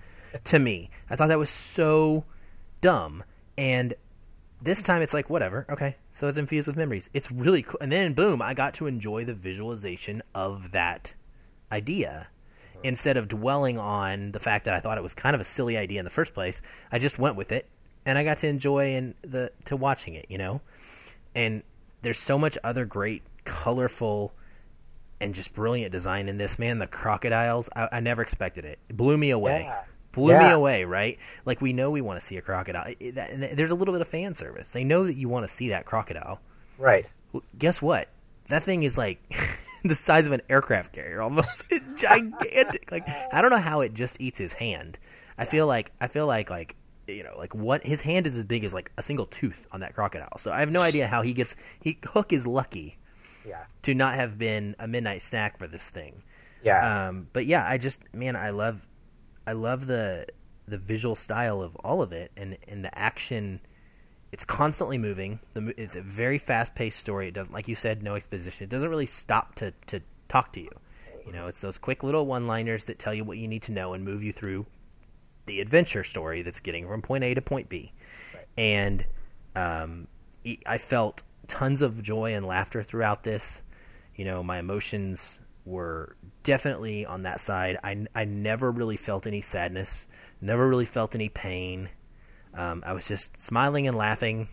to 0.46 0.58
me. 0.58 0.90
I 1.08 1.16
thought 1.16 1.28
that 1.28 1.38
was 1.38 1.52
so 1.52 2.26
dumb, 2.82 3.24
and 3.56 3.94
this 4.62 4.82
time 4.82 5.02
it's 5.02 5.14
like 5.14 5.30
whatever. 5.30 5.66
Okay. 5.70 5.96
So 6.12 6.28
it's 6.28 6.38
infused 6.38 6.68
with 6.68 6.76
memories. 6.76 7.10
It's 7.14 7.32
really 7.32 7.64
cool. 7.64 7.78
And 7.82 7.92
then 7.92 8.14
boom 8.14 8.42
i 8.42 8.54
got 8.54 8.74
to 8.76 8.88
enjoy 8.88 9.26
the 9.26 9.34
visualization 9.34 10.22
of 10.36 10.72
that 10.72 11.14
idea. 11.72 12.28
Instead 12.82 13.18
of 13.18 13.28
dwelling 13.28 13.78
on 13.78 14.32
the 14.32 14.40
fact 14.40 14.66
that 14.66 14.74
i 14.74 14.80
thought 14.80 14.98
it 14.98 15.04
was 15.04 15.14
kind 15.14 15.36
of 15.36 15.42
a 15.42 15.46
silly 15.46 15.76
idea 15.76 16.00
in 16.00 16.06
the 16.06 16.10
first 16.10 16.34
place 16.34 16.62
i 16.94 16.98
just 16.98 17.20
went 17.20 17.36
with 17.36 17.52
it 17.52 17.68
and 18.06 18.18
i 18.18 18.24
got 18.24 18.38
to 18.38 18.48
enjoy 18.48 18.96
and 18.96 19.16
the 19.22 19.52
to 19.66 19.76
watching 19.76 20.14
it 20.14 20.26
you 20.30 20.38
know? 20.38 20.62
And 21.36 21.64
there's 22.02 22.20
so 22.20 22.38
much 22.38 22.58
other 22.64 22.86
great 22.86 23.22
colorful 23.44 24.34
and 25.20 25.36
just 25.36 25.54
brilliant 25.54 25.92
design 25.92 26.30
in 26.30 26.38
this 26.38 26.58
man. 26.58 26.80
The 26.80 26.88
crocodiles 26.88 27.70
i, 27.76 27.90
I 27.94 28.00
never 28.00 28.22
expected 28.22 28.66
it. 28.66 28.80
It 28.90 28.96
blew 28.96 29.18
me 29.18 29.32
away. 29.32 29.64
Yeah. 29.66 29.84
Blew 30.12 30.38
me 30.38 30.50
away, 30.50 30.84
right? 30.86 31.18
Like 31.46 31.62
we 31.62 31.74
know 31.74 31.92
we 31.92 32.02
want 32.02 32.20
to 32.20 32.26
see 32.26 32.38
a 32.38 32.42
crocodile. 32.42 32.88
It- 32.88 32.98
it- 33.00 33.16
that- 33.16 33.56
there's 33.58 33.72
a 33.72 33.76
little 33.76 33.94
bit 33.94 34.02
of 34.02 34.08
fan 34.08 34.34
service. 34.34 34.70
They 34.70 34.84
know 34.84 35.06
that 35.06 35.16
you 35.16 35.30
want 35.30 35.44
to 35.46 35.54
see 35.54 35.70
that 35.70 35.86
crocodile. 35.86 36.40
Right. 36.78 37.06
Well, 37.34 37.44
Guess 37.58 37.82
what? 37.82 38.08
That 38.48 38.64
thing 38.64 38.84
is 38.84 38.98
like 38.98 39.20
the 39.84 39.96
size 39.96 40.26
of 40.26 40.34
an 40.34 40.42
aircraft 40.50 40.94
carrier 40.94 41.22
almost. 41.22 41.64
It's 41.72 42.02
gigantic. 42.02 42.92
Like 42.92 43.08
I 43.32 43.42
don't 43.42 43.52
know 43.52 43.58
how 43.58 43.82
it 43.82 43.94
just 43.94 44.18
eats 44.20 44.40
his 44.40 44.54
hand. 44.54 44.98
I 45.38 45.46
feel 45.46 45.68
like 45.68 45.92
I 46.02 46.08
feel 46.08 46.26
like 46.28 46.50
like 46.50 46.76
you 47.08 47.24
know 47.24 47.36
like 47.38 47.54
what 47.56 47.86
his 47.86 48.02
hand 48.02 48.26
is 48.28 48.36
as 48.36 48.46
big 48.46 48.64
as 48.64 48.74
like 48.74 48.92
a 48.98 49.04
single 49.04 49.26
tooth 49.28 49.68
on 49.72 49.80
that 49.82 49.94
crocodile. 49.96 50.38
So 50.38 50.52
I 50.52 50.60
have 50.62 50.72
no 50.72 50.82
idea 50.82 51.08
how 51.08 51.22
he 51.22 51.34
gets. 51.34 51.56
He 51.82 52.00
Hook 52.06 52.34
is 52.34 52.46
lucky 52.48 52.98
Yeah. 53.48 53.64
to 53.84 53.94
not 53.94 54.16
have 54.16 54.38
been 54.38 54.76
a 54.80 54.88
midnight 54.88 55.22
snack 55.22 55.58
for 55.60 55.68
this 55.68 55.90
thing. 55.90 56.24
Yeah. 56.64 57.08
Um, 57.10 57.28
but 57.34 57.46
yeah, 57.46 57.66
I 57.68 57.78
just 57.78 58.02
man, 58.14 58.36
I 58.36 58.50
love, 58.50 58.86
I 59.50 59.54
love 59.54 59.88
the 59.88 60.28
the 60.68 60.78
visual 60.78 61.16
style 61.16 61.64
of 61.64 61.76
all 61.78 62.04
of 62.04 62.14
it, 62.14 62.32
and 62.38 62.56
and 62.68 62.86
the 62.86 62.96
action. 62.98 63.60
It's 64.32 64.46
constantly 64.46 65.00
moving. 65.00 65.40
The 65.54 65.74
it's 65.76 65.96
a 65.96 66.02
very 66.02 66.38
fast 66.38 66.76
paced 66.76 67.00
story. 67.00 67.30
It 67.30 67.34
doesn't, 67.34 67.52
like 67.52 67.68
you 67.68 67.74
said, 67.74 68.04
no 68.04 68.14
exposition. 68.14 68.66
It 68.66 68.70
doesn't 68.70 68.90
really 68.90 69.08
stop 69.08 69.56
to 69.56 69.74
to 69.88 70.02
talk 70.28 70.54
to 70.54 70.62
you. 70.62 70.70
You 71.26 71.34
know, 71.34 71.48
it's 71.48 71.62
those 71.62 71.80
quick 71.80 72.04
little 72.04 72.28
one 72.28 72.46
liners 72.46 72.84
that 72.84 73.00
tell 73.00 73.12
you 73.12 73.24
what 73.24 73.40
you 73.40 73.48
need 73.48 73.64
to 73.64 73.72
know 73.72 73.94
and 73.94 74.06
move 74.06 74.22
you 74.22 74.32
through 74.32 74.68
the 75.48 75.62
adventure 75.62 76.04
story 76.04 76.44
that's 76.44 76.60
getting 76.60 76.88
from 76.88 77.02
point 77.02 77.24
A 77.24 77.34
to 77.34 77.42
point 77.42 77.70
B. 77.70 77.92
And 78.56 79.04
um, 79.56 80.08
I 80.68 80.78
felt 80.78 81.24
tons 81.48 81.82
of 81.82 82.04
joy 82.04 82.36
and 82.36 82.46
laughter 82.46 82.84
throughout 82.84 83.24
this. 83.24 83.64
You 84.16 84.26
know, 84.26 84.44
my 84.44 84.60
emotions 84.60 85.40
were 85.70 86.16
definitely 86.44 87.06
on 87.06 87.24
that 87.24 87.40
side. 87.40 87.78
I, 87.84 88.06
I 88.16 88.26
never 88.26 88.72
really 88.72 88.98
felt 88.98 89.28
any 89.28 89.42
sadness, 89.42 90.08
never 90.42 90.68
really 90.68 90.86
felt 90.86 91.16
any 91.16 91.30
pain. 91.30 91.90
Um, 92.54 92.84
I 92.86 92.94
was 92.94 93.08
just 93.08 93.40
smiling 93.40 93.88
and 93.88 93.96
laughing 93.96 94.50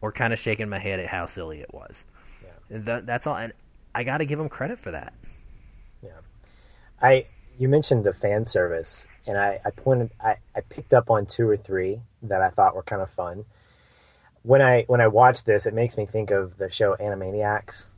or 0.00 0.12
kind 0.12 0.32
of 0.32 0.38
shaking 0.38 0.68
my 0.68 0.78
head 0.78 1.00
at 1.00 1.08
how 1.08 1.26
silly 1.26 1.60
it 1.60 1.72
was. 1.74 2.06
Yeah. 2.42 2.76
And 2.76 2.86
that's 3.06 3.26
all. 3.26 3.36
And 3.36 3.52
I 3.94 4.04
got 4.04 4.18
to 4.18 4.24
give 4.24 4.38
him 4.38 4.48
credit 4.48 4.78
for 4.78 4.92
that. 4.92 5.12
Yeah. 6.02 6.10
I 7.02 7.26
you 7.58 7.68
mentioned 7.68 8.04
the 8.04 8.12
fan 8.12 8.44
service 8.44 9.06
and 9.26 9.38
I, 9.38 9.60
I 9.64 9.70
pointed 9.70 10.10
I, 10.20 10.36
I 10.54 10.60
picked 10.60 10.94
up 10.94 11.10
on 11.10 11.26
two 11.26 11.48
or 11.48 11.56
three 11.56 12.00
that 12.22 12.42
I 12.42 12.50
thought 12.50 12.76
were 12.76 12.82
kind 12.82 13.02
of 13.02 13.10
fun. 13.10 13.44
When 14.42 14.62
I 14.62 14.84
when 14.86 15.00
I 15.00 15.08
watch 15.08 15.44
this, 15.44 15.66
it 15.66 15.74
makes 15.74 15.96
me 15.96 16.06
think 16.06 16.30
of 16.30 16.58
the 16.58 16.70
show 16.70 16.94
Animaniacs 16.96 17.90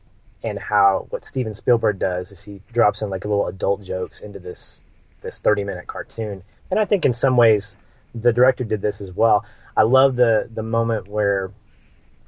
and 0.42 0.58
how 0.58 1.06
what 1.10 1.24
Steven 1.24 1.54
Spielberg 1.54 1.98
does 1.98 2.30
is 2.30 2.44
he 2.44 2.60
drops 2.72 3.02
in 3.02 3.10
like 3.10 3.24
little 3.24 3.46
adult 3.46 3.82
jokes 3.82 4.20
into 4.20 4.38
this 4.38 4.82
this 5.20 5.38
30 5.38 5.64
minute 5.64 5.86
cartoon. 5.86 6.42
And 6.70 6.78
I 6.78 6.84
think 6.84 7.04
in 7.04 7.14
some 7.14 7.36
ways 7.36 7.76
the 8.14 8.32
director 8.32 8.64
did 8.64 8.82
this 8.82 9.00
as 9.00 9.12
well. 9.12 9.44
I 9.76 9.82
love 9.82 10.16
the 10.16 10.48
the 10.52 10.62
moment 10.62 11.08
where 11.08 11.50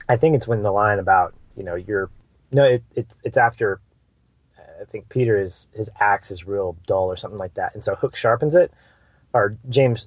I 0.08 0.16
think 0.16 0.34
it's 0.34 0.48
when 0.48 0.62
the 0.62 0.72
line 0.72 0.98
about, 0.98 1.34
you 1.56 1.62
know, 1.62 1.74
you're 1.76 2.10
no, 2.50 2.64
it, 2.64 2.82
it 2.94 3.06
it's 3.22 3.36
after 3.36 3.80
I 4.80 4.84
think 4.84 5.08
Peter 5.08 5.36
is 5.40 5.66
his 5.72 5.90
axe 6.00 6.30
is 6.30 6.46
real 6.46 6.76
dull 6.86 7.04
or 7.04 7.16
something 7.16 7.38
like 7.38 7.54
that, 7.54 7.74
and 7.74 7.84
so 7.84 7.94
Hook 7.94 8.16
sharpens 8.16 8.54
it, 8.54 8.72
or 9.32 9.56
James 9.68 10.06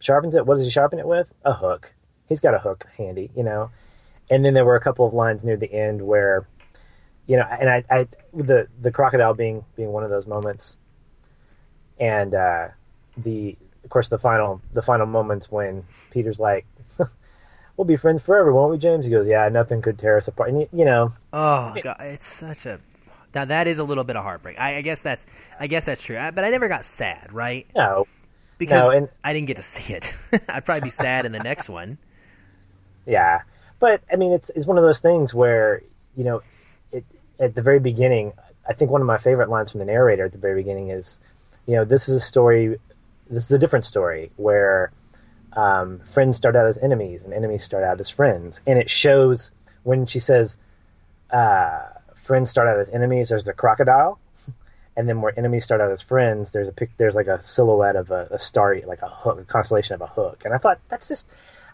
sharpens 0.00 0.34
it. 0.34 0.46
What 0.46 0.56
does 0.56 0.64
he 0.64 0.70
sharpen 0.70 0.98
it 0.98 1.06
with? 1.06 1.32
A 1.44 1.52
hook. 1.52 1.92
He's 2.28 2.40
got 2.40 2.54
a 2.54 2.58
hook 2.58 2.86
handy, 2.96 3.30
you 3.36 3.42
know. 3.42 3.70
And 4.30 4.44
then 4.44 4.54
there 4.54 4.64
were 4.64 4.76
a 4.76 4.80
couple 4.80 5.06
of 5.06 5.12
lines 5.12 5.44
near 5.44 5.56
the 5.56 5.72
end 5.72 6.02
where, 6.02 6.46
you 7.26 7.36
know, 7.36 7.44
and 7.50 7.68
I, 7.70 7.84
I 7.90 8.06
the 8.32 8.68
the 8.82 8.90
crocodile 8.90 9.34
being 9.34 9.64
being 9.76 9.90
one 9.92 10.04
of 10.04 10.10
those 10.10 10.26
moments, 10.26 10.76
and 11.98 12.34
uh, 12.34 12.68
the 13.16 13.56
of 13.84 13.90
course 13.90 14.08
the 14.08 14.18
final 14.18 14.60
the 14.72 14.82
final 14.82 15.06
moments 15.06 15.50
when 15.50 15.84
Peter's 16.10 16.38
like. 16.40 16.66
We'll 17.76 17.84
be 17.86 17.96
friends 17.96 18.22
forever, 18.22 18.52
won't 18.52 18.70
we, 18.70 18.78
James? 18.78 19.04
He 19.04 19.10
goes, 19.10 19.26
"Yeah, 19.26 19.48
nothing 19.48 19.82
could 19.82 19.98
tear 19.98 20.16
us 20.16 20.28
apart." 20.28 20.48
And 20.50 20.60
you, 20.60 20.68
you 20.72 20.84
know, 20.84 21.12
Oh 21.32 21.74
god, 21.82 21.96
it's 22.02 22.24
such 22.24 22.66
a 22.66 22.78
now 23.34 23.46
that 23.46 23.66
is 23.66 23.78
a 23.78 23.82
little 23.82 24.04
bit 24.04 24.14
of 24.14 24.22
heartbreak. 24.22 24.60
I, 24.60 24.76
I 24.76 24.80
guess 24.82 25.02
that's 25.02 25.26
I 25.58 25.66
guess 25.66 25.86
that's 25.86 26.00
true. 26.00 26.16
I, 26.16 26.30
but 26.30 26.44
I 26.44 26.50
never 26.50 26.68
got 26.68 26.84
sad, 26.84 27.32
right? 27.32 27.66
no, 27.74 28.06
Because 28.58 28.78
No, 28.78 28.90
and- 28.90 29.08
I 29.24 29.32
didn't 29.32 29.48
get 29.48 29.56
to 29.56 29.64
see 29.64 29.92
it. 29.92 30.14
I'd 30.48 30.64
probably 30.64 30.82
be 30.86 30.90
sad 30.90 31.26
in 31.26 31.32
the 31.32 31.40
next 31.40 31.68
one. 31.68 31.98
Yeah, 33.06 33.42
but 33.80 34.02
I 34.12 34.14
mean, 34.14 34.30
it's 34.32 34.50
it's 34.54 34.66
one 34.68 34.78
of 34.78 34.84
those 34.84 35.00
things 35.00 35.34
where 35.34 35.82
you 36.16 36.22
know, 36.22 36.42
at 37.40 37.54
the 37.54 37.62
very 37.62 37.80
beginning. 37.80 38.32
I 38.68 38.72
think 38.72 38.90
one 38.90 39.00
of 39.00 39.06
my 39.06 39.18
favorite 39.18 39.48
lines 39.48 39.70
from 39.70 39.80
the 39.80 39.84
narrator 39.86 40.24
at 40.24 40.32
the 40.32 40.38
very 40.38 40.62
beginning 40.62 40.90
is, 40.90 41.20
you 41.66 41.74
know, 41.74 41.84
this 41.84 42.08
is 42.08 42.16
a 42.16 42.20
story. 42.20 42.78
This 43.28 43.44
is 43.44 43.50
a 43.52 43.58
different 43.58 43.84
story 43.84 44.30
where 44.36 44.92
um, 45.54 46.00
friends 46.00 46.36
start 46.36 46.56
out 46.56 46.66
as 46.66 46.78
enemies 46.78 47.22
and 47.22 47.32
enemies 47.32 47.64
start 47.64 47.84
out 47.84 48.00
as 48.00 48.10
friends, 48.10 48.60
and 48.66 48.78
it 48.78 48.90
shows 48.90 49.52
when 49.82 50.06
she 50.06 50.18
says, 50.18 50.58
uh, 51.30 51.82
"Friends 52.14 52.50
start 52.50 52.68
out 52.68 52.78
as 52.78 52.88
enemies." 52.90 53.28
There's 53.28 53.44
the 53.44 53.52
crocodile, 53.52 54.18
and 54.96 55.08
then 55.08 55.20
where 55.20 55.38
enemies 55.38 55.64
start 55.64 55.80
out 55.80 55.90
as 55.90 56.02
friends, 56.02 56.50
there's 56.50 56.68
a 56.68 56.72
pic. 56.72 56.90
There's 56.96 57.14
like 57.14 57.26
a 57.26 57.42
silhouette 57.42 57.96
of 57.96 58.10
a, 58.10 58.28
a 58.30 58.38
star, 58.38 58.76
like 58.86 59.02
a 59.02 59.08
hook, 59.08 59.40
a 59.40 59.44
constellation 59.44 59.94
of 59.94 60.00
a 60.00 60.06
hook, 60.06 60.42
and 60.44 60.54
I 60.54 60.58
thought 60.58 60.80
that's 60.88 61.08
just. 61.08 61.28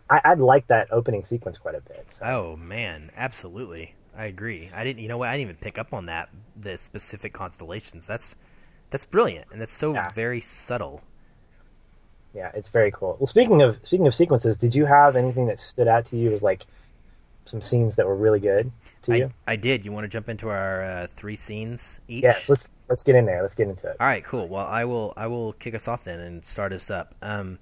I, 0.09 0.21
I 0.25 0.35
like 0.35 0.67
that 0.67 0.89
opening 0.91 1.25
sequence 1.25 1.57
quite 1.57 1.77
a 1.77 1.81
bit. 1.81 2.05
So, 2.11 2.25
Oh 2.25 2.57
man, 2.57 3.13
absolutely. 3.17 3.95
I 4.21 4.27
agree. 4.27 4.71
I 4.75 4.85
didn't 4.85 5.03
you 5.03 5.09
know 5.09 5.19
what, 5.19 5.29
I 5.29 5.33
didn't 5.37 5.51
even 5.51 5.57
pick 5.57 5.79
up 5.79 5.95
on 5.95 6.07
that 6.07 6.29
the 6.57 6.77
specific 6.77 7.33
constellations. 7.33 8.07
That's 8.07 8.37
that's 8.91 9.07
brilliant 9.07 9.49
and 9.53 9.61
that's 9.61 9.75
so 9.75 9.95
Yeah. 9.95 10.11
very 10.15 10.41
subtle. 10.41 11.03
yeah, 12.35 12.51
it's 12.55 12.69
very 12.69 12.91
cool. 12.93 13.17
Well, 13.19 13.27
speaking 13.27 13.63
of 13.63 13.79
speaking 13.83 14.07
of 14.07 14.15
sequences, 14.15 14.57
did 14.57 14.75
you 14.75 14.85
have 14.85 15.17
anything 15.17 15.47
that 15.47 15.59
stood 15.61 15.89
out 15.89 16.07
to 16.07 16.17
you 16.17 16.33
as 16.35 16.43
like 16.43 16.67
some 17.47 17.63
scenes 17.63 17.97
that 17.97 18.07
were 18.07 18.17
really 18.17 18.41
good 18.41 18.71
to 19.03 19.13
I, 19.13 19.17
you? 19.17 19.33
I 19.47 19.57
did. 19.57 19.85
You 19.85 19.93
want 19.93 20.05
to 20.05 20.09
jump 20.09 20.29
into 20.29 20.49
our 20.49 20.85
uh, 20.85 21.07
three 21.17 21.37
scenes 21.37 22.01
each? 22.09 22.25
Yeah, 22.25 22.37
let's 22.49 22.69
let's 22.89 23.03
get 23.03 23.15
in 23.17 23.27
there. 23.27 23.43
Let's 23.43 23.55
get 23.55 23.69
into 23.69 23.89
it. 23.89 23.97
All 24.01 24.07
right, 24.07 24.25
cool. 24.25 24.49
Well, 24.49 24.67
I 24.67 24.85
will 24.85 25.13
I 25.17 25.27
will 25.27 25.55
kick 25.55 25.75
us 25.75 25.89
off 25.89 26.05
then 26.05 26.21
and 26.21 26.45
start 26.45 26.73
us 26.73 26.91
up. 26.91 27.15
Um, 27.23 27.59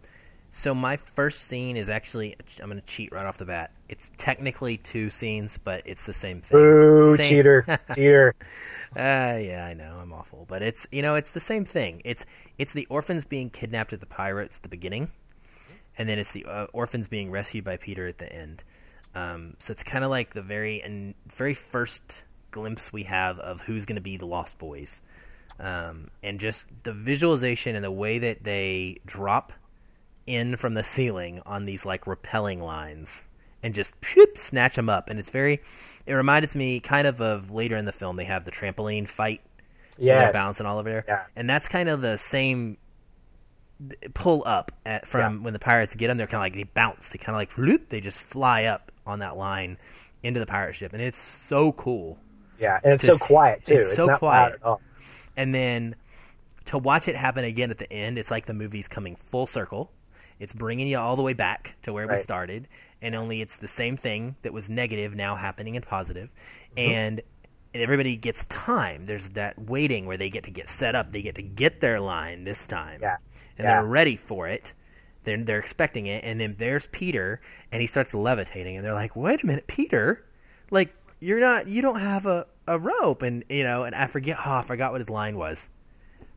so 0.50 0.74
my 0.74 0.96
first 0.96 1.42
scene 1.42 1.76
is 1.76 1.88
actually 1.88 2.36
I'm 2.61 2.68
going 2.68 2.80
to 2.80 2.86
cheat 2.86 3.12
right 3.12 3.26
off 3.26 3.38
the 3.38 3.44
bat. 3.46 3.70
It's 3.89 4.12
technically 4.18 4.76
two 4.76 5.09
scenes, 5.09 5.59
but 5.59 5.82
it's 5.86 6.05
the 6.05 6.12
same 6.12 6.43
thing. 6.43 6.59
Boo, 6.59 7.16
Same- 7.16 7.26
cheater, 7.26 7.78
cheater. 7.95 8.34
Uh, 8.95 9.39
yeah, 9.41 9.66
I 9.68 9.74
know 9.74 9.97
I'm 9.99 10.12
awful, 10.12 10.45
but 10.49 10.62
it's 10.62 10.86
you 10.93 11.01
know 11.03 11.14
it's 11.14 11.30
the 11.30 11.41
same 11.41 11.64
thing. 11.64 12.03
It's 12.05 12.26
it's 12.59 12.74
the 12.74 12.86
orphans 12.86 13.24
being 13.24 13.49
kidnapped 13.49 13.93
at 13.93 14.01
the 14.01 14.07
pirates 14.07 14.57
at 14.59 14.62
the 14.62 14.68
beginning, 14.68 15.11
and 15.97 16.09
then 16.09 16.18
it's 16.18 16.32
the 16.32 16.45
uh, 16.45 16.66
orphans 16.72 17.09
being 17.09 17.30
rescued 17.30 17.64
by 17.64 17.78
Peter 17.78 18.07
at 18.07 18.18
the 18.18 18.30
end. 18.30 18.62
Um, 19.14 19.55
so 19.59 19.72
it's 19.72 19.82
kind 19.82 20.05
of 20.05 20.11
like 20.11 20.34
the 20.34 20.43
very 20.43 20.82
and 20.82 21.14
very 21.26 21.55
first 21.55 22.24
glimpse 22.51 22.93
we 22.93 23.05
have 23.05 23.39
of 23.39 23.62
who's 23.62 23.86
going 23.86 23.97
to 23.97 24.03
be 24.03 24.18
the 24.18 24.26
Lost 24.26 24.59
Boys, 24.59 25.01
um, 25.61 26.09
and 26.22 26.39
just 26.39 26.66
the 26.82 26.93
visualization 26.93 27.74
and 27.74 27.84
the 27.84 27.91
way 27.91 28.18
that 28.18 28.45
they 28.45 28.99
drop 29.07 29.53
in 30.26 30.57
from 30.57 30.74
the 30.74 30.84
ceiling 30.84 31.41
on 31.47 31.64
these 31.64 31.86
like 31.86 32.07
repelling 32.07 32.61
lines 32.61 33.28
and 33.62 33.74
just 33.74 33.92
snatch 34.36 34.76
them 34.76 34.88
up 34.88 35.11
and 35.11 35.18
it's 35.18 35.30
very 35.30 35.61
it 36.06 36.14
reminds 36.14 36.54
me 36.54 36.80
kind 36.80 37.06
of 37.06 37.20
of 37.20 37.50
later 37.50 37.76
in 37.76 37.84
the 37.84 37.92
film 37.92 38.16
they 38.16 38.24
have 38.24 38.44
the 38.44 38.50
trampoline 38.50 39.09
fight 39.09 39.40
Yeah, 39.98 40.18
they're 40.18 40.32
bouncing 40.32 40.66
all 40.66 40.78
over 40.78 40.88
there 40.88 41.04
Yeah. 41.09 41.24
and 41.36 41.48
that's 41.50 41.68
kind 41.68 41.88
of 41.88 42.00
the 42.00 42.16
same 42.18 42.76
pull 44.14 44.42
up 44.44 44.72
at, 44.84 45.06
from 45.06 45.42
when 45.44 45.52
the 45.52 45.59
pirates 45.59 45.94
get 45.94 46.09
them 46.09 46.16
they're 46.18 46.26
kind 46.26 46.40
of 46.40 46.44
like 46.44 46.54
they 46.54 46.64
bounce 46.74 47.11
they 47.11 47.18
kind 47.18 47.34
of 47.34 47.38
like 47.38 47.52
whoop, 47.52 47.88
they 47.88 48.00
just 48.00 48.18
fly 48.18 48.64
up 48.64 48.90
on 49.06 49.20
that 49.20 49.36
line 49.36 49.78
into 50.24 50.40
the 50.40 50.46
pirate 50.46 50.74
ship 50.74 50.92
and 50.92 51.00
it's 51.02 51.20
so 51.20 51.72
cool 51.72 52.18
Yeah, 52.59 52.80
and 52.82 52.94
it's 52.94 53.06
so 53.06 53.16
quiet 53.16 53.64
too. 53.64 53.74
it's 53.74 53.94
so 53.94 54.06
not 54.06 54.18
quiet. 54.18 54.40
loud 54.42 54.52
at 54.54 54.62
all. 54.64 54.80
and 55.36 55.54
then 55.54 55.94
to 56.66 56.76
watch 56.78 57.06
it 57.09 57.14
happen 57.16 57.44
again 57.44 57.70
at 57.70 57.78
the 57.78 57.90
end, 57.90 58.18
it's 58.18 58.30
like 58.30 58.44
the 58.44 58.52
movie's 58.52 58.88
coming 58.88 59.16
full 59.30 59.46
circle. 59.46 59.90
It's 60.38 60.52
bringing 60.52 60.86
you 60.86 60.98
all 60.98 61.16
the 61.16 61.22
way 61.22 61.32
back 61.32 61.74
to 61.84 61.94
where 61.94 62.06
we 62.06 62.18
started, 62.18 62.68
and 63.03 63.14
only 63.14 63.40
it's 63.40 63.59
the 63.59 63.68
same 63.68 63.96
thing 63.96 64.36
that 64.42 64.53
was 64.53 64.68
negative 64.68 65.14
now 65.14 65.36
happening 65.36 65.74
in 65.74 65.82
positive, 65.82 66.28
Mm-hmm. 66.76 66.90
and 66.90 67.22
everybody 67.74 68.16
gets 68.16 68.46
time. 68.46 69.07
There's 69.07 69.30
that 69.30 69.59
waiting 69.59 70.07
where 70.07 70.16
they 70.16 70.30
get 70.30 70.44
to 70.44 70.51
get 70.51 70.68
set 70.70 70.94
up, 70.94 71.12
they 71.12 71.22
get 71.22 71.34
to 71.36 71.42
get 71.42 71.80
their 71.80 72.01
line 72.01 72.44
this 72.44 72.64
time, 72.66 73.01
Yeah. 73.03 73.16
and 73.59 73.64
Yeah. 73.66 73.72
they're 73.80 73.84
ready 73.84 74.16
for 74.16 74.49
it. 74.49 74.74
They're 75.24 75.42
they're 75.44 75.59
expecting 75.59 76.07
it, 76.07 76.24
and 76.24 76.40
then 76.40 76.55
there's 76.59 76.86
Peter, 76.86 77.40
and 77.72 77.80
he 77.80 77.86
starts 77.86 78.14
levitating, 78.14 78.76
and 78.76 78.84
they're 78.84 78.94
like, 78.94 79.14
"Wait 79.16 79.42
a 79.42 79.46
minute, 79.46 79.66
Peter! 79.66 80.24
Like 80.70 80.94
you're 81.20 81.40
not, 81.40 81.66
you 81.68 81.82
don't 81.82 82.01
have 82.01 82.24
a, 82.26 82.46
a 82.66 82.78
rope," 82.78 83.22
and 83.22 83.44
you 83.49 83.62
know, 83.64 83.84
and 83.84 83.94
I 83.94 84.07
forget, 84.07 84.38
oh, 84.44 84.53
I 84.55 84.62
forgot 84.62 84.92
what 84.92 85.01
his 85.01 85.11
line 85.11 85.36
was. 85.36 85.68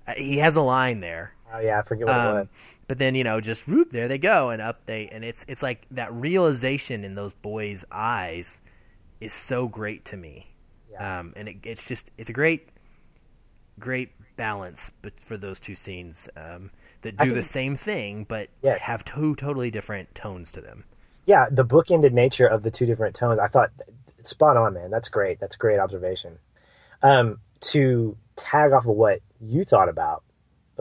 Uh, 0.07 0.13
he 0.17 0.37
has 0.39 0.55
a 0.55 0.61
line 0.61 0.99
there, 0.99 1.33
Oh 1.53 1.59
yeah, 1.59 1.79
I 1.79 1.81
forget 1.81 2.07
what 2.07 2.13
it 2.15 2.19
um, 2.19 2.35
was. 2.35 2.47
but 2.87 2.97
then 2.97 3.15
you 3.15 3.23
know, 3.23 3.41
just 3.41 3.67
whoop, 3.67 3.91
there 3.91 4.07
they 4.07 4.17
go, 4.17 4.49
and 4.49 4.61
up 4.61 4.85
they, 4.85 5.07
and 5.09 5.23
it's 5.23 5.45
it's 5.47 5.61
like 5.63 5.85
that 5.91 6.13
realization 6.13 7.03
in 7.03 7.15
those 7.15 7.33
boys' 7.33 7.83
eyes 7.91 8.61
is 9.19 9.33
so 9.33 9.67
great 9.67 10.05
to 10.05 10.17
me, 10.17 10.47
Yeah. 10.91 11.19
um, 11.19 11.33
and 11.35 11.47
it, 11.49 11.57
it's 11.63 11.87
just 11.87 12.09
it's 12.17 12.29
a 12.29 12.33
great, 12.33 12.69
great 13.79 14.11
balance, 14.35 14.91
but 15.01 15.19
for 15.19 15.37
those 15.37 15.59
two 15.59 15.75
scenes 15.75 16.29
um, 16.35 16.71
that 17.01 17.17
do 17.17 17.33
the 17.33 17.43
same 17.43 17.75
thing, 17.75 18.23
but 18.23 18.49
Yes. 18.61 18.81
have 18.81 19.03
two 19.05 19.35
totally 19.35 19.69
different 19.71 20.13
tones 20.15 20.51
to 20.53 20.61
them. 20.61 20.85
Yeah, 21.25 21.47
the 21.51 21.63
bookended 21.65 22.13
nature 22.13 22.47
of 22.47 22.63
the 22.63 22.71
two 22.71 22.85
different 22.85 23.15
tones. 23.15 23.39
I 23.39 23.47
thought 23.47 23.71
spot 24.23 24.57
on, 24.57 24.73
man. 24.73 24.89
That's 24.89 25.09
great. 25.09 25.39
That's 25.39 25.55
great 25.55 25.79
observation. 25.79 26.37
Um, 27.03 27.39
to 27.61 28.17
tag 28.35 28.71
off 28.71 28.85
of 28.85 28.95
what 28.95 29.19
you 29.39 29.63
thought 29.65 29.89
about 29.89 30.23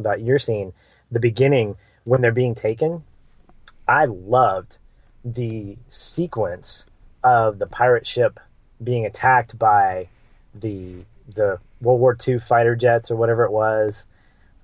about 0.01 0.21
your 0.21 0.39
scene, 0.39 0.73
the 1.11 1.21
beginning 1.21 1.77
when 2.05 2.21
they're 2.21 2.33
being 2.33 2.55
taken, 2.55 3.05
I 3.87 4.07
loved 4.07 4.77
the 5.25 5.77
sequence 5.89 6.87
of 7.23 7.59
the 7.59 7.67
pirate 7.67 8.07
ship 8.07 8.41
being 8.83 9.05
attacked 9.07 9.59
by 9.59 10.09
the 10.55 11.05
the 11.29 11.59
World 11.81 12.01
War 12.01 12.17
II 12.27 12.39
fighter 12.39 12.75
jets 12.75 13.11
or 13.11 13.17
whatever 13.17 13.45
it 13.45 13.53
was. 13.53 14.07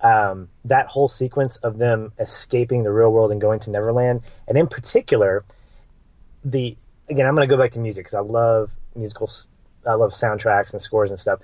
Um, 0.01 0.49
that 0.65 0.89
whole 0.89 1.09
sequence 1.09 1.57
of 1.57 1.79
them 1.79 2.13
escaping 2.19 2.83
the 2.83 2.93
real 2.93 3.13
world 3.13 3.31
and 3.31 3.41
going 3.41 3.61
to 3.61 3.71
Neverland, 3.71 4.23
and 4.47 4.59
in 4.59 4.67
particular, 4.67 5.45
the 6.45 6.77
again, 7.09 7.27
I'm 7.27 7.35
going 7.35 7.49
to 7.49 7.55
go 7.55 7.61
back 7.61 7.73
to 7.73 7.79
music 7.79 8.05
because 8.05 8.15
I 8.15 8.21
love 8.21 8.71
musicals, 8.95 9.49
I 9.87 9.95
love 9.95 10.11
soundtracks 10.11 10.73
and 10.73 10.83
scores 10.83 11.11
and 11.11 11.21
stuff. 11.21 11.41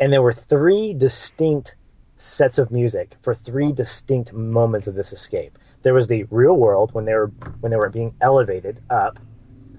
And 0.00 0.12
there 0.12 0.22
were 0.22 0.32
three 0.32 0.94
distinct 0.94 1.74
sets 2.18 2.58
of 2.58 2.70
music 2.70 3.14
for 3.22 3.34
three 3.34 3.72
distinct 3.72 4.32
moments 4.32 4.86
of 4.86 4.94
this 4.94 5.12
escape. 5.12 5.58
There 5.82 5.94
was 5.94 6.08
the 6.08 6.24
real 6.24 6.56
world 6.56 6.92
when 6.92 7.04
they 7.04 7.14
were 7.14 7.28
when 7.60 7.70
they 7.70 7.76
were 7.76 7.88
being 7.88 8.14
elevated 8.20 8.80
up, 8.90 9.18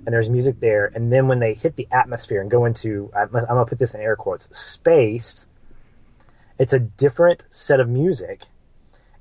and 0.05 0.13
there's 0.13 0.29
music 0.29 0.59
there. 0.59 0.91
And 0.95 1.11
then 1.11 1.27
when 1.27 1.39
they 1.39 1.53
hit 1.53 1.75
the 1.75 1.87
atmosphere 1.91 2.41
and 2.41 2.49
go 2.49 2.65
into, 2.65 3.11
I'm, 3.15 3.35
I'm 3.35 3.45
gonna 3.45 3.65
put 3.65 3.77
this 3.77 3.93
in 3.93 4.01
air 4.01 4.15
quotes, 4.15 4.49
space. 4.57 5.45
It's 6.57 6.73
a 6.73 6.79
different 6.79 7.43
set 7.51 7.79
of 7.79 7.87
music, 7.87 8.43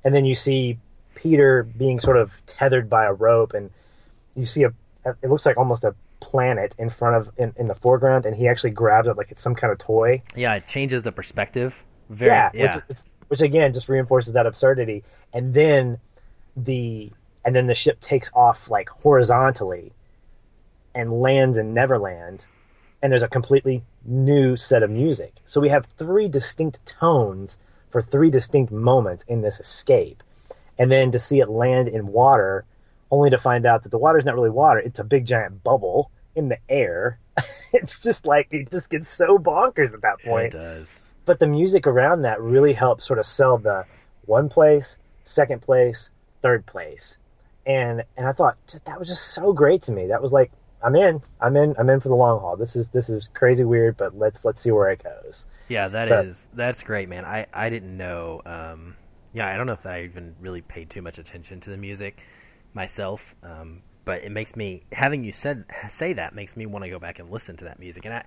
and 0.03 0.15
then 0.15 0.25
you 0.25 0.35
see 0.35 0.79
Peter 1.15 1.63
being 1.63 1.99
sort 1.99 2.17
of 2.17 2.33
tethered 2.45 2.89
by 2.89 3.05
a 3.05 3.13
rope, 3.13 3.53
and 3.53 3.69
you 4.35 4.45
see 4.45 4.63
a 4.63 4.73
it 5.05 5.29
looks 5.29 5.45
like 5.45 5.57
almost 5.57 5.83
a 5.83 5.95
planet 6.19 6.75
in 6.77 6.89
front 6.89 7.15
of 7.15 7.33
in, 7.37 7.53
in 7.57 7.67
the 7.67 7.75
foreground, 7.75 8.25
and 8.25 8.35
he 8.35 8.47
actually 8.47 8.71
grabs 8.71 9.07
it 9.07 9.17
like 9.17 9.31
it's 9.31 9.41
some 9.43 9.55
kind 9.55 9.71
of 9.71 9.79
toy. 9.79 10.21
Yeah, 10.35 10.55
it 10.55 10.65
changes 10.65 11.03
the 11.03 11.11
perspective. 11.11 11.83
Very, 12.09 12.31
yeah, 12.31 12.49
yeah. 12.53 12.81
Which, 12.87 12.99
which 13.27 13.41
again 13.41 13.73
just 13.73 13.87
reinforces 13.87 14.33
that 14.33 14.45
absurdity. 14.45 15.03
And 15.33 15.53
then 15.53 15.99
the 16.55 17.11
and 17.45 17.55
then 17.55 17.67
the 17.67 17.75
ship 17.75 17.99
takes 18.01 18.29
off 18.33 18.69
like 18.69 18.89
horizontally 18.89 19.93
and 20.93 21.21
lands 21.21 21.57
in 21.57 21.73
Neverland, 21.73 22.45
and 23.01 23.11
there's 23.11 23.23
a 23.23 23.27
completely 23.27 23.83
new 24.03 24.57
set 24.57 24.83
of 24.83 24.89
music. 24.89 25.35
So 25.45 25.61
we 25.61 25.69
have 25.69 25.85
three 25.85 26.27
distinct 26.27 26.85
tones 26.85 27.57
for 27.89 28.01
three 28.01 28.29
distinct 28.29 28.71
moments 28.71 29.23
in 29.27 29.41
this 29.41 29.59
escape, 29.59 30.23
and 30.77 30.91
then 30.91 31.11
to 31.11 31.19
see 31.19 31.39
it 31.39 31.49
land 31.49 31.87
in 31.87 32.07
water 32.07 32.65
only 33.11 33.29
to 33.29 33.37
find 33.37 33.65
out 33.65 33.83
that 33.83 33.89
the 33.89 33.97
water's 33.97 34.25
not 34.25 34.35
really 34.35 34.49
water, 34.49 34.79
it's 34.79 34.99
a 34.99 35.03
big 35.03 35.25
giant 35.25 35.63
bubble 35.63 36.11
in 36.35 36.49
the 36.49 36.57
air. 36.69 37.19
it's 37.73 37.99
just 37.99 38.25
like 38.25 38.47
it 38.51 38.69
just 38.69 38.89
gets 38.89 39.09
so 39.09 39.37
bonkers 39.37 39.93
at 39.93 40.01
that 40.01 40.21
point. 40.23 40.53
It 40.53 40.57
does. 40.57 41.03
But 41.29 41.37
the 41.37 41.45
music 41.45 41.85
around 41.85 42.23
that 42.23 42.41
really 42.41 42.73
helps 42.73 43.05
sort 43.05 43.19
of 43.19 43.25
sell 43.27 43.59
the 43.59 43.85
one 44.25 44.49
place, 44.49 44.97
second 45.25 45.61
place, 45.61 46.09
third 46.41 46.65
place. 46.65 47.17
And 47.67 48.03
and 48.17 48.25
I 48.25 48.31
thought 48.31 48.57
that 48.85 48.97
was 48.97 49.07
just 49.07 49.27
so 49.27 49.53
great 49.53 49.83
to 49.83 49.91
me. 49.91 50.07
That 50.07 50.23
was 50.23 50.31
like 50.31 50.51
I'm 50.81 50.95
in. 50.95 51.21
I'm 51.39 51.55
in. 51.55 51.75
I'm 51.77 51.87
in 51.91 51.99
for 51.99 52.09
the 52.09 52.15
long 52.15 52.39
haul. 52.39 52.57
This 52.57 52.75
is 52.75 52.89
this 52.89 53.09
is 53.09 53.29
crazy 53.35 53.63
weird, 53.63 53.95
but 53.95 54.17
let's 54.17 54.43
let's 54.43 54.59
see 54.59 54.71
where 54.71 54.89
it 54.89 55.03
goes. 55.03 55.45
Yeah, 55.67 55.87
that 55.89 56.07
so, 56.07 56.21
is 56.21 56.49
that's 56.55 56.81
great, 56.81 57.07
man. 57.07 57.25
I 57.25 57.45
I 57.53 57.69
didn't 57.69 57.95
know. 57.95 58.41
Um, 58.47 58.95
yeah, 59.31 59.53
I 59.53 59.55
don't 59.55 59.67
know 59.67 59.73
if 59.73 59.85
I 59.85 60.05
even 60.05 60.35
really 60.41 60.61
paid 60.61 60.89
too 60.89 61.03
much 61.03 61.19
attention 61.19 61.59
to 61.59 61.69
the 61.69 61.77
music 61.77 62.23
myself. 62.73 63.35
Um, 63.43 63.83
but 64.03 64.23
it 64.23 64.31
makes 64.31 64.55
me 64.55 64.81
having 64.93 65.23
you 65.23 65.31
said 65.31 65.65
say 65.89 66.13
that 66.13 66.33
makes 66.33 66.57
me 66.57 66.65
want 66.65 66.85
to 66.85 66.89
go 66.89 66.97
back 66.97 67.19
and 67.19 67.29
listen 67.29 67.55
to 67.57 67.65
that 67.65 67.77
music. 67.77 68.05
And 68.05 68.15
I, 68.15 68.25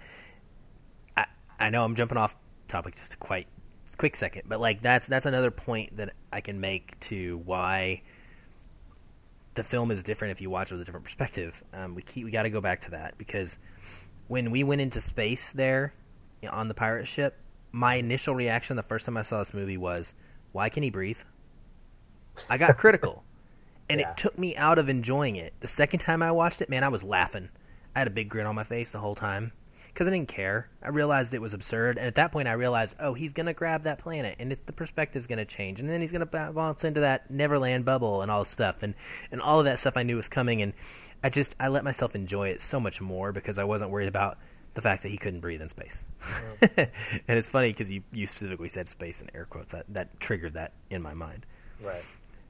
I, 1.16 1.26
I 1.58 1.70
know 1.70 1.82
I'm 1.82 1.96
jumping 1.96 2.16
off 2.16 2.36
topic 2.72 2.96
just 2.96 3.14
a 3.14 3.16
quite 3.18 3.46
quick 3.98 4.16
second, 4.16 4.42
but 4.46 4.60
like 4.60 4.82
that's 4.82 5.06
that's 5.06 5.26
another 5.26 5.50
point 5.50 5.96
that 5.96 6.14
I 6.32 6.40
can 6.40 6.60
make 6.60 6.98
to 7.00 7.40
why 7.44 8.02
the 9.54 9.62
film 9.62 9.90
is 9.90 10.02
different 10.02 10.32
if 10.32 10.40
you 10.40 10.50
watch 10.50 10.72
it 10.72 10.74
with 10.74 10.82
a 10.82 10.84
different 10.84 11.04
perspective. 11.04 11.62
Um, 11.72 11.94
we 11.94 12.02
keep 12.02 12.24
we 12.24 12.30
got 12.30 12.44
to 12.44 12.50
go 12.50 12.60
back 12.60 12.80
to 12.82 12.92
that 12.92 13.18
because 13.18 13.58
when 14.28 14.50
we 14.50 14.64
went 14.64 14.80
into 14.80 15.00
space 15.00 15.52
there 15.52 15.92
on 16.50 16.68
the 16.68 16.74
pirate 16.74 17.06
ship, 17.06 17.36
my 17.70 17.96
initial 17.96 18.34
reaction 18.34 18.76
the 18.76 18.82
first 18.82 19.06
time 19.06 19.16
I 19.16 19.22
saw 19.22 19.38
this 19.38 19.54
movie 19.54 19.76
was, 19.76 20.14
"Why 20.52 20.68
can 20.68 20.82
he 20.82 20.90
breathe?" 20.90 21.20
I 22.48 22.58
got 22.58 22.76
critical 22.78 23.22
and 23.88 24.00
yeah. 24.00 24.10
it 24.10 24.16
took 24.16 24.38
me 24.38 24.56
out 24.56 24.78
of 24.78 24.88
enjoying 24.88 25.36
it. 25.36 25.52
The 25.60 25.68
second 25.68 26.00
time 26.00 26.22
I 26.22 26.32
watched 26.32 26.62
it, 26.62 26.70
man, 26.70 26.82
I 26.82 26.88
was 26.88 27.02
laughing. 27.02 27.50
I 27.94 27.98
had 27.98 28.08
a 28.08 28.12
big 28.12 28.30
grin 28.30 28.46
on 28.46 28.54
my 28.54 28.64
face 28.64 28.90
the 28.90 28.98
whole 28.98 29.14
time 29.14 29.52
because 29.92 30.08
I 30.08 30.10
didn't 30.10 30.28
care. 30.28 30.68
I 30.82 30.88
realized 30.88 31.34
it 31.34 31.40
was 31.40 31.54
absurd, 31.54 31.98
and 31.98 32.06
at 32.06 32.14
that 32.16 32.32
point, 32.32 32.48
I 32.48 32.52
realized, 32.52 32.96
oh, 33.00 33.14
he's 33.14 33.32
gonna 33.32 33.54
grab 33.54 33.82
that 33.82 33.98
planet, 33.98 34.36
and 34.38 34.52
it, 34.52 34.66
the 34.66 34.72
perspective's 34.72 35.26
gonna 35.26 35.44
change, 35.44 35.80
and 35.80 35.88
then 35.88 36.00
he's 36.00 36.12
gonna 36.12 36.26
bounce 36.26 36.84
into 36.84 37.00
that 37.00 37.30
Neverland 37.30 37.84
bubble 37.84 38.22
and 38.22 38.30
all 38.30 38.42
this 38.42 38.50
stuff, 38.50 38.82
and 38.82 38.94
and 39.30 39.40
all 39.40 39.58
of 39.58 39.64
that 39.66 39.78
stuff 39.78 39.96
I 39.96 40.02
knew 40.02 40.16
was 40.16 40.28
coming, 40.28 40.62
and 40.62 40.72
I 41.22 41.30
just 41.30 41.54
I 41.60 41.68
let 41.68 41.84
myself 41.84 42.14
enjoy 42.14 42.48
it 42.48 42.60
so 42.60 42.80
much 42.80 43.00
more 43.00 43.32
because 43.32 43.58
I 43.58 43.64
wasn't 43.64 43.90
worried 43.90 44.08
about 44.08 44.38
the 44.74 44.80
fact 44.80 45.02
that 45.02 45.10
he 45.10 45.18
couldn't 45.18 45.40
breathe 45.40 45.60
in 45.60 45.68
space. 45.68 46.04
and 46.76 46.88
it's 47.28 47.48
funny 47.48 47.68
because 47.68 47.90
you 47.90 48.02
you 48.12 48.26
specifically 48.26 48.68
said 48.68 48.88
space 48.88 49.20
in 49.20 49.28
air 49.34 49.46
quotes 49.48 49.72
that 49.72 49.86
that 49.90 50.18
triggered 50.20 50.54
that 50.54 50.72
in 50.90 51.02
my 51.02 51.14
mind. 51.14 51.46
Right. 51.82 52.02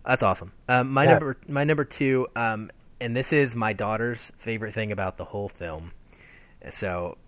That's 0.05 0.22
awesome. 0.22 0.53
Um, 0.68 0.90
my 0.90 1.05
yeah. 1.05 1.11
number, 1.12 1.36
my 1.49 1.64
number 1.64 1.84
two, 1.84 2.26
um, 2.34 2.70
and 3.01 3.16
this 3.16 3.32
is 3.32 3.55
my 3.55 3.72
daughter's 3.72 4.32
favorite 4.38 4.72
thing 4.72 4.93
about 4.93 5.16
the 5.16 5.24
whole 5.24 5.49
film. 5.49 5.93
So, 6.70 7.18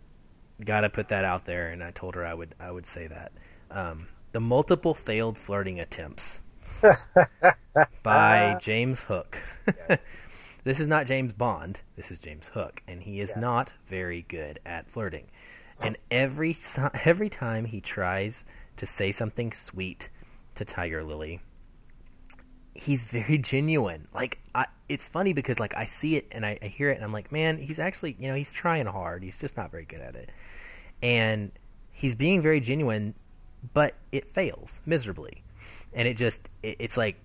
gotta 0.62 0.90
put 0.90 1.08
that 1.08 1.24
out 1.24 1.44
there. 1.44 1.70
And 1.70 1.82
I 1.82 1.90
told 1.90 2.14
her 2.14 2.24
I 2.24 2.34
would, 2.34 2.54
I 2.60 2.70
would 2.70 2.86
say 2.86 3.06
that. 3.06 3.32
Um, 3.70 4.08
the 4.32 4.40
multiple 4.40 4.94
failed 4.94 5.38
flirting 5.38 5.80
attempts 5.80 6.40
by 8.02 8.58
James 8.60 9.00
Hook. 9.00 9.40
Yes. 9.66 10.00
this 10.64 10.80
is 10.80 10.88
not 10.88 11.06
James 11.06 11.32
Bond. 11.32 11.80
This 11.96 12.10
is 12.10 12.18
James 12.18 12.48
Hook, 12.48 12.82
and 12.88 13.02
he 13.02 13.20
is 13.20 13.32
yeah. 13.34 13.40
not 13.40 13.72
very 13.86 14.22
good 14.28 14.58
at 14.66 14.88
flirting. 14.88 15.26
And 15.80 15.96
every 16.10 16.56
every 17.04 17.28
time 17.28 17.64
he 17.64 17.80
tries 17.80 18.46
to 18.76 18.86
say 18.86 19.12
something 19.12 19.52
sweet 19.52 20.10
to 20.56 20.64
Tiger 20.64 21.04
Lily, 21.04 21.40
he's 22.74 23.04
very 23.04 23.38
genuine. 23.38 24.08
Like 24.12 24.38
I, 24.54 24.66
it's 24.88 25.08
funny 25.08 25.32
because 25.32 25.58
like 25.58 25.74
I 25.74 25.86
see 25.86 26.16
it 26.16 26.26
and 26.32 26.44
I, 26.44 26.58
I, 26.60 26.66
hear 26.66 26.90
it 26.90 26.96
and 26.96 27.04
I'm 27.04 27.12
like, 27.12 27.32
man, 27.32 27.56
he's 27.56 27.78
actually 27.78 28.16
you 28.18 28.28
know 28.28 28.34
he's 28.34 28.52
trying 28.52 28.86
hard. 28.86 29.22
He's 29.22 29.38
just 29.38 29.56
not 29.56 29.70
very 29.70 29.84
good 29.84 30.00
at 30.00 30.14
it, 30.16 30.30
and 31.02 31.52
he's 31.92 32.14
being 32.14 32.42
very 32.42 32.60
genuine, 32.60 33.14
but 33.72 33.94
it 34.12 34.28
fails 34.28 34.80
miserably, 34.84 35.42
and 35.92 36.06
it 36.06 36.16
just 36.16 36.40
it, 36.62 36.76
it's 36.80 36.96
like 36.96 37.16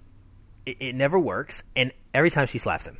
it, 0.65 0.77
it, 0.80 0.95
never 0.95 1.19
works. 1.19 1.63
And 1.76 1.91
every 2.13 2.30
time 2.30 2.47
she 2.47 2.59
slaps 2.59 2.85
him. 2.85 2.97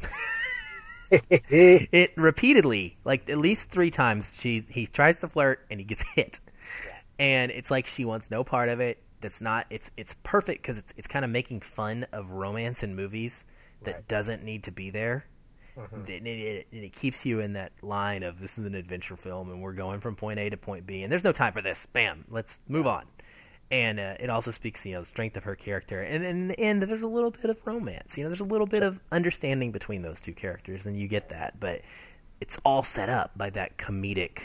it 1.12 2.12
repeatedly, 2.18 2.96
like 3.04 3.30
at 3.30 3.40
least 3.40 3.72
three 3.72 3.90
times, 3.90 4.34
she 4.38 4.60
he 4.60 4.86
tries 4.86 5.22
to 5.22 5.28
flirt 5.28 5.66
and 5.72 5.80
he 5.80 5.84
gets 5.84 6.04
hit, 6.16 6.40
and 7.18 7.52
it's 7.52 7.72
like 7.72 7.88
she 7.88 8.06
wants 8.06 8.30
no 8.30 8.44
part 8.44 8.70
of 8.70 8.80
it 8.80 9.02
that's 9.22 9.42
not 9.42 9.66
it's 9.70 9.92
it's 9.98 10.16
perfect 10.24 10.62
because 10.62 10.78
it's 10.78 10.94
it's 10.98 11.08
kind 11.08 11.26
of 11.26 11.32
making 11.32 11.62
fun 11.62 12.06
of 12.12 12.32
romance 12.32 12.84
in 12.84 12.96
movies 12.96 13.46
that 13.84 13.96
right. 13.96 14.08
doesn't 14.08 14.44
need 14.44 14.64
to 14.64 14.72
be 14.72 14.90
there. 14.90 15.26
Mm-hmm. 15.78 16.02
It, 16.12 16.28
it, 16.28 16.28
it, 16.28 16.68
it, 16.72 16.94
keeps 16.94 17.26
you 17.26 17.40
in 17.40 17.54
that 17.54 17.72
line 17.82 18.24
of 18.24 18.40
this 18.42 18.58
is 18.58 18.66
an 18.66 18.76
adventure 18.76 19.16
film 19.16 19.50
and 19.50 19.62
we're 19.62 19.74
going 19.74 20.02
from 20.02 20.16
point 20.16 20.38
A 20.38 20.50
to 20.50 20.58
point 20.58 20.86
B 20.86 21.04
and 21.04 21.12
there's 21.12 21.24
no 21.24 21.32
time 21.32 21.54
for 21.54 21.62
this. 21.62 21.86
Bam, 21.86 22.26
let's 22.30 22.60
move 22.68 22.88
on. 22.88 23.06
And 23.72 24.00
uh, 24.00 24.16
it 24.20 24.30
also 24.30 24.50
speaks, 24.52 24.86
you 24.86 24.94
know, 24.94 25.02
the 25.02 25.06
strength 25.06 25.38
of 25.38 25.44
her 25.44 25.56
character. 25.56 26.02
And, 26.02 26.26
and 26.26 26.40
in 26.40 26.48
the 26.48 26.60
end, 26.60 26.82
there's 26.82 27.04
a 27.04 27.08
little 27.08 27.30
bit 27.30 27.52
of 27.52 27.66
romance. 27.66 28.18
You 28.18 28.24
know, 28.24 28.30
there's 28.30 28.40
a 28.40 28.46
little 28.46 28.66
bit 28.66 28.82
of 28.82 29.00
understanding 29.12 29.72
between 29.72 30.02
those 30.02 30.20
two 30.20 30.34
characters, 30.34 30.88
and 30.88 30.98
you 30.98 31.08
get 31.08 31.30
that. 31.30 31.60
But 31.60 31.82
it's 32.42 32.58
all 32.66 32.82
set 32.82 33.10
up 33.10 33.38
by 33.38 33.52
that 33.52 33.78
comedic 33.78 34.40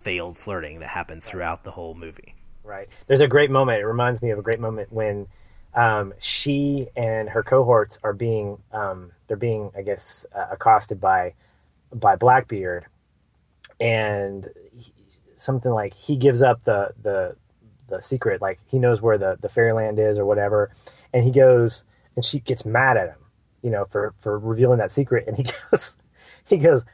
failed 0.00 0.38
flirting 0.38 0.80
that 0.80 0.88
happens 0.88 1.28
throughout 1.28 1.64
the 1.64 1.70
whole 1.70 1.94
movie. 1.94 2.34
Right. 2.64 2.88
There's 3.06 3.20
a 3.20 3.28
great 3.28 3.50
moment. 3.50 3.80
It 3.80 3.86
reminds 3.86 4.22
me 4.22 4.30
of 4.30 4.38
a 4.38 4.42
great 4.42 4.58
moment 4.58 4.90
when 4.90 5.28
um, 5.74 6.14
she 6.18 6.88
and 6.96 7.28
her 7.28 7.42
cohorts 7.42 7.98
are 8.02 8.14
being 8.14 8.58
um, 8.72 9.12
they're 9.28 9.36
being 9.36 9.70
I 9.76 9.82
guess 9.82 10.24
uh, 10.34 10.46
accosted 10.50 11.00
by 11.00 11.34
by 11.92 12.16
Blackbeard, 12.16 12.86
and 13.78 14.48
he, 14.72 14.92
something 15.36 15.70
like 15.70 15.92
he 15.92 16.16
gives 16.16 16.42
up 16.42 16.64
the 16.64 16.94
the 17.02 17.36
the 17.88 18.00
secret, 18.00 18.40
like 18.40 18.60
he 18.66 18.78
knows 18.78 19.02
where 19.02 19.18
the 19.18 19.36
the 19.40 19.48
fairyland 19.48 19.98
is 19.98 20.18
or 20.18 20.24
whatever, 20.24 20.70
and 21.12 21.22
he 21.22 21.30
goes 21.30 21.84
and 22.16 22.24
she 22.24 22.40
gets 22.40 22.64
mad 22.64 22.96
at 22.96 23.08
him, 23.08 23.18
you 23.62 23.70
know, 23.70 23.84
for 23.84 24.14
for 24.20 24.38
revealing 24.38 24.78
that 24.78 24.90
secret, 24.92 25.28
and 25.28 25.36
he 25.36 25.44
goes 25.70 25.98
he 26.46 26.56
goes, 26.56 26.84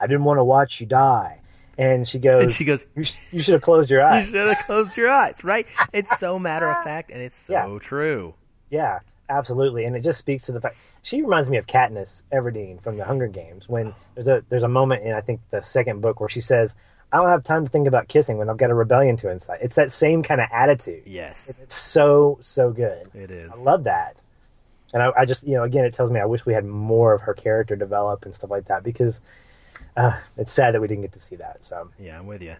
I 0.00 0.06
didn't 0.06 0.24
want 0.24 0.38
to 0.38 0.44
watch 0.44 0.80
you 0.80 0.86
die 0.86 1.39
and 1.80 2.06
she 2.06 2.18
goes, 2.18 2.42
and 2.42 2.52
she 2.52 2.64
goes, 2.64 2.86
you, 2.94 3.04
sh- 3.04 3.16
you 3.32 3.42
should 3.42 3.54
have 3.54 3.62
closed 3.62 3.90
your 3.90 4.02
eyes. 4.02 4.26
you 4.26 4.32
should 4.32 4.46
have 4.48 4.58
closed 4.66 4.96
your 4.96 5.08
eyes, 5.10 5.42
right? 5.42 5.66
It's 5.92 6.18
so 6.18 6.38
matter 6.38 6.68
of 6.70 6.82
fact, 6.84 7.10
and 7.10 7.20
it's 7.22 7.36
so 7.36 7.52
yeah. 7.52 7.78
true. 7.80 8.34
Yeah, 8.70 9.00
absolutely, 9.28 9.84
and 9.84 9.96
it 9.96 10.00
just 10.02 10.18
speaks 10.18 10.46
to 10.46 10.52
the 10.52 10.60
fact 10.60 10.76
she 11.02 11.22
reminds 11.22 11.48
me 11.50 11.56
of 11.56 11.66
Katniss 11.66 12.22
Everdeen 12.32 12.82
from 12.82 12.96
the 12.98 13.04
Hunger 13.04 13.26
Games. 13.26 13.68
When 13.68 13.94
there's 14.14 14.28
a 14.28 14.44
there's 14.48 14.62
a 14.62 14.68
moment 14.68 15.02
in 15.04 15.12
I 15.14 15.20
think 15.22 15.40
the 15.50 15.62
second 15.62 16.00
book 16.02 16.20
where 16.20 16.28
she 16.28 16.40
says, 16.40 16.74
I 17.12 17.18
don't 17.18 17.28
have 17.28 17.42
time 17.42 17.64
to 17.64 17.70
think 17.70 17.88
about 17.88 18.06
kissing 18.08 18.36
when 18.38 18.48
I've 18.48 18.58
got 18.58 18.70
a 18.70 18.74
rebellion 18.74 19.16
to 19.18 19.30
incite. 19.30 19.60
It's 19.62 19.76
that 19.76 19.90
same 19.90 20.22
kind 20.22 20.40
of 20.40 20.46
attitude. 20.52 21.02
Yes, 21.06 21.48
It's 21.62 21.74
so 21.74 22.38
so 22.42 22.70
good. 22.70 23.08
it 23.14 23.30
is. 23.30 23.50
I 23.52 23.56
love 23.56 23.84
that. 23.84 24.16
And 24.92 25.02
I, 25.02 25.10
I 25.18 25.24
just, 25.24 25.44
you 25.44 25.54
know, 25.54 25.62
again, 25.62 25.84
it 25.84 25.94
tells 25.94 26.10
me 26.10 26.20
I 26.20 26.24
wish 26.26 26.44
we 26.44 26.52
had 26.52 26.64
more 26.64 27.12
of 27.14 27.22
her 27.22 27.34
character 27.34 27.76
develop 27.76 28.24
and 28.26 28.34
stuff 28.34 28.50
like 28.50 28.66
that 28.66 28.82
because 28.82 29.22
uh, 29.96 30.18
it's 30.36 30.52
sad 30.52 30.74
that 30.74 30.80
we 30.80 30.88
didn't 30.88 31.02
get 31.02 31.12
to 31.12 31.20
see 31.20 31.36
that. 31.36 31.64
So, 31.64 31.90
Yeah, 31.98 32.18
I'm 32.18 32.26
with 32.26 32.42
you. 32.42 32.56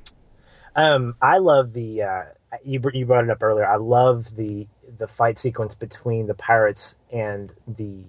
um, 0.76 1.14
I 1.20 1.38
love 1.38 1.72
the 1.72 2.02
uh, 2.02 2.22
you 2.64 2.80
you 2.92 3.06
brought 3.06 3.24
it 3.24 3.30
up 3.30 3.42
earlier. 3.42 3.66
I 3.66 3.76
love 3.76 4.34
the 4.36 4.66
the 4.98 5.06
fight 5.09 5.38
sequence 5.38 5.74
between 5.74 6.26
the 6.26 6.34
pirates 6.34 6.97
and 7.12 7.52
the 7.66 8.05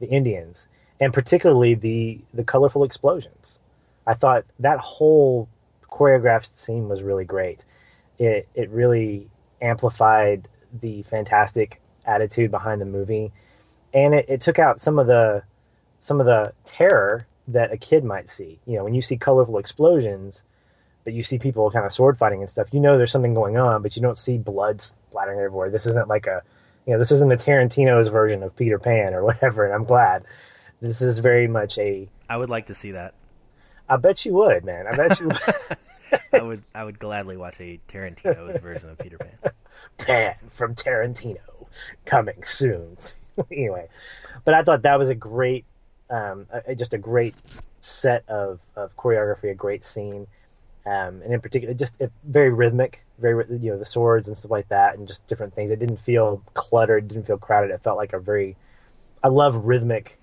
the 0.00 0.06
Indians, 0.08 0.68
and 1.00 1.12
particularly 1.12 1.74
the 1.74 2.20
the 2.34 2.44
colorful 2.44 2.84
explosions. 2.84 3.58
I 4.06 4.14
thought 4.14 4.44
that 4.58 4.78
whole 4.78 5.48
choreographed 5.90 6.56
scene 6.56 6.88
was 6.88 7.02
really 7.02 7.24
great. 7.24 7.64
It 8.18 8.48
it 8.54 8.70
really 8.70 9.28
amplified 9.60 10.48
the 10.80 11.02
fantastic 11.04 11.80
attitude 12.06 12.50
behind 12.50 12.80
the 12.80 12.86
movie, 12.86 13.32
and 13.92 14.14
it, 14.14 14.26
it 14.28 14.40
took 14.40 14.58
out 14.58 14.80
some 14.80 14.98
of 14.98 15.06
the 15.06 15.42
some 16.00 16.18
of 16.20 16.26
the 16.26 16.52
terror 16.64 17.26
that 17.48 17.72
a 17.72 17.76
kid 17.76 18.04
might 18.04 18.30
see. 18.30 18.58
You 18.66 18.76
know, 18.76 18.84
when 18.84 18.94
you 18.94 19.02
see 19.02 19.16
colorful 19.16 19.58
explosions, 19.58 20.42
but 21.04 21.12
you 21.12 21.22
see 21.22 21.38
people 21.38 21.70
kind 21.70 21.86
of 21.86 21.92
sword 21.92 22.18
fighting 22.18 22.40
and 22.40 22.50
stuff, 22.50 22.68
you 22.72 22.80
know 22.80 22.96
there's 22.96 23.12
something 23.12 23.34
going 23.34 23.56
on, 23.56 23.82
but 23.82 23.96
you 23.96 24.02
don't 24.02 24.18
see 24.18 24.38
blood 24.38 24.80
splattering 24.80 25.38
everywhere. 25.38 25.70
This 25.70 25.86
isn't 25.86 26.08
like 26.08 26.26
a, 26.26 26.42
you 26.86 26.92
know, 26.92 26.98
this 26.98 27.12
isn't 27.12 27.32
a 27.32 27.36
Tarantino's 27.36 28.08
version 28.08 28.42
of 28.42 28.54
Peter 28.56 28.78
Pan 28.78 29.14
or 29.14 29.24
whatever, 29.24 29.64
and 29.64 29.74
I'm 29.74 29.84
glad. 29.84 30.24
This 30.80 31.02
is 31.02 31.18
very 31.18 31.46
much 31.46 31.78
a. 31.78 32.08
I 32.28 32.36
would 32.36 32.48
like 32.48 32.66
to 32.66 32.74
see 32.74 32.92
that. 32.92 33.14
I 33.88 33.96
bet 33.96 34.24
you 34.24 34.32
would, 34.34 34.64
man. 34.64 34.86
I 34.86 34.96
bet 34.96 35.20
you 35.20 35.26
would. 35.28 35.38
I 36.32 36.42
would. 36.42 36.60
I 36.74 36.84
would 36.84 36.98
gladly 36.98 37.36
watch 37.36 37.60
a 37.60 37.80
Tarantino's 37.88 38.56
version 38.58 38.88
of 38.88 38.98
Peter 38.98 39.18
Pan. 39.18 39.52
Pan 39.98 40.34
from 40.50 40.74
Tarantino 40.74 41.38
coming 42.06 42.42
soon. 42.44 42.96
anyway, 43.50 43.88
but 44.44 44.54
I 44.54 44.62
thought 44.62 44.82
that 44.82 44.98
was 44.98 45.10
a 45.10 45.14
great, 45.14 45.64
um, 46.10 46.46
a, 46.50 46.74
just 46.74 46.92
a 46.92 46.98
great 46.98 47.34
set 47.80 48.28
of, 48.28 48.60
of 48.76 48.94
choreography, 48.96 49.50
a 49.50 49.54
great 49.54 49.84
scene, 49.84 50.26
um, 50.86 51.22
and 51.22 51.32
in 51.32 51.40
particular, 51.40 51.74
just 51.74 51.94
it, 52.00 52.10
very 52.24 52.50
rhythmic, 52.50 53.04
very 53.18 53.44
you 53.58 53.70
know 53.70 53.78
the 53.78 53.84
swords 53.84 54.28
and 54.28 54.36
stuff 54.36 54.50
like 54.50 54.68
that, 54.68 54.96
and 54.96 55.06
just 55.06 55.26
different 55.26 55.54
things. 55.54 55.70
It 55.70 55.78
didn't 55.78 56.00
feel 56.00 56.42
cluttered, 56.54 57.08
didn't 57.08 57.26
feel 57.26 57.38
crowded. 57.38 57.70
It 57.70 57.82
felt 57.82 57.96
like 57.96 58.12
a 58.12 58.18
very, 58.18 58.56
I 59.22 59.28
love 59.28 59.64
rhythmic 59.64 60.18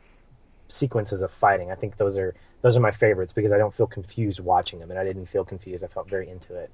sequences 0.68 1.22
of 1.22 1.32
fighting. 1.32 1.72
I 1.72 1.76
think 1.76 1.98
those 1.98 2.18
are 2.18 2.36
those 2.62 2.76
are 2.76 2.80
my 2.80 2.92
favorites 2.92 3.34
because 3.34 3.52
I 3.52 3.58
don't 3.58 3.74
feel 3.74 3.88
confused 3.88 4.40
watching 4.40 4.80
them, 4.80 4.90
and 4.90 5.00
I 5.00 5.04
didn't 5.04 5.28
feel 5.28 5.46
confused. 5.46 5.84
I 5.84 5.88
felt 5.88 6.10
very 6.10 6.30
into 6.30 6.56
it. 6.56 6.72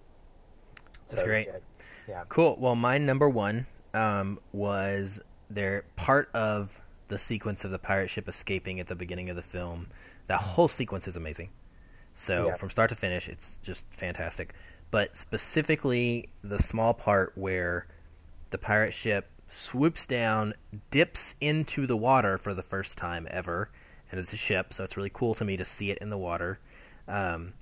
That's 1.10 1.22
it 1.22 1.26
great. 1.26 1.52
good. 1.52 1.62
Yeah. 2.08 2.24
Cool. 2.30 2.58
Well, 2.60 2.76
my 2.76 2.98
number 2.98 3.30
one 3.30 3.68
um, 3.94 4.40
was 4.52 5.22
their 5.50 5.84
part 5.96 6.30
of 6.34 6.80
the 7.14 7.20
sequence 7.20 7.64
of 7.64 7.72
the 7.72 7.80
pirate 7.80 8.10
ship 8.10 8.28
escaping 8.28 8.80
at 8.80 8.88
the 8.88 8.96
beginning 8.96 9.30
of 9.30 9.36
the 9.36 9.42
film. 9.44 9.88
That 10.28 10.42
whole 10.42 10.68
sequence 10.68 11.08
is 11.08 11.16
amazing. 11.16 11.50
So 12.14 12.48
Yeah. 12.48 12.54
from 12.56 12.72
start 12.72 12.90
to 12.90 12.96
finish, 12.96 13.30
it's 13.30 13.58
just 13.62 13.88
fantastic. 13.94 14.54
But 14.90 15.16
specifically, 15.16 16.30
the 16.44 16.60
small 16.60 16.94
part 16.94 17.34
where 17.36 17.88
the 18.50 18.58
pirate 18.58 18.94
ship 18.94 19.30
swoops 19.48 20.08
down, 20.08 20.56
dips 20.90 21.36
into 21.40 21.86
the 21.86 21.98
water 21.98 22.38
for 22.38 22.54
the 22.56 22.64
first 22.64 22.98
time 22.98 23.28
ever, 23.30 23.70
and 24.12 24.20
it's 24.20 24.34
a 24.34 24.38
ship, 24.38 24.74
so 24.74 24.84
it's 24.84 24.98
really 24.98 25.12
cool 25.14 25.36
to 25.36 25.46
me 25.46 25.58
to 25.58 25.66
see 25.66 25.92
it 25.92 26.00
in 26.00 26.10
the 26.10 26.18
water. 26.18 26.60
Um, 27.08 27.54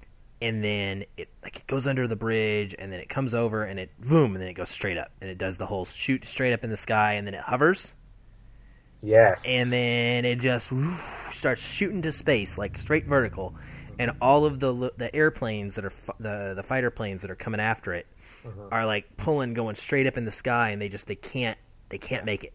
and 0.41 0.63
then 0.63 1.05
it 1.17 1.29
like 1.43 1.57
it 1.57 1.67
goes 1.67 1.87
under 1.87 2.07
the 2.07 2.15
bridge, 2.15 2.73
and 2.79 2.91
then 2.91 2.99
it 2.99 3.09
comes 3.09 3.33
over, 3.33 3.63
and 3.63 3.79
it 3.79 3.89
boom, 3.99 4.33
and 4.33 4.41
then 4.41 4.49
it 4.49 4.53
goes 4.53 4.69
straight 4.69 4.97
up, 4.97 5.11
and 5.21 5.29
it 5.29 5.37
does 5.37 5.57
the 5.57 5.65
whole 5.65 5.85
shoot 5.85 6.25
straight 6.25 6.53
up 6.53 6.63
in 6.63 6.69
the 6.69 6.77
sky, 6.77 7.13
and 7.13 7.27
then 7.27 7.33
it 7.33 7.41
hovers, 7.41 7.95
Yes. 9.03 9.45
and 9.47 9.71
then 9.71 10.25
it 10.25 10.39
just 10.39 10.71
whoo, 10.71 10.95
starts 11.31 11.67
shooting 11.71 12.01
to 12.03 12.11
space 12.11 12.57
like 12.57 12.77
straight 12.77 13.05
vertical, 13.05 13.55
and 13.99 14.11
all 14.21 14.45
of 14.45 14.59
the 14.59 14.91
the 14.97 15.13
airplanes 15.15 15.75
that 15.75 15.85
are 15.85 15.93
the 16.19 16.53
the 16.55 16.63
fighter 16.63 16.91
planes 16.91 17.21
that 17.21 17.31
are 17.31 17.35
coming 17.35 17.59
after 17.59 17.93
it 17.93 18.07
uh-huh. 18.45 18.67
are 18.71 18.85
like 18.85 19.17
pulling, 19.17 19.53
going 19.53 19.75
straight 19.75 20.07
up 20.07 20.17
in 20.17 20.25
the 20.25 20.31
sky, 20.31 20.69
and 20.69 20.81
they 20.81 20.89
just 20.89 21.07
they 21.07 21.15
can't 21.15 21.57
they 21.89 21.97
can't 21.97 22.25
make 22.25 22.43
it, 22.43 22.53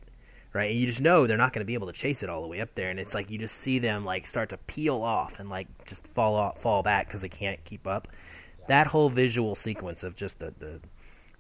right? 0.52 0.70
And 0.70 0.78
you 0.78 0.86
just 0.86 1.00
know 1.00 1.26
they're 1.26 1.36
not 1.36 1.52
going 1.52 1.64
to 1.64 1.66
be 1.66 1.74
able 1.74 1.86
to 1.88 1.92
chase 1.92 2.22
it 2.22 2.30
all 2.30 2.42
the 2.42 2.48
way 2.48 2.60
up 2.60 2.74
there, 2.74 2.90
and 2.90 2.98
it's 2.98 3.14
like 3.14 3.30
you 3.30 3.38
just 3.38 3.56
see 3.56 3.78
them 3.78 4.04
like 4.04 4.26
start 4.26 4.48
to 4.50 4.56
peel 4.56 5.02
off 5.02 5.38
and 5.40 5.48
like 5.48 5.68
just 5.86 6.06
fall 6.08 6.34
off, 6.34 6.60
fall 6.60 6.82
back 6.82 7.06
because 7.06 7.20
they 7.20 7.28
can't 7.28 7.62
keep 7.64 7.86
up. 7.86 8.08
That 8.68 8.88
whole 8.88 9.08
visual 9.08 9.54
sequence 9.54 10.02
of 10.02 10.16
just 10.16 10.38
the, 10.40 10.52
the 10.58 10.80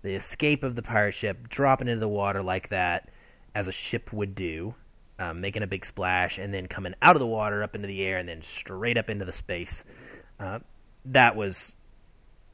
the 0.02 0.14
escape 0.14 0.62
of 0.62 0.76
the 0.76 0.82
pirate 0.82 1.14
ship, 1.14 1.48
dropping 1.48 1.88
into 1.88 2.00
the 2.00 2.08
water 2.08 2.42
like 2.42 2.68
that, 2.68 3.08
as 3.54 3.66
a 3.66 3.72
ship 3.72 4.12
would 4.12 4.34
do, 4.36 4.74
um, 5.18 5.40
making 5.40 5.62
a 5.62 5.66
big 5.66 5.84
splash, 5.84 6.38
and 6.38 6.52
then 6.52 6.66
coming 6.66 6.94
out 7.02 7.16
of 7.16 7.20
the 7.20 7.26
water 7.26 7.62
up 7.62 7.74
into 7.74 7.88
the 7.88 8.02
air, 8.04 8.18
and 8.18 8.28
then 8.28 8.42
straight 8.42 8.98
up 8.98 9.10
into 9.10 9.24
the 9.24 9.32
space. 9.32 9.84
Uh, 10.38 10.60
that 11.06 11.36
was 11.36 11.76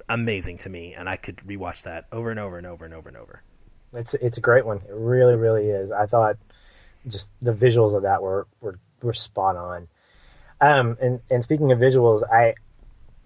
amazing 0.08 0.58
to 0.58 0.68
me, 0.68 0.94
and 0.94 1.08
I 1.08 1.16
could 1.16 1.36
rewatch 1.38 1.82
that 1.82 2.06
over 2.12 2.30
and 2.30 2.38
over 2.38 2.58
and 2.58 2.66
over 2.66 2.84
and 2.84 2.94
over 2.94 3.08
and 3.08 3.18
over. 3.18 3.42
It's 3.94 4.14
it's 4.14 4.38
a 4.38 4.40
great 4.40 4.64
one. 4.64 4.78
It 4.78 4.94
really, 4.94 5.36
really 5.36 5.68
is. 5.68 5.90
I 5.90 6.06
thought 6.06 6.36
just 7.06 7.32
the 7.42 7.52
visuals 7.52 7.94
of 7.94 8.02
that 8.02 8.22
were 8.22 8.46
were, 8.60 8.78
were 9.02 9.12
spot 9.12 9.56
on. 9.56 9.88
Um, 10.60 10.96
and 11.00 11.20
and 11.30 11.42
speaking 11.42 11.72
of 11.72 11.78
visuals, 11.78 12.22
I, 12.30 12.54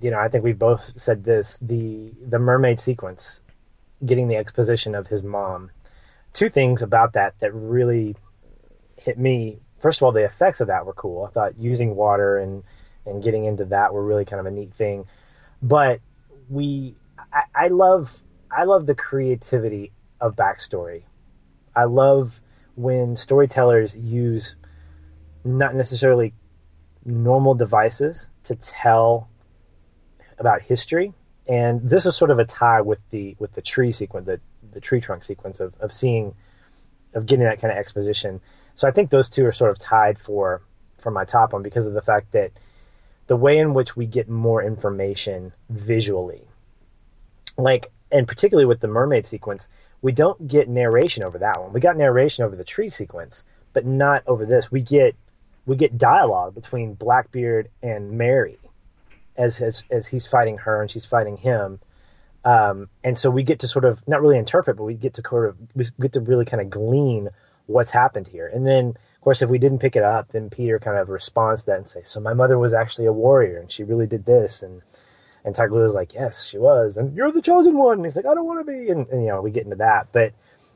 you 0.00 0.10
know, 0.10 0.18
I 0.18 0.28
think 0.28 0.42
we've 0.44 0.58
both 0.58 0.92
said 0.96 1.24
this. 1.24 1.58
The 1.60 2.12
the 2.26 2.38
mermaid 2.38 2.80
sequence, 2.80 3.42
getting 4.04 4.28
the 4.28 4.36
exposition 4.36 4.94
of 4.94 5.08
his 5.08 5.22
mom. 5.22 5.70
Two 6.32 6.48
things 6.48 6.82
about 6.82 7.12
that 7.14 7.34
that 7.40 7.54
really 7.54 8.16
hit 9.06 9.18
me. 9.18 9.60
First 9.78 10.00
of 10.00 10.02
all, 10.02 10.12
the 10.12 10.24
effects 10.24 10.60
of 10.60 10.66
that 10.66 10.84
were 10.84 10.92
cool. 10.92 11.24
I 11.24 11.30
thought 11.30 11.58
using 11.58 11.94
water 11.94 12.38
and 12.38 12.62
and 13.06 13.22
getting 13.22 13.44
into 13.44 13.64
that 13.66 13.94
were 13.94 14.04
really 14.04 14.24
kind 14.24 14.40
of 14.40 14.46
a 14.46 14.50
neat 14.50 14.74
thing. 14.74 15.06
But 15.62 16.00
we, 16.50 16.96
I, 17.32 17.42
I 17.54 17.68
love 17.68 18.18
I 18.50 18.64
love 18.64 18.86
the 18.86 18.94
creativity 18.94 19.92
of 20.20 20.34
backstory. 20.34 21.04
I 21.74 21.84
love 21.84 22.40
when 22.74 23.16
storytellers 23.16 23.94
use 23.96 24.56
not 25.44 25.74
necessarily 25.74 26.34
normal 27.04 27.54
devices 27.54 28.28
to 28.44 28.56
tell 28.56 29.28
about 30.38 30.62
history. 30.62 31.14
And 31.48 31.88
this 31.88 32.06
is 32.06 32.16
sort 32.16 32.32
of 32.32 32.40
a 32.40 32.44
tie 32.44 32.80
with 32.80 32.98
the 33.10 33.36
with 33.38 33.52
the 33.52 33.62
tree 33.62 33.92
sequence, 33.92 34.26
the 34.26 34.40
the 34.72 34.80
tree 34.80 35.00
trunk 35.00 35.22
sequence 35.22 35.60
of, 35.60 35.74
of 35.80 35.92
seeing 35.92 36.34
of 37.14 37.26
getting 37.26 37.44
that 37.44 37.60
kind 37.60 37.72
of 37.72 37.78
exposition. 37.78 38.40
So 38.76 38.86
I 38.86 38.90
think 38.92 39.10
those 39.10 39.28
two 39.28 39.44
are 39.46 39.52
sort 39.52 39.70
of 39.70 39.78
tied 39.78 40.18
for 40.18 40.62
for 40.98 41.10
my 41.10 41.24
top 41.24 41.52
one 41.52 41.62
because 41.62 41.86
of 41.86 41.94
the 41.94 42.02
fact 42.02 42.32
that 42.32 42.52
the 43.26 43.36
way 43.36 43.58
in 43.58 43.74
which 43.74 43.96
we 43.96 44.06
get 44.06 44.28
more 44.28 44.62
information 44.62 45.52
visually. 45.68 46.42
Like 47.56 47.90
and 48.12 48.28
particularly 48.28 48.66
with 48.66 48.80
the 48.80 48.88
mermaid 48.88 49.26
sequence, 49.26 49.68
we 50.02 50.12
don't 50.12 50.46
get 50.46 50.68
narration 50.68 51.24
over 51.24 51.38
that 51.38 51.60
one. 51.60 51.72
We 51.72 51.80
got 51.80 51.96
narration 51.96 52.44
over 52.44 52.54
the 52.54 52.64
tree 52.64 52.90
sequence, 52.90 53.44
but 53.72 53.84
not 53.84 54.22
over 54.26 54.44
this. 54.44 54.70
We 54.70 54.82
get 54.82 55.16
we 55.64 55.74
get 55.74 55.98
dialogue 55.98 56.54
between 56.54 56.94
Blackbeard 56.94 57.70
and 57.82 58.12
Mary 58.12 58.58
as 59.36 59.60
as, 59.60 59.84
as 59.90 60.08
he's 60.08 60.26
fighting 60.26 60.58
her 60.58 60.82
and 60.82 60.90
she's 60.90 61.06
fighting 61.06 61.38
him. 61.38 61.80
Um, 62.44 62.90
and 63.02 63.18
so 63.18 63.30
we 63.30 63.42
get 63.42 63.58
to 63.60 63.68
sort 63.68 63.84
of 63.84 64.06
not 64.06 64.20
really 64.20 64.38
interpret, 64.38 64.76
but 64.76 64.84
we 64.84 64.94
get 64.94 65.14
to 65.14 65.22
sort 65.26 65.48
of 65.48 65.56
we 65.74 65.86
get 65.98 66.12
to 66.12 66.20
really 66.20 66.44
kind 66.44 66.60
of 66.60 66.68
glean 66.68 67.30
what's 67.66 67.90
happened 67.90 68.28
here. 68.28 68.48
And 68.52 68.66
then, 68.66 68.90
of 68.90 69.20
course, 69.20 69.42
if 69.42 69.50
we 69.50 69.58
didn't 69.58 69.80
pick 69.80 69.96
it 69.96 70.02
up, 70.02 70.32
then 70.32 70.50
Peter 70.50 70.78
kind 70.78 70.96
of 70.96 71.08
responds 71.08 71.62
to 71.62 71.66
that 71.66 71.78
and 71.78 71.88
say, 71.88 72.02
"So 72.04 72.20
my 72.20 72.32
mother 72.34 72.58
was 72.58 72.74
actually 72.74 73.06
a 73.06 73.12
warrior, 73.12 73.58
and 73.58 73.70
she 73.70 73.84
really 73.84 74.06
did 74.06 74.24
this." 74.24 74.62
And 74.62 74.82
and 75.44 75.54
Tiger 75.54 75.74
was 75.74 75.94
like, 75.94 76.14
"Yes, 76.14 76.46
she 76.46 76.58
was." 76.58 76.96
And 76.96 77.14
you're 77.16 77.32
the 77.32 77.42
chosen 77.42 77.76
one. 77.76 77.98
And 77.98 78.06
he's 78.06 78.16
like, 78.16 78.26
"I 78.26 78.34
don't 78.34 78.46
want 78.46 78.66
to 78.66 78.72
be." 78.72 78.90
And, 78.90 79.06
and 79.08 79.22
you 79.22 79.28
know, 79.28 79.42
we 79.42 79.50
get 79.50 79.64
into 79.64 79.76
that, 79.76 80.08
but 80.12 80.32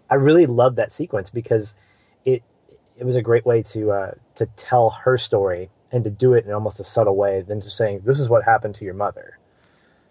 I 0.09 0.17
really 0.17 0.47
love 0.47 0.77
that 0.77 0.93
sequence 0.93 1.31
because 1.31 1.75
it 2.25 2.43
it 2.99 3.05
was 3.05 3.17
a 3.17 3.23
great 3.23 3.47
way 3.47 3.63
to 3.63 3.93
uh, 3.93 4.11
to 4.37 4.47
tell 4.57 4.91
her 4.91 5.17
story 5.17 5.71
and 5.93 6.05
to 6.05 6.11
do 6.11 6.35
it 6.35 6.45
in 6.45 6.53
almost 6.53 6.81
a 6.81 6.85
subtle 6.85 7.17
way 7.17 7.43
than 7.43 7.61
just 7.61 7.77
saying, 7.77 8.03
"This 8.05 8.21
is 8.21 8.29
what 8.29 8.45
happened 8.45 8.75
to 8.77 8.85
your 8.85 8.95
mother." 8.95 9.39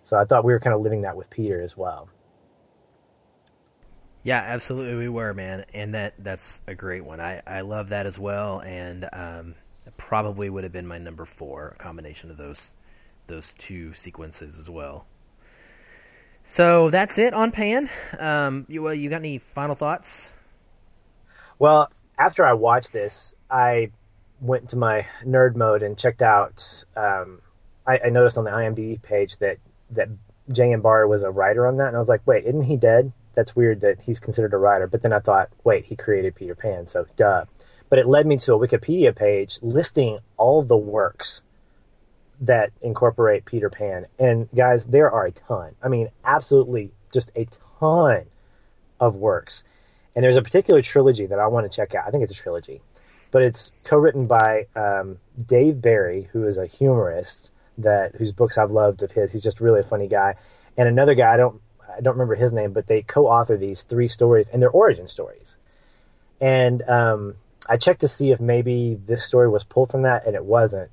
So 0.04 0.18
I 0.18 0.26
thought 0.26 0.44
we 0.44 0.54
were 0.54 0.60
kind 0.60 0.74
of 0.74 0.82
living 0.82 1.02
that 1.02 1.16
with 1.18 1.30
Peter 1.30 1.62
as 1.62 1.78
well. 1.78 2.10
Yeah, 4.24 4.40
absolutely, 4.40 4.96
we 4.96 5.10
were, 5.10 5.34
man, 5.34 5.66
and 5.74 5.94
that 5.94 6.14
that's 6.20 6.62
a 6.68 6.76
great 6.76 7.06
one. 7.06 7.20
I 7.22 7.42
I 7.48 7.62
love 7.62 7.90
that 7.90 8.06
as 8.06 8.20
well, 8.20 8.60
and 8.60 9.08
um, 9.14 9.56
probably 9.98 10.50
would 10.50 10.64
have 10.64 10.74
been 10.74 10.88
my 10.88 10.98
number 10.98 11.26
four, 11.26 11.76
a 11.80 11.82
combination 11.82 12.30
of 12.30 12.38
those 12.38 12.74
those 13.28 13.54
two 13.54 13.94
sequences 13.94 14.60
as 14.60 14.70
well. 14.70 15.06
So 16.44 16.90
that's 16.90 17.18
it 17.18 17.34
on 17.34 17.52
Pan. 17.52 17.90
Um, 18.18 18.66
you 18.68 18.82
well, 18.82 18.94
you 18.94 19.10
got 19.10 19.18
any 19.18 19.38
final 19.38 19.76
thoughts? 19.76 20.32
Well, 21.60 21.92
after 22.18 22.46
I 22.46 22.54
watched 22.54 22.92
this, 22.92 23.36
I 23.50 23.92
went 24.42 24.70
to 24.70 24.78
my 24.78 25.06
nerd 25.26 25.56
mode 25.56 25.84
and 25.84 25.98
checked 25.98 26.22
out. 26.22 26.84
Um, 26.96 27.42
I, 27.86 28.00
I 28.06 28.10
noticed 28.10 28.38
on 28.38 28.46
the 28.46 28.52
IMDb 28.52 29.02
page 29.02 29.38
that 29.38 29.58
that 29.92 30.10
J.M. 30.52 30.82
Barrie 30.82 31.08
was 31.08 31.24
a 31.24 31.32
writer 31.32 31.68
on 31.68 31.78
that, 31.78 31.88
and 31.88 31.96
I 31.96 32.00
was 32.00 32.10
like, 32.10 32.26
wait, 32.26 32.46
isn't 32.46 32.64
he 32.64 32.78
dead? 32.78 33.14
That's 33.40 33.56
weird 33.56 33.80
that 33.80 34.02
he's 34.02 34.20
considered 34.20 34.54
a 34.54 34.58
writer. 34.58 34.86
But 34.86 35.02
then 35.02 35.14
I 35.14 35.20
thought, 35.20 35.50
wait, 35.64 35.86
he 35.86 35.96
created 35.96 36.36
Peter 36.36 36.56
Pan, 36.56 36.88
so 36.88 37.06
duh. 37.16 37.46
But 37.88 37.98
it 37.98 38.06
led 38.06 38.28
me 38.28 38.36
to 38.40 38.54
a 38.54 38.60
Wikipedia 38.60 39.16
page 39.16 39.60
listing 39.62 40.20
all 40.36 40.62
the 40.62 40.76
works 40.76 41.44
that 42.42 42.72
incorporate 42.82 43.46
Peter 43.46 43.70
Pan. 43.70 44.08
And 44.20 44.50
guys, 44.54 44.88
there 44.88 45.10
are 45.10 45.28
a 45.28 45.32
ton. 45.32 45.78
I 45.82 45.88
mean, 45.88 46.10
absolutely 46.26 46.92
just 47.14 47.32
a 47.34 47.48
ton 47.80 48.26
of 49.00 49.16
works. 49.16 49.64
And 50.14 50.26
there's 50.26 50.36
a 50.36 50.42
particular 50.42 50.82
trilogy 50.82 51.26
that 51.26 51.40
I 51.40 51.48
want 51.48 51.66
to 51.66 51.74
check 51.74 51.96
out. 51.96 52.04
I 52.06 52.12
think 52.12 52.26
it's 52.26 52.34
a 52.34 52.36
trilogy, 52.44 52.82
but 53.32 53.42
it's 53.42 53.72
co-written 53.86 54.28
by 54.28 54.68
um, 54.76 55.20
Dave 55.46 55.82
Barry, 55.82 56.28
who 56.34 56.46
is 56.46 56.58
a 56.58 56.66
humorist 56.66 57.54
that 57.78 58.16
whose 58.16 58.34
books 58.34 58.58
I've 58.58 58.72
loved 58.72 59.02
of 59.02 59.14
his. 59.14 59.32
He's 59.32 59.44
just 59.44 59.62
really 59.62 59.80
a 59.80 59.84
funny 59.84 60.10
guy. 60.10 60.36
And 60.76 60.90
another 60.90 61.14
guy, 61.14 61.34
I 61.34 61.38
don't 61.38 61.62
I 61.96 62.02
don't 62.02 62.14
remember 62.14 62.36
his 62.36 62.54
name, 62.54 62.74
but 62.74 62.88
they 62.88 63.02
co-author 63.02 63.58
these 63.58 63.84
three 63.84 64.08
stories 64.08 64.50
and 64.50 64.62
their 64.62 64.70
origin 64.70 65.08
stories. 65.08 65.58
And 66.42 66.82
um, 66.84 67.36
I 67.68 67.78
checked 67.78 68.02
to 68.02 68.08
see 68.08 68.32
if 68.32 68.40
maybe 68.40 69.00
this 69.06 69.26
story 69.26 69.50
was 69.50 69.64
pulled 69.64 69.92
from 69.92 70.04
that, 70.04 70.26
and 70.26 70.36
it 70.36 70.46
wasn't 70.46 70.92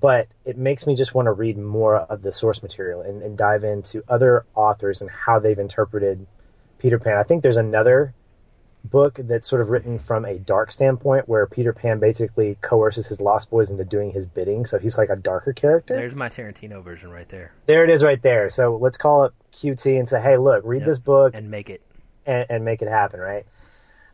but 0.00 0.28
it 0.44 0.56
makes 0.56 0.86
me 0.86 0.94
just 0.94 1.14
want 1.14 1.26
to 1.26 1.32
read 1.32 1.56
more 1.56 1.96
of 1.96 2.22
the 2.22 2.32
source 2.32 2.62
material 2.62 3.00
and, 3.00 3.22
and, 3.22 3.36
dive 3.36 3.64
into 3.64 4.02
other 4.08 4.44
authors 4.54 5.00
and 5.00 5.10
how 5.10 5.38
they've 5.38 5.58
interpreted 5.58 6.26
Peter 6.78 6.98
Pan. 6.98 7.16
I 7.16 7.22
think 7.22 7.42
there's 7.42 7.56
another 7.56 8.14
book 8.90 9.18
that's 9.22 9.48
sort 9.48 9.62
of 9.62 9.70
written 9.70 9.98
from 9.98 10.24
a 10.24 10.38
dark 10.38 10.72
standpoint 10.72 11.28
where 11.28 11.46
Peter 11.46 11.72
Pan 11.72 11.98
basically 11.98 12.56
coerces 12.60 13.06
his 13.06 13.20
lost 13.20 13.50
boys 13.50 13.70
into 13.70 13.84
doing 13.84 14.12
his 14.12 14.26
bidding. 14.26 14.66
So 14.66 14.78
he's 14.78 14.98
like 14.98 15.08
a 15.08 15.16
darker 15.16 15.52
character. 15.52 15.94
There's 15.94 16.14
my 16.14 16.28
Tarantino 16.28 16.82
version 16.82 17.10
right 17.10 17.28
there. 17.28 17.52
There 17.66 17.84
it 17.84 17.90
is 17.90 18.02
right 18.02 18.20
there. 18.22 18.50
So 18.50 18.76
let's 18.76 18.98
call 18.98 19.24
it 19.24 19.32
QT 19.52 19.98
and 19.98 20.08
say, 20.08 20.20
hey, 20.20 20.36
look, 20.36 20.62
read 20.64 20.80
yep. 20.80 20.88
this 20.88 20.98
book 20.98 21.34
and 21.34 21.50
make 21.50 21.70
it 21.70 21.82
and, 22.24 22.46
and 22.48 22.64
make 22.64 22.82
it 22.82 22.88
happen, 22.88 23.20
right? 23.20 23.46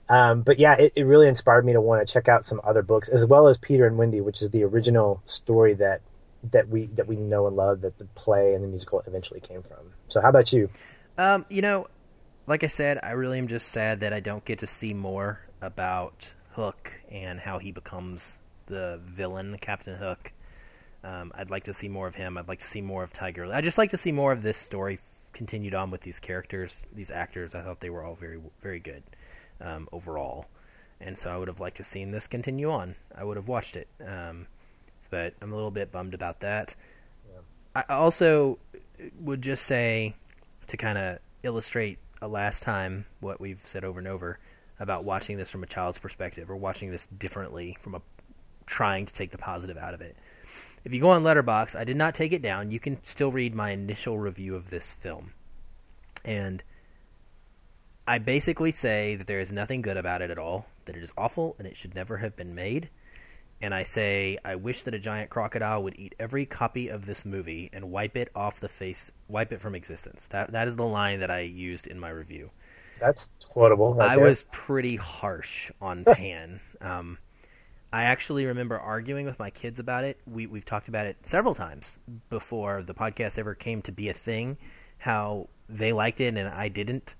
Um, 0.09 0.43
but 0.43 0.59
yeah, 0.59 0.74
it, 0.74 0.93
it 0.97 1.05
really 1.05 1.28
inspired 1.28 1.65
me 1.65 1.73
to 1.73 1.81
want 1.81 2.07
to 2.07 2.12
check 2.12 2.28
out 2.28 2.44
some 2.44 2.61
other 2.65 2.82
books 2.82 3.09
as 3.09 3.24
well 3.24 3.49
as 3.49 3.57
Peter 3.57 3.86
and 3.86 3.97
Wendy, 3.97 4.20
which 4.20 4.43
is 4.43 4.51
the 4.51 4.62
original 4.65 5.23
story 5.27 5.74
that 5.74 6.03
that 6.51 6.69
we 6.69 6.86
that 6.86 7.07
we 7.07 7.16
know 7.16 7.47
and 7.47 7.57
love 7.57 7.82
that 7.82 7.99
the 7.99 8.05
play 8.05 8.55
and 8.55 8.65
the 8.65 8.69
musical 8.69 9.03
eventually 9.07 9.40
came 9.40 9.62
from. 9.62 9.93
So 10.09 10.20
how 10.20 10.28
about 10.28 10.53
you? 10.53 10.69
Um, 11.16 11.47
you 11.49 11.62
know, 11.62 11.89
like 12.47 12.64
I 12.64 12.69
said, 12.69 12.98
I 13.02 13.12
really 13.12 13.39
am 13.39 13.48
just 13.48 13.69
sad 13.69 14.01
that 14.01 14.12
I 14.12 14.20
don't 14.20 14.44
get 14.44 14.60
to 14.60 14.66
see 14.66 14.94
more 14.94 15.40
about 15.60 16.32
Hook 16.52 16.93
and 17.10 17.40
how 17.40 17.59
he 17.59 17.73
becomes 17.73 18.39
the 18.66 19.01
villain, 19.05 19.56
Captain 19.60 19.97
Hook. 19.97 20.32
Um, 21.05 21.32
I'd 21.35 21.51
like 21.51 21.64
to 21.64 21.74
see 21.74 21.89
more 21.89 22.06
of 22.06 22.14
him. 22.14 22.36
I'd 22.36 22.48
like 22.48 22.60
to 22.60 22.66
see 22.66 22.81
more 22.81 23.02
of 23.02 23.12
Tiger. 23.12 23.52
I 23.52 23.60
just 23.60 23.78
like 23.78 23.90
to 23.90 23.97
see 23.97 24.12
more 24.12 24.32
of 24.32 24.43
this 24.43 24.56
story 24.56 24.98
continued 25.32 25.74
on 25.74 25.90
with 25.90 26.02
these 26.02 26.20
characters, 26.20 26.86
these 26.93 27.10
actors. 27.10 27.55
I 27.55 27.62
thought 27.62 27.81
they 27.81 27.90
were 27.90 28.05
all 28.05 28.14
very, 28.14 28.39
very 28.60 28.81
good 28.81 29.02
um, 29.60 29.89
overall. 29.93 30.47
And 31.01 31.16
so 31.16 31.31
I 31.31 31.36
would 31.36 31.48
have 31.48 31.60
liked 31.60 31.78
to 31.78 31.85
seen 31.85 32.10
this 32.10 32.28
continue 32.28 32.70
on. 32.70 32.94
I 33.14 33.24
would 33.24 33.36
have 33.36 33.48
watched 33.48 33.77
it, 33.77 33.89
um, 34.06 34.47
but 35.10 35.35
I'm 35.43 35.52
a 35.52 35.56
little 35.56 35.70
bit 35.70 35.90
bummed 35.90 36.14
about 36.14 36.40
that. 36.40 36.77
Yeah. 37.28 37.82
I 37.89 37.94
also 37.94 38.59
would 39.20 39.43
just 39.43 39.64
say 39.64 40.14
to 40.69 40.77
kind 40.77 40.98
of 40.98 41.19
illustrate 41.43 41.98
last 42.28 42.62
time 42.62 43.07
what 43.20 43.40
we've 43.40 43.61
said 43.65 43.85
over 43.85 43.99
and 43.99 44.09
over 44.09 44.39
about 44.78 45.05
watching 45.05 45.36
this 45.36 45.51
from 45.51 45.62
a 45.62 45.66
child's 45.66 45.99
perspective 45.99 46.51
or 46.51 46.57
watching 46.57 46.90
this 46.90 47.07
differently 47.07 47.77
from 47.81 47.94
a 47.94 48.03
trying 48.66 49.07
to 49.07 49.12
take 49.12 49.31
the 49.31 49.39
positive 49.39 49.77
out 49.77 49.94
of 49.94 50.01
it. 50.01 50.16
If 50.85 50.94
you 50.94 51.01
go 51.01 51.11
on 51.11 51.23
Letterboxd, 51.23 51.77
I 51.77 51.85
did 51.85 51.97
not 51.97 52.15
take 52.15 52.32
it 52.32 52.43
down. 52.43 52.70
You 52.70 52.81
can 52.81 53.03
still 53.05 53.31
read 53.31 53.55
my 53.55 53.70
initial 53.70 54.19
review 54.19 54.57
of 54.57 54.70
this 54.70 54.93
film. 54.93 55.32
And 56.24 56.62
I 58.07 58.19
basically 58.19 58.73
say 58.73 59.16
that 59.16 59.27
there 59.27 59.40
is 59.40 59.53
nothing 59.53 59.82
good 59.82 59.97
about 59.97 60.23
it 60.23 60.31
at 60.31 60.39
all, 60.39 60.66
that 60.86 60.97
it 60.97 61.03
is 61.03 61.12
awful 61.16 61.55
and 61.59 61.66
it 61.66 61.77
should 61.77 61.94
never 61.94 62.16
have 62.16 62.36
been 62.36 62.55
made. 62.55 62.90
And 63.62 63.72
I 63.72 63.84
say 63.84 64.36
I 64.44 64.56
wish 64.56 64.82
that 64.82 64.93
a 64.94 64.98
giant 64.98 65.30
crocodile 65.30 65.82
would 65.84 65.94
eat 65.97 66.14
every 66.18 66.44
copy 66.44 66.89
of 66.89 67.06
this 67.06 67.24
movie 67.24 67.70
and 67.72 67.90
wipe 67.93 68.16
it 68.16 68.28
off 68.34 68.59
the 68.60 68.68
face, 68.68 69.12
wipe 69.28 69.52
it 69.52 69.60
from 69.60 69.74
existence. 69.76 70.26
That 70.26 70.51
that 70.52 70.66
is 70.68 70.74
the 70.76 70.84
line 70.84 71.20
that 71.20 71.30
I 71.30 71.40
used 71.40 71.86
in 71.86 71.98
my 72.01 72.10
review. 72.10 72.51
That's 73.01 73.30
quotable. 73.48 73.94
Right 73.94 74.10
I 74.10 74.16
there. 74.16 74.24
was 74.24 74.44
pretty 74.51 74.97
harsh 74.97 75.70
on 75.80 76.05
Pan. 76.12 76.60
um, 76.80 77.18
I 77.93 78.05
actually 78.05 78.47
remember 78.47 78.78
arguing 78.78 79.26
with 79.26 79.39
my 79.39 79.51
kids 79.51 79.78
about 79.78 80.05
it. 80.05 80.18
We 80.26 80.47
we've 80.47 80.64
talked 80.64 80.89
about 80.89 81.06
it 81.06 81.16
several 81.24 81.55
times 81.55 82.01
before 82.30 82.82
the 82.82 82.94
podcast 82.94 83.39
ever 83.39 83.55
came 83.55 83.80
to 83.82 83.93
be 83.93 84.09
a 84.09 84.14
thing. 84.14 84.56
How 84.98 85.48
they 85.68 85.93
liked 85.93 86.20
it 86.20 86.36
and 86.36 86.48
I 86.48 86.68
didn't 86.68 87.14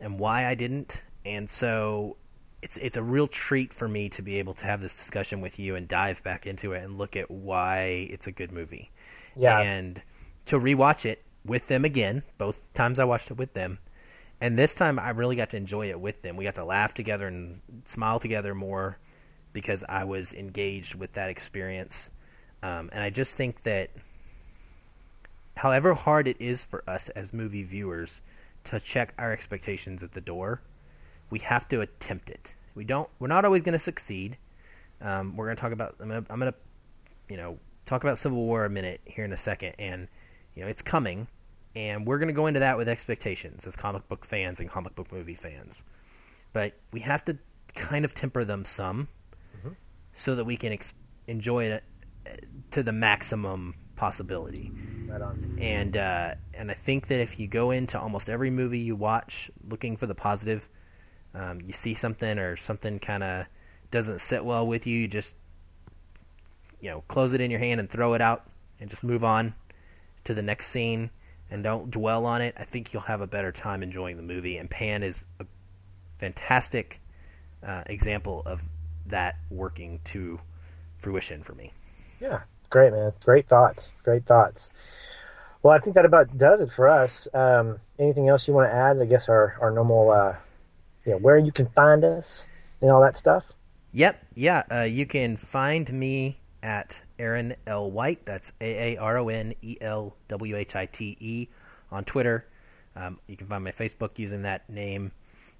and 0.00 0.18
why 0.18 0.46
I 0.46 0.54
didn't. 0.54 1.02
And 1.24 1.48
so 1.48 2.16
it's 2.64 2.78
it's 2.78 2.96
a 2.96 3.02
real 3.02 3.28
treat 3.28 3.74
for 3.74 3.86
me 3.86 4.08
to 4.08 4.22
be 4.22 4.38
able 4.38 4.54
to 4.54 4.64
have 4.64 4.80
this 4.80 4.96
discussion 4.96 5.42
with 5.42 5.58
you 5.58 5.76
and 5.76 5.86
dive 5.86 6.22
back 6.22 6.46
into 6.46 6.72
it 6.72 6.82
and 6.82 6.96
look 6.96 7.14
at 7.14 7.30
why 7.30 8.08
it's 8.10 8.26
a 8.26 8.32
good 8.32 8.52
movie. 8.52 8.90
Yeah. 9.36 9.60
And 9.60 10.00
to 10.46 10.58
rewatch 10.58 11.04
it 11.04 11.22
with 11.44 11.68
them 11.68 11.84
again, 11.84 12.22
both 12.38 12.72
times 12.72 12.98
I 12.98 13.04
watched 13.04 13.30
it 13.30 13.36
with 13.36 13.52
them. 13.52 13.78
And 14.40 14.58
this 14.58 14.74
time 14.74 14.98
I 14.98 15.10
really 15.10 15.36
got 15.36 15.50
to 15.50 15.58
enjoy 15.58 15.90
it 15.90 16.00
with 16.00 16.22
them. 16.22 16.38
We 16.38 16.44
got 16.44 16.54
to 16.54 16.64
laugh 16.64 16.94
together 16.94 17.26
and 17.26 17.60
smile 17.84 18.18
together 18.18 18.54
more 18.54 18.98
because 19.52 19.84
I 19.86 20.04
was 20.04 20.32
engaged 20.32 20.94
with 20.94 21.12
that 21.12 21.28
experience. 21.28 22.08
Um, 22.62 22.88
and 22.92 23.02
I 23.02 23.10
just 23.10 23.36
think 23.36 23.62
that 23.64 23.90
however 25.54 25.92
hard 25.92 26.28
it 26.28 26.38
is 26.40 26.64
for 26.64 26.82
us 26.88 27.10
as 27.10 27.34
movie 27.34 27.62
viewers 27.62 28.22
to 28.64 28.80
check 28.80 29.12
our 29.18 29.32
expectations 29.32 30.02
at 30.02 30.12
the 30.12 30.22
door, 30.22 30.62
we 31.30 31.38
have 31.40 31.68
to 31.68 31.80
attempt 31.80 32.30
it. 32.30 32.54
We 32.74 32.84
don't. 32.84 33.08
We're 33.18 33.28
not 33.28 33.44
always 33.44 33.62
going 33.62 33.74
to 33.74 33.78
succeed. 33.78 34.36
Um, 35.00 35.36
we're 35.36 35.46
going 35.46 35.56
to 35.56 35.60
talk 35.60 35.72
about. 35.72 35.96
I'm 36.00 36.08
going 36.08 36.52
to, 36.52 36.54
you 37.28 37.36
know, 37.36 37.58
talk 37.86 38.02
about 38.02 38.18
Civil 38.18 38.38
War 38.38 38.64
a 38.64 38.70
minute 38.70 39.00
here 39.04 39.24
in 39.24 39.32
a 39.32 39.36
second, 39.36 39.74
and 39.78 40.08
you 40.54 40.62
know, 40.62 40.68
it's 40.68 40.82
coming, 40.82 41.28
and 41.74 42.06
we're 42.06 42.18
going 42.18 42.28
to 42.28 42.34
go 42.34 42.46
into 42.46 42.60
that 42.60 42.76
with 42.76 42.88
expectations 42.88 43.66
as 43.66 43.76
comic 43.76 44.08
book 44.08 44.24
fans 44.24 44.60
and 44.60 44.70
comic 44.70 44.94
book 44.94 45.12
movie 45.12 45.34
fans. 45.34 45.82
But 46.52 46.74
we 46.92 47.00
have 47.00 47.24
to 47.26 47.36
kind 47.74 48.04
of 48.04 48.14
temper 48.14 48.44
them 48.44 48.64
some, 48.64 49.08
mm-hmm. 49.58 49.74
so 50.12 50.34
that 50.36 50.44
we 50.44 50.56
can 50.56 50.72
ex- 50.72 50.94
enjoy 51.26 51.64
it 51.64 51.84
to 52.70 52.82
the 52.82 52.92
maximum 52.92 53.74
possibility. 53.96 54.72
Right 55.06 55.20
on. 55.20 55.58
And 55.60 55.96
uh, 55.96 56.34
and 56.54 56.70
I 56.70 56.74
think 56.74 57.08
that 57.08 57.20
if 57.20 57.38
you 57.38 57.46
go 57.46 57.70
into 57.70 57.98
almost 57.98 58.28
every 58.28 58.50
movie 58.50 58.80
you 58.80 58.96
watch 58.96 59.50
looking 59.68 59.96
for 59.96 60.06
the 60.06 60.14
positive, 60.14 60.68
um, 61.34 61.60
you 61.66 61.72
see 61.72 61.94
something 61.94 62.38
or 62.38 62.56
something 62.56 62.98
kind 62.98 63.22
of 63.22 63.46
doesn't 63.90 64.20
sit 64.20 64.44
well 64.44 64.66
with 64.66 64.86
you, 64.86 65.00
you 65.00 65.08
just 65.08 65.34
you 66.80 66.90
know 66.90 67.02
close 67.08 67.34
it 67.34 67.40
in 67.40 67.50
your 67.50 67.60
hand 67.60 67.80
and 67.80 67.90
throw 67.90 68.14
it 68.14 68.20
out 68.20 68.48
and 68.80 68.90
just 68.90 69.02
move 69.02 69.24
on 69.24 69.54
to 70.24 70.34
the 70.34 70.42
next 70.42 70.68
scene 70.68 71.10
and 71.50 71.62
don't 71.62 71.90
dwell 71.90 72.26
on 72.26 72.42
it. 72.42 72.54
I 72.58 72.64
think 72.64 72.92
you'll 72.92 73.02
have 73.02 73.20
a 73.20 73.26
better 73.26 73.52
time 73.52 73.82
enjoying 73.82 74.16
the 74.16 74.22
movie. 74.22 74.56
And 74.56 74.70
Pan 74.70 75.02
is 75.02 75.24
a 75.40 75.46
fantastic 76.18 77.00
uh, 77.62 77.82
example 77.86 78.42
of 78.46 78.62
that 79.06 79.36
working 79.50 80.00
to 80.04 80.40
fruition 80.98 81.42
for 81.42 81.54
me. 81.54 81.72
Yeah, 82.20 82.40
Great, 82.74 82.92
man. 82.92 83.12
Great 83.24 83.46
thoughts. 83.46 83.92
Great 84.02 84.26
thoughts. 84.26 84.72
Well, 85.62 85.72
I 85.72 85.78
think 85.78 85.94
that 85.94 86.04
about 86.04 86.36
does 86.36 86.60
it 86.60 86.72
for 86.72 86.88
us. 86.88 87.28
Um, 87.32 87.78
anything 88.00 88.28
else 88.28 88.48
you 88.48 88.54
want 88.54 88.68
to 88.68 88.74
add? 88.74 89.00
I 89.00 89.04
guess 89.04 89.28
our, 89.28 89.56
our 89.60 89.70
normal, 89.70 90.10
uh, 90.10 90.34
you 91.04 91.12
know, 91.12 91.18
where 91.18 91.38
you 91.38 91.52
can 91.52 91.66
find 91.66 92.04
us 92.04 92.48
and 92.80 92.90
all 92.90 93.00
that 93.00 93.16
stuff. 93.16 93.44
Yep. 93.92 94.26
Yeah. 94.34 94.62
Uh, 94.70 94.82
you 94.82 95.06
can 95.06 95.36
find 95.36 95.90
me 95.92 96.38
at 96.62 97.00
Aaron 97.18 97.54
L. 97.66 97.90
White. 97.90 98.24
That's 98.24 98.52
A 98.60 98.94
A 98.94 99.00
R 99.00 99.18
O 99.18 99.28
N 99.28 99.54
E 99.62 99.76
L 99.80 100.16
W 100.28 100.56
H 100.56 100.74
I 100.74 100.86
T 100.86 101.16
E 101.20 101.48
on 101.92 102.04
Twitter. 102.04 102.46
Um, 102.96 103.18
you 103.26 103.36
can 103.36 103.46
find 103.46 103.62
my 103.62 103.72
Facebook 103.72 104.18
using 104.18 104.42
that 104.42 104.68
name. 104.68 105.12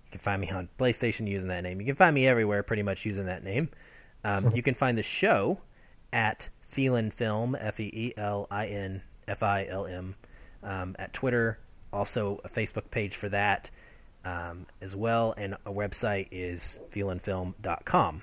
You 0.06 0.10
can 0.12 0.20
find 0.20 0.40
me 0.40 0.50
on 0.50 0.68
PlayStation 0.78 1.28
using 1.28 1.48
that 1.48 1.62
name. 1.62 1.80
You 1.80 1.86
can 1.86 1.96
find 1.96 2.14
me 2.14 2.26
everywhere 2.26 2.62
pretty 2.62 2.82
much 2.82 3.04
using 3.04 3.26
that 3.26 3.44
name. 3.44 3.68
Um, 4.24 4.50
you 4.54 4.62
can 4.62 4.74
find 4.74 4.96
the 4.96 5.02
show 5.02 5.60
at 6.12 6.48
Feelin 6.72 7.12
Film, 7.12 7.56
F 7.58 7.78
E 7.80 7.90
E 7.92 8.12
L 8.16 8.46
I 8.50 8.66
N 8.66 9.02
F 9.28 9.42
I 9.42 9.66
L 9.66 9.86
M, 9.86 10.14
um, 10.62 10.96
at 10.98 11.12
Twitter. 11.12 11.58
Also, 11.92 12.40
a 12.42 12.48
Facebook 12.48 12.90
page 12.90 13.14
for 13.14 13.28
that 13.28 13.70
um, 14.24 14.66
as 14.80 14.96
well, 14.96 15.34
and 15.36 15.54
a 15.66 15.72
website 15.72 16.28
is 16.30 16.80
feelinfilm.com. 16.92 18.22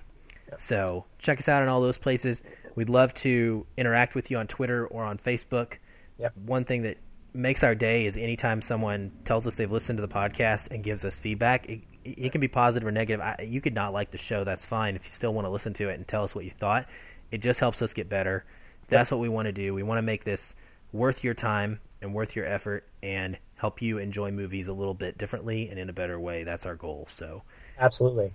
Yep. 0.50 0.60
So 0.60 1.06
check 1.20 1.40
us 1.40 1.48
out 1.48 1.64
in 1.64 1.70
all 1.70 1.82
those 1.82 1.98
places. 1.98 2.44
We'd 2.76 2.90
love 2.90 3.14
to 3.16 3.66
interact 3.78 4.16
with 4.16 4.32
you 4.32 4.38
on 4.38 4.48
Twitter 4.48 4.88
or 4.88 5.04
on 5.04 5.18
Facebook. 5.18 5.78
Yep. 6.18 6.34
One 6.46 6.64
thing 6.66 6.84
that 6.84 6.98
makes 7.34 7.64
our 7.64 7.76
day 7.76 8.06
is 8.06 8.18
anytime 8.18 8.62
someone 8.62 9.12
tells 9.26 9.48
us 9.48 9.56
they've 9.56 9.72
listened 9.72 9.98
to 9.98 10.02
the 10.02 10.14
podcast 10.14 10.70
and 10.72 10.84
gives 10.84 11.06
us 11.06 11.18
feedback. 11.18 11.70
It, 11.70 11.82
it 12.04 12.32
can 12.32 12.42
be 12.42 12.48
positive 12.48 12.88
or 12.88 12.92
negative. 12.92 13.22
I, 13.22 13.44
you 13.48 13.62
could 13.62 13.76
not 13.76 13.94
like 13.94 14.12
the 14.12 14.18
show. 14.18 14.44
That's 14.44 14.66
fine. 14.66 14.96
If 14.96 15.06
you 15.06 15.12
still 15.12 15.34
want 15.34 15.46
to 15.46 15.52
listen 15.52 15.74
to 15.76 15.90
it 15.90 15.96
and 15.96 16.08
tell 16.08 16.24
us 16.24 16.36
what 16.36 16.46
you 16.46 16.52
thought, 16.52 16.88
it 17.32 17.40
just 17.40 17.60
helps 17.60 17.82
us 17.82 17.94
get 17.94 18.10
better. 18.10 18.44
That's 18.90 19.12
what 19.12 19.20
we 19.20 19.30
want 19.30 19.46
to 19.46 19.54
do. 19.54 19.74
We 19.74 19.84
want 19.84 20.00
to 20.00 20.04
make 20.04 20.26
this 20.26 20.56
worth 20.92 21.24
your 21.24 21.34
time 21.34 21.80
and 22.02 22.14
worth 22.14 22.36
your 22.36 22.46
effort 22.46 22.86
and 23.04 23.38
help 23.56 23.82
you 23.82 23.98
enjoy 23.98 24.32
movies 24.32 24.68
a 24.68 24.74
little 24.74 24.94
bit 24.94 25.18
differently 25.18 25.70
and 25.70 25.80
in 25.80 25.90
a 25.90 25.94
better 25.94 26.20
way. 26.20 26.44
That's 26.44 26.66
our 26.66 26.76
goal. 26.76 27.06
So, 27.10 27.44
absolutely. 27.80 28.34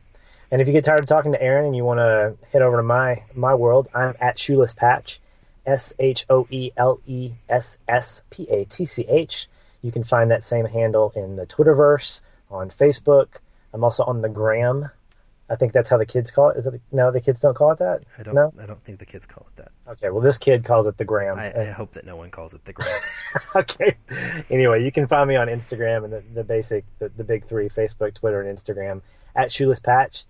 And 0.50 0.62
if 0.62 0.68
you 0.68 0.72
get 0.72 0.84
tired 0.84 1.00
of 1.00 1.06
talking 1.06 1.32
to 1.32 1.42
Aaron 1.42 1.66
and 1.66 1.76
you 1.76 1.84
want 1.84 1.98
to 1.98 2.36
head 2.52 2.62
over 2.62 2.76
to 2.76 2.82
my 2.82 3.22
my 3.34 3.54
world, 3.54 3.88
I'm 3.94 4.14
at 4.20 4.38
Shoeless 4.38 4.74
Patch, 4.74 5.20
S 5.66 5.92
H 5.98 6.24
O 6.30 6.46
E 6.50 6.70
L 6.76 7.00
E 7.06 7.32
S 7.48 7.78
S 7.88 8.22
P 8.30 8.46
A 8.50 8.64
T 8.64 8.86
C 8.86 9.04
H. 9.08 9.48
You 9.82 9.90
can 9.90 10.04
find 10.04 10.30
that 10.30 10.44
same 10.44 10.66
handle 10.66 11.12
in 11.16 11.36
the 11.36 11.46
Twitterverse, 11.46 12.22
on 12.50 12.70
Facebook. 12.70 13.26
I'm 13.72 13.84
also 13.84 14.04
on 14.04 14.22
the 14.22 14.28
Gram. 14.28 14.90
I 15.48 15.54
think 15.54 15.72
that's 15.72 15.88
how 15.88 15.96
the 15.96 16.06
kids 16.06 16.30
call 16.30 16.50
it. 16.50 16.56
Is 16.56 16.66
it 16.66 16.80
no? 16.90 17.12
The 17.12 17.20
kids 17.20 17.38
don't 17.38 17.54
call 17.54 17.70
it 17.70 17.78
that. 17.78 18.02
I 18.18 18.22
don't. 18.24 18.34
No? 18.34 18.52
I 18.60 18.66
don't 18.66 18.82
think 18.82 18.98
the 18.98 19.06
kids 19.06 19.26
call 19.26 19.46
it 19.48 19.62
that. 19.62 19.92
Okay. 19.92 20.10
Well, 20.10 20.20
this 20.20 20.38
kid 20.38 20.64
calls 20.64 20.88
it 20.88 20.98
the 20.98 21.04
Gram. 21.04 21.38
I, 21.38 21.68
I 21.68 21.70
hope 21.70 21.92
that 21.92 22.04
no 22.04 22.16
one 22.16 22.30
calls 22.30 22.52
it 22.52 22.64
the 22.64 22.72
gram. 22.72 22.88
okay. 23.56 23.96
Anyway, 24.50 24.82
you 24.82 24.90
can 24.90 25.06
find 25.06 25.28
me 25.28 25.36
on 25.36 25.46
Instagram 25.46 26.04
and 26.04 26.12
the, 26.12 26.22
the 26.34 26.44
basic, 26.44 26.84
the, 26.98 27.10
the 27.10 27.22
big 27.22 27.46
three: 27.46 27.68
Facebook, 27.68 28.14
Twitter, 28.14 28.40
and 28.42 28.58
Instagram 28.58 29.02
at 29.36 29.52
Shoeless 29.52 29.78
Patch. 29.78 30.24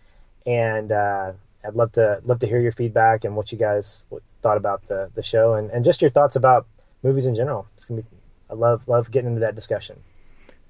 And 0.45 0.93
uh, 0.93 1.33
I'd 1.65 1.75
love 1.75 1.93
to 1.93 2.21
love 2.25 2.41
to 2.41 2.47
hear 2.47 2.61
your 2.61 2.73
feedback 2.73 3.25
and 3.25 3.37
what 3.37 3.53
you 3.53 3.59
guys 3.59 4.05
thought 4.43 4.59
about 4.59 4.87
the 4.89 5.11
the 5.15 5.23
show 5.23 5.55
and, 5.55 5.71
and 5.71 5.85
just 5.85 6.03
your 6.03 6.11
thoughts 6.11 6.37
about 6.37 6.67
movies 7.03 7.27
in 7.27 7.35
general. 7.35 7.67
It's 7.77 7.87
gonna 7.87 8.03
be. 8.03 8.09
I 8.51 8.55
love 8.55 8.87
love 8.87 9.11
getting 9.11 9.31
into 9.31 9.41
that 9.41 9.55
discussion. 9.55 10.01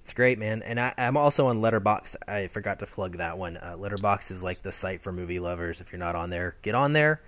It's 0.07 0.13
great, 0.13 0.39
man. 0.39 0.63
And 0.63 0.79
I, 0.79 0.95
I'm 0.99 1.17
also 1.17 1.49
on 1.49 1.61
Letterboxd. 1.61 2.15
I 2.29 2.47
forgot 2.47 2.79
to 2.79 2.87
plug 2.87 3.17
that 3.17 3.37
one. 3.37 3.57
Uh, 3.57 3.75
Letterboxd 3.77 4.31
is 4.31 4.41
like 4.41 4.63
the 4.63 4.71
site 4.71 5.03
for 5.03 5.11
movie 5.11 5.41
lovers. 5.41 5.81
If 5.81 5.91
you're 5.91 5.99
not 5.99 6.15
on 6.15 6.31
there, 6.31 6.55
get 6.63 6.77
on 6.77 6.93
there. 6.93 7.23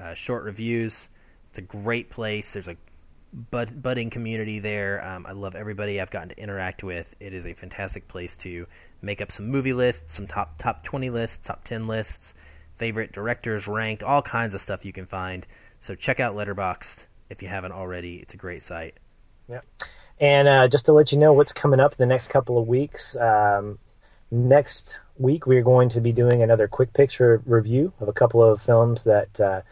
Uh, 0.00 0.14
short 0.14 0.42
reviews. 0.44 1.10
It's 1.50 1.58
a 1.58 1.60
great 1.60 2.08
place. 2.08 2.54
There's 2.54 2.68
a 2.68 2.76
bud- 3.50 3.82
budding 3.82 4.08
community 4.08 4.60
there. 4.60 5.06
Um, 5.06 5.26
I 5.26 5.32
love 5.32 5.54
everybody 5.54 6.00
I've 6.00 6.10
gotten 6.10 6.30
to 6.30 6.38
interact 6.38 6.82
with. 6.82 7.14
It 7.20 7.34
is 7.34 7.46
a 7.46 7.52
fantastic 7.52 8.08
place 8.08 8.34
to 8.36 8.66
make 9.02 9.20
up 9.20 9.30
some 9.30 9.48
movie 9.48 9.74
lists, 9.74 10.14
some 10.14 10.26
top 10.26 10.56
top 10.56 10.84
20 10.84 11.10
lists, 11.10 11.46
top 11.46 11.64
10 11.64 11.86
lists, 11.86 12.32
favorite 12.78 13.12
directors 13.12 13.68
ranked, 13.68 14.02
all 14.02 14.22
kinds 14.22 14.54
of 14.54 14.62
stuff 14.62 14.86
you 14.86 14.92
can 14.94 15.04
find. 15.04 15.46
So 15.80 15.94
check 15.94 16.18
out 16.18 16.34
Letterboxd 16.34 17.04
if 17.28 17.42
you 17.42 17.48
haven't 17.48 17.72
already. 17.72 18.16
It's 18.16 18.32
a 18.32 18.38
great 18.38 18.62
site. 18.62 18.96
Yeah. 19.50 19.60
And 20.22 20.46
uh, 20.46 20.68
just 20.68 20.86
to 20.86 20.92
let 20.92 21.10
you 21.10 21.18
know 21.18 21.32
what's 21.32 21.52
coming 21.52 21.80
up 21.80 21.90
in 21.90 21.96
the 21.98 22.06
next 22.06 22.28
couple 22.28 22.56
of 22.56 22.68
weeks, 22.68 23.16
um, 23.16 23.80
next 24.30 25.00
week 25.18 25.48
we're 25.48 25.64
going 25.64 25.88
to 25.88 26.00
be 26.00 26.12
doing 26.12 26.44
another 26.44 26.68
quick 26.68 26.92
picture 26.92 27.42
review 27.44 27.92
of 27.98 28.06
a 28.06 28.12
couple 28.12 28.40
of 28.40 28.62
films 28.62 29.02
that 29.02 29.40
uh, 29.40 29.62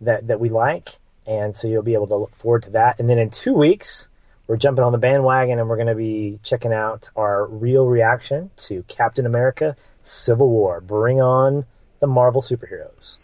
that 0.00 0.26
that 0.26 0.40
we 0.40 0.48
like, 0.48 0.98
and 1.28 1.56
so 1.56 1.68
you'll 1.68 1.84
be 1.84 1.94
able 1.94 2.08
to 2.08 2.16
look 2.16 2.34
forward 2.34 2.64
to 2.64 2.70
that. 2.70 2.98
And 2.98 3.08
then 3.08 3.20
in 3.20 3.30
two 3.30 3.52
weeks, 3.52 4.08
we're 4.48 4.56
jumping 4.56 4.82
on 4.82 4.90
the 4.90 4.98
bandwagon 4.98 5.60
and 5.60 5.68
we're 5.68 5.76
going 5.76 5.86
to 5.86 5.94
be 5.94 6.40
checking 6.42 6.72
out 6.72 7.08
our 7.14 7.46
real 7.46 7.86
reaction 7.86 8.50
to 8.56 8.82
Captain 8.88 9.26
America: 9.26 9.76
Civil 10.02 10.48
War. 10.48 10.80
Bring 10.80 11.22
on 11.22 11.66
the 12.00 12.08
Marvel 12.08 12.42
superheroes. 12.42 13.16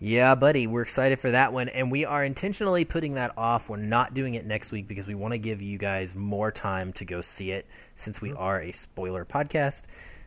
Yeah, 0.00 0.34
buddy, 0.34 0.66
we're 0.66 0.82
excited 0.82 1.20
for 1.20 1.30
that 1.30 1.52
one, 1.52 1.68
and 1.68 1.90
we 1.90 2.04
are 2.04 2.24
intentionally 2.24 2.84
putting 2.84 3.14
that 3.14 3.32
off. 3.38 3.68
We're 3.68 3.76
not 3.76 4.12
doing 4.12 4.34
it 4.34 4.44
next 4.44 4.72
week 4.72 4.88
because 4.88 5.06
we 5.06 5.14
want 5.14 5.32
to 5.32 5.38
give 5.38 5.62
you 5.62 5.78
guys 5.78 6.16
more 6.16 6.50
time 6.50 6.92
to 6.94 7.04
go 7.04 7.20
see 7.20 7.52
it. 7.52 7.66
Since 7.94 8.20
we 8.20 8.32
are 8.32 8.60
a 8.60 8.72
spoiler 8.72 9.24
podcast, 9.24 9.84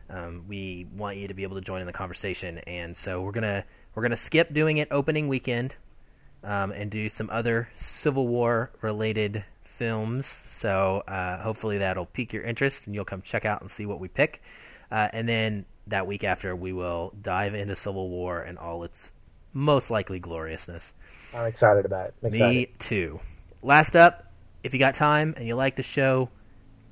um, 0.08 0.44
we 0.48 0.86
want 0.96 1.18
you 1.18 1.28
to 1.28 1.34
be 1.34 1.42
able 1.42 1.56
to 1.56 1.60
join 1.60 1.82
in 1.82 1.86
the 1.86 1.92
conversation, 1.92 2.58
and 2.66 2.96
so 2.96 3.20
we're 3.20 3.32
gonna 3.32 3.62
we're 3.94 4.02
gonna 4.02 4.16
skip 4.16 4.54
doing 4.54 4.78
it 4.78 4.88
opening 4.90 5.28
weekend, 5.28 5.76
um, 6.42 6.72
and 6.72 6.90
do 6.90 7.06
some 7.08 7.28
other 7.30 7.68
Civil 7.74 8.26
War 8.26 8.70
related 8.80 9.44
films. 9.64 10.44
So 10.48 11.04
uh, 11.06 11.42
hopefully 11.42 11.78
that'll 11.78 12.06
pique 12.06 12.32
your 12.32 12.42
interest, 12.42 12.86
and 12.86 12.94
you'll 12.94 13.04
come 13.04 13.20
check 13.20 13.44
out 13.44 13.60
and 13.60 13.70
see 13.70 13.84
what 13.84 14.00
we 14.00 14.08
pick. 14.08 14.42
Uh, 14.90 15.08
and 15.12 15.28
then 15.28 15.66
that 15.88 16.06
week 16.06 16.24
after, 16.24 16.56
we 16.56 16.72
will 16.72 17.12
dive 17.20 17.54
into 17.54 17.76
Civil 17.76 18.08
War 18.08 18.40
and 18.40 18.58
all 18.58 18.82
its 18.82 19.12
most 19.52 19.90
likely 19.90 20.18
gloriousness. 20.18 20.94
I'm 21.34 21.46
excited 21.46 21.84
about 21.84 22.08
it. 22.08 22.14
I'm 22.22 22.28
excited. 22.28 22.54
Me 22.54 22.66
too. 22.78 23.20
Last 23.62 23.96
up, 23.96 24.32
if 24.62 24.72
you 24.72 24.78
got 24.78 24.94
time 24.94 25.34
and 25.36 25.46
you 25.46 25.54
like 25.54 25.76
the 25.76 25.82
show, 25.82 26.28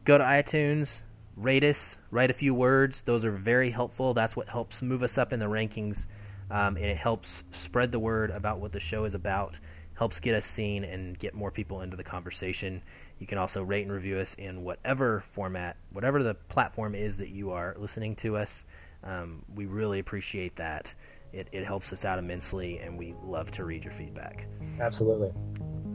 go 0.05 0.19
to 0.19 0.25
iTunes, 0.25 1.03
rate 1.37 1.65
us, 1.65 1.99
write 2.11 2.31
a 2.31 2.35
few 2.35 2.55
words. 2.55 3.03
Those 3.03 3.25
are 3.25 3.31
very 3.31 3.71
helpful. 3.71 4.15
That's 4.15 4.37
what 4.37 4.49
helps 4.49 4.83
move 4.83 5.03
us 5.03 5.19
up 5.19 5.33
in 5.33 5.39
the 5.39 5.47
rankings, 5.47 6.07
um, 6.51 6.77
and 6.77 6.87
it 6.87 6.97
helps 6.97 7.45
spread 7.51 7.93
the 7.93 7.99
word 7.99 8.31
about 8.31 8.61
what 8.61 8.73
the 8.73 8.81
show 8.81 9.05
is 9.05 9.15
about. 9.15 9.59
Helps 9.95 10.21
get 10.21 10.35
us 10.35 10.45
seen 10.45 10.85
and 10.85 11.19
get 11.19 11.35
more 11.35 11.51
people 11.51 11.81
into 11.81 11.97
the 11.97 12.05
conversation. 12.05 12.83
You 13.19 13.27
can 13.27 13.39
also 13.39 13.63
rate 13.63 13.83
and 13.83 13.93
review 13.93 14.19
us 14.19 14.35
in 14.35 14.63
whatever 14.63 15.25
format, 15.31 15.77
whatever 15.91 16.23
the 16.23 16.35
platform 16.35 16.95
is 16.95 17.17
that 17.17 17.31
you 17.31 17.51
are 17.51 17.75
listening 17.79 18.15
to 18.17 18.37
us. 18.37 18.67
Um, 19.03 19.43
we 19.55 19.67
really 19.67 19.99
appreciate 19.99 20.57
that. 20.57 20.95
It, 21.37 21.49
it 21.53 21.67
helps 21.67 21.93
us 21.93 22.07
out 22.07 22.19
immensely, 22.19 22.79
and 22.79 22.97
we 22.97 23.15
love 23.23 23.51
to 23.53 23.65
read 23.65 23.85
your 23.85 23.93
feedback. 23.93 24.47
Absolutely. 24.81 25.31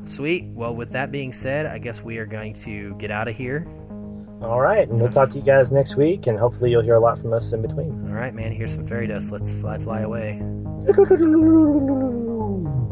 Sweet. 0.06 0.46
Well, 0.46 0.76
with 0.76 0.92
that 0.92 1.12
being 1.12 1.34
said, 1.34 1.66
I 1.66 1.80
guess 1.80 2.04
we 2.04 2.20
are 2.20 2.28
going 2.28 2.54
to 2.56 2.94
get 2.96 3.10
out 3.10 3.28
of 3.28 3.36
here. 3.36 3.68
All 4.42 4.62
right, 4.62 4.88
and 4.88 5.00
we'll 5.00 5.12
talk 5.12 5.32
to 5.32 5.38
you 5.38 5.44
guys 5.44 5.72
next 5.72 5.96
week, 5.96 6.28
and 6.28 6.38
hopefully 6.38 6.70
you'll 6.70 6.84
hear 6.84 6.96
a 6.96 7.00
lot 7.00 7.20
from 7.20 7.34
us 7.34 7.54
in 7.54 7.62
between. 7.62 8.08
All 8.08 8.14
right, 8.14 8.34
man. 8.34 8.52
Here's 8.52 8.74
some 8.74 8.88
fairy 8.88 9.08
dust. 9.08 9.32
Let's 9.32 9.52
fly, 9.52 9.80
fly 9.80 10.02
away. 10.02 10.42